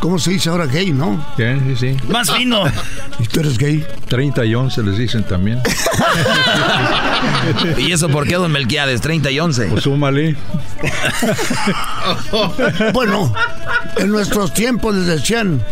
¿Cómo 0.00 0.18
se 0.18 0.32
dice 0.32 0.48
ahora 0.48 0.66
gay, 0.66 0.92
no? 0.92 1.24
Sí, 1.36 1.44
sí, 1.66 1.76
sí. 1.76 1.96
Más 2.08 2.30
fino. 2.32 2.64
¿Y 3.18 3.24
tú 3.24 3.40
eres 3.40 3.58
gay? 3.58 3.84
30 4.08 4.44
y 4.44 4.54
11 4.54 4.82
les 4.82 4.98
dicen 4.98 5.24
también. 5.24 5.60
¿Y 7.78 7.92
eso 7.92 8.08
por 8.08 8.26
qué, 8.26 8.34
don 8.34 8.50
Melquiades? 8.50 9.00
30 9.00 9.30
y 9.30 9.40
11. 9.40 9.66
Pues 9.66 9.84
súmale. 9.84 10.36
bueno, 12.92 13.32
en 13.96 14.10
nuestros 14.10 14.52
tiempos 14.52 14.94
les 14.94 15.06
decían 15.06 15.62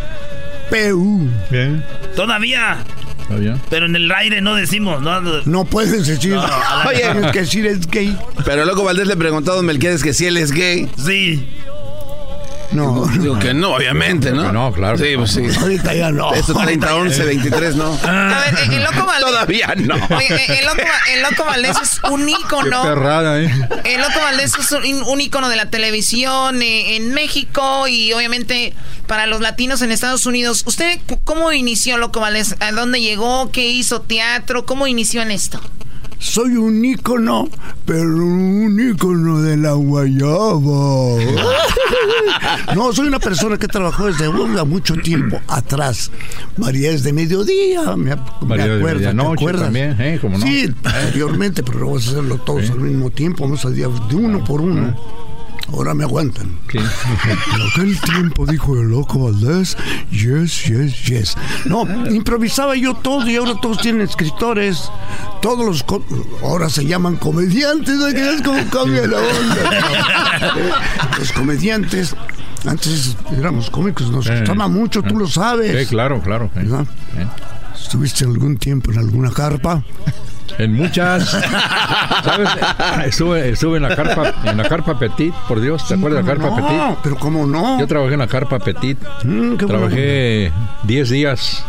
PU. 0.70 1.28
Bien. 1.50 1.84
Todavía. 2.14 2.78
¿Todavía? 3.26 3.56
Pero 3.68 3.86
en 3.86 3.96
el 3.96 4.10
aire 4.12 4.40
no 4.40 4.54
decimos, 4.54 5.02
¿no? 5.02 5.20
No 5.20 5.64
puedes 5.64 6.06
decir. 6.06 6.34
No, 6.34 6.46
Oye, 6.86 7.00
tienes 7.00 7.26
que 7.32 7.40
decir 7.40 7.66
es 7.66 7.86
gay. 7.86 8.16
Pero 8.44 8.64
loco 8.64 8.84
Valdés 8.84 9.06
le 9.06 9.16
preguntó 9.16 9.52
a 9.52 9.56
don 9.56 9.66
Melquiades 9.66 10.02
que 10.02 10.14
si 10.14 10.26
él 10.26 10.36
es 10.36 10.52
gay. 10.52 10.90
Sí. 10.96 11.48
No. 12.72 13.06
Digo 13.06 13.38
que 13.38 13.54
no, 13.54 13.74
obviamente, 13.74 14.30
¿no? 14.32 14.52
No, 14.52 14.72
claro. 14.72 14.98
Sí, 14.98 15.14
pues 15.16 15.30
sí. 15.32 15.42
Ahorita 15.58 15.94
ya 15.94 16.10
no. 16.10 16.34
Esto 16.34 16.54
30, 16.54 16.94
11, 16.94 17.24
23, 17.24 17.76
¿no. 17.76 17.98
A 18.04 18.44
ver, 18.44 18.74
el 18.74 18.82
loco 18.84 19.06
Valdés. 19.06 19.26
Todavía 19.30 19.74
no. 19.76 19.94
Oye, 20.16 20.58
el 20.58 20.66
loco, 20.66 20.82
el 21.12 21.22
loco 21.22 21.44
Valdés 21.44 21.76
es 21.82 22.00
un 22.10 22.28
ícono. 22.28 22.82
Qué 22.82 22.88
perrada, 22.88 23.40
¿eh? 23.40 23.50
El 23.84 24.00
loco 24.00 24.20
Valdés 24.20 24.52
es 24.58 24.72
un, 24.72 25.02
un 25.02 25.20
ícono 25.20 25.48
de 25.48 25.56
la 25.56 25.70
televisión 25.70 26.60
eh, 26.62 26.96
en 26.96 27.14
México 27.14 27.88
y 27.88 28.12
obviamente 28.12 28.74
para 29.06 29.26
los 29.26 29.40
latinos 29.40 29.80
en 29.82 29.90
Estados 29.90 30.26
Unidos. 30.26 30.62
¿Usted 30.66 31.00
cómo 31.24 31.52
inició 31.52 31.96
Loco 31.96 32.20
Valdés? 32.20 32.54
¿A 32.60 32.72
dónde 32.72 33.00
llegó? 33.00 33.50
¿Qué 33.50 33.66
hizo 33.70 34.02
teatro? 34.02 34.66
¿Cómo 34.66 34.86
inició 34.86 35.22
en 35.22 35.30
esto? 35.30 35.60
Soy 36.18 36.56
un 36.56 36.84
ícono, 36.84 37.48
pero 37.84 38.02
un 38.02 38.78
ícono 38.78 39.40
de 39.40 39.56
la 39.56 39.72
guayaba. 39.72 41.18
No, 42.74 42.92
soy 42.92 43.08
una 43.08 43.18
persona 43.18 43.56
que 43.56 43.66
trabajó 43.68 44.06
desde 44.06 44.28
mucho 44.64 44.94
tiempo 44.96 45.40
atrás. 45.48 46.10
María 46.56 46.90
es 46.90 47.02
de 47.02 47.12
mediodía, 47.12 47.96
me, 47.96 48.16
María 48.42 48.66
me 48.66 48.76
acuerdo, 48.76 49.08
de 49.08 49.14
¿te 49.14 49.22
acuerdas? 49.22 49.64
también, 49.64 49.96
¿eh? 50.00 50.18
¿Cómo 50.20 50.38
no? 50.38 50.46
Sí, 50.46 50.72
anteriormente, 50.84 51.62
pero 51.62 51.80
vamos 51.86 52.06
a 52.06 52.10
hacerlo 52.10 52.38
todos 52.38 52.70
al 52.70 52.80
mismo 52.80 53.10
tiempo, 53.10 53.44
vamos 53.44 53.64
a 53.64 53.70
día 53.70 53.88
de 54.08 54.16
uno 54.16 54.44
por 54.44 54.60
uno. 54.60 54.94
Ahora 55.72 55.94
me 55.94 56.04
aguantan. 56.04 56.58
¿Qué? 56.68 56.78
En 57.54 57.62
aquel 57.70 58.00
tiempo 58.00 58.46
dijo 58.46 58.74
el 58.74 58.88
loco 58.88 59.18
Valdés, 59.24 59.76
yes, 60.10 60.64
yes, 60.66 61.04
yes. 61.04 61.34
No, 61.66 61.84
improvisaba 62.10 62.74
yo 62.76 62.94
todo 62.94 63.28
y 63.28 63.36
ahora 63.36 63.54
todos 63.60 63.78
tienen 63.78 64.02
escritores. 64.02 64.90
Todos 65.42 65.64
los... 65.64 65.84
ahora 66.42 66.68
se 66.70 66.84
llaman 66.86 67.16
comediantes. 67.16 67.96
¿no? 67.96 68.06
¿Qué 68.06 68.34
es 68.34 68.42
como 68.42 68.64
cambia 68.70 69.06
la 69.06 69.18
onda? 69.18 70.78
los 71.18 71.32
comediantes... 71.32 72.14
Antes 72.66 73.16
éramos 73.36 73.70
cómicos, 73.70 74.10
nos 74.10 74.26
Eh, 74.26 74.38
gustaba 74.40 74.66
mucho, 74.66 75.00
tú 75.02 75.16
lo 75.16 75.28
sabes. 75.28 75.80
Sí, 75.80 75.86
claro, 75.90 76.20
claro. 76.20 76.50
eh. 76.56 76.66
Eh. 77.16 77.26
¿Estuviste 77.80 78.24
algún 78.24 78.56
tiempo 78.56 78.90
en 78.90 78.98
alguna 78.98 79.30
carpa? 79.30 79.84
En 80.58 80.74
muchas. 80.74 81.30
¿Sabes? 82.24 82.48
Estuve, 83.06 83.50
estuve 83.50 83.76
en 83.76 83.82
la 83.82 83.94
carpa, 83.94 84.34
en 84.44 84.56
la 84.56 84.64
carpa 84.68 84.98
Petit, 84.98 85.34
por 85.46 85.60
Dios, 85.60 85.86
¿te 85.86 85.94
acuerdas 85.94 86.24
de 86.24 86.32
la 86.32 86.38
carpa 86.38 86.60
no, 86.60 86.66
Petit? 86.66 86.98
pero 87.02 87.16
cómo 87.16 87.46
no. 87.46 87.78
Yo 87.78 87.86
trabajé 87.86 88.14
en 88.14 88.20
la 88.20 88.26
carpa 88.26 88.58
Petit. 88.58 88.98
Mm, 89.24 89.56
Trabajé 89.56 90.52
10 90.84 91.10
días. 91.10 91.64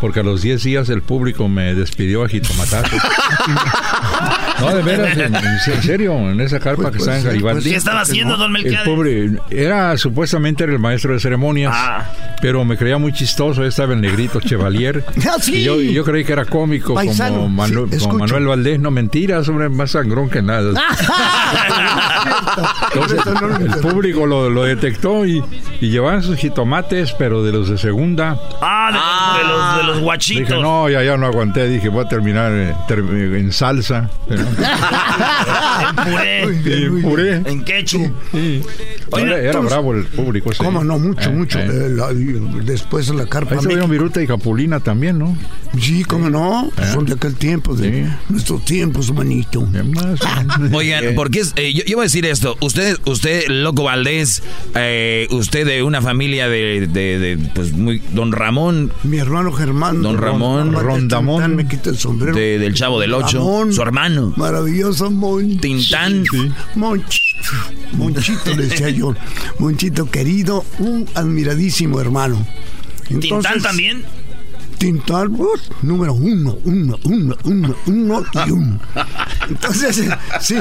Porque 0.00 0.20
a 0.20 0.22
los 0.22 0.42
10 0.42 0.62
días 0.62 0.88
el 0.90 1.02
público 1.02 1.48
me 1.48 1.74
despidió 1.74 2.24
a 2.24 2.28
jitomatazos. 2.28 3.00
No, 4.60 4.74
de 4.74 4.82
veras, 4.82 5.16
en, 5.18 5.34
en 5.34 5.58
serio, 5.82 6.12
en 6.30 6.40
esa 6.40 6.60
carpa 6.60 6.90
que 6.90 6.98
está 6.98 7.18
en 7.18 7.24
Garibaldi. 7.24 7.70
¿Qué 7.70 7.76
estaba 7.76 8.00
haciendo, 8.02 8.36
don 8.36 8.54
El 8.56 8.62
Melquiades? 8.62 8.88
pobre, 8.88 9.30
era 9.50 9.96
supuestamente 9.98 10.64
era 10.64 10.72
el 10.72 10.78
maestro 10.78 11.12
de 11.12 11.20
ceremonias, 11.20 11.72
Ah. 11.74 12.04
pero 12.40 12.64
me 12.64 12.76
creía 12.76 12.98
muy 12.98 13.12
chistoso. 13.12 13.64
Estaba 13.64 13.94
el 13.94 14.00
negrito 14.00 14.40
Chevalier. 14.40 15.04
Ah, 15.28 15.36
sí. 15.40 15.56
y 15.56 15.64
yo, 15.64 15.80
yo 15.80 16.04
creí 16.04 16.24
que 16.24 16.32
era 16.32 16.44
cómico 16.44 16.94
Paisano, 16.94 17.36
como, 17.42 17.48
Manu- 17.48 17.88
sí, 17.90 17.98
como 17.98 18.06
escucho. 18.18 18.18
Manuel 18.18 18.46
Valdés. 18.46 18.80
No 18.80 18.90
mentiras, 18.90 19.48
hombre, 19.48 19.68
más 19.68 19.90
sangrón 19.92 20.28
que 20.30 20.42
nada. 20.42 20.70
Entonces, 22.94 23.20
el 23.60 23.80
público 23.80 24.26
lo, 24.26 24.48
lo 24.50 24.64
detectó 24.64 25.26
y, 25.26 25.42
y 25.80 25.90
llevaban 25.90 26.22
sus 26.22 26.36
jitomates, 26.36 27.12
pero 27.18 27.42
de 27.42 27.52
los 27.52 27.68
de 27.68 27.78
segunda. 27.78 28.38
Ah, 28.60 28.90
de, 28.92 29.42
de 29.42 29.48
los, 29.48 29.76
de 29.76 29.82
los 29.94 30.00
guachitos. 30.00 30.48
Dije, 30.48 30.60
no, 30.62 30.88
ya, 30.88 31.02
ya 31.02 31.16
no 31.16 31.26
aguanté. 31.26 31.68
Dije, 31.68 31.88
voy 31.88 32.04
a 32.04 32.08
terminar 32.08 32.52
eh, 32.52 32.74
en 33.38 33.52
salsa. 33.52 34.08
Pero- 34.28 34.43
En 34.44 35.96
puré. 35.96 36.42
en 36.42 37.02
puré. 37.02 37.34
En 37.44 37.64
ketchup. 37.64 38.10
Sí. 38.32 38.62
Era, 39.16 39.60
bravo 39.60 39.94
el 39.94 40.04
público. 40.06 40.50
ese. 40.50 40.62
¿Cómo 40.62 40.82
no? 40.82 40.98
Mucho, 40.98 41.28
Eh, 41.30 41.32
mucho. 41.32 41.58
eh. 41.58 41.66
Eh, 41.68 41.88
la- 41.90 42.12
y 42.12 42.24
después 42.64 43.08
en 43.08 43.18
la 43.18 43.26
carpa. 43.26 43.54
Ahí 43.54 43.60
se 43.60 43.68
vieron 43.68 43.90
Viruta 43.90 44.22
y 44.22 44.26
Capulina 44.26 44.80
también, 44.80 45.18
¿no? 45.18 45.36
Sí, 45.78 46.04
cómo 46.04 46.30
no. 46.30 46.70
Pues 46.76 46.90
Son 46.90 47.04
de 47.04 47.14
aquel 47.14 47.34
tiempo, 47.34 47.74
de 47.74 48.08
nuestros 48.28 48.64
tiempos, 48.64 49.12
manito. 49.12 49.66
Oigan, 50.72 51.04
porque 51.16 51.40
es, 51.40 51.52
eh, 51.56 51.72
yo, 51.74 51.84
yo 51.84 51.96
voy 51.96 52.04
a 52.04 52.06
decir 52.06 52.24
esto. 52.26 52.56
Usted, 52.60 52.96
usted, 53.06 53.48
Loco 53.48 53.84
Valdés, 53.84 54.42
eh, 54.74 55.26
usted 55.30 55.66
de 55.66 55.82
una 55.82 56.00
familia 56.02 56.48
de, 56.48 56.86
de, 56.88 57.18
de, 57.18 57.38
pues 57.54 57.72
muy, 57.72 58.00
don 58.12 58.32
Ramón. 58.32 58.92
Mi 59.02 59.18
hermano 59.18 59.52
Germán. 59.52 60.02
Don 60.02 60.18
Ramón. 60.18 60.72
Rondamón. 60.72 61.56
Me 61.56 61.66
quita 61.66 61.90
el 61.90 61.98
sombrero. 61.98 62.34
de- 62.36 62.58
del 62.58 62.74
Chavo 62.74 63.00
del 63.00 63.14
Ocho. 63.14 63.38
Ramón. 63.38 63.72
Su 63.72 63.82
hermano. 63.82 64.32
Maravilloso 64.36 65.10
Monchito. 65.10 65.60
Tintán. 65.60 66.24
Monchito. 66.74 67.50
Monchito, 67.92 68.54
le 68.54 68.66
decía 68.66 68.88
yo. 68.90 69.14
Monchito 69.58 70.10
querido, 70.10 70.64
un 70.78 71.06
admiradísimo 71.14 72.00
hermano. 72.00 72.44
¿Tintán 73.08 73.60
también? 73.62 74.02
Tintán, 74.78 75.36
número 75.82 76.14
uno, 76.14 76.58
uno, 76.64 76.98
uno, 77.04 77.36
uno, 77.44 77.76
uno 77.86 78.24
y 78.46 78.50
uno. 78.50 78.80
Entonces, 79.48 80.02
sí. 80.40 80.56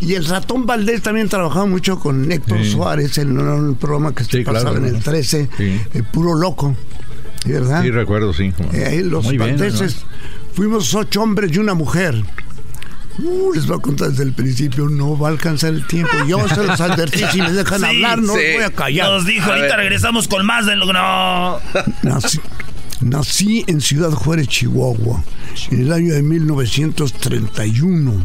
Y 0.00 0.14
el 0.14 0.24
ratón 0.26 0.64
Valdés 0.64 1.02
también 1.02 1.28
trabajaba 1.28 1.66
mucho 1.66 1.98
con 1.98 2.30
Héctor 2.30 2.62
Sí. 2.62 2.70
Suárez 2.70 3.18
en 3.18 3.36
un 3.36 3.74
programa 3.74 4.14
que 4.14 4.22
se 4.24 4.30
Sí, 4.38 4.44
claro, 4.44 4.58
pasaba 4.60 4.76
en 4.78 4.84
el 4.84 4.90
claro. 4.92 5.04
13, 5.04 5.48
Sí. 5.56 5.80
eh, 5.94 6.02
puro 6.12 6.34
loco. 6.36 6.76
¿Verdad? 7.46 7.82
Sí, 7.82 7.90
recuerdo, 7.90 8.32
sí. 8.32 8.52
Eh, 8.72 9.02
los 9.04 9.24
Muy 9.24 9.38
bien, 9.38 9.58
fuimos 10.52 10.94
ocho 10.94 11.22
hombres 11.22 11.50
y 11.52 11.58
una 11.58 11.74
mujer. 11.74 12.22
Uh, 13.18 13.52
les 13.52 13.66
voy 13.66 13.76
a 13.76 13.80
contar 13.80 14.08
desde 14.10 14.22
el 14.22 14.32
principio, 14.32 14.88
no 14.88 15.18
va 15.18 15.28
a 15.28 15.32
alcanzar 15.32 15.74
el 15.74 15.86
tiempo. 15.86 16.12
Yo 16.26 16.48
se 16.48 16.62
los 16.64 16.80
advertí, 16.80 17.20
si 17.32 17.42
me 17.42 17.52
dejan 17.52 17.80
Sí, 17.80 17.86
hablar, 17.86 18.18
no 18.18 18.34
sí. 18.34 18.40
los 18.40 18.54
voy 18.54 18.62
a 18.64 18.70
callar. 18.70 19.10
Nos 19.10 19.26
dijo, 19.26 19.44
A 19.50 19.54
ahorita 19.54 19.68
ver. 19.68 19.76
regresamos 19.76 20.28
con 20.28 20.46
más 20.46 20.66
de 20.66 20.76
lo 20.76 20.86
que 20.86 20.92
no. 20.92 21.58
Nací, 22.02 22.40
nací 23.00 23.64
en 23.66 23.80
Ciudad 23.80 24.10
Juárez, 24.12 24.46
Chihuahua, 24.48 25.24
en 25.70 25.80
el 25.82 25.92
año 25.92 26.14
de 26.14 26.22
1931. 26.22 28.24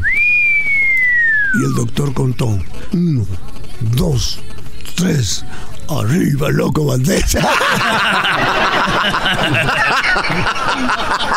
Y 1.60 1.64
el 1.66 1.74
doctor 1.76 2.14
contó, 2.14 2.58
uno, 2.94 3.26
dos, 3.96 4.40
tres, 4.96 5.46
arriba, 6.02 6.50
loco 6.50 6.86
Valdés. 6.86 7.38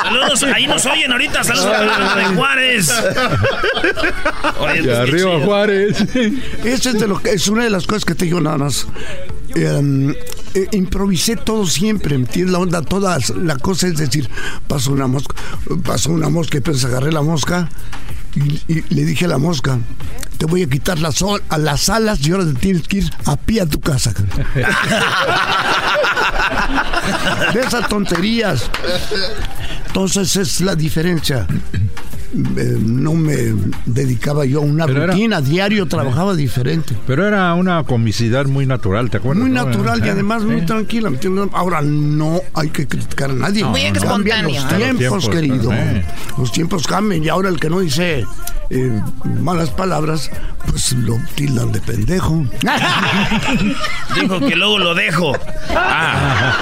Saludos, 0.02 0.42
ahí 0.42 0.66
nos 0.66 0.84
oyen 0.86 1.12
ahorita. 1.12 1.44
Saludos 1.44 1.66
a 1.66 2.16
de 2.16 2.24
Juárez. 2.26 2.90
Oye, 4.60 4.82
pues, 4.82 4.98
arriba 4.98 5.40
Juárez. 5.44 6.00
Esa 6.64 6.90
es, 6.90 6.98
de 6.98 7.08
lo 7.08 7.20
que, 7.20 7.30
es 7.30 7.48
una 7.48 7.64
de 7.64 7.70
las 7.70 7.86
cosas 7.86 8.04
que 8.04 8.14
te 8.14 8.26
digo 8.26 8.40
nada 8.40 8.58
más. 8.58 8.86
Em, 9.54 10.10
eh, 10.54 10.68
improvisé 10.72 11.36
todo 11.36 11.66
siempre, 11.66 12.18
¿me 12.18 12.24
entiendes? 12.24 12.52
La 12.52 12.58
onda, 12.58 12.82
toda 12.82 13.18
la 13.42 13.56
cosa 13.56 13.86
es 13.86 13.96
decir, 13.96 14.28
pasó 14.68 14.92
una 14.92 15.06
mosca, 15.06 15.34
pasó 15.84 16.10
una 16.10 16.28
mosca 16.28 16.58
y 16.58 16.60
pues 16.60 16.84
agarré 16.84 17.12
la 17.12 17.22
mosca 17.22 17.68
y, 18.36 18.94
le 18.94 19.04
dije 19.04 19.24
a 19.24 19.28
la 19.28 19.38
mosca, 19.38 19.78
te 20.38 20.46
voy 20.46 20.62
a 20.62 20.68
quitar 20.68 20.98
las, 20.98 21.24
a 21.48 21.58
las 21.58 21.88
alas 21.88 22.20
y 22.20 22.32
ahora 22.32 22.46
te 22.46 22.54
tienes 22.54 22.86
que 22.86 22.98
ir 22.98 23.10
a 23.24 23.36
pie 23.36 23.62
a 23.62 23.66
tu 23.66 23.80
casa. 23.80 24.12
de 27.54 27.60
esas 27.60 27.88
tonterías. 27.88 28.70
Entonces 29.86 30.36
es 30.36 30.60
la 30.60 30.74
diferencia. 30.74 31.46
Eh, 32.34 32.78
no 32.84 33.14
me 33.14 33.36
dedicaba 33.86 34.44
yo 34.44 34.58
a 34.58 34.62
una 34.62 34.86
rutina, 34.86 35.40
diario 35.40 35.86
trabajaba 35.86 36.34
diferente. 36.34 36.94
Pero 37.06 37.26
era 37.26 37.54
una 37.54 37.84
comicidad 37.84 38.46
muy 38.46 38.66
natural, 38.66 39.10
¿te 39.10 39.18
acuerdas? 39.18 39.42
Muy 39.42 39.50
natural 39.50 40.04
y 40.04 40.08
además 40.08 40.42
muy 40.42 40.62
tranquila. 40.62 41.10
Ahora 41.52 41.82
no 41.82 42.40
hay 42.54 42.70
que 42.70 42.86
criticar 42.86 43.30
a 43.30 43.34
nadie. 43.34 43.64
muy 43.64 43.82
espontáneo. 43.82 44.50
Los 44.50 44.68
tiempos, 44.68 45.28
querido. 45.28 45.70
Los 46.38 46.52
tiempos 46.52 46.86
cambian 46.86 47.22
y 47.24 47.28
ahora 47.28 47.48
el 47.48 47.60
que 47.60 47.70
no 47.70 47.80
dice 47.80 48.24
eh, 48.70 49.00
malas 49.24 49.70
palabras, 49.70 50.30
pues 50.66 50.92
lo 50.92 51.18
tildan 51.34 51.72
de 51.72 51.80
pendejo. 51.80 52.44
Dijo 54.20 54.40
que 54.40 54.56
luego 54.56 54.78
lo 54.78 54.94
dejo. 54.94 55.32
Ah. 55.74 56.56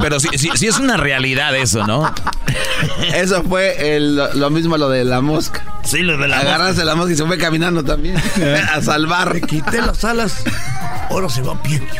pero 0.00 0.20
si 0.20 0.28
sí, 0.38 0.66
es 0.66 0.78
una 0.78 0.96
realidad 0.96 1.54
eso, 1.56 1.86
¿no? 1.86 2.12
Eso 3.14 3.42
fue 3.42 3.98
lo 4.34 4.50
mismo 4.50 4.76
lo 4.76 4.88
de 4.88 5.04
la 5.04 5.20
mosca. 5.20 5.64
Sí, 5.84 5.98
lo 5.98 6.16
de 6.16 6.28
la 6.28 6.38
Agarrarse 6.38 6.84
la 6.84 6.94
mosca 6.94 7.12
y 7.12 7.16
se 7.16 7.26
fue 7.26 7.38
caminando 7.38 7.82
también 7.84 8.16
a 8.74 8.80
salvar. 8.82 9.34
Le 9.34 9.40
quité 9.40 9.80
las 9.80 10.04
alas. 10.04 10.44
Ahora 11.10 11.28
se 11.28 11.42
va 11.42 11.52
a 11.52 11.62
pie. 11.62 11.82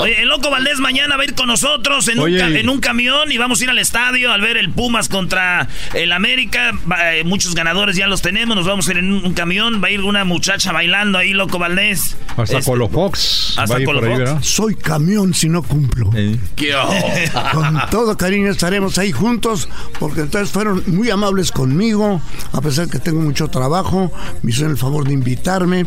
Oye, 0.00 0.22
el 0.22 0.28
Loco 0.28 0.50
Valdés 0.50 0.78
mañana 0.78 1.16
va 1.16 1.22
a 1.22 1.24
ir 1.24 1.34
con 1.34 1.48
nosotros 1.48 2.08
en, 2.08 2.20
un, 2.20 2.34
en 2.34 2.68
un, 2.68 2.80
camión 2.80 3.32
y 3.32 3.38
vamos 3.38 3.60
a 3.60 3.64
ir 3.64 3.70
al 3.70 3.78
estadio 3.78 4.32
al 4.32 4.40
ver 4.40 4.56
el 4.56 4.70
Pumas 4.70 5.08
contra 5.08 5.68
el 5.94 6.12
América. 6.12 6.72
Eh, 7.12 7.24
muchos 7.24 7.54
ganadores 7.54 7.96
ya 7.96 8.06
los 8.06 8.22
tenemos. 8.22 8.56
Nos 8.56 8.66
vamos 8.66 8.88
a 8.88 8.92
ir 8.92 8.98
en 8.98 9.12
un, 9.12 9.34
camión. 9.34 9.82
Va 9.82 9.88
a 9.88 9.90
ir 9.90 10.02
una 10.02 10.24
muchacha 10.24 10.72
bailando 10.72 11.18
ahí, 11.18 11.32
Loco 11.32 11.58
Valdés. 11.58 12.16
Hasta 12.36 12.58
este, 12.58 12.70
Colo 12.70 12.88
Fox. 12.88 13.54
Hasta 13.56 13.82
Colo 13.84 14.02
Fox. 14.02 14.46
Soy 14.46 14.74
camión 14.74 15.32
si 15.34 15.48
no 15.48 15.62
cumplo. 15.62 16.10
con 17.52 17.80
todo 17.90 18.16
cariño 18.16 18.50
estaremos 18.50 18.98
ahí 18.98 19.12
juntos 19.12 19.68
porque 19.98 20.22
entonces 20.22 20.50
fueron 20.50 20.82
muy 20.86 21.10
amables 21.10 21.52
conmigo, 21.52 22.20
a 22.52 22.60
pesar 22.60 22.88
que 22.88 22.98
tengo 22.98 23.20
mucho 23.20 23.48
trabajo. 23.48 24.12
Me 24.42 24.50
hicieron 24.50 24.72
el 24.72 24.78
favor 24.78 25.06
de 25.06 25.14
invitarme 25.14 25.86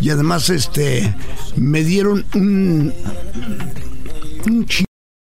y 0.00 0.10
además 0.10 0.48
este 0.50 1.14
me 1.56 1.84
dieron 1.84 2.24
un, 2.34 2.92
un 4.46 4.66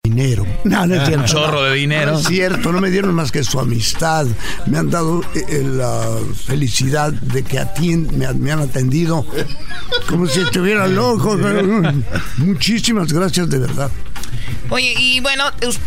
dinero. 0.07 0.47
No, 0.65 0.85
no 0.87 0.95
es 0.97 1.07
cierto. 1.07 1.21
Un 1.21 1.27
chorro 1.27 1.63
de 1.63 1.75
dinero. 1.75 2.13
No 2.13 2.19
es 2.19 2.27
cierto, 2.27 2.73
no 2.73 2.81
me 2.81 2.91
dieron 2.91 3.15
más 3.15 3.31
que 3.31 3.45
su 3.45 3.61
amistad. 3.61 4.27
Me 4.67 4.79
han 4.79 4.91
dado 4.91 5.23
eh, 5.35 5.45
eh, 5.49 5.63
la 5.63 6.19
felicidad 6.45 7.13
de 7.13 7.45
que 7.45 7.65
me, 8.13 8.33
me, 8.35 8.53
han 8.53 8.61
atendido 8.61 9.25
como 10.09 10.27
si 10.27 10.41
estuviera 10.41 10.89
loco. 10.89 11.39
Muchísimas 12.39 13.13
gracias, 13.13 13.49
de 13.49 13.59
verdad. 13.59 13.91
Oye, 14.71 14.95
y 14.99 15.21
bueno, 15.21 15.45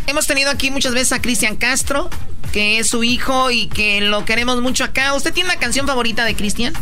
hemos 0.07 0.27
tenido 0.27 0.49
aquí 0.49 0.71
muchas 0.71 0.93
veces 0.93 1.11
a 1.11 1.21
Cristian 1.21 1.57
Castro, 1.57 2.09
que 2.53 2.79
es 2.79 2.87
su 2.87 3.03
hijo 3.03 3.51
y 3.51 3.67
que 3.67 3.99
lo 3.99 4.23
queremos 4.23 4.61
mucho 4.61 4.85
acá. 4.85 5.13
¿Usted 5.13 5.33
tiene 5.33 5.49
una 5.49 5.59
canción 5.59 5.85
favorita 5.87 6.23
de 6.23 6.35
Cristian? 6.35 6.73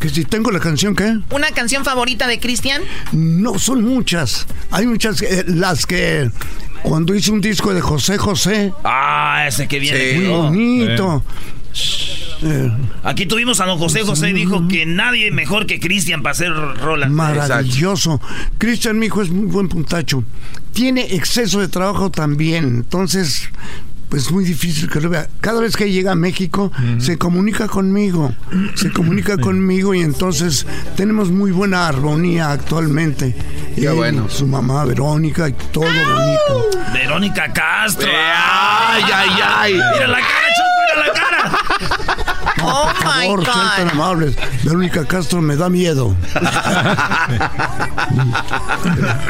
Que 0.00 0.08
si 0.08 0.24
tengo 0.24 0.50
la 0.50 0.60
canción, 0.60 0.96
¿qué? 0.96 1.18
¿Una 1.30 1.50
canción 1.50 1.84
favorita 1.84 2.26
de 2.26 2.40
Cristian? 2.40 2.82
No, 3.12 3.58
son 3.58 3.84
muchas. 3.84 4.46
Hay 4.70 4.86
muchas, 4.86 5.20
eh, 5.20 5.44
las 5.46 5.84
que 5.84 6.30
cuando 6.82 7.14
hice 7.14 7.30
un 7.30 7.42
disco 7.42 7.74
de 7.74 7.82
José 7.82 8.16
José. 8.16 8.72
Ah, 8.82 9.44
ese 9.46 9.68
que 9.68 9.78
viene. 9.78 10.18
muy 10.18 10.26
bonito. 10.28 11.22
Eh. 12.42 12.72
Aquí 13.04 13.26
tuvimos 13.26 13.60
a 13.60 13.66
don 13.66 13.78
José 13.78 14.02
José, 14.02 14.32
dijo 14.32 14.66
que 14.68 14.86
nadie 14.86 15.30
mejor 15.30 15.66
que 15.66 15.78
Cristian 15.78 16.22
para 16.22 16.32
hacer 16.32 16.52
rolas. 16.52 17.10
Maravilloso. 17.10 18.20
Cristian, 18.56 18.98
mi 18.98 19.06
hijo, 19.06 19.20
es 19.20 19.30
muy 19.30 19.46
buen 19.46 19.68
puntacho. 19.68 20.24
Tiene 20.72 21.14
exceso 21.14 21.60
de 21.60 21.68
trabajo 21.68 22.10
también. 22.10 22.64
Entonces, 22.64 23.50
pues 24.10 24.30
muy 24.32 24.44
difícil 24.44 24.90
que 24.90 25.00
lo 25.00 25.08
vea. 25.08 25.28
Cada 25.40 25.60
vez 25.60 25.76
que 25.76 25.90
llega 25.90 26.12
a 26.12 26.14
México, 26.16 26.70
se 26.98 27.16
comunica 27.16 27.68
conmigo, 27.68 28.34
se 28.74 28.90
comunica 28.92 29.38
conmigo 29.38 29.94
y 29.94 30.00
entonces 30.00 30.66
tenemos 30.96 31.30
muy 31.30 31.52
buena 31.52 31.86
armonía 31.86 32.50
actualmente. 32.50 33.34
y 33.76 33.86
bueno. 33.86 34.28
Su 34.28 34.46
mamá 34.46 34.84
Verónica 34.84 35.48
y 35.48 35.52
todo 35.72 35.84
bonito. 35.84 36.70
Verónica 36.92 37.52
Castro. 37.52 38.08
ay, 38.12 39.02
ay, 39.14 39.30
ay. 39.56 39.72
Mira 39.74 40.06
la 40.08 40.18
cara, 40.18 40.48
Choco, 40.56 40.70
mira 40.82 41.06
la 41.06 41.12
cara. 41.12 42.40
Oh 42.62 42.84
Por 42.84 43.02
favor, 43.02 43.44
sean 43.44 43.76
tan 43.76 43.90
amables. 43.90 44.36
Verónica 44.64 45.04
Castro 45.06 45.40
me 45.40 45.56
da 45.56 45.68
miedo. 45.68 46.14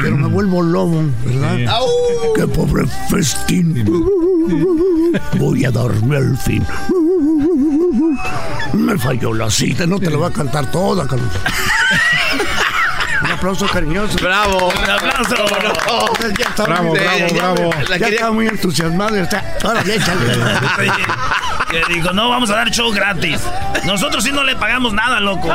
pero, 0.01 0.17
me 0.17 0.27
vuelvo 0.27 0.61
lobo, 0.61 1.03
¿verdad? 1.25 1.57
Qué 2.35 2.47
pobre 2.47 2.85
festín. 3.09 3.85
Voy 5.37 5.65
a 5.65 5.71
dormir 5.71 6.17
al 6.17 6.37
fin. 6.37 6.65
Me 8.73 8.97
falló 8.97 9.33
la 9.33 9.49
cita, 9.49 9.85
no 9.85 9.99
te 9.99 10.09
lo 10.09 10.19
voy 10.19 10.29
a 10.29 10.33
cantar 10.33 10.69
toda, 10.71 11.07
Carlos. 11.07 11.29
Aplauso 13.41 13.65
cariñoso. 13.65 14.19
Bravo. 14.21 14.67
Un 14.67 14.87
aplauso. 14.87 15.35
bravo, 16.63 16.93
bravo, 16.93 17.33
bravo. 17.33 17.71
Ya 17.97 18.07
estaba 18.07 18.31
muy 18.31 18.47
entusiasmado. 18.47 19.15
Ahora 19.63 19.83
ya 19.83 19.95
échale. 19.95 20.21
Que 21.71 21.81
dijo, 21.93 22.11
no, 22.11 22.29
vamos 22.29 22.49
a 22.51 22.55
dar 22.55 22.69
show 22.69 22.91
gratis. 22.91 23.39
Nosotros 23.85 24.25
sí 24.25 24.31
no 24.31 24.43
le 24.43 24.57
pagamos 24.57 24.93
nada, 24.93 25.21
loco. 25.21 25.47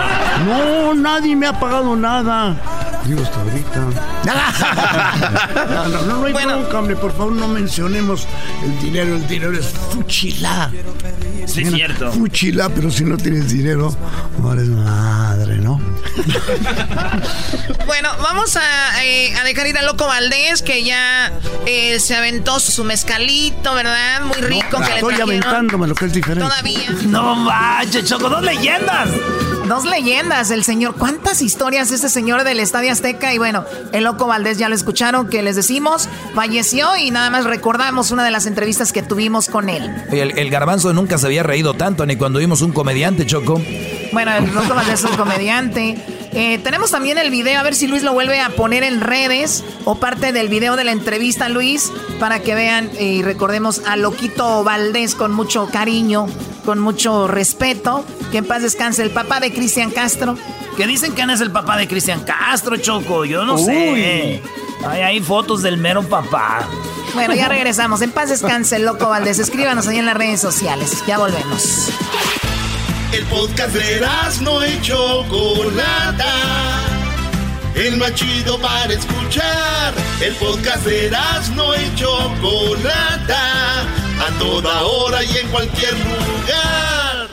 No, 0.46 0.94
nadie 0.94 1.36
me 1.36 1.46
ha 1.46 1.60
pagado 1.60 1.94
nada. 1.94 2.56
Digo 3.04 3.22
hasta 3.22 3.40
ahorita. 3.40 3.80
no, 5.68 5.88
no, 5.88 6.02
no, 6.02 6.24
hay 6.24 6.32
bueno. 6.32 6.58
hombre. 6.74 6.96
Por 6.96 7.12
favor, 7.12 7.32
no 7.32 7.46
mencionemos 7.48 8.26
el 8.64 8.80
dinero. 8.80 9.14
El 9.14 9.28
dinero 9.28 9.58
es 9.58 9.66
fuchilá. 9.92 10.72
Sí, 11.46 11.62
es 11.62 11.72
cierto. 11.72 12.10
Fuchilá, 12.12 12.68
pero 12.70 12.90
si 12.90 13.04
no 13.04 13.16
tienes 13.16 13.50
dinero, 13.50 13.94
no 14.40 14.52
eres 14.54 14.68
madre, 14.68 15.58
¿no? 15.58 15.80
bueno, 17.84 18.08
vamos 18.22 18.56
a, 18.56 19.04
eh, 19.04 19.34
a, 19.36 19.44
dejar 19.44 19.66
ir 19.66 19.78
a 19.78 19.82
Loco 19.82 20.06
Valdés, 20.06 20.62
que 20.62 20.84
ya 20.84 21.32
eh, 21.66 21.98
se 22.00 22.16
aventó 22.16 22.58
su 22.60 22.84
mezcalito, 22.84 23.74
¿verdad? 23.74 24.22
Muy 24.22 24.36
rico. 24.36 24.78
que 24.78 24.94
estoy 24.94 25.20
aventándome 25.20 25.86
lo 25.86 25.94
que 25.94 26.06
es 26.06 26.12
diferente. 26.12 26.48
Todavía. 26.48 26.90
No 27.06 27.34
manches, 27.34 28.04
Choco, 28.04 28.28
dos 28.28 28.42
leyendas. 28.42 29.08
Dos 29.66 29.84
leyendas, 29.84 30.50
el 30.50 30.64
señor. 30.64 30.94
¿Cuántas 30.96 31.42
historias 31.42 31.90
este 31.90 32.08
señor 32.08 32.44
del 32.44 32.60
Estadio 32.60 32.92
Azteca? 32.92 33.34
Y 33.34 33.38
bueno, 33.38 33.64
el 33.92 34.04
Loco 34.04 34.26
Valdés 34.26 34.58
ya 34.58 34.68
lo 34.68 34.74
escucharon, 34.74 35.28
que 35.28 35.42
les 35.42 35.56
decimos, 35.56 36.08
falleció 36.34 36.96
y 36.96 37.10
nada 37.10 37.30
más 37.30 37.44
recordamos 37.44 38.10
una 38.12 38.24
de 38.24 38.30
las 38.30 38.46
entrevistas 38.46 38.92
que 38.92 39.02
tuvimos 39.02 39.48
con 39.48 39.68
él. 39.68 39.92
El, 40.10 40.38
el 40.38 40.50
garbanzo 40.50 40.92
nunca 40.92 41.18
se 41.18 41.26
había 41.26 41.42
reído 41.42 41.74
tanto, 41.74 42.06
ni 42.06 42.16
cuando 42.16 42.38
vimos 42.38 42.62
un 42.62 42.72
comediante, 42.72 43.26
Choco. 43.26 43.60
Bueno, 44.12 44.32
el 44.36 44.54
Loco 44.54 44.74
Valdés 44.74 45.04
es 45.04 45.10
un 45.10 45.16
comediante. 45.16 46.25
Eh, 46.38 46.58
tenemos 46.58 46.90
también 46.90 47.16
el 47.16 47.30
video, 47.30 47.58
a 47.58 47.62
ver 47.62 47.74
si 47.74 47.86
Luis 47.86 48.02
lo 48.02 48.12
vuelve 48.12 48.40
a 48.40 48.50
poner 48.50 48.84
en 48.84 49.00
redes 49.00 49.64
o 49.86 49.94
parte 49.94 50.32
del 50.32 50.50
video 50.50 50.76
de 50.76 50.84
la 50.84 50.92
entrevista, 50.92 51.48
Luis, 51.48 51.90
para 52.20 52.40
que 52.40 52.54
vean 52.54 52.90
y 53.00 53.22
recordemos 53.22 53.80
a 53.86 53.96
Loquito 53.96 54.62
Valdés 54.62 55.14
con 55.14 55.32
mucho 55.32 55.66
cariño, 55.72 56.26
con 56.66 56.78
mucho 56.78 57.26
respeto. 57.26 58.04
Que 58.30 58.38
en 58.38 58.44
paz 58.44 58.60
descanse 58.60 59.02
el 59.02 59.12
papá 59.12 59.40
de 59.40 59.50
Cristian 59.50 59.90
Castro. 59.90 60.36
Que 60.76 60.86
dicen 60.86 61.14
que 61.14 61.22
es 61.22 61.40
el 61.40 61.50
papá 61.50 61.78
de 61.78 61.88
Cristian 61.88 62.22
Castro, 62.22 62.76
Choco. 62.76 63.24
Yo 63.24 63.46
no 63.46 63.56
sé. 63.56 64.42
Hay, 64.86 65.00
hay 65.00 65.20
fotos 65.20 65.62
del 65.62 65.78
mero 65.78 66.02
papá. 66.02 66.68
Bueno, 67.14 67.34
ya 67.34 67.48
regresamos. 67.48 68.02
En 68.02 68.10
paz 68.10 68.28
descanse, 68.28 68.78
loco 68.78 69.08
Valdés. 69.08 69.38
Escríbanos 69.38 69.86
ahí 69.88 69.96
en 69.96 70.04
las 70.04 70.16
redes 70.18 70.42
sociales. 70.42 71.02
Ya 71.06 71.16
volvemos. 71.16 71.90
El 73.16 73.24
podcast 73.24 73.74
de 73.74 74.06
no 74.43 74.62
hecho 74.62 75.24
Chocolata. 75.24 76.34
El 77.74 77.97
más 77.97 78.12
chido 78.14 78.59
para 78.59 78.93
escuchar. 78.93 79.94
El 80.20 80.34
podcast 80.34 80.84
de 80.84 81.10
no 81.55 81.72
hecho 81.72 82.10
Chocolata. 82.43 83.84
A 84.20 84.38
toda 84.38 84.82
hora 84.82 85.24
y 85.24 85.34
en 85.34 85.48
cualquier 85.48 85.94
lugar. 85.94 87.28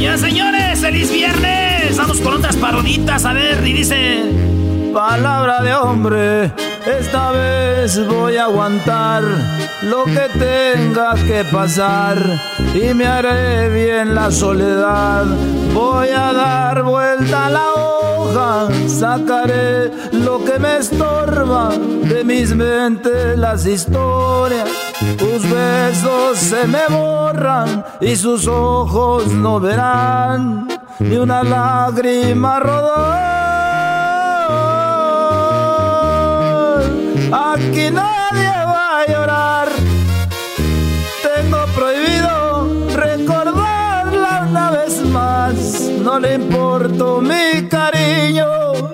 Ya 0.00 0.18
señores, 0.18 0.80
feliz 0.80 1.12
viernes. 1.12 1.96
Vamos 1.96 2.20
con 2.20 2.34
otras 2.34 2.56
paroditas. 2.56 3.24
A 3.24 3.32
ver, 3.32 3.64
y 3.64 3.72
dice... 3.72 4.24
palabra 4.92 5.62
de 5.62 5.74
hombre, 5.74 6.50
esta 7.00 7.30
vez 7.30 8.04
voy 8.04 8.36
a 8.36 8.46
aguantar 8.46 9.22
lo 9.82 10.04
que 10.04 10.28
tenga 10.38 11.14
que 11.14 11.44
pasar 11.50 12.18
y 12.74 12.92
me 12.94 13.06
haré 13.06 13.68
bien 13.70 14.14
la 14.14 14.30
soledad. 14.30 15.24
Voy 15.72 16.08
a 16.08 16.32
dar 16.32 16.82
vuelta 16.82 17.46
a 17.46 17.50
la 17.50 17.72
hoja, 17.74 18.68
sacaré 18.88 19.90
lo 20.12 20.44
que 20.44 20.58
me 20.58 20.78
estorba 20.78 21.70
de 21.70 22.24
mis 22.24 22.54
mentes 22.54 23.38
las 23.38 23.64
historias. 23.66 24.68
Tus 25.16 25.48
besos 25.48 26.38
se 26.38 26.66
me 26.66 26.86
borran 26.88 27.84
y 28.00 28.16
sus 28.16 28.46
ojos 28.46 29.28
no 29.28 29.60
verán 29.60 30.68
ni 30.98 31.16
una 31.16 31.42
lágrima 31.42 32.60
rodar. 32.60 33.40
Aquí 37.32 37.90
nadie 37.90 38.59
más. 45.52 45.90
No 46.02 46.18
le 46.18 46.34
importo 46.34 47.20
mi 47.20 47.68
cariño 47.68 48.46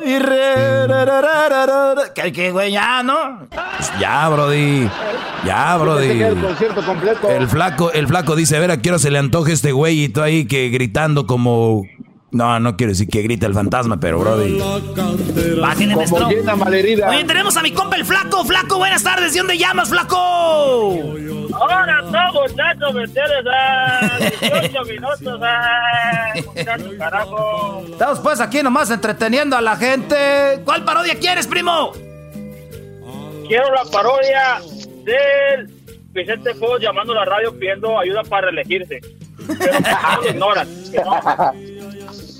y 0.05 0.19
re, 0.19 0.87
re, 0.87 1.05
re, 1.05 2.13
que 2.15 2.33
que 2.33 2.51
güey 2.51 2.73
ya, 2.73 3.03
¿no? 3.03 3.47
Pues 3.51 3.93
ya, 4.01 4.29
Brody. 4.29 4.89
Ya, 5.45 5.77
Brody. 5.77 6.23
El 6.23 6.41
concierto 6.41 6.83
completo. 6.85 7.31
El 7.31 7.49
flaco, 7.49 7.93
el 7.93 8.07
flaco 8.07 8.37
dice, 8.37 8.57
a 8.57 8.61
ver, 8.61 8.71
¿a 8.71 8.79
qué 8.79 8.91
hora 8.91 8.99
se 8.99 9.11
le 9.11 9.19
antoje 9.19 9.53
este 9.53 9.73
güey? 9.73 10.05
Y 10.05 10.09
tú 10.09 10.23
ahí 10.23 10.47
que 10.47 10.69
gritando 10.71 11.27
como 11.27 11.85
no, 12.37 12.61
no 12.61 12.77
quiero 12.77 12.93
decir 12.93 13.09
que 13.09 13.23
grita 13.23 13.47
el 13.47 13.55
fantasma, 13.55 13.99
pero 13.99 14.19
Brody. 14.19 14.61
Bájenle, 15.61 15.97
llena 16.29 16.57
malherida. 16.57 17.09
Oye, 17.09 17.25
tenemos 17.25 17.57
a 17.57 17.63
mi 17.63 17.73
compa 17.73 17.97
el 17.97 18.05
flaco. 18.05 18.45
Flaco, 18.45 18.79
buenas 18.79 19.03
tardes. 19.03 19.33
¿De 19.33 19.39
dónde 19.39 19.59
llamas, 19.59 19.89
flaco? 19.89 20.17
Ahora 21.55 22.03
todos, 22.03 22.51
muchachos, 22.51 22.95
¿me 22.95 23.05
entiendes? 23.05 23.45
Ah, 23.51 24.19
18 24.41 24.85
minutos, 24.85 25.41
muchachos, 26.55 26.93
carajo. 26.99 27.85
Estamos 27.91 28.21
pues 28.21 28.41
aquí 28.41 28.63
nomás 28.63 28.91
entreteniendo 28.91 29.57
a 29.57 29.63
la 29.63 29.77
gente. 29.77 30.17
¿Cuál 30.65 30.85
parodia 30.85 31.19
quieres, 31.19 31.47
primo? 31.47 31.93
Quiero 33.49 33.73
la 33.73 33.85
parodia 33.91 34.61
del 35.05 35.71
Vicente 36.13 36.55
Fox 36.55 36.83
llamando 36.83 37.13
a 37.13 37.17
la 37.17 37.25
radio 37.25 37.57
pidiendo 37.59 37.99
ayuda 37.99 38.23
para 38.25 38.51
reelegirse. 38.51 39.01
Pero 39.47 39.81
no 40.23 40.29
ignoran. 40.29 40.69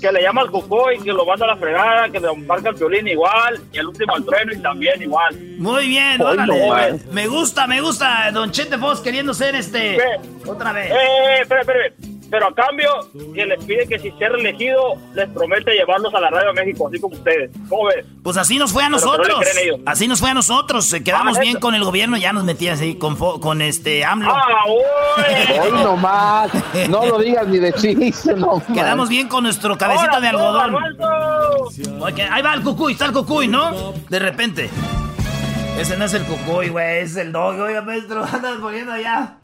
Que, 0.01 0.11
le 0.11 0.21
llama 0.21 0.41
al 0.41 0.51
cucó 0.51 0.91
y 0.91 0.99
que 0.99 1.11
lo 1.11 1.25
manda 1.25 1.45
a 1.45 1.49
la 1.49 1.57
fregada, 1.57 2.09
que 2.09 2.19
le 2.19 2.33
marca 2.45 2.69
el 2.69 2.75
violín 2.75 3.07
igual, 3.07 3.59
y 3.71 3.79
el 3.79 3.87
último 3.87 4.15
al 4.15 4.25
trueno 4.25 4.53
y 4.53 4.57
también 4.61 5.01
igual. 5.01 5.35
Muy 5.57 5.87
bien, 5.87 6.21
Ay, 6.21 6.21
órale. 6.21 6.59
no, 6.59 6.67
man. 6.67 7.01
me 7.11 7.27
gusta, 7.27 7.67
me 7.67 7.81
gusta. 7.81 8.31
Don 8.31 8.51
Chete 8.51 8.77
Fox 8.77 8.99
queriendo 8.99 9.33
ser 9.33 9.55
este. 9.55 9.97
Ve. 9.97 10.19
Otra 10.45 10.71
vez. 10.71 10.91
Eh, 10.91 11.41
espera, 11.41 11.61
espera. 11.61 12.16
Pero 12.29 12.47
a 12.47 12.53
cambio, 12.53 12.89
que 13.33 13.45
les 13.45 13.63
pide 13.63 13.87
que 13.87 13.99
si 13.99 14.11
sea 14.11 14.29
reelegido, 14.29 14.95
les 15.13 15.29
promete 15.29 15.71
llevarlos 15.73 16.13
a 16.13 16.19
la 16.19 16.29
Radio 16.29 16.53
de 16.53 16.65
México, 16.65 16.87
así 16.87 16.99
como 16.99 17.15
ustedes. 17.15 17.51
¿Cómo 17.69 17.85
ves? 17.85 18.05
Pues 18.21 18.35
así 18.37 18.57
nos 18.57 18.73
fue 18.73 18.83
a 18.83 18.89
no 18.89 18.97
nosotros. 18.97 19.39
así 19.85 20.07
nos 20.07 20.19
fue 20.19 20.31
a 20.31 20.33
nosotros. 20.33 20.93
Quedamos 21.05 21.37
Ah, 21.37 21.41
bien 21.41 21.59
con 21.59 21.73
el 21.75 21.83
gobierno, 21.85 22.17
ya 22.17 22.33
nos 22.33 22.43
metías 22.43 22.81
ahí 22.81 22.95
con, 22.95 23.17
fo- 23.17 23.39
con 23.39 23.61
este 23.61 24.03
AMLO. 24.03 24.31
¡Ah, 24.35 24.65
uy! 24.67 25.59
Hoy 25.59 25.71
nomás. 25.83 26.51
No 26.89 27.05
lo 27.05 27.19
digas 27.19 27.47
ni 27.47 27.59
de 27.59 27.71
chiste, 27.73 28.33
no. 28.35 28.61
Quedamos 28.73 29.07
bien 29.09 29.27
con 29.29 29.43
nuestro 29.43 29.77
cabecita 29.77 30.19
de 30.19 30.27
¡Ahora, 30.27 30.65
algodón. 30.65 30.97
Ahí 32.31 32.41
va 32.41 32.53
el 32.53 32.61
cucuy, 32.61 32.93
está 32.93 33.05
el 33.05 33.13
cucuy, 33.13 33.47
¿no? 33.47 33.93
De 34.09 34.19
repente. 34.19 34.69
Ese 35.79 35.95
no 35.95 36.05
es 36.05 36.13
el 36.13 36.23
cucuy, 36.23 36.69
güey, 36.69 36.99
es 36.99 37.15
el 37.17 37.31
dog. 37.31 37.59
Oiga, 37.59 37.81
maestro, 37.83 38.23
andas 38.33 38.57
poniendo 38.59 38.91
allá. 38.93 39.37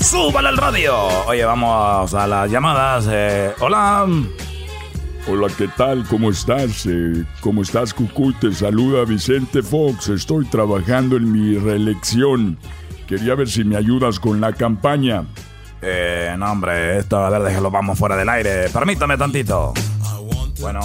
¡Súbale 0.00 0.48
al 0.48 0.56
radio! 0.56 0.94
Oye, 1.26 1.44
vamos 1.44 2.14
a 2.14 2.26
las 2.26 2.50
llamadas. 2.50 3.06
eh, 3.10 3.52
hola. 3.60 4.06
Hola, 5.26 5.48
¿qué 5.56 5.68
tal? 5.76 6.04
¿Cómo 6.08 6.30
estás? 6.30 6.86
Eh, 6.86 7.24
¿Cómo 7.40 7.62
estás, 7.62 7.94
Cucuy? 7.94 8.34
Te 8.34 8.52
saluda 8.52 9.04
Vicente 9.04 9.62
Fox. 9.62 10.08
Estoy 10.08 10.44
trabajando 10.46 11.16
en 11.16 11.32
mi 11.32 11.56
reelección. 11.58 12.58
Quería 13.08 13.34
ver 13.34 13.48
si 13.48 13.64
me 13.64 13.76
ayudas 13.76 14.20
con 14.20 14.40
la 14.40 14.52
campaña. 14.52 15.24
Eh, 15.80 16.34
no, 16.38 16.52
hombre, 16.52 16.98
esto, 16.98 17.18
a 17.18 17.30
ver, 17.30 17.42
déjalo, 17.42 17.70
vamos 17.70 17.98
fuera 17.98 18.16
del 18.16 18.28
aire. 18.28 18.68
Permítame 18.70 19.16
tantito. 19.16 19.72
Bueno, 20.60 20.80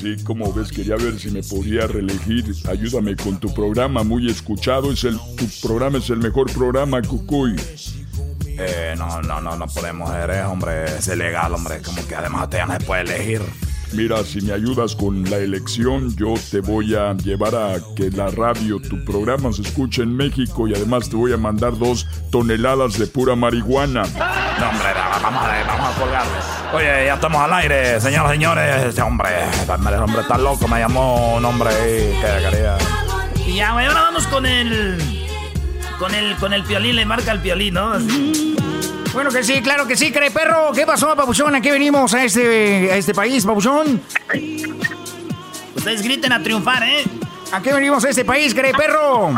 Sí, 0.00 0.16
como 0.22 0.52
ves, 0.52 0.70
quería 0.70 0.94
ver 0.96 1.18
si 1.18 1.30
me 1.30 1.42
podía 1.42 1.86
reelegir. 1.88 2.54
Ayúdame 2.68 3.16
con 3.16 3.38
tu 3.40 3.52
programa, 3.52 4.04
muy 4.04 4.30
escuchado. 4.30 4.92
Es 4.92 5.02
el, 5.04 5.18
tu 5.36 5.46
programa 5.66 5.98
es 5.98 6.08
el 6.10 6.18
mejor 6.18 6.52
programa, 6.52 7.02
Cucuy. 7.02 7.56
eh, 8.46 8.94
no, 8.96 9.20
no, 9.22 9.40
no, 9.40 9.56
no 9.56 9.66
podemos 9.66 10.08
hacer 10.10 10.30
eso, 10.30 10.50
hombre. 10.50 10.84
Es 10.84 11.08
ilegal, 11.08 11.52
hombre. 11.52 11.80
Como 11.82 12.06
que 12.06 12.14
además 12.14 12.44
usted 12.44 12.58
ya 12.58 12.66
no 12.66 12.74
se 12.74 12.80
puede 12.86 13.02
elegir. 13.02 13.42
Mira, 13.92 14.22
si 14.22 14.40
me 14.42 14.52
ayudas 14.52 14.94
con 14.94 15.28
la 15.30 15.38
elección, 15.38 16.14
yo 16.16 16.34
te 16.50 16.60
voy 16.60 16.94
a 16.94 17.14
llevar 17.14 17.54
a 17.54 17.76
que 17.96 18.10
la 18.10 18.28
radio, 18.28 18.78
tu 18.80 19.02
programa 19.04 19.52
se 19.52 19.62
escuche 19.62 20.02
en 20.02 20.14
México 20.14 20.68
y 20.68 20.74
además 20.74 21.08
te 21.08 21.16
voy 21.16 21.32
a 21.32 21.36
mandar 21.36 21.76
dos 21.76 22.06
toneladas 22.30 22.98
de 22.98 23.06
pura 23.06 23.34
marihuana. 23.34 24.02
No, 24.02 24.68
hombre, 24.68 24.88
vamos 25.22 25.42
a, 25.42 25.64
vamos 25.66 25.96
a 25.96 26.00
colgarle. 26.00 26.32
Oye, 26.74 27.06
ya 27.06 27.14
estamos 27.14 27.40
al 27.40 27.52
aire, 27.54 28.00
señoras 28.00 28.30
y 28.30 28.34
señores. 28.34 28.84
Este 28.84 29.02
hombre, 29.02 29.28
este 29.58 29.72
hombre 29.72 30.20
está 30.20 30.36
loco. 30.36 30.68
Me 30.68 30.78
llamó 30.80 31.36
un 31.36 31.44
hombre 31.44 31.70
ahí 31.70 32.20
que 32.20 32.50
quería. 32.50 32.78
Y 33.46 33.56
ya, 33.56 33.70
ahora 33.70 33.94
vamos 33.94 34.26
con 34.26 34.44
el. 34.44 34.98
Con 35.98 36.14
el, 36.14 36.36
con 36.36 36.52
el 36.52 36.62
piolín, 36.62 36.94
le 36.94 37.04
marca 37.04 37.32
el 37.32 37.40
piolín, 37.40 37.74
¿no? 37.74 37.94
Bueno 39.18 39.32
que 39.32 39.42
sí, 39.42 39.60
claro 39.62 39.84
que 39.84 39.96
sí, 39.96 40.12
cree 40.12 40.30
perro. 40.30 40.70
¿Qué 40.72 40.86
pasó, 40.86 41.16
papuchón? 41.16 41.52
¿A 41.52 41.60
qué 41.60 41.72
venimos 41.72 42.14
a 42.14 42.22
este, 42.22 42.92
a 42.92 42.96
este 42.96 43.12
país, 43.12 43.44
papuchón? 43.44 44.00
Ustedes 45.74 46.02
griten 46.02 46.32
a 46.32 46.40
triunfar, 46.40 46.84
¿eh? 46.84 47.02
¿A 47.50 47.60
qué 47.60 47.72
venimos 47.72 48.04
a 48.04 48.10
este 48.10 48.24
país, 48.24 48.54
cree 48.54 48.72
perro? 48.72 49.34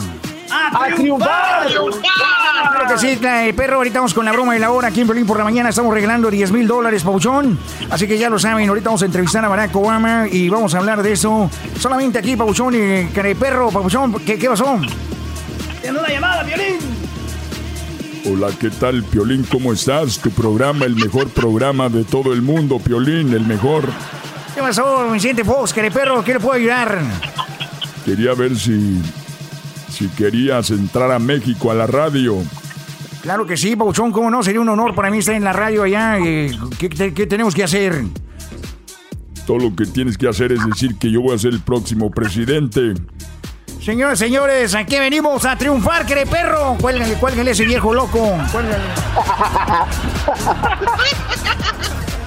¡A, 0.51 0.95
triunfar! 0.95 1.67
Claro 1.67 2.89
que 2.89 2.99
sí, 2.99 3.17
cree 3.17 3.55
perro. 3.55 3.77
Ahorita 3.77 4.01
vamos 4.01 4.13
con 4.13 4.27
la 4.27 4.33
broma 4.33 4.53
de 4.53 4.59
la 4.61 4.71
hora 4.71 4.89
aquí 4.89 5.01
en 5.01 5.07
Berlín 5.09 5.27
por 5.27 5.39
la 5.39 5.45
mañana. 5.45 5.71
Estamos 5.71 5.95
regalando 5.95 6.31
10 6.31 6.53
mil 6.53 6.69
dólares, 6.69 7.03
papuchón. 7.03 7.59
Así 7.89 8.07
que 8.07 8.19
ya 8.19 8.29
lo 8.29 8.39
saben, 8.39 8.69
ahorita 8.69 8.91
vamos 8.91 9.01
a 9.01 9.07
entrevistar 9.07 9.43
a 9.47 9.49
Barack 9.49 9.75
Obama 9.75 10.27
y 10.31 10.51
vamos 10.51 10.75
a 10.75 10.79
hablar 10.81 11.03
de 11.03 11.13
eso. 11.13 11.51
Solamente 11.79 12.19
aquí, 12.19 12.37
papuchón 12.37 12.75
y 12.75 13.07
cree 13.15 13.35
perro, 13.35 13.71
papuchón. 13.71 14.13
¿Qué, 14.27 14.39
qué 14.39 14.47
pasó? 14.47 14.79
Tiene 15.81 15.99
una 15.99 16.09
llamada, 16.09 16.45
piolín. 16.45 17.10
Hola, 18.27 18.49
¿qué 18.61 18.71
tal, 18.71 19.03
Piolín? 19.05 19.45
¿Cómo 19.51 19.73
estás? 19.73 20.19
Tu 20.19 20.31
programa, 20.31 20.85
el 20.85 20.95
mejor 20.95 21.29
programa 21.31 21.89
de 21.89 22.05
todo 22.05 22.33
el 22.33 22.43
mundo, 22.43 22.79
Piolín, 22.79 23.33
el 23.33 23.47
mejor. 23.47 23.85
¿Qué 24.55 24.61
pasó, 24.61 25.11
Vicente 25.11 25.45
Fox? 25.45 25.73
cree 25.73 25.91
perro? 25.91 26.23
¿Qué 26.23 26.35
le 26.35 26.41
puedo 26.41 26.55
ayudar? 26.55 27.01
Quería 28.05 28.35
ver 28.35 28.57
si, 28.57 29.01
si 29.89 30.09
querías 30.09 30.71
entrar 30.71 31.11
a 31.13 31.19
México 31.19 31.71
a 31.71 31.75
la 31.75 31.87
radio. 31.87 32.37
Claro 33.23 33.47
que 33.47 33.57
sí, 33.57 33.75
papuchón. 33.77 34.13
¿Cómo 34.13 34.31
no? 34.31 34.43
Sería 34.43 34.61
un 34.61 34.69
honor 34.69 34.95
para 34.95 35.11
mí 35.11 35.19
estar 35.19 35.35
en 35.35 35.45
la 35.45 35.53
radio 35.53 35.83
allá. 35.83 36.19
Eh, 36.19 36.51
¿Qué, 36.79 36.89
qué- 36.89 37.15
qué 37.15 37.27
tenemos 37.27 37.55
que 37.55 37.65
hacer? 37.65 38.03
Todo 39.47 39.59
lo 39.59 39.75
que 39.77 39.85
tienes 39.87 40.17
que 40.17 40.29
hacer 40.29 40.53
es 40.53 40.65
decir 40.67 40.97
que 40.99 41.11
yo 41.11 41.21
voy 41.23 41.35
a 41.35 41.39
ser 41.39 41.53
el 41.53 41.61
próximo 41.61 42.11
presidente. 42.11 42.95
Señoras, 43.81 44.19
señores, 44.19 44.75
aquí 44.75 44.99
venimos 44.99 45.45
a 45.47 45.57
triunfar, 45.57 46.05
cree 46.05 46.27
perro. 46.27 46.77
Cuélgale, 46.81 47.15
cuélgale 47.15 47.53
ese 47.53 47.65
viejo 47.65 47.95
loco. 47.95 48.37
Cuélgale. 48.53 48.85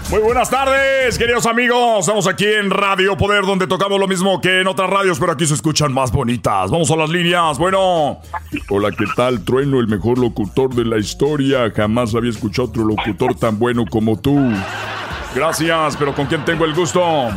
Muy 0.10 0.20
buenas 0.20 0.50
tardes, 0.50 1.18
queridos 1.18 1.46
amigos. 1.46 2.00
Estamos 2.02 2.28
aquí 2.28 2.46
en 2.46 2.70
Radio 2.72 3.16
Poder, 3.18 3.46
donde 3.46 3.68
tocamos 3.68 4.00
lo 4.00 4.08
mismo 4.08 4.42
que 4.42 4.62
en 4.62 4.68
otras 4.68 4.90
radios, 4.90 5.20
pero 5.20 5.32
aquí 5.32 5.46
se 5.46 5.54
escuchan 5.54 5.94
más 5.94 6.12
bonitas. 6.12 6.72
Vamos 6.72 6.90
a 6.92 6.96
las 6.96 7.10
líneas. 7.10 7.58
Bueno, 7.58 8.20
Hola, 8.70 8.92
¿qué 8.92 9.06
tal, 9.16 9.44
Trueno, 9.44 9.80
el 9.80 9.88
mejor 9.88 10.18
locutor 10.18 10.74
de 10.74 10.86
la 10.86 10.98
historia? 10.98 11.72
Jamás 11.76 12.14
había 12.16 12.32
escuchado 12.32 12.68
otro 12.68 12.84
locutor 12.84 13.36
tan 13.36 13.58
bueno 13.60 13.86
como 13.90 14.20
tú. 14.20 14.52
gracias, 15.36 15.98
pero 15.98 16.14
¿con 16.16 16.26
quién 16.28 16.44
tengo 16.46 16.66
el 16.66 16.74
gusto? 16.76 17.30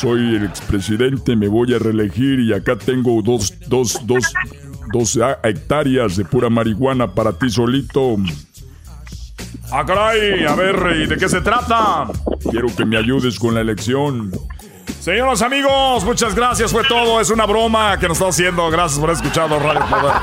Soy 0.00 0.36
el 0.36 0.44
expresidente, 0.44 1.36
me 1.36 1.46
voy 1.46 1.74
a 1.74 1.78
reelegir 1.78 2.40
y 2.40 2.54
acá 2.54 2.74
tengo 2.74 3.20
dos, 3.20 3.52
dos, 3.66 4.00
dos, 4.06 4.32
dos 4.94 5.18
hectáreas 5.42 6.16
de 6.16 6.24
pura 6.24 6.48
marihuana 6.48 7.12
para 7.12 7.34
ti 7.34 7.50
solito. 7.50 8.16
Ah, 9.70 9.80
a 9.80 10.54
ver, 10.54 10.96
¿y 11.02 11.06
de 11.06 11.18
qué 11.18 11.28
se 11.28 11.42
trata? 11.42 12.06
Quiero 12.50 12.74
que 12.74 12.86
me 12.86 12.96
ayudes 12.96 13.38
con 13.38 13.54
la 13.54 13.60
elección. 13.60 14.30
Señoros 15.00 15.42
amigos, 15.42 16.02
muchas 16.04 16.34
gracias, 16.34 16.72
fue 16.72 16.82
todo. 16.84 17.20
Es 17.20 17.28
una 17.28 17.44
broma 17.44 17.98
que 17.98 18.08
nos 18.08 18.16
está 18.16 18.30
haciendo. 18.30 18.70
Gracias 18.70 18.98
por 18.98 19.10
escuchado 19.10 19.58
Radio 19.58 19.84
Poder. 19.86 20.14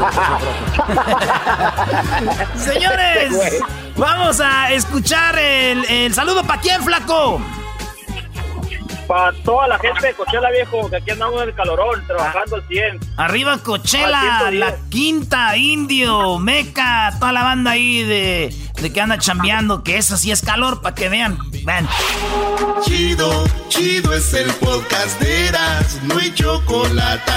Señores, 2.58 3.62
vamos 3.96 4.40
a 4.40 4.72
escuchar 4.74 5.38
el 5.38 6.16
saludo 6.16 6.44
para 6.44 6.62
quién, 6.62 6.82
flaco. 6.82 7.40
Para 9.08 9.32
toda 9.44 9.68
la 9.68 9.80
gente 9.80 10.08
de 10.08 10.14
Coachella, 10.14 10.50
viejo, 10.52 10.90
que 10.90 10.98
aquí 10.98 11.12
andamos 11.12 11.42
en 11.42 11.50
el 11.50 11.56
calorón, 11.56 12.06
trabajando 12.06 12.58
al 12.58 12.68
100. 12.68 13.00
Arriba 13.18 13.58
Coachella, 13.60 14.52
la 14.52 14.76
quinta, 14.90 15.56
Indio, 15.56 16.38
Meca, 16.40 17.14
toda 17.20 17.32
la 17.32 17.44
banda 17.44 17.72
ahí 17.72 18.04
de, 18.04 18.54
de 18.82 18.94
que 18.94 19.02
anda 19.02 19.18
chambeando, 19.18 19.84
que 19.84 19.98
eso 19.98 20.18
sí 20.18 20.32
es 20.32 20.42
calor, 20.42 20.82
para 20.82 20.94
que 20.94 21.10
vean. 21.10 21.38
Ven. 21.64 21.88
Chido, 22.84 23.46
chido 23.70 24.14
es 24.14 24.34
el 24.34 24.52
podcast 24.56 25.20
de 25.22 25.48
Eras, 25.48 26.00
no 26.04 26.18
hay 26.18 26.34
chocolate. 26.34 27.32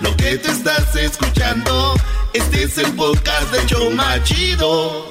Lo 0.00 0.16
que 0.16 0.38
te 0.38 0.50
estás 0.50 0.94
escuchando, 0.96 1.94
este 2.32 2.64
es 2.64 2.78
el 2.78 2.92
podcast 2.94 3.52
de 3.52 3.66
Choma 3.66 4.22
Chido. 4.22 5.06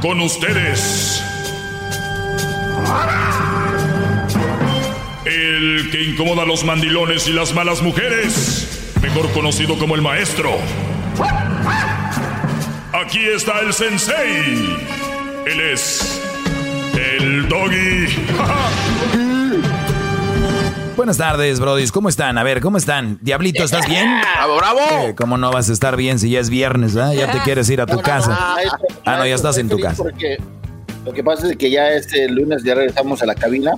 Con 0.00 0.20
ustedes. 0.20 1.22
El 5.24 5.90
que 5.90 6.02
incomoda 6.02 6.42
a 6.42 6.46
los 6.46 6.64
mandilones 6.64 7.28
y 7.28 7.32
las 7.32 7.54
malas 7.54 7.82
mujeres. 7.82 8.92
Mejor 9.02 9.30
conocido 9.32 9.78
como 9.78 9.94
el 9.94 10.02
maestro. 10.02 10.50
Aquí 12.92 13.20
está 13.24 13.60
el 13.60 13.72
sensei. 13.72 14.76
Él 15.46 15.60
es 15.60 16.20
el 16.94 17.48
doggy. 17.48 18.06
Buenas 20.98 21.16
tardes, 21.16 21.60
brodis. 21.60 21.92
¿Cómo 21.92 22.08
están? 22.08 22.38
A 22.38 22.42
ver, 22.42 22.60
¿cómo 22.60 22.76
están? 22.76 23.18
Diablito, 23.20 23.62
¿estás 23.62 23.86
bien? 23.86 24.20
¡Bravo, 24.20 24.56
bravo! 24.56 24.80
Eh, 24.80 25.14
¿Cómo 25.16 25.38
no 25.38 25.52
vas 25.52 25.70
a 25.70 25.72
estar 25.72 25.96
bien 25.96 26.18
si 26.18 26.30
ya 26.30 26.40
es 26.40 26.50
viernes, 26.50 26.96
ah? 26.96 27.14
Ya 27.14 27.30
te 27.30 27.38
quieres 27.42 27.70
ir 27.70 27.80
a 27.80 27.86
tu 27.86 28.00
casa. 28.00 28.56
Ah, 29.04 29.16
no, 29.18 29.24
ya 29.24 29.36
estás 29.36 29.58
en 29.58 29.68
tu 29.68 29.78
casa. 29.78 30.02
Porque 30.02 30.38
lo 31.08 31.14
que 31.14 31.24
pasa 31.24 31.48
es 31.50 31.56
que 31.56 31.70
ya 31.70 31.90
este 31.92 32.28
lunes 32.28 32.62
ya 32.62 32.74
regresamos 32.74 33.22
a 33.22 33.26
la 33.26 33.34
cabina. 33.34 33.72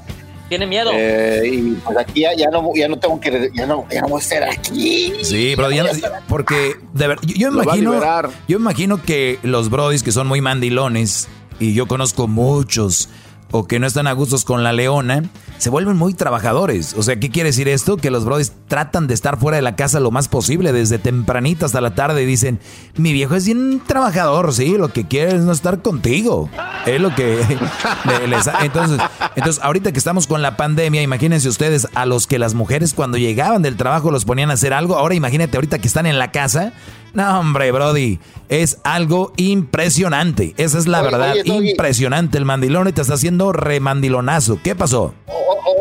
Tiene 0.48 0.66
miedo. 0.66 0.90
eh, 0.92 1.42
y 1.52 1.58
pues 1.84 1.96
aquí 1.96 2.22
ya, 2.22 2.34
ya 2.36 2.50
no, 2.50 2.72
ya 2.74 2.88
no 2.88 2.98
tengo 2.98 3.20
que, 3.20 3.50
ya 3.54 3.66
no, 3.66 3.86
ya 3.88 4.00
no 4.00 4.08
voy 4.08 4.18
a 4.20 4.22
estar 4.22 4.42
aquí. 4.42 5.12
Sí, 5.22 5.54
brody, 5.54 5.76
ya 5.76 5.84
no- 5.84 5.90
porque 6.28 6.74
de 6.92 7.06
ver, 7.06 7.18
yo, 7.22 7.34
yo 7.36 7.48
imagino, 7.52 8.00
yo 8.48 8.56
imagino 8.58 9.00
que 9.00 9.38
los 9.44 9.70
brodis 9.70 10.02
que 10.02 10.10
son 10.10 10.26
muy 10.26 10.40
mandilones 10.40 11.28
y 11.60 11.72
yo 11.72 11.86
conozco 11.86 12.26
muchos 12.26 13.08
o 13.50 13.66
que 13.66 13.78
no 13.78 13.86
están 13.86 14.06
a 14.06 14.12
gustos 14.12 14.44
con 14.44 14.62
la 14.62 14.72
leona, 14.72 15.24
se 15.58 15.70
vuelven 15.70 15.96
muy 15.96 16.14
trabajadores. 16.14 16.94
O 16.96 17.02
sea, 17.02 17.18
¿qué 17.18 17.30
quiere 17.30 17.50
decir 17.50 17.68
esto? 17.68 17.96
Que 17.96 18.10
los 18.10 18.24
brodis 18.24 18.52
tratan 18.68 19.06
de 19.06 19.14
estar 19.14 19.38
fuera 19.38 19.56
de 19.56 19.62
la 19.62 19.76
casa 19.76 20.00
lo 20.00 20.10
más 20.10 20.28
posible, 20.28 20.72
desde 20.72 20.98
tempranito 20.98 21.66
hasta 21.66 21.80
la 21.80 21.94
tarde 21.94 22.22
y 22.22 22.26
dicen, 22.26 22.60
mi 22.96 23.12
viejo 23.12 23.34
es 23.34 23.44
bien 23.46 23.82
trabajador, 23.86 24.52
sí, 24.54 24.76
lo 24.78 24.88
que 24.92 25.06
quiere 25.06 25.34
es 25.36 25.42
no 25.42 25.52
estar 25.52 25.82
contigo. 25.82 26.48
Es 26.86 27.00
lo 27.00 27.14
que 27.14 27.38
le- 28.06 28.28
les 28.28 28.46
entonces, 28.62 29.00
entonces, 29.36 29.62
ahorita 29.62 29.92
que 29.92 29.98
estamos 29.98 30.26
con 30.26 30.42
la 30.42 30.56
pandemia, 30.56 31.02
imagínense 31.02 31.48
ustedes 31.48 31.88
a 31.94 32.06
los 32.06 32.26
que 32.26 32.38
las 32.38 32.54
mujeres 32.54 32.94
cuando 32.94 33.18
llegaban 33.18 33.62
del 33.62 33.76
trabajo 33.76 34.10
los 34.10 34.24
ponían 34.24 34.50
a 34.50 34.54
hacer 34.54 34.72
algo. 34.72 34.96
Ahora 34.96 35.14
imagínate 35.14 35.56
ahorita 35.56 35.78
que 35.78 35.88
están 35.88 36.06
en 36.06 36.18
la 36.18 36.30
casa. 36.32 36.72
No, 37.12 37.40
hombre, 37.40 37.72
Brody, 37.72 38.18
es 38.48 38.78
algo 38.84 39.32
impresionante. 39.36 40.54
Esa 40.56 40.78
es 40.78 40.86
la 40.86 41.00
Oye, 41.00 41.10
verdad, 41.10 41.32
oye, 41.32 41.42
Doggy. 41.44 41.70
impresionante. 41.70 42.38
El 42.38 42.44
mandilón 42.44 42.92
te 42.92 43.00
está 43.00 43.14
haciendo 43.14 43.52
remandilonazo. 43.52 44.60
¿Qué 44.62 44.74
pasó? 44.74 45.14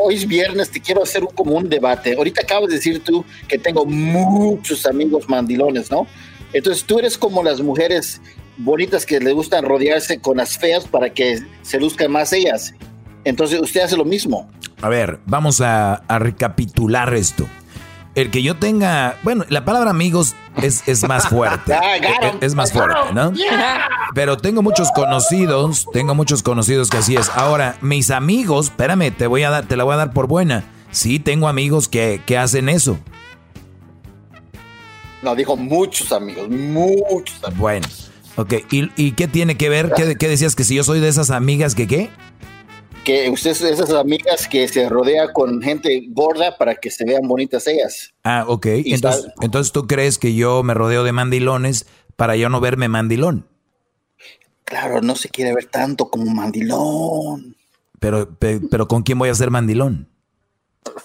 Hoy 0.01 0.15
es 0.15 0.27
viernes, 0.27 0.69
te 0.71 0.79
quiero 0.79 1.03
hacer 1.03 1.23
un, 1.23 1.29
como 1.35 1.53
un 1.55 1.69
debate. 1.69 2.15
Ahorita 2.15 2.41
acabas 2.41 2.69
de 2.69 2.75
decir 2.75 3.03
tú 3.03 3.23
que 3.47 3.57
tengo 3.57 3.85
muchos 3.85 4.85
amigos 4.85 5.27
mandilones, 5.29 5.91
¿no? 5.91 6.07
Entonces 6.53 6.83
tú 6.83 6.97
eres 6.99 7.17
como 7.17 7.43
las 7.43 7.61
mujeres 7.61 8.21
bonitas 8.57 9.05
que 9.05 9.19
les 9.19 9.33
gustan 9.33 9.65
rodearse 9.65 10.19
con 10.19 10.37
las 10.37 10.57
feas 10.57 10.85
para 10.87 11.11
que 11.13 11.39
se 11.61 11.79
luzcan 11.79 12.11
más 12.11 12.33
ellas. 12.33 12.73
Entonces 13.23 13.59
usted 13.61 13.81
hace 13.81 13.97
lo 13.97 14.05
mismo. 14.05 14.49
A 14.81 14.89
ver, 14.89 15.19
vamos 15.25 15.61
a, 15.61 15.95
a 15.95 16.19
recapitular 16.19 17.13
esto. 17.13 17.47
El 18.15 18.31
que 18.31 18.41
yo 18.41 18.57
tenga, 18.57 19.17
bueno, 19.23 19.45
la 19.49 19.63
palabra 19.65 19.91
amigos 19.91 20.35
es, 20.61 20.87
es 20.87 21.07
más 21.07 21.27
fuerte. 21.27 21.73
Ah, 21.81 21.95
es, 21.97 22.35
es 22.41 22.55
más 22.55 22.73
fuerte, 22.73 23.13
¿no? 23.13 23.31
Pero 24.13 24.37
tengo 24.37 24.61
muchos 24.61 24.91
conocidos, 24.91 25.85
tengo 25.93 26.15
muchos 26.15 26.43
conocidos 26.43 26.89
que 26.89 26.97
así 26.97 27.15
es. 27.15 27.29
Ahora, 27.29 27.77
mis 27.81 28.11
amigos, 28.11 28.65
espérame, 28.65 29.11
te 29.15 29.27
voy 29.27 29.43
a 29.43 29.49
dar, 29.49 29.65
te 29.67 29.77
la 29.77 29.83
voy 29.83 29.93
a 29.93 29.97
dar 29.97 30.13
por 30.13 30.27
buena. 30.27 30.65
Sí, 30.91 31.19
tengo 31.19 31.47
amigos 31.47 31.87
que, 31.87 32.21
que 32.25 32.37
hacen 32.37 32.67
eso. 32.67 32.97
No, 35.21 35.35
dijo 35.35 35.55
muchos 35.55 36.11
amigos, 36.11 36.49
muchos 36.49 37.43
amigos. 37.43 37.59
Bueno, 37.59 37.87
ok. 38.37 38.53
¿Y, 38.71 38.91
y 38.95 39.11
qué 39.11 39.27
tiene 39.27 39.55
que 39.57 39.69
ver? 39.69 39.91
¿Qué, 39.95 40.15
qué 40.15 40.27
decías? 40.27 40.55
¿Que 40.55 40.63
si 40.63 40.75
yo 40.75 40.83
soy 40.83 40.99
de 40.99 41.09
esas 41.09 41.29
amigas 41.29 41.75
que 41.75 41.87
qué? 41.87 42.09
Que 43.03 43.29
usted 43.29 43.51
esas 43.51 43.89
amigas 43.91 44.47
que 44.47 44.67
se 44.67 44.87
rodea 44.87 45.31
con 45.33 45.61
gente 45.61 46.05
gorda 46.09 46.57
para 46.57 46.75
que 46.75 46.91
se 46.91 47.05
vean 47.05 47.27
bonitas 47.27 47.65
ellas. 47.67 48.13
Ah, 48.23 48.45
ok. 48.47 48.65
Y 48.85 48.93
Entonces, 48.93 49.25
está- 49.25 49.33
entonces 49.45 49.71
tú 49.71 49.87
crees 49.87 50.17
que 50.19 50.35
yo 50.35 50.61
me 50.63 50.73
rodeo 50.73 51.03
de 51.03 51.11
mandilones 51.11 51.87
para 52.15 52.35
yo 52.35 52.49
no 52.49 52.59
verme 52.59 52.87
mandilón. 52.87 53.47
Claro, 54.65 55.01
no 55.01 55.15
se 55.15 55.29
quiere 55.29 55.55
ver 55.55 55.65
tanto 55.65 56.09
como 56.09 56.25
mandilón. 56.31 57.55
Pero, 57.99 58.29
pe- 58.35 58.61
pero 58.69 58.87
¿con 58.87 59.01
quién 59.01 59.17
voy 59.17 59.29
a 59.29 59.35
ser 59.35 59.49
mandilón? 59.49 60.07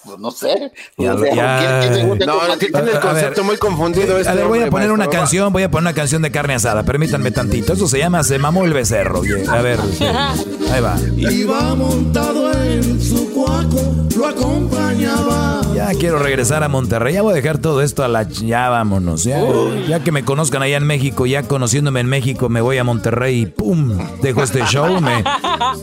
Pues 0.05 0.19
no 0.19 0.31
sé. 0.31 0.73
Ya 0.97 1.15
O 1.15 1.19
lo- 1.19 1.25
sea, 1.25 1.35
ya- 1.35 1.59
¿quién- 1.59 1.81
quién 1.93 1.95
se 2.03 2.09
junta 2.09 2.27
No, 2.27 2.39
con 2.39 2.49
no, 2.49 2.57
tiene 2.57 2.79
el 2.79 2.85
A 2.89 2.91
ver, 2.93 3.01
concepto 3.01 3.45
muy 3.45 3.57
confundido. 3.57 4.17
A 4.17 4.21
este 4.21 4.35
ver, 4.35 4.47
voy 4.47 4.61
a 4.63 4.71
poner 4.71 4.93
una 4.93 5.09
canción, 5.09 5.53
voy 5.53 5.63
a 5.63 5.71
poner 5.71 5.83
una 5.89 5.95
canción 5.95 6.23
de 6.23 6.31
carne 6.31 6.55
asada. 6.55 6.83
Permítanme 6.85 7.31
tantito. 7.31 7.73
Eso 7.73 7.87
se 7.89 7.99
llama 7.99 8.23
Se 8.23 8.39
mamó 8.39 8.65
el 8.65 8.73
becerro. 8.73 9.23
A 9.49 9.61
ver, 9.63 9.79
ahí 10.73 10.81
va. 10.81 10.97
Iba 11.17 11.75
montado 11.75 12.53
en 12.63 13.01
su 13.03 13.31
cuaco, 13.33 13.95
lo 14.17 14.27
acompañaba. 14.27 15.61
Ya 15.75 15.89
quiero 15.99 16.19
regresar 16.19 16.63
a 16.63 16.69
Monterrey. 16.69 17.15
Ya 17.15 17.23
voy 17.23 17.33
a 17.33 17.37
dejar 17.37 17.59
todo 17.59 17.83
esto 17.83 18.05
a 18.05 18.09
la... 18.09 18.25
ch- 18.29 18.47
Ya 18.47 18.69
vámonos. 18.69 19.25
Ya, 19.25 19.43
ya 19.89 20.01
que 20.05 20.13
me 20.13 20.25
conozcan 20.25 20.63
allá 20.63 20.77
en 20.77 20.87
México, 20.87 21.27
ya 21.27 21.43
conociéndome 21.43 22.01
en 22.01 22.07
México, 22.07 22.49
me 22.49 22.61
voy 22.61 22.79
a 22.79 22.85
Monterrey 22.85 23.41
y 23.41 23.47
¡pum! 23.47 23.99
Dejo 24.23 24.43
este 24.43 24.65
show, 24.67 25.01
me... 25.01 25.25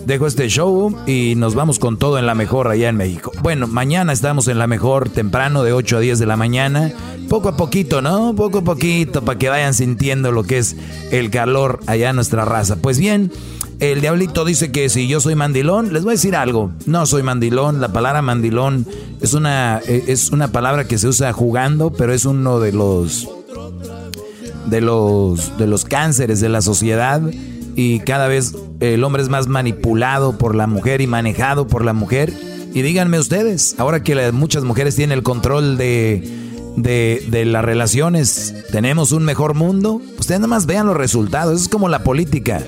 Dejo 0.05 0.27
este 0.27 0.47
show 0.47 0.95
y 1.05 1.35
nos 1.35 1.55
vamos 1.55 1.77
con 1.77 1.97
todo 1.97 2.17
en 2.17 2.25
la 2.25 2.35
mejor 2.35 2.69
allá 2.69 2.87
en 2.89 2.95
México. 2.97 3.31
Bueno, 3.41 3.67
mañana 3.81 4.13
estamos 4.13 4.47
en 4.47 4.59
la 4.59 4.67
mejor 4.67 5.09
temprano 5.09 5.63
de 5.63 5.73
8 5.73 5.97
a 5.97 5.99
10 6.01 6.19
de 6.19 6.27
la 6.27 6.37
mañana. 6.37 6.91
Poco 7.27 7.49
a 7.49 7.57
poquito, 7.57 8.03
¿no? 8.03 8.35
Poco 8.35 8.59
a 8.59 8.63
poquito 8.63 9.25
para 9.25 9.39
que 9.39 9.49
vayan 9.49 9.73
sintiendo 9.73 10.31
lo 10.31 10.43
que 10.43 10.59
es 10.59 10.75
el 11.09 11.31
calor 11.31 11.79
allá 11.87 12.11
en 12.11 12.15
nuestra 12.15 12.45
raza. 12.45 12.75
Pues 12.75 12.99
bien, 12.99 13.31
el 13.79 13.99
diablito 13.99 14.45
dice 14.45 14.71
que 14.71 14.87
si 14.89 15.07
yo 15.07 15.19
soy 15.19 15.33
mandilón, 15.33 15.93
les 15.93 16.03
voy 16.03 16.11
a 16.11 16.13
decir 16.13 16.35
algo. 16.35 16.71
No 16.85 17.07
soy 17.07 17.23
mandilón. 17.23 17.81
La 17.81 17.91
palabra 17.91 18.21
mandilón 18.21 18.85
es 19.19 19.33
una, 19.33 19.81
eh, 19.87 20.03
es 20.05 20.29
una 20.29 20.49
palabra 20.49 20.83
que 20.83 20.99
se 20.99 21.07
usa 21.07 21.33
jugando, 21.33 21.91
pero 21.91 22.13
es 22.13 22.25
uno 22.25 22.59
de 22.59 22.73
los 22.73 23.27
de 24.67 24.79
los 24.79 25.57
de 25.57 25.65
los 25.65 25.85
cánceres 25.85 26.39
de 26.39 26.49
la 26.49 26.61
sociedad 26.61 27.19
y 27.75 27.99
cada 28.01 28.27
vez 28.27 28.53
el 28.79 29.03
hombre 29.03 29.23
es 29.23 29.29
más 29.29 29.47
manipulado 29.47 30.37
por 30.37 30.53
la 30.53 30.67
mujer 30.67 31.01
y 31.01 31.07
manejado 31.07 31.65
por 31.65 31.83
la 31.83 31.93
mujer. 31.93 32.31
Y 32.73 32.81
díganme 32.83 33.19
ustedes, 33.19 33.75
ahora 33.79 34.01
que 34.03 34.15
la- 34.15 34.31
muchas 34.31 34.63
mujeres 34.63 34.95
tienen 34.95 35.17
el 35.17 35.23
control 35.23 35.77
de, 35.77 36.23
de, 36.77 37.25
de 37.29 37.45
las 37.45 37.65
relaciones, 37.65 38.53
¿tenemos 38.71 39.11
un 39.11 39.23
mejor 39.23 39.55
mundo? 39.55 40.01
Ustedes 40.19 40.39
nada 40.39 40.47
más 40.47 40.65
vean 40.65 40.87
los 40.87 40.95
resultados, 40.95 41.61
es 41.61 41.67
como 41.67 41.89
la 41.89 42.03
política. 42.03 42.63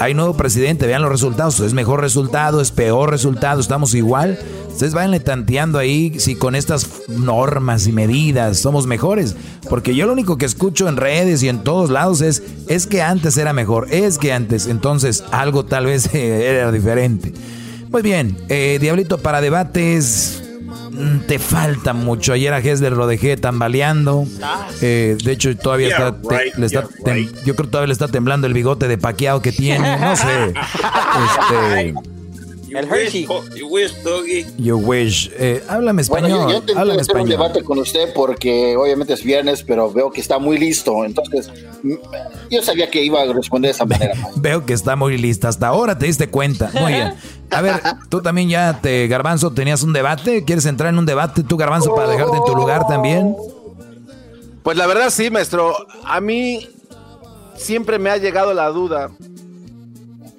Hay 0.00 0.14
nuevo 0.14 0.34
presidente, 0.36 0.86
vean 0.86 1.02
los 1.02 1.10
resultados, 1.12 1.60
es 1.60 1.74
mejor 1.74 2.00
resultado, 2.00 2.62
es 2.62 2.70
peor 2.70 3.10
resultado, 3.10 3.60
estamos 3.60 3.94
igual. 3.94 4.38
Ustedes 4.70 4.94
vayanle 4.94 5.20
tanteando 5.20 5.78
ahí 5.78 6.18
si 6.18 6.34
con 6.34 6.54
estas 6.54 6.88
normas 7.08 7.86
y 7.86 7.92
medidas 7.92 8.58
somos 8.58 8.86
mejores. 8.86 9.36
Porque 9.68 9.94
yo 9.94 10.06
lo 10.06 10.14
único 10.14 10.38
que 10.38 10.46
escucho 10.46 10.88
en 10.88 10.96
redes 10.96 11.42
y 11.42 11.50
en 11.50 11.62
todos 11.62 11.90
lados 11.90 12.22
es, 12.22 12.42
es 12.68 12.86
que 12.86 13.02
antes 13.02 13.36
era 13.36 13.52
mejor, 13.52 13.86
es 13.90 14.16
que 14.16 14.32
antes, 14.32 14.66
entonces 14.66 15.22
algo 15.30 15.66
tal 15.66 15.84
vez 15.86 16.12
era 16.14 16.72
diferente. 16.72 17.32
Muy 17.92 18.02
bien, 18.02 18.36
eh, 18.48 18.78
Diablito, 18.80 19.18
para 19.18 19.40
debates 19.42 20.42
mm, 20.90 21.26
te 21.28 21.38
falta 21.38 21.92
mucho. 21.92 22.32
Ayer 22.32 22.52
a 22.54 22.58
Hesler 22.58 22.92
lo 22.94 23.06
dejé 23.06 23.36
tambaleando. 23.36 24.26
Eh, 24.80 25.16
de 25.22 25.32
hecho, 25.32 25.54
todavía 25.56 25.88
Yeah, 25.88 26.08
está, 26.08 26.22
te- 26.28 26.38
right, 26.44 26.54
le 26.56 26.66
está 26.66 26.88
yeah, 27.04 27.16
yo 27.44 27.54
creo 27.54 27.66
que 27.66 27.70
todavía 27.70 27.88
le 27.88 27.92
está 27.92 28.08
temblando 28.08 28.46
el 28.46 28.54
bigote 28.54 28.88
de 28.88 28.96
paqueado 28.98 29.42
que 29.42 29.52
tiene. 29.52 29.96
No 29.98 30.16
sé. 30.16 30.54
Este, 31.12 31.94
El 32.74 32.88
Hershey. 32.90 33.26
You 33.56 33.66
wish, 33.68 33.92
doggy. 34.02 34.46
you 34.58 34.76
wish. 34.78 35.30
Eh, 35.38 35.62
háblame 35.68 36.02
Bueno, 36.08 36.26
español. 36.26 36.40
yo, 36.40 36.48
yo 36.50 36.56
intenté 36.58 36.80
háblame 36.80 37.00
hacer 37.00 37.14
un 37.16 37.20
español. 37.22 37.28
debate 37.28 37.64
con 37.64 37.78
usted 37.78 38.12
porque 38.14 38.76
obviamente 38.76 39.12
es 39.12 39.22
viernes, 39.22 39.62
pero 39.62 39.92
veo 39.92 40.10
que 40.10 40.20
está 40.20 40.38
muy 40.38 40.58
listo. 40.58 41.04
Entonces, 41.04 41.50
mm, 41.82 41.94
yo 42.50 42.62
sabía 42.62 42.90
que 42.90 43.02
iba 43.04 43.20
a 43.22 43.32
responder 43.32 43.70
de 43.70 43.74
esa 43.74 43.84
manera. 43.84 44.14
Veo 44.36 44.64
que 44.64 44.72
está 44.72 44.96
muy 44.96 45.18
lista. 45.18 45.48
Hasta 45.48 45.68
ahora 45.68 45.98
te 45.98 46.06
diste 46.06 46.28
cuenta. 46.28 46.70
Muy 46.80 46.92
bien. 46.92 47.14
A 47.50 47.60
ver, 47.60 47.80
tú 48.08 48.22
también 48.22 48.48
ya 48.48 48.80
te, 48.80 49.06
Garbanzo, 49.08 49.52
tenías 49.52 49.82
un 49.82 49.92
debate. 49.92 50.44
¿Quieres 50.44 50.64
entrar 50.66 50.88
en 50.90 50.98
un 50.98 51.06
debate 51.06 51.42
tú, 51.42 51.56
Garbanzo, 51.56 51.94
para 51.94 52.08
dejarte 52.08 52.36
en 52.38 52.44
tu 52.44 52.54
lugar 52.56 52.86
también? 52.86 53.36
Pues 54.62 54.76
la 54.76 54.86
verdad 54.86 55.10
sí, 55.10 55.28
maestro. 55.30 55.74
A 56.04 56.20
mí 56.20 56.68
siempre 57.56 57.98
me 57.98 58.10
ha 58.10 58.16
llegado 58.16 58.54
la 58.54 58.68
duda. 58.68 59.10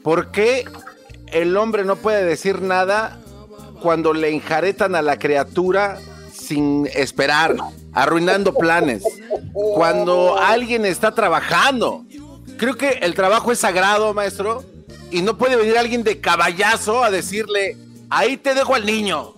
¿Por 0.01 0.31
qué 0.31 0.65
el 1.33 1.57
hombre 1.57 1.83
no 1.83 1.95
puede 1.95 2.23
decir 2.23 2.61
nada 2.61 3.19
cuando 3.81 4.13
le 4.13 4.29
enjaretan 4.29 4.95
a 4.95 5.01
la 5.01 5.19
criatura 5.19 5.99
sin 6.31 6.87
esperar, 6.93 7.55
arruinando 7.91 8.53
planes. 8.53 9.03
Cuando 9.53 10.37
alguien 10.37 10.85
está 10.85 11.13
trabajando. 11.13 12.05
Creo 12.57 12.75
que 12.75 12.89
el 13.01 13.13
trabajo 13.15 13.51
es 13.51 13.59
sagrado, 13.59 14.13
maestro, 14.13 14.63
y 15.11 15.21
no 15.21 15.37
puede 15.37 15.55
venir 15.55 15.77
alguien 15.77 16.03
de 16.03 16.19
caballazo 16.21 17.03
a 17.03 17.11
decirle, 17.11 17.77
ahí 18.09 18.37
te 18.37 18.53
dejo 18.53 18.75
al 18.75 18.85
niño. 18.85 19.33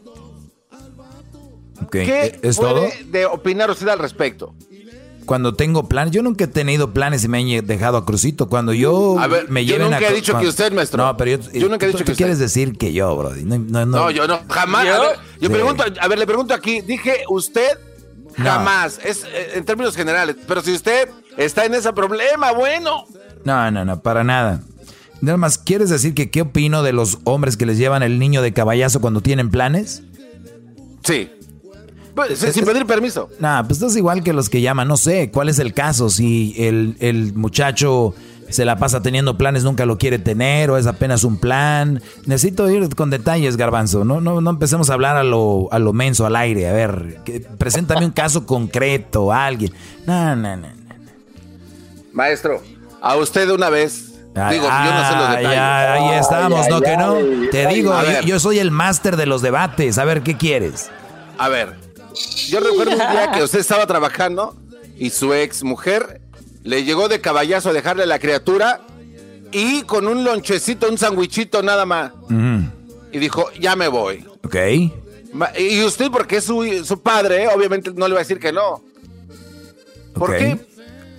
¿Qué 1.92 2.40
¿Es 2.42 2.58
puede 2.58 2.74
todo? 2.74 2.88
de 3.06 3.26
opinar 3.26 3.72
usted 3.72 3.88
al 3.88 4.00
respecto? 4.00 4.54
Cuando 5.26 5.56
tengo 5.56 5.88
planes, 5.90 6.12
yo 6.14 6.22
nunca 6.22 6.44
he 6.46 6.48
tenido 6.48 6.94
planes 6.94 7.24
y 7.24 7.28
me 7.28 7.40
han 7.40 7.66
dejado 7.66 7.98
a 7.98 8.06
Crucito. 8.06 8.48
Cuando 8.48 8.74
yo 8.74 9.20
A 9.20 9.28
ver, 9.28 9.50
me 9.50 9.66
yo 9.66 9.74
lleven 9.76 9.92
nunca 9.92 10.06
a 10.06 10.12
he 10.12 10.14
dicho 10.16 10.38
que 10.38 10.48
usted, 10.48 10.72
maestro. 10.74 11.04
No, 11.04 11.18
pero 11.18 11.32
yo, 11.42 11.52
Yo 11.52 11.68
nunca 11.70 11.86
he 11.86 11.90
dicho 11.92 12.06
que 12.06 12.14
quieres 12.14 12.40
decir 12.40 12.78
que 12.78 12.94
yo, 12.94 13.16
Brody. 13.16 13.44
No, 13.44 13.58
no, 13.58 13.86
no. 13.86 13.98
No, 13.98 14.12
yo 14.12 14.28
no, 14.28 14.40
jamás. 14.50 14.88
A 14.88 15.00
ver, 15.00 15.18
yo 15.40 15.48
Sí. 15.50 15.54
pregunto, 15.54 15.84
a 16.00 16.08
ver, 16.08 16.20
le 16.20 16.26
pregunto 16.28 16.54
aquí, 16.54 16.82
dije 16.82 17.24
usted 17.30 17.78
No. 18.38 18.46
jamás, 18.46 19.00
es 19.04 19.24
eh, 19.24 19.52
en 19.56 19.66
términos 19.66 19.96
generales, 19.96 20.36
pero 20.48 20.62
si 20.62 20.74
usted 20.74 21.10
está 21.38 21.66
en 21.66 21.74
ese 21.74 21.92
problema, 21.94 22.52
bueno. 22.52 23.06
No, 23.44 23.72
no, 23.72 23.84
no, 23.86 24.02
para 24.02 24.24
nada. 24.24 24.62
Nada 25.22 25.38
más, 25.38 25.58
¿quieres 25.58 25.90
decir 25.90 26.14
que 26.14 26.30
qué 26.30 26.42
opino 26.42 26.84
de 26.84 26.94
los 26.94 27.18
hombres 27.24 27.58
que 27.58 27.66
les 27.66 27.78
llevan 27.78 28.04
el 28.04 28.20
niño 28.20 28.42
de 28.42 28.54
caballazo 28.54 29.00
cuando 29.02 29.22
tienen 29.22 29.50
planes? 29.50 30.04
Sí. 31.04 31.30
Pues, 32.16 32.40
sin 32.40 32.64
pedir 32.66 32.86
permiso. 32.86 33.30
Nah, 33.40 33.64
pues 33.64 33.74
estás 33.80 33.96
igual 33.98 34.24
que 34.24 34.32
los 34.34 34.50
que 34.50 34.62
llaman. 34.62 34.88
No 34.88 34.96
sé, 34.98 35.30
¿cuál 35.32 35.50
es 35.50 35.60
el 35.60 35.74
caso? 35.74 36.10
Si 36.10 36.56
el, 36.58 36.96
el 37.02 37.34
muchacho 37.34 38.16
se 38.50 38.64
la 38.64 38.78
pasa 38.78 39.02
teniendo 39.02 39.38
planes, 39.38 39.64
nunca 39.64 39.86
lo 39.86 39.98
quiere 39.98 40.18
tener, 40.20 40.70
o 40.72 40.78
es 40.78 40.88
apenas 40.88 41.24
un 41.26 41.38
plan. 41.38 42.02
Necesito 42.26 42.70
ir 42.70 42.96
con 42.96 43.10
detalles, 43.10 43.58
Garbanzo. 43.58 44.06
No, 44.06 44.22
no, 44.22 44.40
no 44.40 44.50
empecemos 44.50 44.90
a 44.90 44.94
hablar 44.94 45.18
a 45.18 45.24
lo, 45.26 45.68
a 45.72 45.80
lo 45.80 45.92
menso, 45.94 46.26
al 46.26 46.36
aire. 46.38 46.70
A 46.70 46.74
ver, 46.74 47.18
que- 47.26 47.42
preséntame 47.42 48.06
un 48.06 48.12
caso 48.12 48.46
concreto, 48.46 49.34
alguien. 49.34 49.74
No, 50.06 50.36
no, 50.38 50.56
no. 50.56 50.68
Maestro, 52.14 52.62
a 53.02 53.16
usted 53.18 53.48
de 53.48 53.54
una 53.54 53.70
vez. 53.70 54.14
Ay, 54.36 54.56
digo, 54.58 54.68
yo 54.70 54.92
no 54.94 55.10
sé 55.10 55.16
los 55.16 55.30
detalles. 55.30 55.52
ya, 55.54 55.94
ahí 55.94 56.20
estamos, 56.20 56.68
¿no? 56.70 56.82
que 56.82 56.98
no. 56.98 57.16
Te 57.52 57.68
digo, 57.68 57.94
A 57.94 58.04
yo, 58.22 58.28
yo 58.28 58.40
soy 58.40 58.60
el 58.60 58.70
máster 58.72 59.16
de 59.18 59.26
los 59.26 59.42
debates. 59.42 59.98
A 59.98 60.06
ver, 60.06 60.22
¿qué 60.24 60.36
quieres? 60.38 60.90
a 61.38 61.50
ver, 61.50 61.74
yo 62.48 62.60
recuerdo 62.60 62.92
un 62.94 62.98
día 62.98 63.32
que 63.34 63.44
usted 63.44 63.60
estaba 63.60 63.86
trabajando 63.88 64.56
y 64.98 65.10
su 65.10 65.34
ex 65.34 65.64
mujer 65.64 66.22
le 66.64 66.84
llegó 66.84 67.08
de 67.08 67.22
caballazo 67.22 67.70
a 67.70 67.74
dejarle 67.74 68.04
a 68.04 68.08
la 68.08 68.20
criatura 68.20 68.82
y 69.52 69.84
con 69.84 70.08
un 70.08 70.24
lonchecito, 70.24 70.90
un 70.90 70.98
sandwichito 70.98 71.62
nada 71.62 71.86
más. 71.86 72.12
Y 73.12 73.20
dijo, 73.20 73.50
ya 73.60 73.76
me 73.76 73.88
voy. 73.88 74.26
Ok. 74.44 74.56
Y 75.60 75.84
usted, 75.84 76.10
porque 76.12 76.38
es 76.38 76.44
su, 76.46 76.84
su 76.86 77.02
padre, 77.02 77.48
obviamente 77.50 77.92
no 77.94 78.08
le 78.08 78.14
va 78.14 78.20
a 78.22 78.24
decir 78.24 78.40
que 78.40 78.52
no. 78.52 78.82
¿Por 80.14 80.32
ok. 80.32 80.38
qué? 80.38 80.60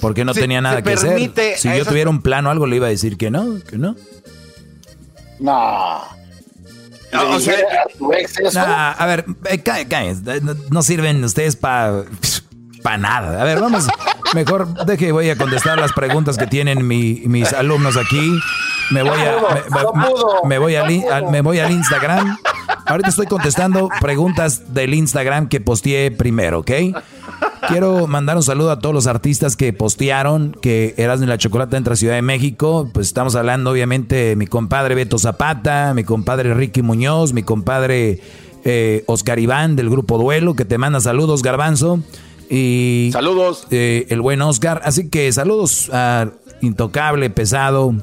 Porque 0.01 0.25
no 0.25 0.35
Se- 0.35 0.41
tenía 0.41 0.61
nada 0.61 0.77
se 0.77 0.83
que 0.83 0.93
hacer. 0.93 1.19
Si 1.59 1.69
yo 1.69 1.75
esas- 1.75 1.89
tuviera 1.89 2.11
un 2.11 2.21
plan 2.21 2.47
o 2.47 2.51
algo, 2.51 2.67
le 2.67 2.77
iba 2.77 2.87
a 2.87 2.91
decir 2.91 3.17
que 3.17 3.31
no, 3.31 3.61
que 3.69 3.79
no. 3.79 3.95
No. 5.39 6.03
O 7.13 7.41
sea, 7.41 7.57
Nah, 8.67 8.91
a 8.93 9.07
ver, 9.07 9.25
eh, 9.45 9.59
cá- 9.59 9.87
cállense, 9.89 10.41
no, 10.71 10.83
sirven 10.83 11.23
ustedes 11.25 11.57
para 11.57 12.05
pa 12.83 12.97
nada. 12.99 13.41
A 13.41 13.45
ver, 13.45 13.61
vamos. 13.61 13.87
Mejor 14.35 14.85
deje, 14.87 15.13
voy 15.13 15.31
a 15.31 15.37
contestar 15.37 15.79
las 15.79 15.93
preguntas 15.93 16.37
que 16.37 16.47
tienen 16.47 16.87
mi- 16.87 17.23
mis 17.27 17.53
alumnos 17.53 17.97
aquí. 17.97 18.33
Me 18.91 19.03
voy 19.03 19.19
a 19.21 19.37
me, 19.55 19.61
me- 19.99 20.49
me 20.49 20.59
voy 20.59 20.75
al- 20.77 21.31
me 21.31 21.41
voy 21.41 21.59
al 21.59 21.71
Instagram. 21.73 22.37
Ahorita 22.87 23.09
estoy 23.09 23.27
contestando 23.27 23.89
preguntas 24.01 24.73
del 24.75 24.95
Instagram 24.95 25.49
que 25.49 25.61
posteé 25.61 26.11
primero, 26.13 26.61
¿ok? 26.61 26.71
Quiero 27.69 28.07
mandar 28.07 28.37
un 28.37 28.43
saludo 28.43 28.71
a 28.71 28.79
todos 28.79 28.95
los 28.95 29.07
artistas 29.07 29.57
que 29.57 29.73
postearon 29.73 30.57
que 30.61 30.95
Erasmo 30.97 31.25
y 31.25 31.29
la 31.29 31.39
Chocolata 31.39 31.77
entra 31.77 31.95
a 31.95 31.97
Ciudad 31.97 32.15
de 32.15 32.23
México. 32.23 32.91
Pues 32.93 33.09
estamos 33.09 33.35
hablando, 33.35 33.71
obviamente, 33.71 34.17
de 34.17 34.37
mi 34.37 34.47
compadre 34.47 34.95
Beto 34.95 35.19
Zapata, 35.19 35.93
mi 35.95 36.05
compadre 36.05 36.55
Ricky 36.55 36.83
Muñoz, 36.83 37.33
mi 37.33 37.43
compadre 37.43 38.21
eh, 38.65 39.05
Oscar 39.07 39.39
Iván 39.39 39.77
del 39.77 39.91
grupo 39.91 40.19
Duelo, 40.19 40.55
que 40.55 40.65
te 40.65 40.79
manda 40.79 41.01
saludos, 41.01 41.43
Garbanzo. 41.43 42.01
Y 42.49 43.11
saludos. 43.13 43.67
el 43.71 44.21
buen 44.21 44.43
Oscar. 44.43 44.81
Así 44.85 45.09
que 45.09 45.31
saludos 45.33 45.91
a 45.93 46.31
Intocable, 46.61 47.31
Pesado 47.31 47.95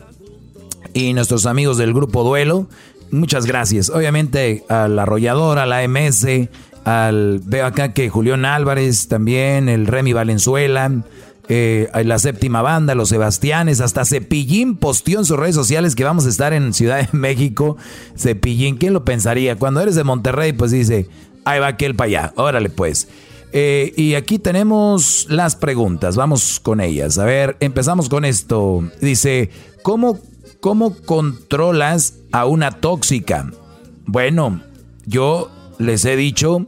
y 0.94 1.14
nuestros 1.14 1.46
amigos 1.46 1.78
del 1.78 1.94
grupo 1.94 2.24
Duelo. 2.24 2.68
Muchas 3.12 3.46
gracias. 3.46 3.90
Obviamente 3.90 4.64
a 4.70 4.88
la 4.88 5.04
arrolladora, 5.04 5.64
a 5.64 5.66
la 5.66 5.88
MS, 5.88 6.26
al 6.86 7.40
veo 7.44 7.66
acá 7.66 7.94
que 7.94 8.10
Julián 8.10 8.46
Álvarez 8.46 9.08
también, 9.08 9.70
el 9.70 9.88
Remy 9.88 10.14
Valenzuela, 10.14 10.92
eh, 11.50 11.90
la 12.06 12.20
séptima 12.20 12.62
banda, 12.62 12.96
los 12.96 13.10
Sebastianes, 13.10 13.82
hasta 13.82 14.06
Cepillín 14.06 14.78
posteó 14.78 15.20
en 15.20 15.26
sus 15.26 15.38
redes 15.38 15.56
sociales 15.56 15.96
que 15.96 16.04
vamos 16.04 16.26
a 16.26 16.30
estar 16.30 16.54
en 16.54 16.74
Ciudad 16.74 17.00
de 17.00 17.18
México. 17.18 17.78
Cepillín, 18.18 18.78
¿quién 18.78 18.94
lo 18.94 19.04
pensaría? 19.04 19.58
Cuando 19.58 19.82
eres 19.82 19.96
de 19.96 20.04
Monterrey, 20.04 20.54
pues 20.54 20.72
dice, 20.72 21.08
ahí 21.46 21.60
va 21.60 21.68
aquel 21.68 21.96
para 21.96 22.08
allá, 22.08 22.34
órale 22.36 22.70
pues. 22.70 23.08
Eh, 23.56 23.94
y 23.96 24.16
aquí 24.16 24.40
tenemos 24.40 25.28
las 25.30 25.56
preguntas, 25.56 26.16
vamos 26.16 26.60
con 26.60 26.82
ellas. 26.82 27.20
A 27.20 27.26
ver, 27.26 27.56
empezamos 27.60 28.10
con 28.10 28.26
esto. 28.26 28.84
Dice, 29.00 29.52
¿cómo, 29.84 30.20
cómo 30.60 30.96
controlas 31.06 32.16
a 32.32 32.46
una 32.46 32.72
tóxica? 32.72 33.52
Bueno, 34.06 34.64
yo 35.06 35.52
les 35.78 36.04
he 36.06 36.16
dicho 36.16 36.66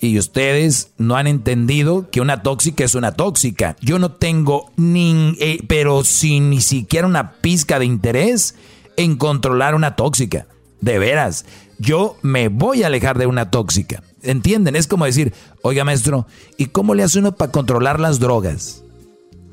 y 0.00 0.18
ustedes 0.18 0.92
no 0.96 1.16
han 1.16 1.26
entendido 1.26 2.08
que 2.10 2.20
una 2.20 2.42
tóxica 2.42 2.84
es 2.84 2.94
una 2.94 3.12
tóxica. 3.12 3.76
Yo 3.80 3.98
no 3.98 4.12
tengo 4.12 4.70
ni, 4.76 5.36
eh, 5.40 5.58
pero 5.66 6.04
sin 6.04 6.50
ni 6.50 6.60
siquiera 6.60 7.06
una 7.06 7.32
pizca 7.32 7.78
de 7.78 7.86
interés 7.86 8.54
en 8.96 9.16
controlar 9.16 9.74
una 9.74 9.96
tóxica. 9.96 10.46
De 10.80 11.00
veras, 11.00 11.44
yo 11.78 12.16
me 12.22 12.48
voy 12.48 12.84
a 12.84 12.86
alejar 12.86 13.18
de 13.18 13.26
una 13.26 13.50
tóxica. 13.50 14.04
¿Entienden? 14.22 14.76
Es 14.76 14.86
como 14.86 15.04
decir, 15.04 15.32
oiga 15.62 15.84
maestro, 15.84 16.26
¿y 16.56 16.66
cómo 16.66 16.94
le 16.94 17.02
hace 17.02 17.18
uno 17.18 17.32
para 17.32 17.50
controlar 17.50 17.98
las 17.98 18.20
drogas? 18.20 18.84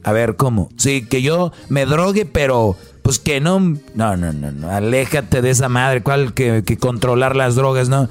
A 0.03 0.11
ver, 0.11 0.35
¿cómo? 0.35 0.69
Sí, 0.77 1.07
que 1.07 1.23
yo 1.23 1.51
me 1.69 1.87
drogue, 1.87 2.27
pero 2.27 2.77
pues 3.01 3.17
que 3.17 3.41
no... 3.41 3.59
No, 3.95 4.17
no, 4.17 4.31
no, 4.31 4.51
no. 4.51 4.69
Aléjate 4.69 5.41
de 5.41 5.49
esa 5.49 5.69
madre. 5.69 6.03
¿Cuál 6.03 6.35
que, 6.35 6.63
que 6.63 6.77
controlar 6.77 7.35
las 7.35 7.55
drogas? 7.55 7.89
No. 7.89 8.07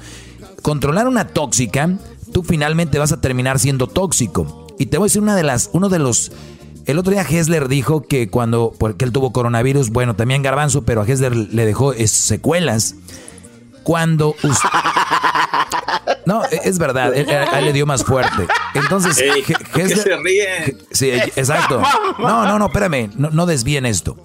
Controlar 0.61 1.07
una 1.07 1.27
tóxica, 1.29 1.97
tú 2.35 2.43
finalmente 2.43 2.99
vas 2.99 3.13
a 3.13 3.21
terminar 3.21 3.59
siendo 3.59 3.87
tóxico. 3.87 4.67
Y 4.77 4.87
te 4.87 4.97
voy 4.97 5.05
a 5.05 5.07
decir 5.07 5.21
una 5.21 5.37
de 5.37 5.43
las, 5.43 5.69
uno 5.71 5.87
de 5.87 5.99
los... 5.99 6.33
El 6.85 6.99
otro 6.99 7.13
día 7.13 7.21
Hessler 7.21 7.69
dijo 7.69 8.01
que 8.01 8.27
cuando, 8.29 8.73
porque 8.77 9.05
él 9.05 9.13
tuvo 9.13 9.31
coronavirus, 9.31 9.89
bueno, 9.91 10.17
también 10.17 10.43
Garbanzo, 10.43 10.81
pero 10.81 11.01
a 11.01 11.07
Hessler 11.07 11.33
le 11.33 11.65
dejó 11.65 11.93
secuelas. 12.07 12.95
Cuando 13.83 14.35
us- 14.43 14.59
No, 16.25 16.43
e- 16.43 16.59
es 16.65 16.77
verdad, 16.77 17.15
él, 17.15 17.25
él- 17.29 17.65
le 17.65 17.71
dio 17.71 17.85
más 17.85 18.03
fuerte. 18.03 18.47
Entonces, 18.73 19.17
Ey, 19.17 19.39
He- 19.39 19.43
¿qué 19.43 19.53
Hessler- 19.85 20.03
se 20.03 20.17
ríen? 20.17 20.77
Sí, 20.91 21.11
exacto. 21.37 21.81
No, 22.19 22.45
no, 22.45 22.59
no, 22.59 22.65
espérame, 22.65 23.11
no, 23.15 23.29
no 23.29 23.45
desvíen 23.45 23.85
esto. 23.85 24.17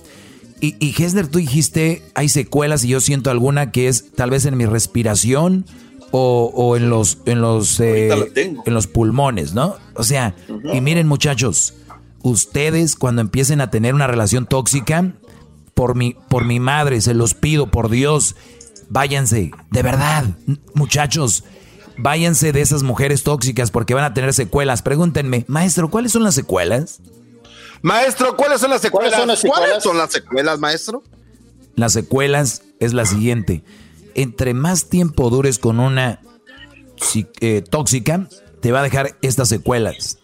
Y, 0.61 0.74
y 0.85 1.01
Hessler, 1.01 1.28
tú 1.28 1.39
dijiste, 1.39 2.03
hay 2.16 2.28
secuelas 2.28 2.82
y 2.82 2.89
yo 2.89 3.01
siento 3.01 3.31
alguna 3.31 3.70
que 3.70 3.87
es 3.87 4.11
tal 4.16 4.31
vez 4.31 4.47
en 4.47 4.57
mi 4.57 4.66
respiración 4.66 5.65
o, 6.11 6.51
o 6.55 6.77
en 6.77 6.91
los, 6.91 7.19
en 7.27 7.41
los, 7.41 7.81
eh, 7.81 8.11
en 8.37 8.74
los 8.74 8.87
pulmones, 8.87 9.55
¿no? 9.55 9.77
O 9.95 10.03
sea, 10.03 10.35
y 10.73 10.81
miren 10.81 11.07
muchachos, 11.07 11.74
ustedes 12.23 12.97
cuando 12.97 13.20
empiecen 13.20 13.61
a 13.61 13.70
tener 13.70 13.95
una 13.95 14.07
relación 14.07 14.47
tóxica, 14.47 15.12
por 15.74 15.95
mi, 15.95 16.15
por 16.28 16.45
mi 16.45 16.61
madre, 16.61 17.01
se 17.01 17.15
los 17.15 17.35
pido, 17.35 17.70
por 17.70 17.89
Dios, 17.89 18.37
váyanse, 18.89 19.53
de 19.70 19.82
verdad, 19.82 20.24
muchachos, 20.74 21.45
váyanse 21.97 22.53
de 22.53 22.61
esas 22.61 22.82
mujeres 22.82 23.23
tóxicas 23.23 23.70
porque 23.70 23.95
van 23.95 24.05
a 24.05 24.15
tener 24.15 24.35
secuelas. 24.35 24.82
Pregúntenme, 24.82 25.45
maestro, 25.49 25.91
¿cuáles 25.91 26.12
son 26.12 26.23
las 26.23 26.35
secuelas? 26.35 27.01
Maestro, 27.82 28.37
¿cuáles 28.37 28.61
son 28.61 28.70
las 28.70 28.82
secuelas? 28.82 29.12
¿Cuáles 29.12 29.20
son 29.20 29.28
las 29.28 29.41
secuelas? 29.41 29.69
¿Cuáles 29.69 29.82
son 29.82 29.97
las 29.97 30.12
secuelas, 30.12 30.59
maestro? 30.59 31.03
Las 31.77 31.93
secuelas 31.93 32.62
es 32.78 32.93
la 32.93 33.07
siguiente. 33.07 33.62
Entre 34.15 34.55
más 34.55 34.89
tiempo 34.89 35.31
dures 35.31 35.59
con 35.59 35.81
una 35.81 36.20
eh, 37.41 37.62
tóxica, 37.69 38.28
te 38.61 38.73
va 38.73 38.81
a 38.81 38.82
dejar 38.82 39.16
estas 39.23 39.49
secuelas. 39.49 40.19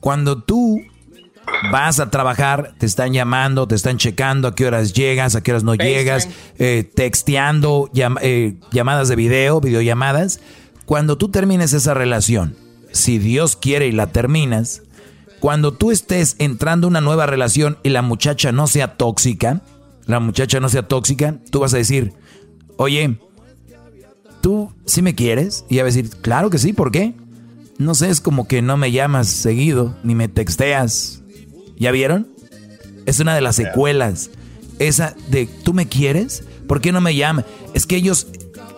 Cuando 0.00 0.42
tú 0.42 0.80
vas 1.70 2.00
a 2.00 2.10
trabajar, 2.10 2.74
te 2.78 2.86
están 2.86 3.12
llamando, 3.12 3.68
te 3.68 3.74
están 3.74 3.98
checando 3.98 4.48
a 4.48 4.54
qué 4.54 4.66
horas 4.66 4.92
llegas, 4.94 5.34
a 5.34 5.42
qué 5.42 5.50
horas 5.52 5.64
no 5.64 5.74
llegas, 5.74 6.28
eh, 6.58 6.90
texteando, 6.94 7.90
llam- 7.92 8.18
eh, 8.22 8.54
llamadas 8.72 9.08
de 9.08 9.16
video, 9.16 9.60
videollamadas. 9.60 10.40
Cuando 10.86 11.18
tú 11.18 11.30
termines 11.30 11.72
esa 11.72 11.94
relación, 11.94 12.56
si 12.92 13.18
Dios 13.18 13.56
quiere 13.56 13.86
y 13.86 13.92
la 13.92 14.06
terminas, 14.08 14.82
cuando 15.40 15.74
tú 15.74 15.90
estés 15.90 16.36
entrando 16.38 16.88
una 16.88 17.02
nueva 17.02 17.26
relación 17.26 17.76
y 17.82 17.90
la 17.90 18.00
muchacha 18.02 18.52
no 18.52 18.66
sea 18.66 18.96
tóxica, 18.96 19.60
la 20.06 20.20
muchacha 20.20 20.60
no 20.60 20.68
sea 20.70 20.88
tóxica, 20.88 21.36
tú 21.50 21.60
vas 21.60 21.74
a 21.74 21.78
decir, 21.78 22.12
oye, 22.76 23.18
¿tú 24.40 24.72
sí 24.86 25.02
me 25.02 25.14
quieres? 25.14 25.64
Y 25.68 25.74
ella 25.74 25.84
va 25.84 25.88
a 25.88 25.92
decir, 25.92 26.10
claro 26.20 26.50
que 26.50 26.58
sí, 26.58 26.72
¿por 26.72 26.90
qué? 26.90 27.14
No 27.78 27.94
sé, 27.94 28.10
es 28.10 28.20
como 28.20 28.46
que 28.46 28.62
no 28.62 28.76
me 28.76 28.92
llamas 28.92 29.28
seguido, 29.28 29.96
ni 30.04 30.14
me 30.14 30.28
texteas. 30.28 31.22
¿Ya 31.76 31.90
vieron? 31.90 32.28
Es 33.06 33.20
una 33.20 33.34
de 33.34 33.40
las 33.40 33.56
secuelas. 33.56 34.30
Esa 34.78 35.14
de, 35.28 35.46
¿tú 35.46 35.72
me 35.72 35.86
quieres? 35.86 36.44
¿Por 36.66 36.80
qué 36.80 36.92
no 36.92 37.00
me 37.00 37.14
llamas? 37.14 37.44
Es 37.74 37.86
que 37.86 37.96
ellos 37.96 38.28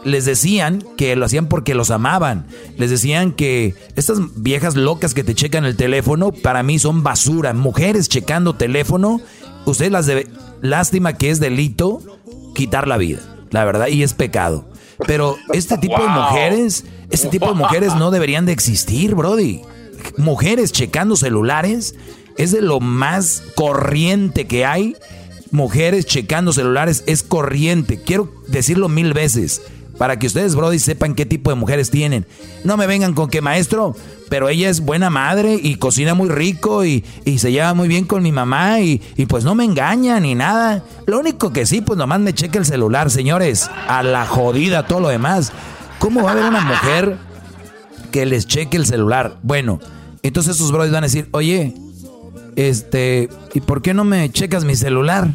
les 0.04 0.24
decían 0.24 0.84
que 0.96 1.16
lo 1.16 1.26
hacían 1.26 1.48
porque 1.48 1.74
los 1.74 1.90
amaban. 1.90 2.46
Les 2.78 2.90
decían 2.90 3.32
que 3.32 3.74
estas 3.96 4.18
viejas 4.36 4.76
locas 4.76 5.14
que 5.14 5.24
te 5.24 5.34
checan 5.34 5.64
el 5.64 5.76
teléfono, 5.76 6.32
para 6.32 6.62
mí 6.62 6.78
son 6.78 7.02
basura. 7.02 7.52
Mujeres 7.52 8.08
checando 8.08 8.54
teléfono, 8.54 9.20
ustedes 9.66 9.92
las 9.92 10.06
debe... 10.06 10.28
Lástima 10.62 11.14
que 11.14 11.30
es 11.30 11.38
delito 11.38 12.00
quitar 12.54 12.88
la 12.88 12.96
vida, 12.96 13.20
la 13.56 13.64
verdad, 13.64 13.88
y 13.88 14.02
es 14.02 14.12
pecado. 14.12 14.66
Pero 15.06 15.36
este 15.52 15.78
tipo 15.78 16.00
de 16.00 16.08
mujeres, 16.08 16.84
este 17.10 17.28
tipo 17.28 17.48
de 17.48 17.54
mujeres 17.54 17.94
no 17.94 18.10
deberían 18.10 18.46
de 18.46 18.52
existir, 18.52 19.14
Brody. 19.14 19.62
Mujeres 20.18 20.72
checando 20.72 21.16
celulares 21.16 21.94
es 22.36 22.52
de 22.52 22.62
lo 22.62 22.80
más 22.80 23.42
corriente 23.54 24.46
que 24.46 24.64
hay. 24.64 24.96
Mujeres 25.50 26.06
checando 26.06 26.52
celulares 26.52 27.02
es 27.06 27.22
corriente. 27.22 28.00
Quiero 28.02 28.30
decirlo 28.46 28.88
mil 28.88 29.14
veces 29.14 29.62
para 29.98 30.18
que 30.18 30.26
ustedes, 30.26 30.54
Brody, 30.54 30.78
sepan 30.78 31.14
qué 31.14 31.26
tipo 31.26 31.50
de 31.50 31.56
mujeres 31.56 31.90
tienen. 31.90 32.26
No 32.64 32.76
me 32.76 32.86
vengan 32.86 33.14
con 33.14 33.28
que 33.28 33.40
maestro, 33.40 33.96
pero 34.28 34.48
ella 34.48 34.68
es 34.68 34.80
buena 34.80 35.10
madre 35.10 35.58
y 35.60 35.76
cocina 35.76 36.14
muy 36.14 36.28
rico 36.28 36.84
y, 36.84 37.04
se 37.38 37.52
lleva 37.52 37.74
muy 37.74 37.88
bien 37.88 38.04
con 38.04 38.22
mi 38.22 38.32
mamá 38.32 38.80
y, 38.80 39.00
y, 39.16 39.26
pues 39.26 39.44
no 39.44 39.54
me 39.54 39.64
engaña 39.64 40.20
ni 40.20 40.34
nada. 40.34 40.82
Lo 41.06 41.18
único 41.18 41.52
que 41.52 41.66
sí, 41.66 41.80
pues 41.80 41.98
nomás 41.98 42.20
me 42.20 42.34
cheque 42.34 42.58
el 42.58 42.66
celular, 42.66 43.10
señores. 43.10 43.70
A 43.88 44.02
la 44.02 44.26
jodida, 44.26 44.86
todo 44.86 45.00
lo 45.00 45.08
demás. 45.08 45.52
¿Cómo 45.98 46.22
va 46.22 46.30
a 46.30 46.32
haber 46.32 46.44
una 46.44 46.60
mujer 46.60 47.16
que 48.10 48.26
les 48.26 48.46
cheque 48.46 48.76
el 48.76 48.86
celular? 48.86 49.38
Bueno, 49.42 49.80
entonces 50.22 50.56
esos 50.56 50.72
brothers 50.72 50.92
van 50.92 51.04
a 51.04 51.06
decir, 51.06 51.28
oye, 51.32 51.74
este, 52.56 53.28
¿y 53.54 53.60
por 53.60 53.82
qué 53.82 53.94
no 53.94 54.04
me 54.04 54.30
checas 54.30 54.64
mi 54.64 54.76
celular? 54.76 55.28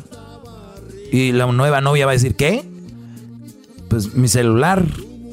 Y 1.12 1.32
la 1.32 1.46
nueva 1.48 1.82
novia 1.82 2.06
va 2.06 2.12
a 2.12 2.14
decir, 2.14 2.36
¿qué? 2.36 2.71
Pues 3.92 4.16
mi 4.16 4.28
celular. 4.28 4.84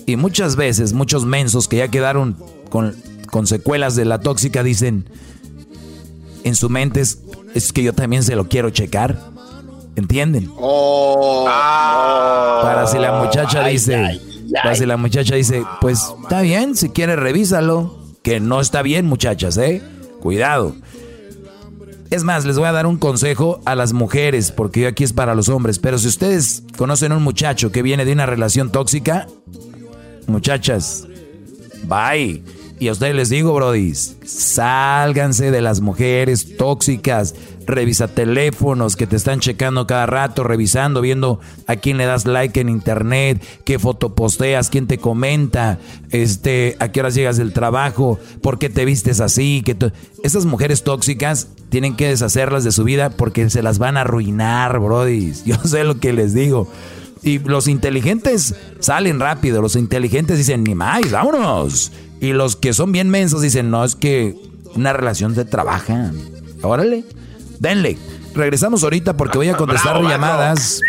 Y 0.05 0.17
muchas 0.17 0.57
veces, 0.57 0.93
muchos 0.93 1.25
mensos 1.25 1.69
que 1.69 1.79
ya 1.79 1.89
quedaron 1.89 2.37
con 2.69 2.95
con 3.29 3.47
secuelas 3.47 3.95
de 3.95 4.05
la 4.05 4.21
tóxica 4.21 4.63
dicen 4.63 5.09
en 6.45 6.55
su 6.55 6.69
mente 6.69 7.01
es, 7.01 7.73
que 7.73 7.83
yo 7.83 7.93
también 7.93 8.23
se 8.23 8.35
lo 8.37 8.49
quiero 8.49 8.71
checar. 8.71 9.19
¿Entienden? 9.97 10.49
Oh. 10.57 11.45
para 12.63 12.87
si 12.87 12.99
la 12.99 13.21
muchacha 13.21 13.67
dice, 13.67 14.21
para 14.63 14.77
si 14.77 14.87
la 14.87 14.97
muchacha 14.97 15.35
dice, 15.35 15.65
pues 15.81 16.15
está 16.23 16.41
bien, 16.41 16.77
si 16.77 16.91
quiere 16.91 17.17
revísalo, 17.17 17.99
que 18.23 18.39
no 18.39 18.61
está 18.61 18.83
bien, 18.83 19.07
muchachas, 19.07 19.57
¿eh? 19.57 19.83
Cuidado. 20.21 20.77
Es 22.11 22.25
más, 22.25 22.45
les 22.47 22.59
voy 22.59 22.67
a 22.67 22.73
dar 22.73 22.87
un 22.87 22.97
consejo 22.97 23.61
a 23.65 23.75
las 23.75 23.93
mujeres, 23.93 24.51
porque 24.51 24.87
aquí 24.87 25.05
es 25.05 25.13
para 25.13 25.35
los 25.35 25.49
hombres, 25.49 25.79
pero 25.79 25.99
si 25.99 26.09
ustedes 26.09 26.63
conocen 26.77 27.13
a 27.13 27.17
un 27.17 27.23
muchacho 27.23 27.71
que 27.71 27.83
viene 27.83 28.05
de 28.05 28.13
una 28.13 28.27
relación 28.27 28.73
tóxica, 28.73 29.27
muchachas, 30.27 31.07
bye 31.85 32.43
y 32.81 32.89
a 32.89 32.93
ustedes 32.93 33.15
les 33.15 33.29
digo, 33.29 33.53
Brody, 33.55 33.93
sálganse 33.95 35.51
de 35.51 35.61
las 35.61 35.81
mujeres 35.81 36.57
tóxicas. 36.57 37.35
Revisa 37.69 38.09
teléfonos 38.09 38.97
que 38.97 39.07
te 39.07 39.17
están 39.17 39.41
checando 39.41 39.87
cada 39.87 40.07
rato, 40.07 40.43
revisando, 40.43 41.03
viendo 41.03 41.39
a 41.67 41.77
quién 41.77 41.99
le 41.99 42.07
das 42.07 42.27
like 42.27 42.59
en 42.59 42.71
internet, 42.71 43.45
qué 43.65 43.79
foto 43.79 44.15
posteas, 44.15 44.71
quién 44.71 44.87
te 44.87 44.97
comenta, 44.97 45.79
este, 46.11 46.77
a 46.81 46.91
qué 46.91 47.01
horas 47.01 47.15
llegas 47.15 47.37
del 47.37 47.53
trabajo, 47.53 48.19
por 48.41 48.59
qué 48.59 48.71
te 48.71 48.87
vistes 48.87 49.21
así. 49.21 49.63
Que 49.63 49.77
Esas 50.23 50.47
mujeres 50.47 50.83
tóxicas 50.83 51.49
tienen 51.69 51.95
que 51.95 52.09
deshacerlas 52.09 52.65
de 52.65 52.73
su 52.73 52.85
vida 52.85 53.11
porque 53.11 53.51
se 53.51 53.63
las 53.63 53.79
van 53.79 53.99
a 53.99 54.01
arruinar, 54.01 54.79
Brody. 54.79 55.35
Yo 55.45 55.57
sé 55.63 55.85
lo 55.85 56.01
que 56.01 56.15
les 56.15 56.33
digo. 56.33 56.73
Y 57.23 57.39
los 57.41 57.69
inteligentes 57.69 58.55
salen 58.81 59.21
rápido, 59.21 59.61
los 59.61 59.77
inteligentes 59.77 60.39
dicen, 60.39 60.65
ni 60.65 60.75
más, 60.75 61.11
vámonos. 61.11 61.93
Y 62.19 62.33
los 62.33 62.57
que 62.57 62.73
son 62.73 62.93
bien 62.93 63.11
mensos 63.11 63.43
dicen, 63.43 63.71
no, 63.71 63.85
es 63.85 63.95
que 63.95 64.37
una 64.75 64.95
relación 64.95 65.35
se 65.35 65.45
trabaja. 65.45 66.13
Órale, 66.63 67.05
denle. 67.61 67.99
Regresamos 68.35 68.85
ahorita 68.85 69.17
porque 69.17 69.39
voy 69.39 69.49
a 69.49 69.57
contestar 69.57 70.03
llamadas. 70.03 70.81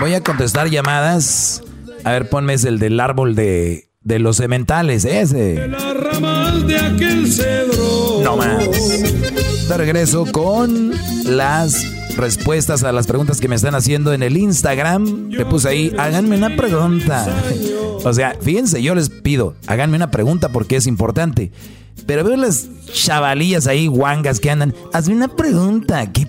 Voy 0.00 0.14
a 0.14 0.22
contestar 0.22 0.68
llamadas. 0.68 1.62
A 2.04 2.12
ver, 2.12 2.28
ponme 2.28 2.54
ese, 2.54 2.68
el 2.68 2.78
del 2.78 3.00
árbol 3.00 3.34
de, 3.34 3.90
de 4.02 4.18
los 4.18 4.36
cementales, 4.36 5.04
ese. 5.04 5.36
de 5.36 6.78
aquel 6.78 7.30
cedro. 7.30 8.20
No 8.22 8.36
más. 8.36 9.68
De 9.68 9.76
regreso 9.76 10.24
con 10.32 10.92
las 11.24 12.16
respuestas 12.16 12.82
a 12.84 12.92
las 12.92 13.06
preguntas 13.06 13.40
que 13.40 13.48
me 13.48 13.54
están 13.54 13.74
haciendo 13.74 14.12
en 14.12 14.22
el 14.22 14.36
Instagram. 14.36 15.30
Le 15.30 15.44
puse 15.46 15.68
ahí, 15.68 15.94
háganme 15.98 16.36
una 16.36 16.56
pregunta. 16.56 17.26
O 18.04 18.12
sea, 18.12 18.36
fíjense, 18.40 18.82
yo 18.82 18.94
les 18.94 19.10
pido, 19.10 19.54
háganme 19.66 19.96
una 19.96 20.10
pregunta 20.10 20.48
porque 20.50 20.76
es 20.76 20.86
importante. 20.86 21.52
Pero 22.06 22.24
veo 22.24 22.36
las 22.36 22.66
chavalillas 22.92 23.66
ahí, 23.66 23.86
guangas 23.86 24.40
que 24.40 24.50
andan. 24.50 24.74
Hazme 24.92 25.14
una 25.14 25.28
pregunta. 25.28 26.10
¿Qué, 26.12 26.26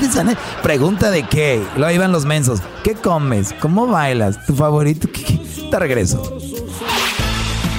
les 0.00 0.14
dan? 0.14 0.36
¿Pregunta 0.62 1.10
de 1.10 1.26
qué? 1.26 1.62
Luego 1.74 1.86
ahí 1.86 1.98
van 1.98 2.12
los 2.12 2.24
mensos. 2.24 2.60
¿Qué 2.82 2.94
comes? 2.94 3.54
¿Cómo 3.60 3.86
bailas? 3.86 4.44
¿Tu 4.46 4.54
favorito? 4.54 5.08
¿Qué, 5.12 5.40
Te 5.70 5.78
regreso. 5.78 6.38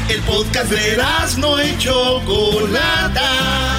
El 0.09 0.21
podcast 0.21 0.71
de 0.71 0.97
no 1.37 1.59
hecho 1.59 2.21
Chocolata 2.25 3.77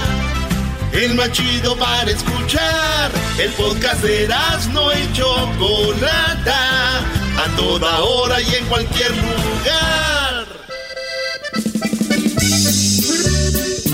el 0.92 1.14
más 1.14 1.30
chido 1.32 1.76
para 1.76 2.10
escuchar. 2.10 3.10
El 3.38 3.50
podcast 3.52 4.02
de 4.02 4.28
no 4.72 4.92
y 4.92 5.12
Chocolata, 5.12 6.98
a 6.98 7.56
toda 7.56 8.00
hora 8.00 8.40
y 8.40 8.54
en 8.54 8.66
cualquier 8.66 9.10
lugar. 9.12 10.17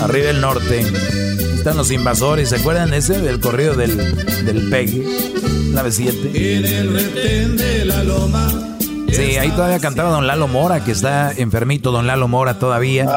Arriba 0.01 0.29
el 0.29 0.41
norte, 0.41 0.81
están 1.55 1.77
los 1.77 1.91
invasores, 1.91 2.49
¿se 2.49 2.57
acuerdan 2.57 2.93
ese 2.93 3.19
del 3.21 3.39
corrido 3.39 3.75
del, 3.75 3.97
del 4.45 4.69
PEG? 4.69 5.03
La 5.73 5.83
B7. 5.83 6.35
En 6.35 6.65
el 6.65 6.93
retén 6.93 7.57
de 7.57 7.85
la 7.85 8.03
loma 8.03 8.65
Sí, 9.15 9.37
ahí 9.37 9.49
todavía 9.51 9.79
cantaba 9.79 10.09
Don 10.09 10.27
Lalo 10.27 10.49
Mora, 10.49 10.83
que 10.83 10.91
está 10.91 11.31
enfermito 11.31 11.91
Don 11.91 12.05
Lalo 12.05 12.27
Mora 12.27 12.59
todavía. 12.59 13.07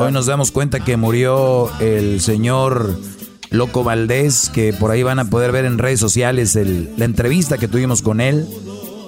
Hoy 0.00 0.10
nos 0.10 0.24
damos 0.24 0.50
cuenta 0.52 0.80
que 0.80 0.96
murió 0.96 1.70
el 1.80 2.22
señor 2.22 2.98
Loco 3.50 3.84
Valdés, 3.84 4.48
que 4.48 4.72
por 4.72 4.90
ahí 4.90 5.02
van 5.02 5.18
a 5.18 5.26
poder 5.26 5.52
ver 5.52 5.66
en 5.66 5.76
redes 5.76 6.00
sociales 6.00 6.54
la 6.54 7.04
entrevista 7.04 7.58
que 7.58 7.68
tuvimos 7.68 8.00
con 8.00 8.22
él. 8.22 8.46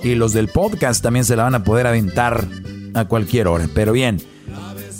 Y 0.03 0.15
los 0.15 0.35
del 0.35 0.49
podcast 0.49 1.03
también 1.03 1.25
se 1.25 1.37
la 1.37 1.45
van 1.45 1.55
a 1.55 1.65
poder 1.65 1.87
aventar 1.87 2.47
a 2.93 3.07
cualquier 3.07 3.49
hora. 3.49 3.69
Pero 3.75 3.93
bien. 3.93 4.21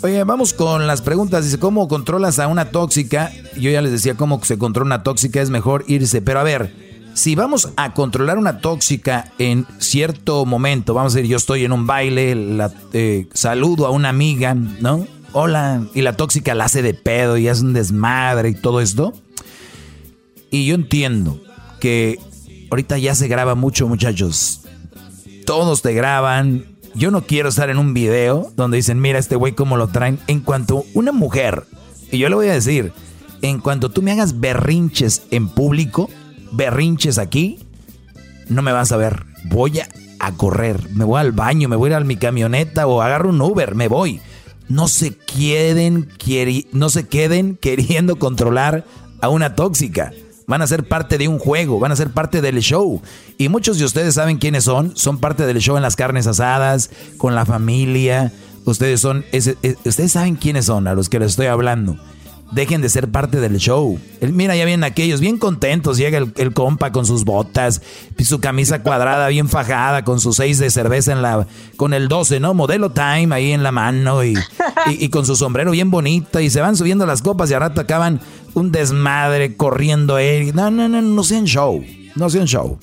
Oye, 0.03 0.25
vamos 0.25 0.55
con 0.55 0.87
las 0.87 1.03
preguntas. 1.03 1.45
Dice, 1.45 1.59
¿cómo 1.59 1.87
controlas 1.87 2.39
a 2.39 2.49
una 2.49 2.71
tóxica? 2.71 3.31
Yo 3.59 3.71
ya 3.71 3.83
les 3.83 3.93
decía 3.93 4.15
cómo 4.15 4.43
se 4.43 4.57
controla 4.57 4.87
una 4.87 5.03
tóxica, 5.03 5.43
es 5.43 5.51
mejor 5.51 5.85
irse. 5.89 6.23
Pero 6.23 6.41
a 6.41 6.43
ver, 6.43 6.75
si 7.13 7.35
vamos 7.35 7.69
a 7.77 7.93
controlar 7.93 8.39
una 8.39 8.61
tóxica 8.61 9.31
en 9.39 9.67
cierto 9.79 10.47
momento, 10.47 10.95
vamos 10.95 11.13
a 11.13 11.17
decir, 11.17 11.31
yo 11.31 11.37
estoy 11.37 11.67
en 11.67 11.73
un 11.73 11.87
baile, 11.87 12.35
la, 12.35 12.73
eh, 12.95 13.29
saludo 13.35 13.87
a 13.87 13.91
una 13.91 14.09
amiga, 14.09 14.55
¿no? 14.55 15.07
Hola, 15.33 15.83
y 15.93 16.01
la 16.01 16.17
tóxica 16.17 16.55
la 16.55 16.65
hace 16.65 16.81
de 16.81 16.95
pedo 16.95 17.37
y 17.37 17.49
es 17.49 17.61
un 17.61 17.75
desmadre 17.75 18.49
y 18.49 18.55
todo 18.55 18.81
esto. 18.81 19.13
Y 20.51 20.65
yo 20.65 20.77
entiendo 20.77 21.43
que 21.79 22.19
ahorita 22.71 22.97
ya 22.97 23.15
se 23.15 23.29
graba 23.29 23.55
mucho, 23.55 23.87
muchachos. 23.87 24.63
Todos 25.45 25.83
te 25.83 25.93
graban. 25.93 26.70
Yo 26.95 27.11
no 27.11 27.23
quiero 27.23 27.49
estar 27.49 27.71
en 27.71 27.79
un 27.79 27.95
video 27.95 28.53
donde 28.57 28.77
dicen, 28.77 29.01
mira 29.01 29.19
este 29.19 29.37
güey 29.37 29.55
cómo 29.55 29.77
lo 29.77 29.89
traen. 29.89 30.19
En 30.27 30.41
cuanto 30.41 30.85
una 30.95 31.13
mujer, 31.13 31.65
y 32.11 32.19
yo 32.19 32.29
le 32.29 32.35
voy 32.35 32.49
a 32.49 32.53
decir, 32.53 32.93
en 33.43 33.61
cuanto 33.61 33.91
tú 33.91 34.03
me 34.03 34.13
hagas 34.13 34.41
berrinches 34.41 35.23
en 35.31 35.49
público, 35.49 36.11
berrinches 36.53 37.19
aquí, 37.19 37.61
no 38.49 38.63
me 38.63 38.73
vas 38.73 38.93
a 38.93 38.97
ver. 38.97 39.25
Voy 39.45 39.81
a, 39.81 40.33
correr, 40.37 40.91
me 40.91 41.05
voy 41.05 41.21
al 41.21 41.33
baño, 41.33 41.69
me 41.69 41.77
voy 41.77 41.89
a 41.89 41.93
ir 41.93 41.97
a 41.97 42.05
mi 42.05 42.17
camioneta 42.17 42.87
o 42.87 43.01
agarro 43.01 43.31
un 43.31 43.41
Uber, 43.41 43.75
me 43.75 43.89
voy. 43.89 44.21
No 44.69 44.89
se 44.89 45.17
queden, 45.17 46.09
no 46.73 46.91
se 46.91 47.09
queden 47.09 47.57
queriendo 47.57 48.19
controlar 48.19 48.85
a 49.21 49.29
una 49.29 49.55
tóxica. 49.55 50.13
Van 50.51 50.63
a 50.63 50.67
ser 50.67 50.83
parte 50.83 51.17
de 51.17 51.29
un 51.29 51.39
juego, 51.39 51.79
van 51.79 51.93
a 51.93 51.97
ser 51.97 52.11
parte 52.11 52.41
del 52.41 52.59
show. 52.59 53.01
Y 53.39 53.49
muchos 53.49 53.79
de 53.79 53.85
ustedes 53.85 54.17
saben 54.17 54.39
quiénes 54.39 54.65
son. 54.65 54.97
Son 54.97 55.19
parte 55.19 55.47
del 55.47 55.61
show 55.61 55.77
en 55.77 55.83
las 55.83 55.95
carnes 55.95 56.27
asadas, 56.27 56.91
con 57.19 57.37
la 57.37 57.47
familia. 57.47 58.33
Ustedes 58.65 59.01
son, 59.01 59.25
ustedes 59.85 60.11
saben 60.11 60.35
quiénes 60.35 60.67
son 60.67 60.89
a 60.89 60.95
los 60.95 61.09
que 61.09 61.21
les 61.21 61.31
estoy 61.31 61.47
hablando. 61.47 61.99
Dejen 62.53 62.81
de 62.83 62.89
ser 62.89 63.09
parte 63.11 63.41
del 63.41 63.57
show. 63.59 63.99
Mira, 64.21 64.57
ya 64.57 64.65
vienen 64.65 64.85
aquellos 64.85 65.21
bien 65.21 65.39
contentos. 65.39 65.97
Llega 65.99 66.19
el, 66.19 66.53
compa 66.53 66.93
con 66.93 67.07
sus 67.07 67.25
botas, 67.25 67.81
su 68.19 68.41
camisa 68.41 68.83
cuadrada 68.83 69.29
bien 69.29 69.49
fajada, 69.49 70.05
con 70.05 70.21
sus 70.21 70.37
seis 70.37 70.59
de 70.59 70.71
cerveza 70.71 71.13
en 71.13 71.23
la, 71.23 71.47
con 71.77 71.95
el 71.95 72.09
12, 72.09 72.41
¿no? 72.41 72.55
Modelo 72.55 72.91
Time 72.91 73.35
ahí 73.35 73.53
en 73.53 73.63
la 73.63 73.73
mano 73.73 74.25
y, 74.25 74.35
y- 74.89 75.09
con 75.11 75.27
su 75.27 75.37
sombrero 75.37 75.71
bien 75.71 75.91
bonito. 75.91 76.41
Y 76.41 76.51
se 76.51 76.61
van 76.61 76.77
subiendo 76.77 77.07
las 77.07 77.23
copas 77.23 77.51
y 77.51 77.55
a 77.55 77.59
rato 77.59 77.81
acaban 77.81 78.21
un 78.55 78.73
desmadre 78.73 79.57
corriendo 79.57 80.19
él. 80.19 80.55
No, 80.55 80.71
no, 80.71 80.89
no, 80.89 81.01
no 81.03 81.25
sean 81.25 81.45
show. 81.45 81.85
No 82.17 82.29
sean 82.31 82.47
show. 82.47 82.79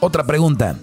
Otra 0.00 0.24
pregunta. 0.26 0.76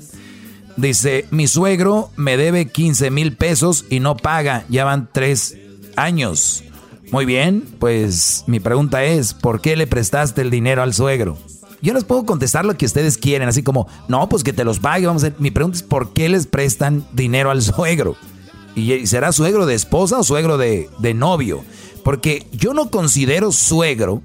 Dice, 0.77 1.25
mi 1.31 1.47
suegro 1.47 2.11
me 2.15 2.37
debe 2.37 2.67
15 2.67 3.09
mil 3.09 3.33
pesos 3.35 3.85
y 3.89 3.99
no 3.99 4.15
paga. 4.15 4.63
Ya 4.69 4.85
van 4.85 5.09
tres 5.11 5.57
años. 5.95 6.63
Muy 7.11 7.25
bien, 7.25 7.63
pues 7.79 8.43
mi 8.47 8.59
pregunta 8.59 9.03
es, 9.05 9.33
¿por 9.33 9.61
qué 9.61 9.77
le 9.77 9.87
prestaste 9.87 10.41
el 10.41 10.49
dinero 10.49 10.81
al 10.81 10.93
suegro? 10.93 11.37
Yo 11.81 11.93
les 11.93 12.03
puedo 12.03 12.25
contestar 12.25 12.65
lo 12.65 12.75
que 12.75 12.85
ustedes 12.85 13.17
quieren, 13.17 13.47
así 13.47 13.63
como, 13.63 13.87
no, 14.09 14.27
pues 14.27 14.43
que 14.43 14.51
te 14.51 14.65
los 14.65 14.79
pague, 14.79 15.07
vamos 15.07 15.23
a 15.23 15.29
ver. 15.29 15.39
Mi 15.39 15.51
pregunta 15.51 15.77
es, 15.77 15.83
¿por 15.83 16.11
qué 16.11 16.27
les 16.27 16.47
prestan 16.47 17.07
dinero 17.13 17.49
al 17.49 17.61
suegro? 17.61 18.15
¿Y 18.75 19.07
será 19.07 19.31
suegro 19.31 19.65
de 19.65 19.75
esposa 19.75 20.19
o 20.19 20.23
suegro 20.23 20.57
de, 20.57 20.89
de 20.99 21.13
novio? 21.13 21.63
Porque 22.03 22.45
yo 22.51 22.73
no 22.73 22.91
considero 22.91 23.51
suegro 23.51 24.21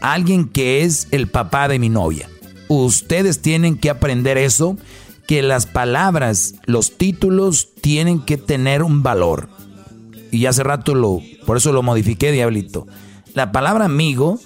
a 0.00 0.12
alguien 0.12 0.48
que 0.48 0.82
es 0.82 1.06
el 1.12 1.28
papá 1.28 1.68
de 1.68 1.78
mi 1.78 1.88
novia. 1.88 2.28
Ustedes 2.68 3.40
tienen 3.40 3.78
que 3.78 3.90
aprender 3.90 4.38
eso, 4.38 4.76
que 5.26 5.42
las 5.42 5.66
palabras, 5.66 6.54
los 6.66 6.98
títulos 6.98 7.68
tienen 7.80 8.20
que 8.20 8.38
tener 8.38 8.82
un 8.82 9.02
valor. 9.02 9.48
Y 10.30 10.46
hace 10.46 10.62
rato 10.62 10.94
lo, 10.94 11.22
por 11.48 11.56
eso 11.56 11.72
lo 11.72 11.82
modifiqué, 11.82 12.30
diablito. 12.30 12.86
La 13.32 13.52
palabra 13.52 13.86
amigo 13.86 14.38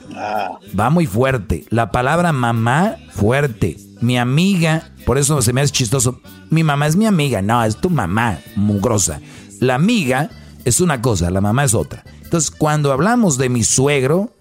va 0.79 0.89
muy 0.89 1.05
fuerte. 1.05 1.65
La 1.69 1.91
palabra 1.91 2.33
mamá, 2.33 2.95
fuerte. 3.11 3.77
Mi 4.01 4.19
amiga, 4.19 4.93
por 5.05 5.19
eso 5.19 5.43
se 5.43 5.53
me 5.53 5.62
hace 5.62 5.73
chistoso. 5.73 6.20
Mi 6.49 6.62
mamá 6.62 6.87
es 6.87 6.95
mi 6.95 7.07
amiga. 7.07 7.43
No, 7.43 7.65
es 7.65 7.79
tu 7.79 7.91
mamá, 7.91 8.39
mugrosa. 8.55 9.20
La 9.59 9.74
amiga 9.74 10.31
es 10.65 10.81
una 10.81 11.03
cosa, 11.03 11.29
la 11.33 11.41
mamá 11.41 11.65
es 11.65 11.74
otra. 11.74 12.05
Entonces, 12.23 12.53
cuando 12.53 12.93
hablamos 12.93 13.37
de 13.37 13.49
mi 13.49 13.65
suegro, 13.65 14.33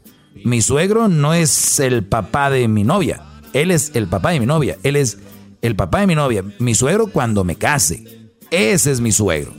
mi 0.46 0.62
suegro 0.62 1.08
no 1.08 1.34
es 1.34 1.80
el 1.80 2.04
papá 2.04 2.52
de 2.52 2.68
mi 2.68 2.84
novia. 2.84 3.24
Él 3.54 3.72
es 3.72 3.90
el 3.96 4.06
papá 4.06 4.34
de 4.34 4.40
mi 4.40 4.46
novia. 4.46 4.78
Él 4.84 4.98
es 4.98 5.18
el 5.64 5.76
papá 5.76 6.02
de 6.02 6.06
mi 6.06 6.14
novia. 6.14 6.44
Mi 6.60 6.76
suegro 6.76 7.08
cuando 7.08 7.44
me 7.44 7.56
case. 7.56 8.30
Ese 8.52 8.92
es 8.92 9.02
mi 9.02 9.12
suegro. 9.12 9.52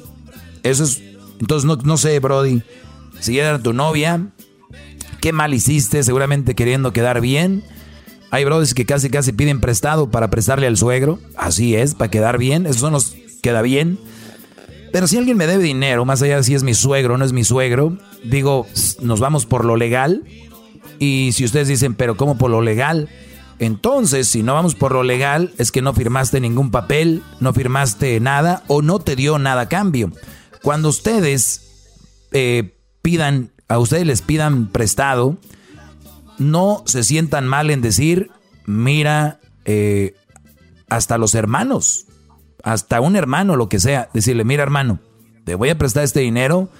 Eso 0.62 0.84
es. 0.84 1.02
Entonces, 1.40 1.64
no, 1.66 1.74
no 1.74 1.96
sé, 1.96 2.20
Brody. 2.20 2.62
Si 3.22 3.38
era 3.38 3.56
tu 3.60 3.72
novia, 3.72 4.26
qué 5.20 5.32
mal 5.32 5.54
hiciste, 5.54 6.02
seguramente 6.02 6.56
queriendo 6.56 6.92
quedar 6.92 7.20
bien. 7.20 7.62
Hay 8.32 8.44
brothers 8.44 8.74
que 8.74 8.84
casi 8.84 9.10
casi 9.10 9.30
piden 9.30 9.60
prestado 9.60 10.10
para 10.10 10.28
prestarle 10.28 10.66
al 10.66 10.76
suegro. 10.76 11.20
Así 11.36 11.76
es, 11.76 11.94
para 11.94 12.10
quedar 12.10 12.36
bien. 12.36 12.66
Eso 12.66 12.86
no 12.86 12.90
nos 12.90 13.14
queda 13.40 13.62
bien. 13.62 13.96
Pero 14.92 15.06
si 15.06 15.18
alguien 15.18 15.36
me 15.36 15.46
debe 15.46 15.62
dinero, 15.62 16.04
más 16.04 16.20
allá 16.20 16.38
de 16.38 16.42
si 16.42 16.56
es 16.56 16.64
mi 16.64 16.74
suegro 16.74 17.14
o 17.14 17.16
no 17.16 17.24
es 17.24 17.32
mi 17.32 17.44
suegro, 17.44 17.96
digo, 18.24 18.66
nos 19.02 19.20
vamos 19.20 19.46
por 19.46 19.64
lo 19.64 19.76
legal. 19.76 20.24
Y 20.98 21.30
si 21.30 21.44
ustedes 21.44 21.68
dicen, 21.68 21.94
pero 21.94 22.16
¿cómo 22.16 22.36
por 22.38 22.50
lo 22.50 22.60
legal? 22.60 23.08
Entonces, 23.60 24.26
si 24.26 24.42
no 24.42 24.54
vamos 24.54 24.74
por 24.74 24.90
lo 24.90 25.04
legal, 25.04 25.54
es 25.58 25.70
que 25.70 25.80
no 25.80 25.94
firmaste 25.94 26.40
ningún 26.40 26.72
papel, 26.72 27.22
no 27.38 27.52
firmaste 27.52 28.18
nada 28.18 28.64
o 28.66 28.82
no 28.82 28.98
te 28.98 29.14
dio 29.14 29.38
nada 29.38 29.60
a 29.60 29.68
cambio. 29.68 30.10
Cuando 30.60 30.88
ustedes 30.88 31.60
eh, 32.32 32.74
pidan, 33.02 33.50
a 33.68 33.78
ustedes 33.78 34.06
les 34.06 34.22
pidan 34.22 34.68
prestado, 34.68 35.36
no 36.38 36.82
se 36.86 37.04
sientan 37.04 37.46
mal 37.46 37.70
en 37.70 37.82
decir, 37.82 38.30
mira, 38.64 39.40
eh, 39.64 40.14
hasta 40.88 41.18
los 41.18 41.34
hermanos, 41.34 42.06
hasta 42.62 43.00
un 43.00 43.16
hermano, 43.16 43.56
lo 43.56 43.68
que 43.68 43.80
sea, 43.80 44.08
decirle, 44.14 44.44
mira 44.44 44.62
hermano, 44.62 45.00
te 45.44 45.54
voy 45.54 45.70
a 45.70 45.78
prestar 45.78 46.04
este 46.04 46.20
dinero, 46.20 46.70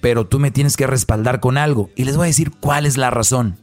pero 0.00 0.26
tú 0.26 0.38
me 0.38 0.50
tienes 0.50 0.76
que 0.76 0.86
respaldar 0.86 1.40
con 1.40 1.58
algo. 1.58 1.90
Y 1.96 2.04
les 2.04 2.16
voy 2.16 2.24
a 2.24 2.26
decir 2.26 2.50
cuál 2.50 2.86
es 2.86 2.96
la 2.96 3.10
razón. 3.10 3.58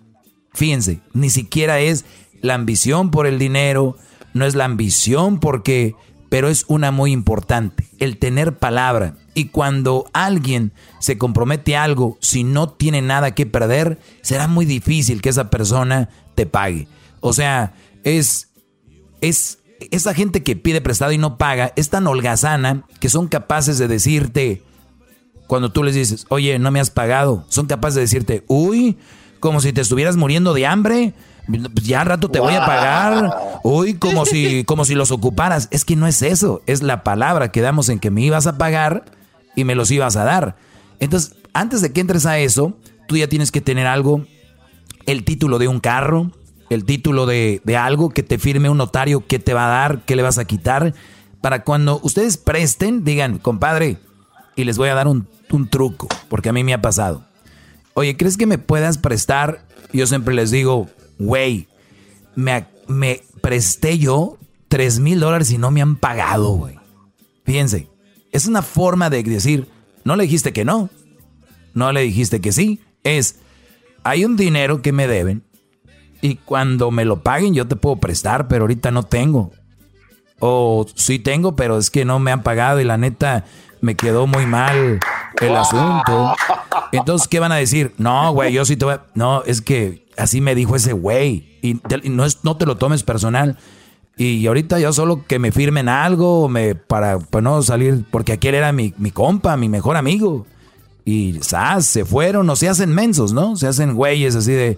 Fíjense, 0.54 1.02
ni 1.14 1.30
siquiera 1.30 1.80
es 1.80 2.06
la 2.42 2.56
ambición 2.56 3.12
por 3.12 3.28
el 3.28 3.40
dinero, 3.40 3.98
no 4.34 4.46
es 4.46 4.56
la 4.56 4.66
ambición 4.66 5.40
porque, 5.40 5.96
pero 6.30 6.48
es 6.48 6.66
una 6.68 6.92
muy 6.92 7.12
importante, 7.12 7.88
el 7.98 8.18
tener 8.18 8.58
palabra. 8.58 9.16
Y 9.34 9.46
cuando 9.46 10.06
alguien 10.14 10.72
se 11.00 11.18
compromete 11.18 11.76
a 11.76 11.84
algo, 11.84 12.18
si 12.22 12.44
no 12.44 12.70
tiene 12.70 13.02
nada 13.02 13.34
que 13.34 13.46
perder, 13.46 14.00
será 14.22 14.48
muy 14.48 14.66
difícil 14.66 15.22
que 15.22 15.30
esa 15.30 15.50
persona 15.50 16.10
te 16.36 16.46
pague. 16.46 16.88
O 17.20 17.34
sea, 17.34 17.74
es, 18.04 18.50
es 19.22 19.60
esa 19.92 20.14
gente 20.14 20.44
que 20.44 20.56
pide 20.56 20.82
prestado 20.82 21.12
y 21.12 21.18
no 21.18 21.38
paga, 21.38 21.74
es 21.76 21.90
tan 21.90 22.06
holgazana 22.06 22.84
que 23.00 23.10
son 23.10 23.28
capaces 23.28 23.78
de 23.78 23.88
decirte, 23.88 24.64
cuando 25.48 25.72
tú 25.72 25.84
les 25.84 25.96
dices, 25.96 26.26
oye, 26.30 26.60
no 26.60 26.70
me 26.70 26.80
has 26.80 26.92
pagado, 26.92 27.46
son 27.50 27.66
capaces 27.66 27.96
de 27.96 28.02
decirte, 28.02 28.44
uy, 28.48 28.98
como 29.40 29.62
si 29.62 29.74
te 29.74 29.82
estuvieras 29.82 30.16
muriendo 30.16 30.54
de 30.54 30.68
hambre, 30.68 31.14
ya 31.84 32.02
al 32.02 32.08
rato 32.08 32.30
te 32.30 32.40
voy 32.40 32.54
a 32.54 32.66
pagar, 32.66 33.60
uy, 33.64 33.96
como 33.96 34.26
si, 34.26 34.64
como 34.64 34.86
si 34.86 34.96
los 34.96 35.12
ocuparas. 35.12 35.68
Es 35.72 35.86
que 35.86 35.96
no 35.96 36.08
es 36.08 36.22
eso, 36.22 36.62
es 36.68 36.84
la 36.84 37.04
palabra 37.04 37.52
que 37.52 37.62
damos 37.62 37.90
en 37.90 38.00
que 38.00 38.12
me 38.12 38.22
ibas 38.22 38.48
a 38.48 38.58
pagar 38.58 39.06
y 39.56 39.64
me 39.64 39.76
los 39.76 39.92
ibas 39.92 40.16
a 40.16 40.24
dar. 40.24 40.56
Entonces, 41.00 41.36
antes 41.54 41.82
de 41.82 41.92
que 41.92 42.02
entres 42.02 42.26
a 42.26 42.38
eso, 42.40 42.78
tú 43.08 43.18
ya 43.18 43.28
tienes 43.28 43.52
que 43.52 43.62
tener 43.62 43.88
algo, 43.88 44.26
el 45.06 45.24
título 45.24 45.58
de 45.58 45.68
un 45.68 45.80
carro, 45.80 46.32
el 46.70 46.86
título 46.86 47.26
de, 47.26 47.62
de 47.64 47.78
algo 47.78 48.10
que 48.12 48.24
te 48.24 48.38
firme 48.38 48.70
un 48.70 48.78
notario, 48.78 49.26
qué 49.26 49.40
te 49.40 49.54
va 49.54 49.66
a 49.66 49.70
dar, 49.70 50.02
qué 50.06 50.16
le 50.16 50.22
vas 50.22 50.38
a 50.38 50.46
quitar, 50.46 50.94
para 51.42 51.64
cuando 51.64 52.00
ustedes 52.04 52.38
presten, 52.38 53.04
digan, 53.04 53.40
compadre, 53.40 53.98
y 54.56 54.66
les 54.66 54.78
voy 54.78 54.90
a 54.90 54.94
dar 54.94 55.08
un, 55.08 55.28
un 55.52 55.70
truco, 55.70 56.08
porque 56.28 56.50
a 56.50 56.54
mí 56.54 56.64
me 56.64 56.74
ha 56.74 56.82
pasado. 56.82 57.24
Oye, 57.94 58.18
¿crees 58.18 58.38
que 58.38 58.46
me 58.46 58.58
puedas 58.58 58.98
prestar? 58.98 59.66
Yo 59.92 60.06
siempre 60.06 60.36
les 60.36 60.52
digo, 60.52 60.88
güey, 61.20 61.68
me, 62.36 62.66
me 62.88 63.22
presté 63.42 64.00
yo 64.00 64.38
3 64.70 65.00
mil 65.00 65.20
dólares 65.20 65.52
y 65.52 65.58
no 65.58 65.70
me 65.70 65.82
han 65.82 65.96
pagado, 65.96 66.52
güey. 66.54 66.80
Fíjense, 67.44 67.88
es 68.32 68.48
una 68.48 68.62
forma 68.62 69.10
de 69.10 69.22
decir, 69.24 69.68
no 70.04 70.16
le 70.16 70.24
dijiste 70.24 70.54
que 70.54 70.66
no, 70.66 70.90
no 71.74 71.92
le 71.92 72.02
dijiste 72.02 72.42
que 72.42 72.52
sí, 72.52 72.80
es, 73.04 73.40
hay 74.04 74.26
un 74.26 74.38
dinero 74.38 74.82
que 74.82 74.92
me 74.92 75.08
deben 75.08 75.44
y 76.22 76.36
cuando 76.36 76.92
me 76.92 77.06
lo 77.06 77.22
paguen 77.22 77.54
yo 77.54 77.68
te 77.68 77.76
puedo 77.76 77.98
prestar, 77.98 78.48
pero 78.48 78.64
ahorita 78.64 78.92
no 78.92 79.04
tengo. 79.04 79.52
O 80.40 80.86
sí 80.96 81.20
tengo, 81.20 81.56
pero 81.56 81.78
es 81.78 81.90
que 81.90 82.06
no 82.06 82.20
me 82.20 82.32
han 82.32 82.44
pagado 82.44 82.80
y 82.80 82.86
la 82.86 82.98
neta 82.98 83.46
me 83.82 83.96
quedó 83.96 84.26
muy 84.26 84.46
mal 84.46 85.00
el 85.42 85.56
asunto. 85.56 86.36
Entonces, 86.92 87.28
¿qué 87.28 87.40
van 87.40 87.52
a 87.52 87.58
decir? 87.58 87.94
No, 87.98 88.32
güey, 88.32 88.54
yo 88.54 88.64
sí 88.66 88.78
te 88.78 88.86
voy 88.86 88.96
a... 88.96 89.06
No, 89.16 89.44
es 89.44 89.62
que 89.62 90.08
así 90.20 90.42
me 90.42 90.56
dijo 90.56 90.76
ese 90.76 90.94
güey. 90.94 91.58
Y, 91.62 91.80
no, 92.10 92.26
es, 92.26 92.44
no 92.44 92.58
te 92.58 92.66
lo 92.66 92.78
tomes 92.78 93.04
personal. 93.04 93.58
Y 94.18 94.46
ahorita 94.48 94.80
yo 94.80 94.92
solo 94.92 95.26
que 95.26 95.40
me 95.40 95.52
firmen 95.52 95.88
algo 95.88 96.52
para, 96.88 97.20
para 97.20 97.42
no 97.42 97.62
salir, 97.64 98.04
porque 98.12 98.34
aquel 98.34 98.56
era 98.56 98.72
mi, 98.74 98.94
mi 98.98 99.12
compa, 99.12 99.56
mi 99.56 99.70
mejor 99.70 99.96
amigo. 99.96 100.46
Y 101.06 101.40
¡zas! 101.42 101.86
se 101.86 102.06
fueron, 102.06 102.50
o 102.50 102.56
se 102.56 102.68
hacen 102.70 102.94
mensos, 102.94 103.34
¿no? 103.34 103.56
Se 103.56 103.68
hacen 103.68 103.96
güeyes 103.96 104.36
así 104.36 104.52
de... 104.52 104.78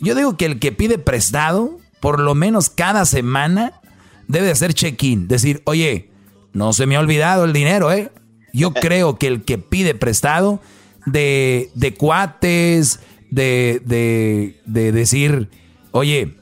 Yo 0.00 0.14
digo 0.14 0.36
que 0.36 0.46
el 0.46 0.58
que 0.58 0.72
pide 0.72 0.98
prestado, 0.98 1.78
por 2.00 2.20
lo 2.20 2.34
menos 2.34 2.70
cada 2.70 3.04
semana, 3.06 3.80
debe 4.28 4.46
de 4.46 4.52
hacer 4.52 4.72
check-in. 4.72 5.26
Decir, 5.26 5.62
oye, 5.64 6.10
no 6.52 6.72
se 6.72 6.86
me 6.86 6.96
ha 6.96 7.00
olvidado 7.00 7.44
el 7.44 7.52
dinero, 7.52 7.92
¿eh? 7.92 8.12
Yo 8.52 8.72
creo 8.72 9.18
que 9.18 9.26
el 9.26 9.44
que 9.44 9.58
pide 9.58 9.94
prestado 9.94 10.60
de, 11.06 11.70
de 11.74 11.94
cuates, 11.94 13.00
de, 13.36 13.82
de, 13.84 14.58
de 14.64 14.92
decir, 14.92 15.50
oye, 15.92 16.38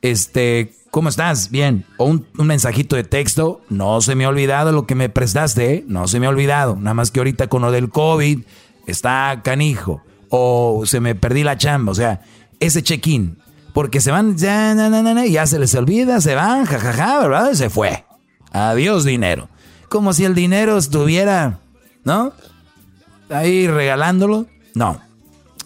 este, 0.00 0.74
¿cómo 0.90 1.10
estás? 1.10 1.50
Bien. 1.50 1.84
O 1.98 2.06
un, 2.06 2.26
mensajito 2.38 2.96
de 2.96 3.04
texto, 3.04 3.60
no 3.68 4.00
se 4.00 4.14
me 4.14 4.24
ha 4.24 4.30
olvidado 4.30 4.72
lo 4.72 4.86
que 4.86 4.94
me 4.94 5.10
prestaste, 5.10 5.74
¿eh? 5.74 5.84
No 5.86 6.08
se 6.08 6.18
me 6.20 6.26
ha 6.26 6.30
olvidado. 6.30 6.76
Nada 6.76 6.94
más 6.94 7.10
que 7.10 7.20
ahorita 7.20 7.48
con 7.48 7.60
lo 7.60 7.70
del 7.70 7.90
COVID 7.90 8.40
está 8.86 9.42
canijo. 9.44 10.02
O 10.30 10.84
se 10.86 11.00
me 11.00 11.14
perdí 11.14 11.44
la 11.44 11.58
chamba. 11.58 11.92
O 11.92 11.94
sea, 11.94 12.22
ese 12.60 12.82
check-in. 12.82 13.36
Porque 13.74 14.00
se 14.00 14.10
van, 14.10 14.38
ya, 14.38 14.74
na, 14.74 14.88
na, 14.88 15.26
ya 15.26 15.46
se 15.46 15.58
les 15.58 15.74
olvida, 15.74 16.22
se 16.22 16.34
van, 16.34 16.64
jajaja, 16.64 17.20
¿verdad? 17.20 17.50
Y 17.52 17.56
se 17.56 17.68
fue. 17.68 18.06
Adiós 18.52 19.04
dinero. 19.04 19.50
Como 19.90 20.14
si 20.14 20.24
el 20.24 20.34
dinero 20.34 20.78
estuviera, 20.78 21.60
¿no? 22.04 22.32
Ahí 23.28 23.66
regalándolo. 23.66 24.46
No. 24.74 25.11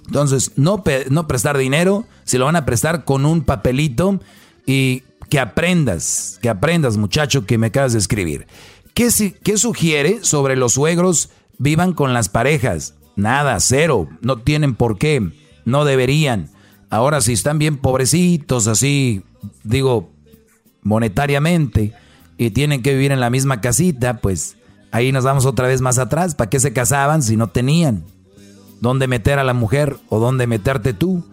Entonces, 0.06 0.52
no, 0.56 0.82
no 1.10 1.26
prestar 1.26 1.58
dinero, 1.58 2.06
si 2.24 2.38
lo 2.38 2.44
van 2.44 2.56
a 2.56 2.64
prestar 2.64 3.04
con 3.04 3.26
un 3.26 3.42
papelito 3.42 4.20
y 4.66 5.02
que 5.28 5.40
aprendas, 5.40 6.38
que 6.40 6.48
aprendas, 6.48 6.96
muchacho, 6.96 7.46
que 7.46 7.58
me 7.58 7.68
acabas 7.68 7.92
de 7.92 7.98
escribir. 7.98 8.46
¿Qué, 8.94 9.08
qué 9.42 9.58
sugiere 9.58 10.20
sobre 10.22 10.56
los 10.56 10.74
suegros 10.74 11.30
vivan 11.58 11.92
con 11.92 12.14
las 12.14 12.28
parejas? 12.28 12.94
Nada, 13.16 13.58
cero. 13.60 14.08
No 14.20 14.38
tienen 14.38 14.74
por 14.74 14.98
qué. 14.98 15.30
No 15.64 15.84
deberían. 15.84 16.50
Ahora, 16.90 17.20
si 17.20 17.32
están 17.32 17.58
bien 17.58 17.78
pobrecitos, 17.78 18.68
así, 18.68 19.22
digo, 19.64 20.10
monetariamente, 20.82 21.92
y 22.38 22.50
tienen 22.50 22.82
que 22.82 22.92
vivir 22.92 23.12
en 23.12 23.20
la 23.20 23.30
misma 23.30 23.60
casita, 23.60 24.18
pues 24.20 24.56
ahí 24.92 25.10
nos 25.10 25.24
vamos 25.24 25.46
otra 25.46 25.66
vez 25.66 25.80
más 25.80 25.98
atrás. 25.98 26.34
¿Para 26.34 26.50
qué 26.50 26.60
se 26.60 26.72
casaban 26.72 27.22
si 27.22 27.36
no 27.36 27.48
tenían? 27.48 28.04
¿Dónde 28.80 29.06
meter 29.08 29.38
a 29.38 29.44
la 29.44 29.54
mujer 29.54 29.96
o 30.08 30.18
dónde 30.18 30.46
meterte 30.46 30.92
tú? 30.92 31.24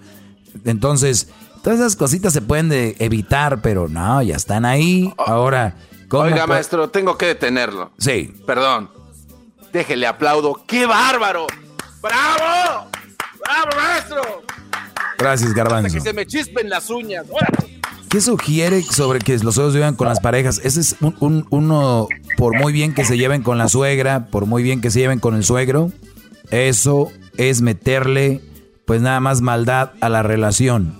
Entonces, 0.65 1.29
todas 1.63 1.79
esas 1.79 1.95
cositas 1.95 2.33
se 2.33 2.41
pueden 2.41 2.69
de 2.69 2.95
evitar, 2.99 3.61
pero 3.61 3.87
no, 3.89 4.21
ya 4.21 4.35
están 4.35 4.65
ahí. 4.65 5.13
Ahora, 5.17 5.75
¿cómo 6.07 6.23
Oiga, 6.23 6.47
maestro, 6.47 6.89
tengo 6.89 7.17
que 7.17 7.27
detenerlo. 7.27 7.91
Sí. 7.97 8.33
Perdón. 8.45 8.89
Déjele 9.71 10.05
aplaudo. 10.07 10.61
¡Qué 10.67 10.85
bárbaro! 10.85 11.47
¡Bravo! 12.01 12.87
¡Bravo, 13.39 13.69
maestro! 13.75 14.21
Gracias, 15.17 15.49
Hasta 15.49 15.63
Garbanzo. 15.63 15.93
que 15.95 16.01
se 16.01 16.13
me 16.13 16.25
chispen 16.27 16.69
las 16.69 16.89
uñas. 16.89 17.25
¡Órale! 17.29 17.81
¿Qué 18.09 18.21
sugiere 18.21 18.83
sobre 18.83 19.17
que 19.19 19.35
los 19.39 19.55
suegros 19.55 19.73
vivan 19.73 19.95
con 19.95 20.07
las 20.07 20.19
parejas? 20.19 20.61
Ese 20.63 20.81
es 20.81 20.95
un, 21.01 21.15
un- 21.19 21.47
uno, 21.49 22.07
por 22.37 22.55
muy 22.55 22.71
bien 22.71 22.93
que 22.93 23.03
se 23.05 23.17
lleven 23.17 23.41
con 23.41 23.57
la 23.57 23.67
suegra, 23.67 24.27
por 24.27 24.45
muy 24.45 24.61
bien 24.61 24.81
que 24.81 24.91
se 24.91 24.99
lleven 24.99 25.17
con 25.19 25.33
el 25.35 25.43
suegro, 25.43 25.91
eso 26.51 27.11
es 27.37 27.61
meterle 27.61 28.41
pues 28.85 29.01
nada 29.01 29.19
más 29.19 29.41
maldad 29.41 29.91
a 30.01 30.09
la 30.09 30.23
relación. 30.23 30.99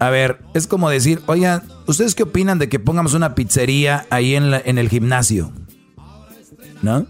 A 0.00 0.10
ver, 0.10 0.38
es 0.54 0.66
como 0.66 0.88
decir, 0.90 1.20
oigan, 1.26 1.62
¿ustedes 1.86 2.14
qué 2.14 2.22
opinan 2.22 2.58
de 2.58 2.68
que 2.68 2.78
pongamos 2.78 3.14
una 3.14 3.34
pizzería 3.34 4.06
ahí 4.10 4.34
en, 4.34 4.50
la- 4.50 4.62
en 4.64 4.78
el 4.78 4.88
gimnasio? 4.88 5.52
¿No? 6.82 7.06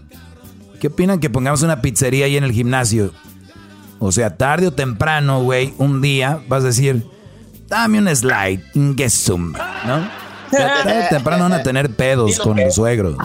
¿Qué 0.81 0.87
opinan 0.87 1.19
que 1.19 1.29
pongamos 1.29 1.61
una 1.61 1.81
pizzería 1.81 2.25
ahí 2.25 2.37
en 2.37 2.43
el 2.43 2.51
gimnasio? 2.51 3.13
O 3.99 4.11
sea, 4.11 4.37
tarde 4.37 4.67
o 4.67 4.71
temprano, 4.73 5.43
güey, 5.43 5.73
un 5.77 6.01
día 6.01 6.41
vas 6.47 6.63
a 6.63 6.67
decir, 6.67 7.05
dame 7.67 7.99
un 7.99 8.13
slide, 8.15 8.63
ingesum, 8.73 9.51
¿no? 9.85 10.09
Tarde 10.51 11.05
o 11.05 11.09
temprano 11.09 11.43
van 11.43 11.53
a 11.53 11.63
tener 11.63 11.89
pedos 11.95 12.39
con 12.39 12.57
los 12.57 12.75
suegros. 12.75 13.17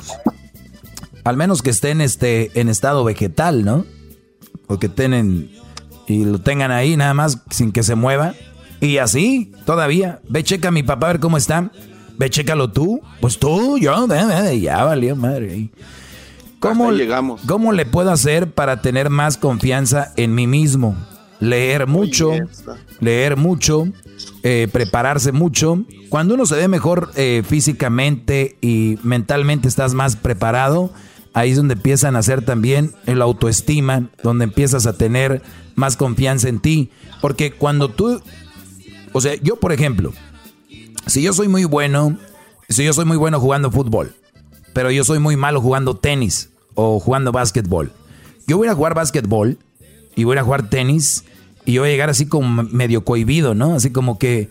Al 1.25 1.37
menos 1.39 1.63
que 1.63 1.71
estén 1.71 2.01
este, 2.03 2.51
en 2.61 2.69
estado 2.69 3.03
vegetal, 3.05 3.65
¿no? 3.65 3.87
O 4.67 4.79
que 4.79 4.87
estén 4.87 5.51
y 6.07 6.25
lo 6.25 6.39
tengan 6.41 6.71
ahí 6.71 6.97
nada 6.97 7.15
más 7.15 7.39
sin 7.51 7.73
que 7.73 7.83
se 7.83 7.95
mueva. 7.95 8.35
Y 8.81 8.99
así, 8.99 9.53
todavía. 9.65 10.21
Ve, 10.29 10.43
checa 10.43 10.69
a 10.69 10.71
mi 10.71 10.83
papá 10.83 11.07
a 11.07 11.13
ver 11.13 11.21
cómo 11.21 11.37
está. 11.37 11.71
Ve, 12.19 12.31
chécalo 12.31 12.71
tú. 12.71 13.01
Pues 13.21 13.39
tú, 13.39 13.79
yo, 13.79 14.07
ya 14.61 14.85
valió 14.85 15.17
madre. 15.17 15.71
¿Cómo, 16.61 16.91
¿Cómo 17.47 17.73
le 17.73 17.85
puedo 17.85 18.11
hacer 18.11 18.51
para 18.51 18.81
tener 18.81 19.11
más 19.11 19.37
confianza 19.37 20.13
en 20.17 20.35
mí 20.35 20.47
mismo? 20.47 20.97
Leer 21.41 21.87
mucho, 21.87 22.31
leer 23.01 23.37
mucho, 23.37 23.87
eh, 24.43 24.69
prepararse 24.73 25.31
mucho. 25.33 25.85
Cuando 26.09 26.35
uno 26.35 26.47
se 26.47 26.55
ve 26.55 26.69
mejor 26.69 27.11
eh, 27.17 27.43
físicamente 27.47 28.57
y 28.63 28.99
mentalmente 29.03 29.69
estás 29.69 29.93
más 29.93 30.17
preparado, 30.17 30.91
ahí 31.35 31.51
es 31.51 31.57
donde 31.57 31.75
empiezan 31.75 32.17
a 32.17 32.21
hacer 32.21 32.45
también 32.45 32.93
el 33.07 33.21
autoestima, 33.21 34.09
donde 34.23 34.45
empiezas 34.45 34.87
a 34.87 34.97
tener 34.97 35.43
más 35.75 35.97
confianza 35.97 36.49
en 36.49 36.61
ti. 36.61 36.91
Porque 37.21 37.53
cuando 37.53 37.91
tú, 37.91 38.23
o 39.13 39.21
sea, 39.21 39.35
yo 39.43 39.57
por 39.57 39.73
ejemplo, 39.73 40.13
si 41.07 41.23
yo 41.23 41.33
soy 41.33 41.49
muy 41.49 41.65
bueno, 41.65 42.17
si 42.69 42.85
yo 42.85 42.93
soy 42.93 43.05
muy 43.05 43.17
bueno 43.17 43.41
jugando 43.41 43.71
fútbol, 43.71 44.15
pero 44.73 44.91
yo 44.91 45.05
soy 45.05 45.19
muy 45.19 45.37
malo 45.37 45.61
jugando 45.61 45.97
tenis 45.97 46.51
o 46.75 46.99
jugando 47.01 47.33
básquetbol. 47.33 47.93
Yo 48.47 48.57
voy 48.57 48.69
a 48.69 48.75
jugar 48.75 48.95
básquetbol 48.95 49.59
y 50.17 50.25
voy 50.25 50.39
a 50.39 50.45
jugar 50.45 50.69
tenis 50.69 51.25
y 51.65 51.75
yo 51.75 51.83
voy 51.83 51.91
a 51.91 51.93
llegar 51.93 52.11
así 52.11 52.27
como 52.27 52.63
medio 52.65 53.05
cohibido, 53.05 53.55
¿no? 53.55 53.75
Así 53.75 53.91
como 53.91 54.19
que, 54.19 54.51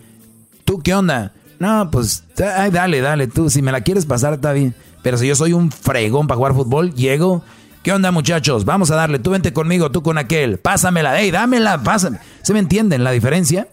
¿tú 0.65 0.81
qué 0.81 0.93
onda? 0.93 1.33
No, 1.59 1.89
pues, 1.91 2.23
ay, 2.57 2.71
dale, 2.71 3.01
dale, 3.01 3.27
tú, 3.27 3.49
si 3.49 3.61
me 3.61 3.71
la 3.71 3.81
quieres 3.81 4.05
pasar 4.05 4.33
está 4.33 4.51
bien. 4.51 4.75
Pero 5.03 5.17
si 5.17 5.27
yo 5.27 5.35
soy 5.35 5.53
un 5.53 5.71
fregón 5.71 6.25
para 6.27 6.37
jugar 6.37 6.53
fútbol, 6.55 6.93
llego, 6.95 7.43
¿qué 7.83 7.91
onda 7.91 8.11
muchachos? 8.11 8.65
Vamos 8.65 8.89
a 8.89 8.95
darle, 8.95 9.19
tú 9.19 9.29
vente 9.31 9.53
conmigo, 9.53 9.91
tú 9.91 10.01
con 10.01 10.17
aquel, 10.17 10.57
pásamela, 10.57 11.19
hey, 11.19 11.29
dámela, 11.29 11.83
pásame. 11.83 12.17
¿Se 12.41 12.53
me 12.53 12.59
entienden 12.59 13.03
la 13.03 13.11
diferencia? 13.11 13.67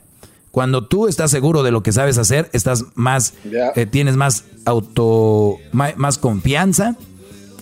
Cuando 0.50 0.86
tú 0.88 1.06
estás 1.06 1.30
seguro 1.30 1.62
de 1.62 1.70
lo 1.70 1.82
que 1.84 1.92
sabes 1.92 2.18
hacer, 2.18 2.50
estás 2.52 2.84
más, 2.96 3.34
eh, 3.76 3.86
tienes 3.86 4.16
más 4.16 4.44
auto, 4.64 5.56
más, 5.72 6.18
confianza, 6.18 6.96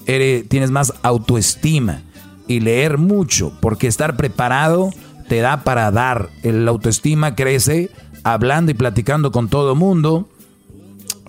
eres- 0.06 0.48
tienes 0.48 0.70
más 0.70 0.94
autoestima 1.02 2.00
y 2.46 2.60
leer 2.60 2.96
mucho, 2.96 3.52
porque 3.60 3.86
estar 3.86 4.16
preparado 4.16 4.88
te 5.28 5.40
da 5.40 5.64
para 5.64 5.90
dar. 5.90 6.30
El 6.42 6.66
autoestima 6.66 7.34
crece 7.34 7.90
hablando 8.24 8.70
y 8.70 8.74
platicando 8.74 9.30
con 9.32 9.50
todo 9.50 9.74
mundo 9.74 10.26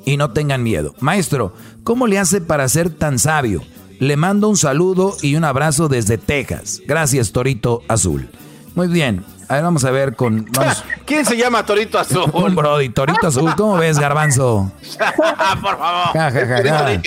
y 0.05 0.15
no 0.15 0.31
tengan 0.31 0.63
miedo. 0.63 0.95
Maestro, 1.01 1.53
¿cómo 1.89 2.05
le 2.05 2.19
hace 2.19 2.39
para 2.39 2.69
ser 2.69 2.91
tan 2.91 3.17
sabio? 3.17 3.63
Le 3.97 4.15
mando 4.15 4.47
un 4.47 4.57
saludo 4.57 5.17
y 5.23 5.35
un 5.35 5.43
abrazo 5.43 5.87
desde 5.87 6.19
Texas. 6.19 6.83
Gracias, 6.85 7.31
Torito 7.31 7.81
Azul. 7.87 8.29
Muy 8.75 8.87
bien. 8.87 9.25
A 9.47 9.55
ver, 9.55 9.63
vamos 9.63 9.83
a 9.85 9.89
ver 9.89 10.15
con... 10.15 10.45
vamos- 10.51 10.83
¿Quién 11.07 11.25
se 11.25 11.35
llama 11.35 11.65
Torito 11.65 11.97
Azul? 11.97 12.29
un 12.33 12.53
Brody, 12.55 12.89
Torito 12.89 13.25
Azul. 13.25 13.55
¿Cómo 13.57 13.77
ves, 13.77 13.97
Garbanzo? 13.97 14.71
Por 14.99 15.79
favor. 15.79 16.13
Ja, 16.13 16.29
ja, 16.29 16.45
ja. 16.45 17.01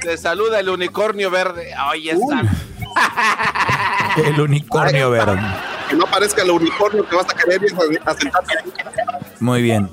Te 0.00 0.16
saluda 0.16 0.60
el 0.60 0.70
unicornio 0.70 1.30
verde. 1.30 1.74
Oye, 1.90 2.12
está. 2.12 2.40
El 4.16 4.40
unicornio 4.40 5.10
verde. 5.10 5.38
Que 5.90 5.96
no 5.96 6.06
aparezca 6.06 6.40
el 6.40 6.52
unicornio 6.52 7.06
que 7.06 7.16
vas 7.16 7.26
a 7.28 7.34
querer 7.34 7.60
a 8.06 8.14
sentarte 8.14 8.54
ahí. 8.64 8.72
Muy 9.44 9.62
bien. 9.62 9.90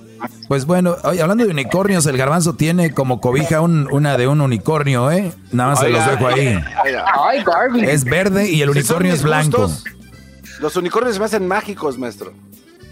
Pues 0.48 0.66
bueno, 0.66 0.96
oye, 1.04 1.22
hablando 1.22 1.44
de 1.46 1.52
unicornios, 1.52 2.06
el 2.06 2.16
garbanzo 2.18 2.54
tiene 2.54 2.94
como 2.94 3.20
cobija 3.22 3.60
un- 3.62 3.88
una 3.92 4.18
de 4.18 4.28
un 4.28 4.40
unicornio, 4.42 5.12
¿eh? 5.12 5.34
Nada 5.52 5.72
más 5.72 5.80
se 5.80 5.90
los 5.90 6.06
dejo 6.06 6.28
ahí. 6.28 6.58
Ay, 6.84 7.44
Garvin. 7.44 7.84
Es 7.86 8.04
verde 8.04 8.50
y 8.50 8.62
el 8.62 8.70
unicornio 8.70 9.14
es 9.14 9.24
blanco. 9.24 9.72
Los 10.60 10.76
unicornios 10.76 11.18
me 11.20 11.26
hacen 11.26 11.48
mágicos, 11.48 11.98
maestro. 11.98 12.34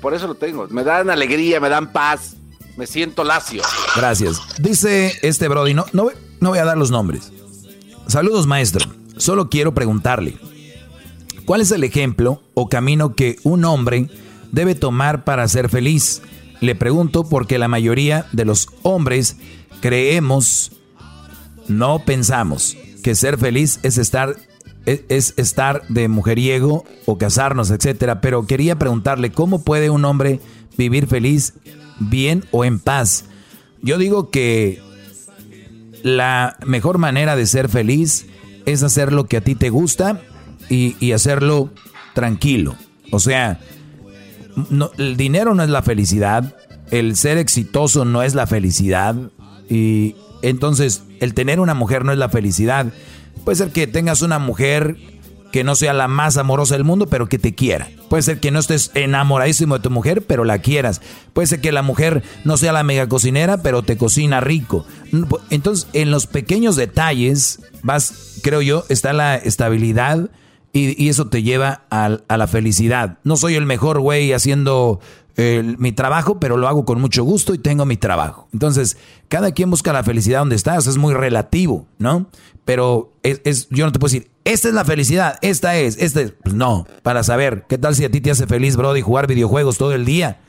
Por 0.02 0.14
eso 0.14 0.28
lo 0.28 0.36
tengo. 0.36 0.68
Me 0.70 0.84
dan 0.84 1.10
alegría, 1.10 1.60
me 1.60 1.70
dan 1.70 1.92
paz. 1.92 2.36
Me 2.78 2.88
siento 2.88 3.24
lacio. 3.24 3.62
Gracias. 3.96 4.40
Dice 4.60 5.14
este 5.22 5.48
Brody, 5.50 5.74
no, 5.74 5.86
no, 5.94 6.04
voy- 6.06 6.14
no 6.40 6.50
voy 6.50 6.60
a 6.60 6.66
dar 6.66 6.78
los 6.78 6.92
nombres. 6.92 7.32
Saludos, 8.08 8.48
maestro. 8.48 8.86
Solo 9.18 9.50
quiero 9.50 9.74
preguntarle, 9.74 10.38
¿cuál 11.46 11.62
es 11.62 11.72
el 11.72 11.84
ejemplo 11.84 12.42
o 12.54 12.70
camino 12.70 13.14
que 13.16 13.36
un 13.44 13.66
hombre 13.66 14.10
debe 14.52 14.76
tomar 14.76 15.24
para 15.26 15.48
ser 15.48 15.70
feliz? 15.70 16.22
Le 16.62 16.76
pregunto 16.76 17.24
porque 17.24 17.58
la 17.58 17.68
mayoría 17.68 18.26
de 18.32 18.46
los 18.46 18.70
hombres 18.82 19.38
creemos, 19.82 20.72
no 21.68 22.00
pensamos 22.00 22.76
que 23.04 23.16
ser 23.16 23.38
feliz 23.38 23.80
es 23.84 23.98
estar 23.98 24.36
es, 24.86 25.04
es 25.10 25.34
estar 25.38 25.84
de 25.88 26.08
mujeriego 26.08 26.86
o 27.06 27.18
casarnos, 27.18 27.70
etcétera, 27.72 28.22
pero 28.22 28.48
quería 28.48 28.78
preguntarle 28.78 29.32
cómo 29.32 29.64
puede 29.64 29.90
un 29.90 30.06
hombre 30.06 30.40
vivir 30.78 31.08
feliz, 31.08 31.54
bien 32.00 32.46
o 32.52 32.66
en 32.66 32.80
paz. 32.80 33.26
Yo 33.82 33.98
digo 33.98 34.30
que 34.30 34.82
la 36.04 36.58
mejor 36.66 36.98
manera 36.98 37.36
de 37.36 37.46
ser 37.46 37.70
feliz 37.70 38.26
es 38.66 38.84
hacer 38.84 39.14
lo 39.14 39.26
que 39.26 39.38
a 39.38 39.42
ti 39.42 39.56
te 39.56 39.70
gusta 39.70 40.22
y, 40.70 40.96
y 41.00 41.12
hacerlo 41.12 41.70
tranquilo. 42.14 42.76
O 43.12 43.20
sea, 43.20 43.60
el 44.98 45.18
dinero 45.18 45.54
no 45.56 45.64
es 45.64 45.70
la 45.70 45.82
felicidad, 45.82 46.56
el 46.92 47.16
ser 47.16 47.38
exitoso 47.38 48.06
no 48.06 48.24
es 48.24 48.36
la 48.36 48.48
felicidad 48.48 49.16
y 49.70 50.16
entonces 50.42 51.04
el 51.20 51.34
tener 51.34 51.60
una 51.60 51.74
mujer 51.74 52.06
no 52.06 52.12
es 52.12 52.18
la 52.18 52.30
felicidad. 52.30 52.88
Puede 53.44 53.58
ser 53.58 53.72
que 53.72 53.88
tengas 53.88 54.22
una 54.22 54.40
mujer 54.40 54.98
que 55.52 55.64
no 55.64 55.76
sea 55.76 55.94
la 55.94 56.08
más 56.08 56.38
amorosa 56.38 56.76
del 56.76 56.84
mundo, 56.84 57.08
pero 57.08 57.28
que 57.28 57.40
te 57.40 57.56
quiera. 57.56 57.88
Puede 58.10 58.24
ser 58.24 58.40
que 58.40 58.52
no 58.52 58.60
estés 58.60 58.92
enamoradísimo 58.94 59.76
de 59.76 59.84
tu 59.84 59.90
mujer, 59.90 60.24
pero 60.26 60.46
la 60.46 60.60
quieras. 60.60 61.02
Puede 61.34 61.48
ser 61.48 61.62
que 61.62 61.72
la 61.72 61.82
mujer 61.82 62.24
no 62.44 62.58
sea 62.58 62.72
la 62.72 62.84
mega 62.84 63.08
cocinera, 63.10 63.58
pero 63.58 63.82
te 63.82 63.98
cocina 63.98 64.42
rico. 64.42 64.86
Entonces, 65.50 65.88
en 65.94 66.12
los 66.12 66.28
pequeños 66.28 66.76
detalles, 66.76 67.62
vas, 67.84 68.40
creo 68.44 68.62
yo, 68.62 68.86
está 68.90 69.14
la 69.14 69.36
estabilidad 69.36 70.30
y, 70.98 71.10
eso 71.10 71.28
te 71.28 71.44
lleva 71.44 71.84
a, 71.90 72.20
la 72.38 72.48
felicidad. 72.48 73.18
No 73.24 73.38
soy 73.38 73.56
el 73.56 73.66
mejor 73.66 74.00
güey 74.00 74.34
haciendo 74.34 75.00
mi 75.78 75.94
trabajo, 75.94 76.38
pero 76.40 76.58
lo 76.58 76.68
hago 76.68 76.84
con 76.84 77.00
mucho 77.00 77.24
gusto 77.24 77.54
y 77.54 77.60
tengo 77.60 77.86
mi 77.86 77.96
trabajo. 77.96 78.50
Entonces, 78.52 78.98
cada 79.30 79.54
quien 79.54 79.70
busca 79.70 79.94
la 79.94 80.04
felicidad 80.04 80.40
donde 80.40 80.58
está, 80.58 80.76
eso 80.76 80.90
es 80.90 80.98
muy 80.98 81.14
relativo, 81.14 81.86
¿no? 81.98 82.26
Pero 82.66 83.14
es, 83.24 83.40
es- 83.46 83.70
yo 83.70 83.86
no 83.86 83.94
te 83.94 84.00
puedo 84.00 84.12
decir, 84.12 84.30
esta 84.44 84.68
es 84.68 84.74
la 84.74 84.84
felicidad, 84.84 85.38
esta 85.42 85.78
es, 85.78 85.98
esta 85.98 86.22
es. 86.22 86.34
Pues 86.44 86.56
no, 86.56 86.86
para 87.04 87.24
saber, 87.24 87.66
¿qué 87.70 87.78
tal 87.78 87.96
si 87.96 88.04
a 88.04 88.12
ti 88.12 88.20
te 88.20 88.32
hace 88.32 88.48
feliz, 88.48 88.76
Brody, 88.76 89.02
jugar 89.02 89.28
videojuegos 89.28 89.78
todo 89.78 89.94
el 89.94 90.04
día? 90.04 90.40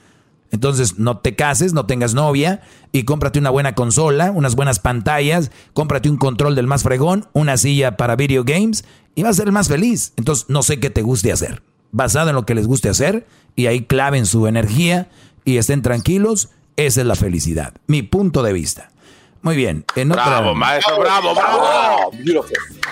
Entonces, 0.53 0.99
no 0.99 1.19
te 1.19 1.37
cases, 1.37 1.73
no 1.73 1.87
tengas 1.87 2.15
novia 2.15 2.61
y 2.91 3.05
cómprate 3.05 3.39
una 3.39 3.51
buena 3.51 3.75
consola, 3.75 4.33
unas 4.33 4.57
buenas 4.57 4.81
pantallas, 4.81 5.53
cómprate 5.75 6.11
un 6.11 6.17
control 6.17 6.57
del 6.57 6.67
más 6.67 6.83
fregón, 6.83 7.27
una 7.33 7.57
silla 7.57 7.97
para 7.97 8.17
video 8.17 8.43
games 8.43 8.85
y 9.15 9.23
vas 9.23 9.33
a 9.33 9.35
ser 9.39 9.49
el 9.49 9.53
más 9.53 9.69
feliz. 9.69 10.13
Entonces, 10.17 10.47
no 10.49 10.63
sé 10.63 10.81
qué 10.81 10.91
te 10.91 11.03
guste 11.03 11.33
hacer. 11.33 11.63
Basado 11.93 12.31
en 12.31 12.37
lo 12.37 12.47
que 12.47 12.55
les 12.55 12.67
guste 12.67 12.89
hacer 12.89 13.27
y 13.57 13.67
ahí 13.67 13.85
claven 13.85 14.27
su 14.27 14.47
energía 14.47 15.09
y 15.45 15.57
estén 15.57 15.83
tranquilos, 15.83 16.51
esa 16.77 17.01
es 17.01 17.07
la 17.07 17.17
felicidad. 17.17 17.75
Mi 17.87 18.03
punto 18.03 18.43
de 18.43 18.53
vista. 18.53 18.91
Muy 19.43 19.57
bien. 19.57 19.85
En 19.97 20.11
bravo, 20.11 20.55
maestro, 20.55 20.99
bravo, 21.01 21.35
bravo. 21.35 22.11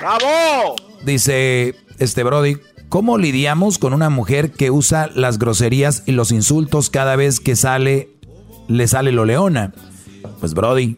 Bravo. 0.00 0.76
Dice 1.04 1.74
este 1.98 2.22
Brody, 2.22 2.56
¿cómo 2.88 3.18
lidiamos 3.18 3.78
con 3.78 3.92
una 3.92 4.08
mujer 4.08 4.52
que 4.52 4.70
usa 4.70 5.10
las 5.14 5.38
groserías 5.38 6.02
y 6.06 6.12
los 6.12 6.32
insultos 6.32 6.90
cada 6.90 7.16
vez 7.16 7.38
que 7.38 7.54
sale, 7.54 8.10
le 8.66 8.88
sale 8.88 9.12
lo 9.12 9.24
leona? 9.24 9.74
Pues 10.40 10.54
Brody, 10.54 10.96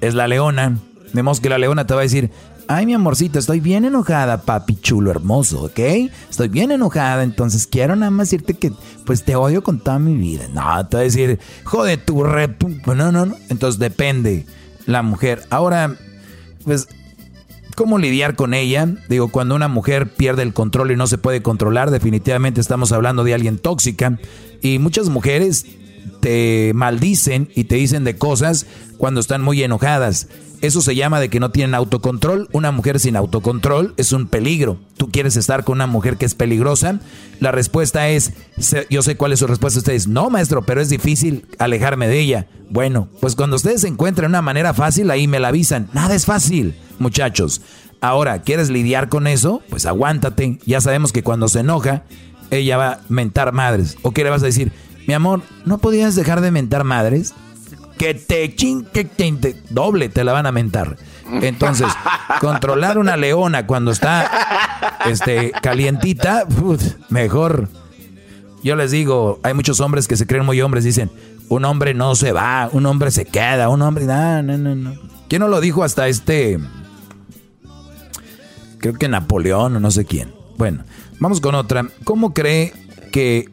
es 0.00 0.14
la 0.14 0.28
leona. 0.28 0.78
Vemos 1.12 1.40
que 1.40 1.48
la 1.48 1.58
leona 1.58 1.86
te 1.86 1.94
va 1.94 2.00
a 2.00 2.04
decir, 2.04 2.30
ay 2.68 2.86
mi 2.86 2.94
amorcito, 2.94 3.38
estoy 3.38 3.60
bien 3.60 3.84
enojada, 3.84 4.42
papi 4.42 4.76
chulo 4.76 5.10
hermoso, 5.10 5.64
¿ok? 5.64 5.78
Estoy 6.28 6.48
bien 6.48 6.70
enojada, 6.70 7.22
entonces 7.22 7.66
quiero 7.66 7.96
nada 7.96 8.10
más 8.10 8.30
decirte 8.30 8.54
que 8.54 8.72
pues 9.04 9.24
te 9.24 9.36
odio 9.36 9.62
con 9.62 9.80
toda 9.80 9.98
mi 9.98 10.16
vida. 10.16 10.46
No, 10.52 10.86
te 10.86 10.96
va 10.96 11.00
a 11.00 11.04
decir, 11.04 11.38
jode 11.64 11.96
tu 11.96 12.22
rep... 12.22 12.62
No, 12.86 12.94
no, 12.94 13.26
no. 13.26 13.36
Entonces 13.48 13.78
depende 13.78 14.46
la 14.86 15.02
mujer. 15.02 15.42
Ahora, 15.50 15.96
pues, 16.64 16.88
¿cómo 17.74 17.98
lidiar 17.98 18.36
con 18.36 18.54
ella? 18.54 18.88
Digo, 19.08 19.28
cuando 19.28 19.54
una 19.54 19.68
mujer 19.68 20.14
pierde 20.14 20.42
el 20.42 20.52
control 20.52 20.92
y 20.92 20.96
no 20.96 21.06
se 21.06 21.18
puede 21.18 21.42
controlar, 21.42 21.90
definitivamente 21.90 22.60
estamos 22.60 22.92
hablando 22.92 23.24
de 23.24 23.34
alguien 23.34 23.58
tóxica. 23.58 24.18
Y 24.62 24.78
muchas 24.78 25.08
mujeres 25.08 25.66
te 26.20 26.72
maldicen 26.74 27.48
y 27.54 27.64
te 27.64 27.76
dicen 27.76 28.04
de 28.04 28.16
cosas 28.16 28.66
cuando 28.98 29.20
están 29.20 29.42
muy 29.42 29.62
enojadas. 29.62 30.28
Eso 30.60 30.82
se 30.82 30.94
llama 30.94 31.20
de 31.20 31.30
que 31.30 31.40
no 31.40 31.50
tienen 31.50 31.74
autocontrol. 31.74 32.48
Una 32.52 32.70
mujer 32.70 33.00
sin 33.00 33.16
autocontrol 33.16 33.94
es 33.96 34.12
un 34.12 34.26
peligro. 34.26 34.78
¿Tú 34.98 35.08
quieres 35.10 35.36
estar 35.36 35.64
con 35.64 35.78
una 35.78 35.86
mujer 35.86 36.18
que 36.18 36.26
es 36.26 36.34
peligrosa? 36.34 37.00
La 37.40 37.50
respuesta 37.50 38.10
es, 38.10 38.34
yo 38.90 39.00
sé 39.00 39.16
cuál 39.16 39.32
es 39.32 39.38
su 39.38 39.46
respuesta. 39.46 39.78
Ustedes, 39.78 40.06
no, 40.06 40.28
maestro, 40.28 40.62
pero 40.62 40.82
es 40.82 40.90
difícil 40.90 41.46
alejarme 41.58 42.08
de 42.08 42.20
ella. 42.20 42.46
Bueno, 42.68 43.08
pues 43.20 43.36
cuando 43.36 43.56
ustedes 43.56 43.84
encuentren 43.84 44.28
una 44.28 44.42
manera 44.42 44.74
fácil, 44.74 45.10
ahí 45.10 45.26
me 45.26 45.40
la 45.40 45.48
avisan. 45.48 45.88
Nada 45.94 46.14
es 46.14 46.26
fácil, 46.26 46.74
muchachos. 46.98 47.62
Ahora, 48.02 48.42
¿quieres 48.42 48.68
lidiar 48.68 49.08
con 49.08 49.26
eso? 49.26 49.62
Pues 49.70 49.86
aguántate. 49.86 50.58
Ya 50.66 50.82
sabemos 50.82 51.12
que 51.12 51.22
cuando 51.22 51.48
se 51.48 51.60
enoja, 51.60 52.04
ella 52.50 52.76
va 52.76 52.92
a 52.92 53.00
mentar 53.08 53.52
madres. 53.52 53.96
¿O 54.02 54.12
qué 54.12 54.24
le 54.24 54.30
vas 54.30 54.42
a 54.42 54.46
decir? 54.46 54.72
Mi 55.06 55.14
amor, 55.14 55.42
¿no 55.64 55.78
podías 55.78 56.14
dejar 56.14 56.40
de 56.40 56.50
mentar 56.50 56.84
madres? 56.84 57.34
que 58.00 58.14
te 58.14 58.56
ching, 58.56 58.86
que 58.86 59.04
te, 59.04 59.62
doble 59.68 60.08
te 60.08 60.24
la 60.24 60.32
van 60.32 60.46
a 60.46 60.52
mentar. 60.52 60.96
Entonces, 61.42 61.86
controlar 62.40 62.96
una 62.96 63.18
leona 63.18 63.66
cuando 63.66 63.90
está 63.90 64.96
este, 65.04 65.52
calientita, 65.60 66.46
mejor. 67.10 67.68
Yo 68.64 68.74
les 68.74 68.90
digo, 68.90 69.38
hay 69.42 69.52
muchos 69.52 69.80
hombres 69.80 70.08
que 70.08 70.16
se 70.16 70.26
creen 70.26 70.46
muy 70.46 70.62
hombres, 70.62 70.82
dicen, 70.82 71.10
un 71.50 71.66
hombre 71.66 71.92
no 71.92 72.14
se 72.14 72.32
va, 72.32 72.70
un 72.72 72.86
hombre 72.86 73.10
se 73.10 73.26
queda, 73.26 73.68
un 73.68 73.82
hombre, 73.82 74.06
no, 74.06 74.42
no, 74.42 74.56
no, 74.56 74.74
no. 74.74 74.94
¿Quién 75.28 75.40
no 75.40 75.48
lo 75.48 75.60
dijo 75.60 75.84
hasta 75.84 76.08
este? 76.08 76.58
Creo 78.78 78.94
que 78.94 79.08
Napoleón 79.08 79.76
o 79.76 79.80
no 79.80 79.90
sé 79.90 80.06
quién. 80.06 80.32
Bueno, 80.56 80.84
vamos 81.18 81.42
con 81.42 81.54
otra. 81.54 81.86
¿Cómo 82.04 82.32
cree 82.32 82.72
que 83.12 83.50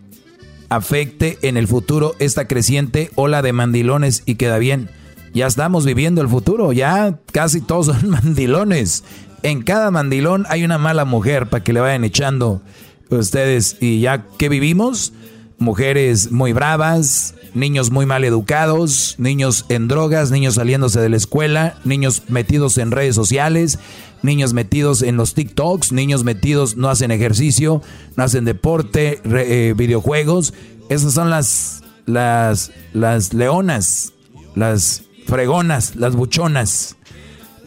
afecte 0.70 1.38
en 1.42 1.58
el 1.58 1.68
futuro 1.68 2.16
esta 2.20 2.48
creciente 2.48 3.12
ola 3.16 3.42
de 3.42 3.54
mandilones 3.54 4.24
y 4.26 4.36
queda 4.36 4.58
bien. 4.58 4.90
Ya 5.34 5.48
estamos 5.48 5.86
viviendo 5.86 6.22
el 6.22 6.30
futuro, 6.30 6.74
ya 6.74 7.20
casi 7.32 7.62
todos 7.62 7.88
son 7.88 8.10
mandilones. 8.10 9.04
En 9.44 9.62
cada 9.62 9.92
mandilón 9.92 10.46
hay 10.50 10.64
una 10.64 10.78
mala 10.78 11.06
mujer 11.06 11.48
para 11.48 11.64
que 11.64 11.74
le 11.74 11.80
vayan 11.80 12.04
echando 12.04 12.62
ustedes. 13.10 13.78
Y 13.80 14.02
ya 14.02 14.26
que 14.38 14.50
vivimos, 14.50 15.14
mujeres 15.58 16.32
muy 16.32 16.54
bravas, 16.54 17.36
niños 17.58 17.92
muy 17.92 18.06
mal 18.06 18.24
educados, 18.24 19.16
niños 19.18 19.66
en 19.70 19.88
drogas, 19.88 20.32
niños 20.32 20.56
saliéndose 20.56 21.00
de 21.00 21.10
la 21.10 21.18
escuela, 21.18 21.78
niños 21.84 22.24
metidos 22.30 22.78
en 22.78 22.92
redes 22.92 23.16
sociales, 23.16 23.80
niños 24.22 24.54
metidos 24.54 25.02
en 25.02 25.18
los 25.18 25.34
TikToks, 25.34 25.92
niños 25.92 26.24
metidos 26.24 26.78
no 26.78 26.90
hacen 26.90 27.12
ejercicio, 27.12 27.82
no 28.16 28.24
hacen 28.24 28.46
deporte, 28.46 29.22
eh, 29.26 29.74
videojuegos. 29.76 30.54
Esas 30.90 31.14
son 31.14 31.30
las, 31.30 31.84
las, 32.06 32.72
las 32.94 33.34
leonas, 33.34 34.14
las 34.56 35.04
fregonas, 35.26 35.96
las 35.96 36.16
buchonas. 36.16 36.96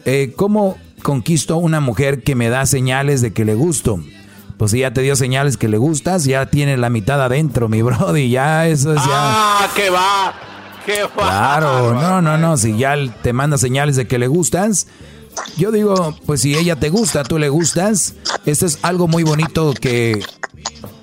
Eh, 0.05 0.33
¿Cómo 0.35 0.77
conquisto 1.03 1.57
una 1.57 1.79
mujer 1.79 2.23
que 2.23 2.35
me 2.35 2.49
da 2.49 2.65
señales 2.65 3.21
de 3.21 3.33
que 3.33 3.45
le 3.45 3.55
gusto? 3.55 4.01
Pues 4.61 4.69
si 4.69 4.81
ya 4.81 4.93
te 4.93 5.01
dio 5.01 5.15
señales 5.15 5.57
que 5.57 5.67
le 5.67 5.79
gustas, 5.79 6.23
ya 6.23 6.45
tiene 6.45 6.77
la 6.77 6.91
mitad 6.91 7.19
adentro, 7.19 7.67
mi 7.67 7.81
brody, 7.81 8.29
ya 8.29 8.67
eso 8.67 8.93
es 8.93 9.01
ya. 9.01 9.09
¡Ah, 9.09 9.67
qué 9.75 9.89
va! 9.89 10.35
¡Qué 10.85 11.01
va! 11.01 11.09
Claro, 11.15 11.95
no, 11.95 12.21
no, 12.21 12.37
no, 12.37 12.57
si 12.57 12.77
ya 12.77 12.95
te 13.23 13.33
manda 13.33 13.57
señales 13.57 13.95
de 13.95 14.05
que 14.05 14.19
le 14.19 14.27
gustas, 14.27 14.85
yo 15.57 15.71
digo, 15.71 16.15
pues 16.27 16.41
si 16.41 16.55
ella 16.55 16.75
te 16.75 16.89
gusta, 16.89 17.23
tú 17.23 17.39
le 17.39 17.49
gustas, 17.49 18.13
esto 18.45 18.67
es 18.67 18.77
algo 18.83 19.07
muy 19.07 19.23
bonito 19.23 19.73
que... 19.73 20.23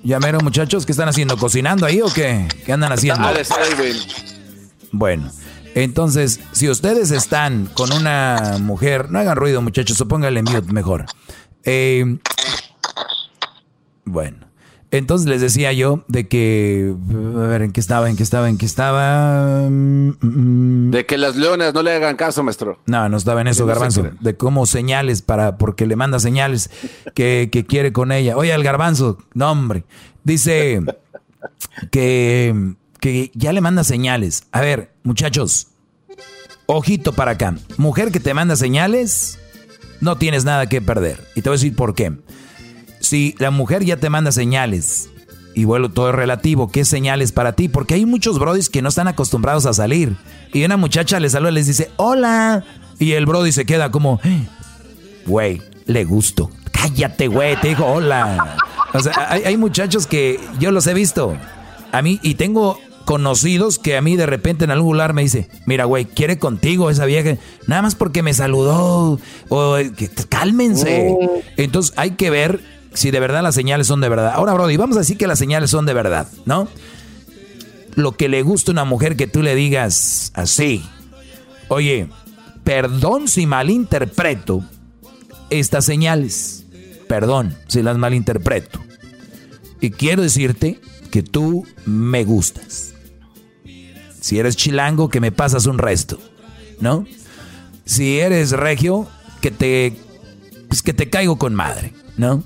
Llamaron 0.05 0.45
muchachos, 0.45 0.87
¿qué 0.87 0.93
están 0.93 1.09
haciendo? 1.09 1.37
¿Cocinando 1.37 1.85
ahí 1.85 2.01
o 2.01 2.13
qué? 2.15 2.47
¿Qué 2.65 2.73
andan 2.73 2.93
haciendo? 2.93 3.29
Bueno, 4.93 5.33
entonces, 5.75 6.39
si 6.53 6.71
ustedes 6.71 7.11
están 7.11 7.67
con 7.75 7.91
una 7.91 8.59
mujer, 8.61 9.11
no 9.11 9.19
hagan 9.19 9.37
ruido 9.37 9.61
muchachos, 9.63 9.97
supóngale 9.97 10.45
mute 10.45 10.73
mejor. 10.73 11.07
Eh, 11.65 12.19
bueno. 14.09 14.49
Entonces 14.91 15.29
les 15.29 15.43
decía 15.43 15.73
yo 15.75 16.05
de 16.09 16.29
que, 16.29 16.95
a 17.37 17.47
ver, 17.47 17.63
¿en 17.63 17.73
qué 17.73 17.81
estaba? 17.81 18.09
¿En 18.09 18.17
qué 18.17 18.23
estaba? 18.23 18.49
¿En 18.49 18.57
qué 18.57 18.65
estaba? 18.65 19.69
Mm, 19.69 20.15
mm. 20.21 20.91
De 20.91 21.05
que 21.05 21.19
las 21.19 21.37
leonas 21.37 21.75
no 21.75 21.83
le 21.83 21.93
hagan 21.93 22.17
caso, 22.17 22.43
maestro. 22.43 22.81
No, 22.87 23.07
no 23.11 23.19
estaba 23.19 23.43
en 23.43 23.49
eso, 23.49 23.67
Garbanzo. 23.67 24.09
de 24.19 24.37
cómo 24.37 24.65
señales 24.65 25.21
para, 25.21 25.59
porque 25.59 25.87
le 25.87 25.95
manda 25.97 26.19
señales 26.19 26.71
que, 27.15 27.51
que 27.53 27.67
quiere 27.67 27.93
con 27.93 28.13
ella. 28.13 28.37
Oye, 28.39 28.55
el 28.55 28.65
Garbanzo, 28.65 29.19
no 29.35 29.53
hombre, 29.53 29.85
dice 30.25 30.81
que, 31.91 32.75
que 32.99 33.31
ya 33.35 33.53
le 33.53 33.61
manda 33.61 33.85
señales. 33.85 34.45
A 34.53 34.63
ver, 34.63 34.91
muchachos, 35.03 35.67
ojito 36.65 37.13
para 37.13 37.33
acá. 37.33 37.55
Mujer 37.77 38.11
que 38.11 38.21
te 38.21 38.33
manda 38.33 38.57
señales, 38.57 39.39
no 40.01 40.17
tienes 40.17 40.47
nada 40.47 40.67
que 40.67 40.81
perder. 40.81 41.23
Y 41.35 41.43
te 41.43 41.51
voy 41.51 41.57
a 41.57 41.59
decir 41.59 41.77
por 41.77 41.95
qué 41.95 42.15
si 43.09 43.35
la 43.39 43.51
mujer 43.51 43.85
ya 43.85 43.97
te 43.97 44.11
manda 44.11 44.33
señales, 44.33 45.09
y 45.55 45.65
bueno, 45.65 45.91
todo 45.91 46.11
es 46.11 46.15
relativo, 46.15 46.71
¿qué 46.71 46.85
señales 46.85 47.33
para 47.33 47.55
ti? 47.55 47.69
Porque 47.69 47.95
hay 47.95 48.05
muchos 48.07 48.39
brodis 48.39 48.69
que 48.69 48.83
no 48.83 48.91
están 48.91 49.09
acostumbrados 49.09 49.67
a 49.67 49.73
salir. 49.73 50.15
Y 50.53 50.63
una 50.65 50.77
muchacha 50.77 51.19
les 51.19 51.33
saluda 51.33 51.51
y 51.51 51.55
les 51.55 51.67
dice, 51.67 51.91
hola. 51.97 52.65
Y 52.99 53.13
el 53.13 53.27
brody 53.27 53.51
se 53.51 53.65
queda 53.65 53.91
como, 53.91 54.21
güey, 55.27 55.63
le 55.87 56.05
gusto. 56.05 56.51
Cállate, 56.71 57.29
güey, 57.29 57.59
te 57.61 57.69
dijo 57.69 57.87
hola. 57.87 58.57
O 58.93 59.01
sea, 59.01 59.13
hay, 59.31 59.43
hay 59.45 59.57
muchachos 59.57 60.07
que 60.07 60.39
yo 60.61 60.71
los 60.71 60.87
he 60.87 60.95
visto. 60.95 61.37
A 61.93 62.03
mí, 62.03 62.21
y 62.23 62.35
tengo 62.35 62.79
conocidos 63.05 63.79
que 63.79 63.97
a 63.97 64.03
mí 64.03 64.17
de 64.17 64.27
repente 64.27 64.65
en 64.65 64.71
algún 64.71 64.93
lugar 64.93 65.15
me 65.15 65.23
dice, 65.23 65.49
mira, 65.65 65.87
güey, 65.87 66.05
quiere 66.05 66.39
contigo 66.39 66.91
esa 66.91 67.07
vieja, 67.07 67.39
nada 67.67 67.81
más 67.81 67.95
porque 67.95 68.23
me 68.23 68.35
saludó, 68.35 69.19
o 69.49 69.77
que, 69.97 70.11
cálmense. 70.29 71.17
Mm. 71.19 71.29
Entonces 71.57 71.95
hay 71.97 72.11
que 72.13 72.29
ver 72.29 72.78
si 72.99 73.13
de 73.13 73.21
verdad 73.21 73.45
las 73.45 73.55
señales 73.55 73.87
son 73.87 74.01
de 74.01 74.09
verdad. 74.09 74.33
Ahora, 74.35 74.55
Brody, 74.55 74.77
vamos 74.77 74.97
a 74.97 75.01
decir 75.01 75.17
que 75.17 75.29
las 75.29 75.39
señales 75.39 75.71
son 75.71 75.87
de 75.87 75.95
verdad, 75.95 76.27
¿no? 76.47 76.67
Lo 77.95 78.17
que 78.17 78.29
le 78.29 78.43
gusta 78.43 78.73
a 78.73 78.75
una 78.75 78.85
mujer 78.85 79.15
que 79.15 79.29
tú 79.29 79.41
le 79.41 79.55
digas 79.55 80.33
así, 80.35 80.85
oye, 81.69 82.09
perdón 82.65 83.29
si 83.29 83.47
malinterpreto 83.47 84.65
estas 85.49 85.85
señales, 85.85 86.65
perdón 87.07 87.57
si 87.69 87.83
las 87.83 87.97
malinterpreto. 87.99 88.81
Y 89.81 89.93
quiero 89.93 90.23
decirte 90.23 90.81
que 91.13 91.23
tú 91.23 91.69
me 91.87 92.25
gustas. 92.25 92.95
Si 94.21 94.41
eres 94.41 94.57
chilango, 94.57 95.09
que 95.09 95.21
me 95.21 95.31
pasas 95.31 95.67
un 95.67 95.79
resto, 95.79 96.19
¿no? 96.81 97.07
Si 97.85 98.19
eres 98.19 98.51
regio, 98.51 99.07
que 99.41 99.53
te, 99.53 99.97
pues 100.67 100.83
que 100.83 100.93
te 100.93 101.09
caigo 101.09 101.39
con 101.39 101.55
madre, 101.55 101.93
¿no? 102.17 102.43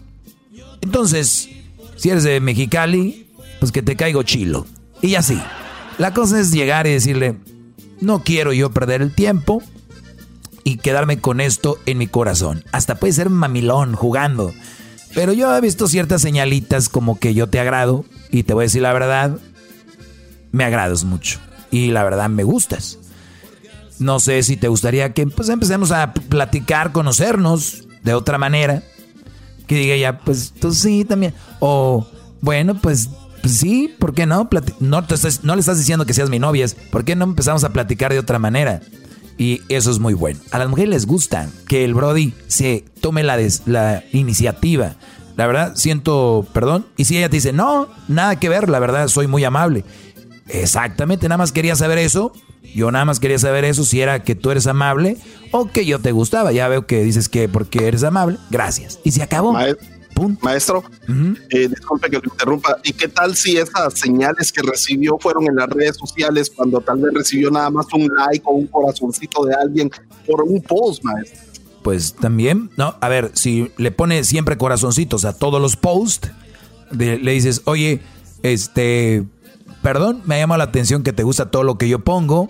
Entonces, 0.83 1.49
si 1.97 2.11
eres 2.11 2.25
de 2.25 2.41
Mexicali, 2.41 3.27
pues 3.61 3.73
que 3.73 3.83
te 3.83 3.97
caigo 3.97 4.23
chilo. 4.23 4.67
Y 5.01 5.15
así. 5.15 5.41
La 5.99 6.13
cosa 6.13 6.41
es 6.41 6.53
llegar 6.53 6.87
y 6.87 6.93
decirle, 6.93 7.37
no 8.01 8.23
quiero 8.23 8.53
yo 8.53 8.71
perder 8.71 9.03
el 9.03 9.15
tiempo 9.15 9.63
y 10.65 10.77
quedarme 10.77 11.21
con 11.21 11.41
esto 11.41 11.79
en 11.87 11.99
mi 11.99 12.07
corazón. 12.07 12.65
Hasta 12.73 12.97
puede 12.97 13.13
ser 13.13 13.31
mamilón 13.31 13.95
jugando. 13.95 14.53
Pero 15.15 15.33
yo 15.33 15.55
he 15.57 15.61
visto 15.61 15.89
ciertas 15.89 16.23
señalitas 16.23 16.89
como 16.89 17.19
que 17.19 17.35
yo 17.35 17.49
te 17.49 17.61
agrado 17.61 18.05
y 18.31 18.45
te 18.45 18.55
voy 18.55 18.63
a 18.63 18.67
decir 18.67 18.83
la 18.83 18.93
verdad. 18.93 19.39
me 20.51 20.65
agradas 20.65 21.05
mucho. 21.05 21.39
Y 21.71 21.91
la 21.91 22.05
verdad 22.05 22.29
me 22.29 22.45
gustas. 22.45 22.99
No 23.99 24.19
sé 24.21 24.43
si 24.43 24.57
te 24.57 24.69
gustaría 24.69 25.13
que 25.13 25.27
pues, 25.27 25.49
empecemos 25.49 25.93
a 25.93 26.13
platicar, 26.13 26.93
conocernos 26.93 27.85
de 28.03 28.15
otra 28.15 28.39
manera. 28.39 28.83
Que 29.73 29.79
diga 29.79 29.97
ya, 29.97 30.19
pues 30.19 30.53
tú 30.53 30.75
sí 30.75 31.07
también. 31.07 31.33
O, 31.59 32.07
bueno, 32.43 32.79
pues, 32.79 33.09
pues 33.41 33.57
sí, 33.57 33.91
¿por 33.99 34.13
qué 34.13 34.27
no? 34.27 34.47
no, 34.81 35.07
te 35.07 35.15
no 35.43 35.55
le 35.55 35.61
estás 35.61 35.79
diciendo 35.79 36.05
que 36.05 36.13
seas 36.13 36.29
mi 36.29 36.39
novia, 36.39 36.67
¿por 36.91 37.07
qué 37.07 37.17
no 37.17 37.25
empezamos 37.25 37.65
a 37.65 37.73
platicar 37.73 38.13
de 38.13 38.19
otra 38.19 38.39
manera? 38.39 38.83
Y 39.39 39.63
eso 39.71 39.91
es 39.91 39.99
muy 39.99 40.13
bueno. 40.13 40.41
A 40.51 40.59
las 40.59 40.69
mujeres 40.69 40.91
les 40.91 41.07
gusta 41.07 41.49
que 41.67 41.87
el 41.87 41.95
Brody 41.95 42.35
se 42.49 42.85
tome 43.01 43.23
la, 43.23 43.39
la 43.65 44.05
iniciativa. 44.13 44.97
La 45.37 45.47
verdad, 45.47 45.73
siento 45.75 46.47
perdón. 46.53 46.85
Y 46.99 47.07
si 47.07 47.17
ella 47.17 47.31
te 47.31 47.37
dice, 47.37 47.55
no, 47.55 47.89
nada 48.09 48.37
que 48.37 48.51
ver, 48.51 48.69
la 48.69 48.79
verdad, 48.79 49.09
soy 49.09 49.27
muy 49.27 49.43
amable. 49.43 49.87
Exactamente, 50.49 51.31
nada 51.31 51.39
más 51.39 51.51
quería 51.51 51.77
saber 51.77 51.97
eso. 51.97 52.35
Yo 52.75 52.91
nada 52.91 53.05
más 53.05 53.21
quería 53.21 53.39
saber 53.39 53.65
eso, 53.65 53.85
si 53.85 54.01
era 54.01 54.23
que 54.23 54.35
tú 54.35 54.51
eres 54.51 54.67
amable 54.67 55.17
o 55.51 55.67
que 55.67 55.85
yo 55.85 55.99
te 55.99 56.13
gustaba. 56.13 56.53
Ya 56.53 56.69
veo 56.69 56.87
que 56.87 57.03
dices 57.03 57.29
que 57.29 57.49
porque 57.49 57.87
eres 57.87 58.03
amable, 58.03 58.39
gracias. 58.51 58.99
Y 59.05 59.13
se 59.13 59.23
acabó. 59.23 59.57
Maestro, 60.41 60.85
eh, 61.51 61.69
disculpe 61.69 62.09
que 62.09 62.17
lo 62.17 62.23
interrumpa. 62.25 62.79
¿Y 62.85 62.93
qué 62.93 63.09
tal 63.09 63.35
si 63.35 63.57
esas 63.57 63.95
señales 63.95 64.53
que 64.53 64.63
recibió 64.63 65.19
fueron 65.19 65.47
en 65.49 65.57
las 65.57 65.69
redes 65.69 65.97
sociales 65.97 66.51
cuando 66.55 66.81
tal 66.81 67.01
vez 67.01 67.13
recibió 67.15 67.51
nada 67.51 67.71
más 67.71 67.87
un 67.93 68.09
like 68.15 68.45
o 68.47 68.53
un 68.53 68.67
corazoncito 68.67 69.45
de 69.45 69.55
alguien 69.55 69.91
por 70.27 70.43
un 70.43 70.61
post, 70.63 71.03
maestro? 71.03 71.41
Pues 71.83 72.15
también, 72.15 72.71
¿no? 72.77 72.95
A 73.01 73.09
ver, 73.09 73.33
si 73.35 73.73
le 73.77 73.91
pone 73.91 74.23
siempre 74.25 74.57
corazoncitos 74.57 75.25
a 75.25 75.37
todos 75.37 75.61
los 75.61 75.77
posts, 75.77 76.31
le 76.93 77.33
dices, 77.33 77.63
oye, 77.65 78.01
este, 78.43 79.25
perdón, 79.83 80.23
me 80.25 80.37
ha 80.37 80.39
llamado 80.39 80.59
la 80.59 80.65
atención 80.65 81.03
que 81.03 81.13
te 81.13 81.23
gusta 81.23 81.51
todo 81.51 81.65
lo 81.65 81.77
que 81.77 81.89
yo 81.89 81.99
pongo. 81.99 82.49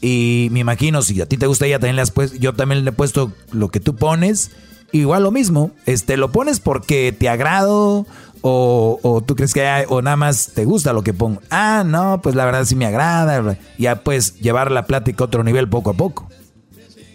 Y 0.00 0.48
me 0.50 0.60
imagino, 0.60 1.00
si 1.02 1.20
a 1.20 1.26
ti 1.26 1.36
te 1.36 1.46
gusta 1.46 1.66
ella, 1.66 1.78
también 1.78 1.96
le 1.96 2.02
has 2.02 2.10
puesto, 2.10 2.36
yo 2.36 2.52
también 2.54 2.84
le 2.84 2.90
he 2.90 2.92
puesto 2.92 3.32
lo 3.52 3.68
que 3.68 3.80
tú 3.80 3.94
pones. 3.94 4.50
Igual 4.90 5.22
lo 5.22 5.30
mismo, 5.30 5.70
este, 5.86 6.16
lo 6.16 6.32
pones 6.32 6.60
porque 6.60 7.16
te 7.18 7.28
agrado 7.28 8.06
o, 8.42 9.22
tú 9.24 9.36
crees 9.36 9.54
que 9.54 9.66
hay, 9.66 9.84
o 9.88 10.02
nada 10.02 10.16
más 10.16 10.50
te 10.54 10.64
gusta 10.64 10.92
lo 10.92 11.02
que 11.02 11.14
pongo. 11.14 11.40
Ah, 11.50 11.84
no, 11.86 12.20
pues 12.20 12.34
la 12.34 12.44
verdad 12.44 12.64
sí 12.64 12.74
me 12.74 12.86
agrada. 12.86 13.56
Ya 13.78 14.02
puedes 14.02 14.38
llevar 14.40 14.70
la 14.70 14.86
plática 14.86 15.24
a 15.24 15.26
otro 15.26 15.44
nivel 15.44 15.68
poco 15.68 15.90
a 15.90 15.94
poco. 15.94 16.28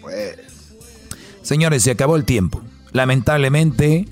Pues. 0.00 0.38
Señores, 1.42 1.82
se 1.82 1.90
acabó 1.90 2.16
el 2.16 2.24
tiempo. 2.24 2.62
Lamentablemente, 2.92 4.08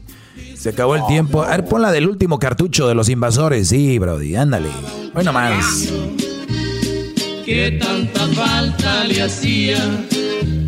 se 0.55 0.71
acabó 0.71 0.97
el 0.97 1.07
tiempo. 1.07 1.43
A 1.43 1.51
ver, 1.51 1.65
pon 1.65 1.83
la 1.83 1.93
del 1.93 2.09
último 2.09 2.39
cartucho 2.39 2.89
de 2.89 2.95
los 2.95 3.09
invasores. 3.09 3.69
Sí, 3.69 3.99
Brody, 3.99 4.37
ándale. 4.37 4.69
Bueno, 5.15 5.33
más. 5.33 5.89
¿Qué 7.45 7.79
tanta 7.81 8.27
falta 8.29 9.05
le 9.05 9.23
hacía? 9.23 9.79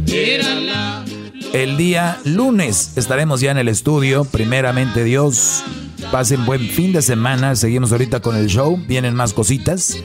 Era 0.06 0.54
la... 0.54 1.04
El 1.52 1.76
día 1.76 2.18
lunes 2.24 2.92
estaremos 2.96 3.40
ya 3.40 3.50
en 3.50 3.58
el 3.58 3.68
estudio. 3.68 4.24
Primeramente, 4.24 5.02
Dios. 5.02 5.64
Pasen 6.12 6.46
buen 6.46 6.68
fin 6.68 6.92
de 6.92 7.02
semana. 7.02 7.56
Seguimos 7.56 7.90
ahorita 7.90 8.20
con 8.20 8.36
el 8.36 8.46
show. 8.46 8.78
Vienen 8.86 9.14
más 9.14 9.32
cositas. 9.32 9.96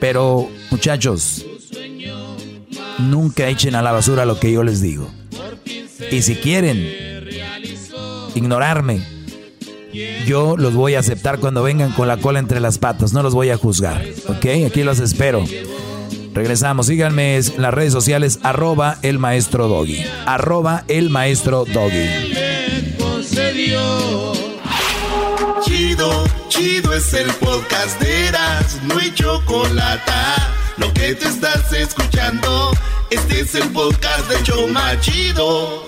Pero, 0.00 0.50
muchachos, 0.70 1.44
nunca 2.98 3.48
echen 3.48 3.74
a 3.74 3.82
la 3.82 3.92
basura 3.92 4.24
lo 4.24 4.38
que 4.38 4.52
yo 4.52 4.62
les 4.62 4.80
digo. 4.80 5.10
Y 6.10 6.22
si 6.22 6.36
quieren 6.36 7.07
ignorarme, 8.38 9.02
yo 10.26 10.56
los 10.56 10.74
voy 10.74 10.94
a 10.94 11.00
aceptar 11.00 11.38
cuando 11.38 11.62
vengan 11.62 11.92
con 11.92 12.08
la 12.08 12.18
cola 12.18 12.38
entre 12.38 12.60
las 12.60 12.78
patas, 12.78 13.12
no 13.12 13.22
los 13.22 13.34
voy 13.34 13.50
a 13.50 13.56
juzgar, 13.56 14.04
¿ok? 14.28 14.66
Aquí 14.66 14.82
los 14.82 15.00
espero. 15.00 15.44
Regresamos, 16.34 16.86
síganme 16.86 17.36
en 17.36 17.62
las 17.62 17.74
redes 17.74 17.92
sociales, 17.92 18.38
arroba 18.42 18.98
el 19.02 19.18
maestro 19.18 19.66
doggy, 19.66 20.04
arroba 20.26 20.84
el 20.88 21.10
maestro 21.10 21.64
doggy. 21.64 22.06
Chido, 25.64 26.24
chido 26.48 26.94
es 26.94 27.12
el 27.14 27.30
podcast 27.34 28.00
de 28.00 28.28
Eras, 28.28 28.80
no 28.84 28.98
hay 28.98 29.12
chocolate. 29.12 30.12
Lo 30.76 30.92
que 30.92 31.14
te 31.14 31.26
estás 31.26 31.72
escuchando, 31.72 32.70
este 33.10 33.40
es 33.40 33.54
el 33.56 33.68
podcast 33.70 34.30
de 34.30 34.42
Choma 34.44 35.00
Chido. 35.00 35.87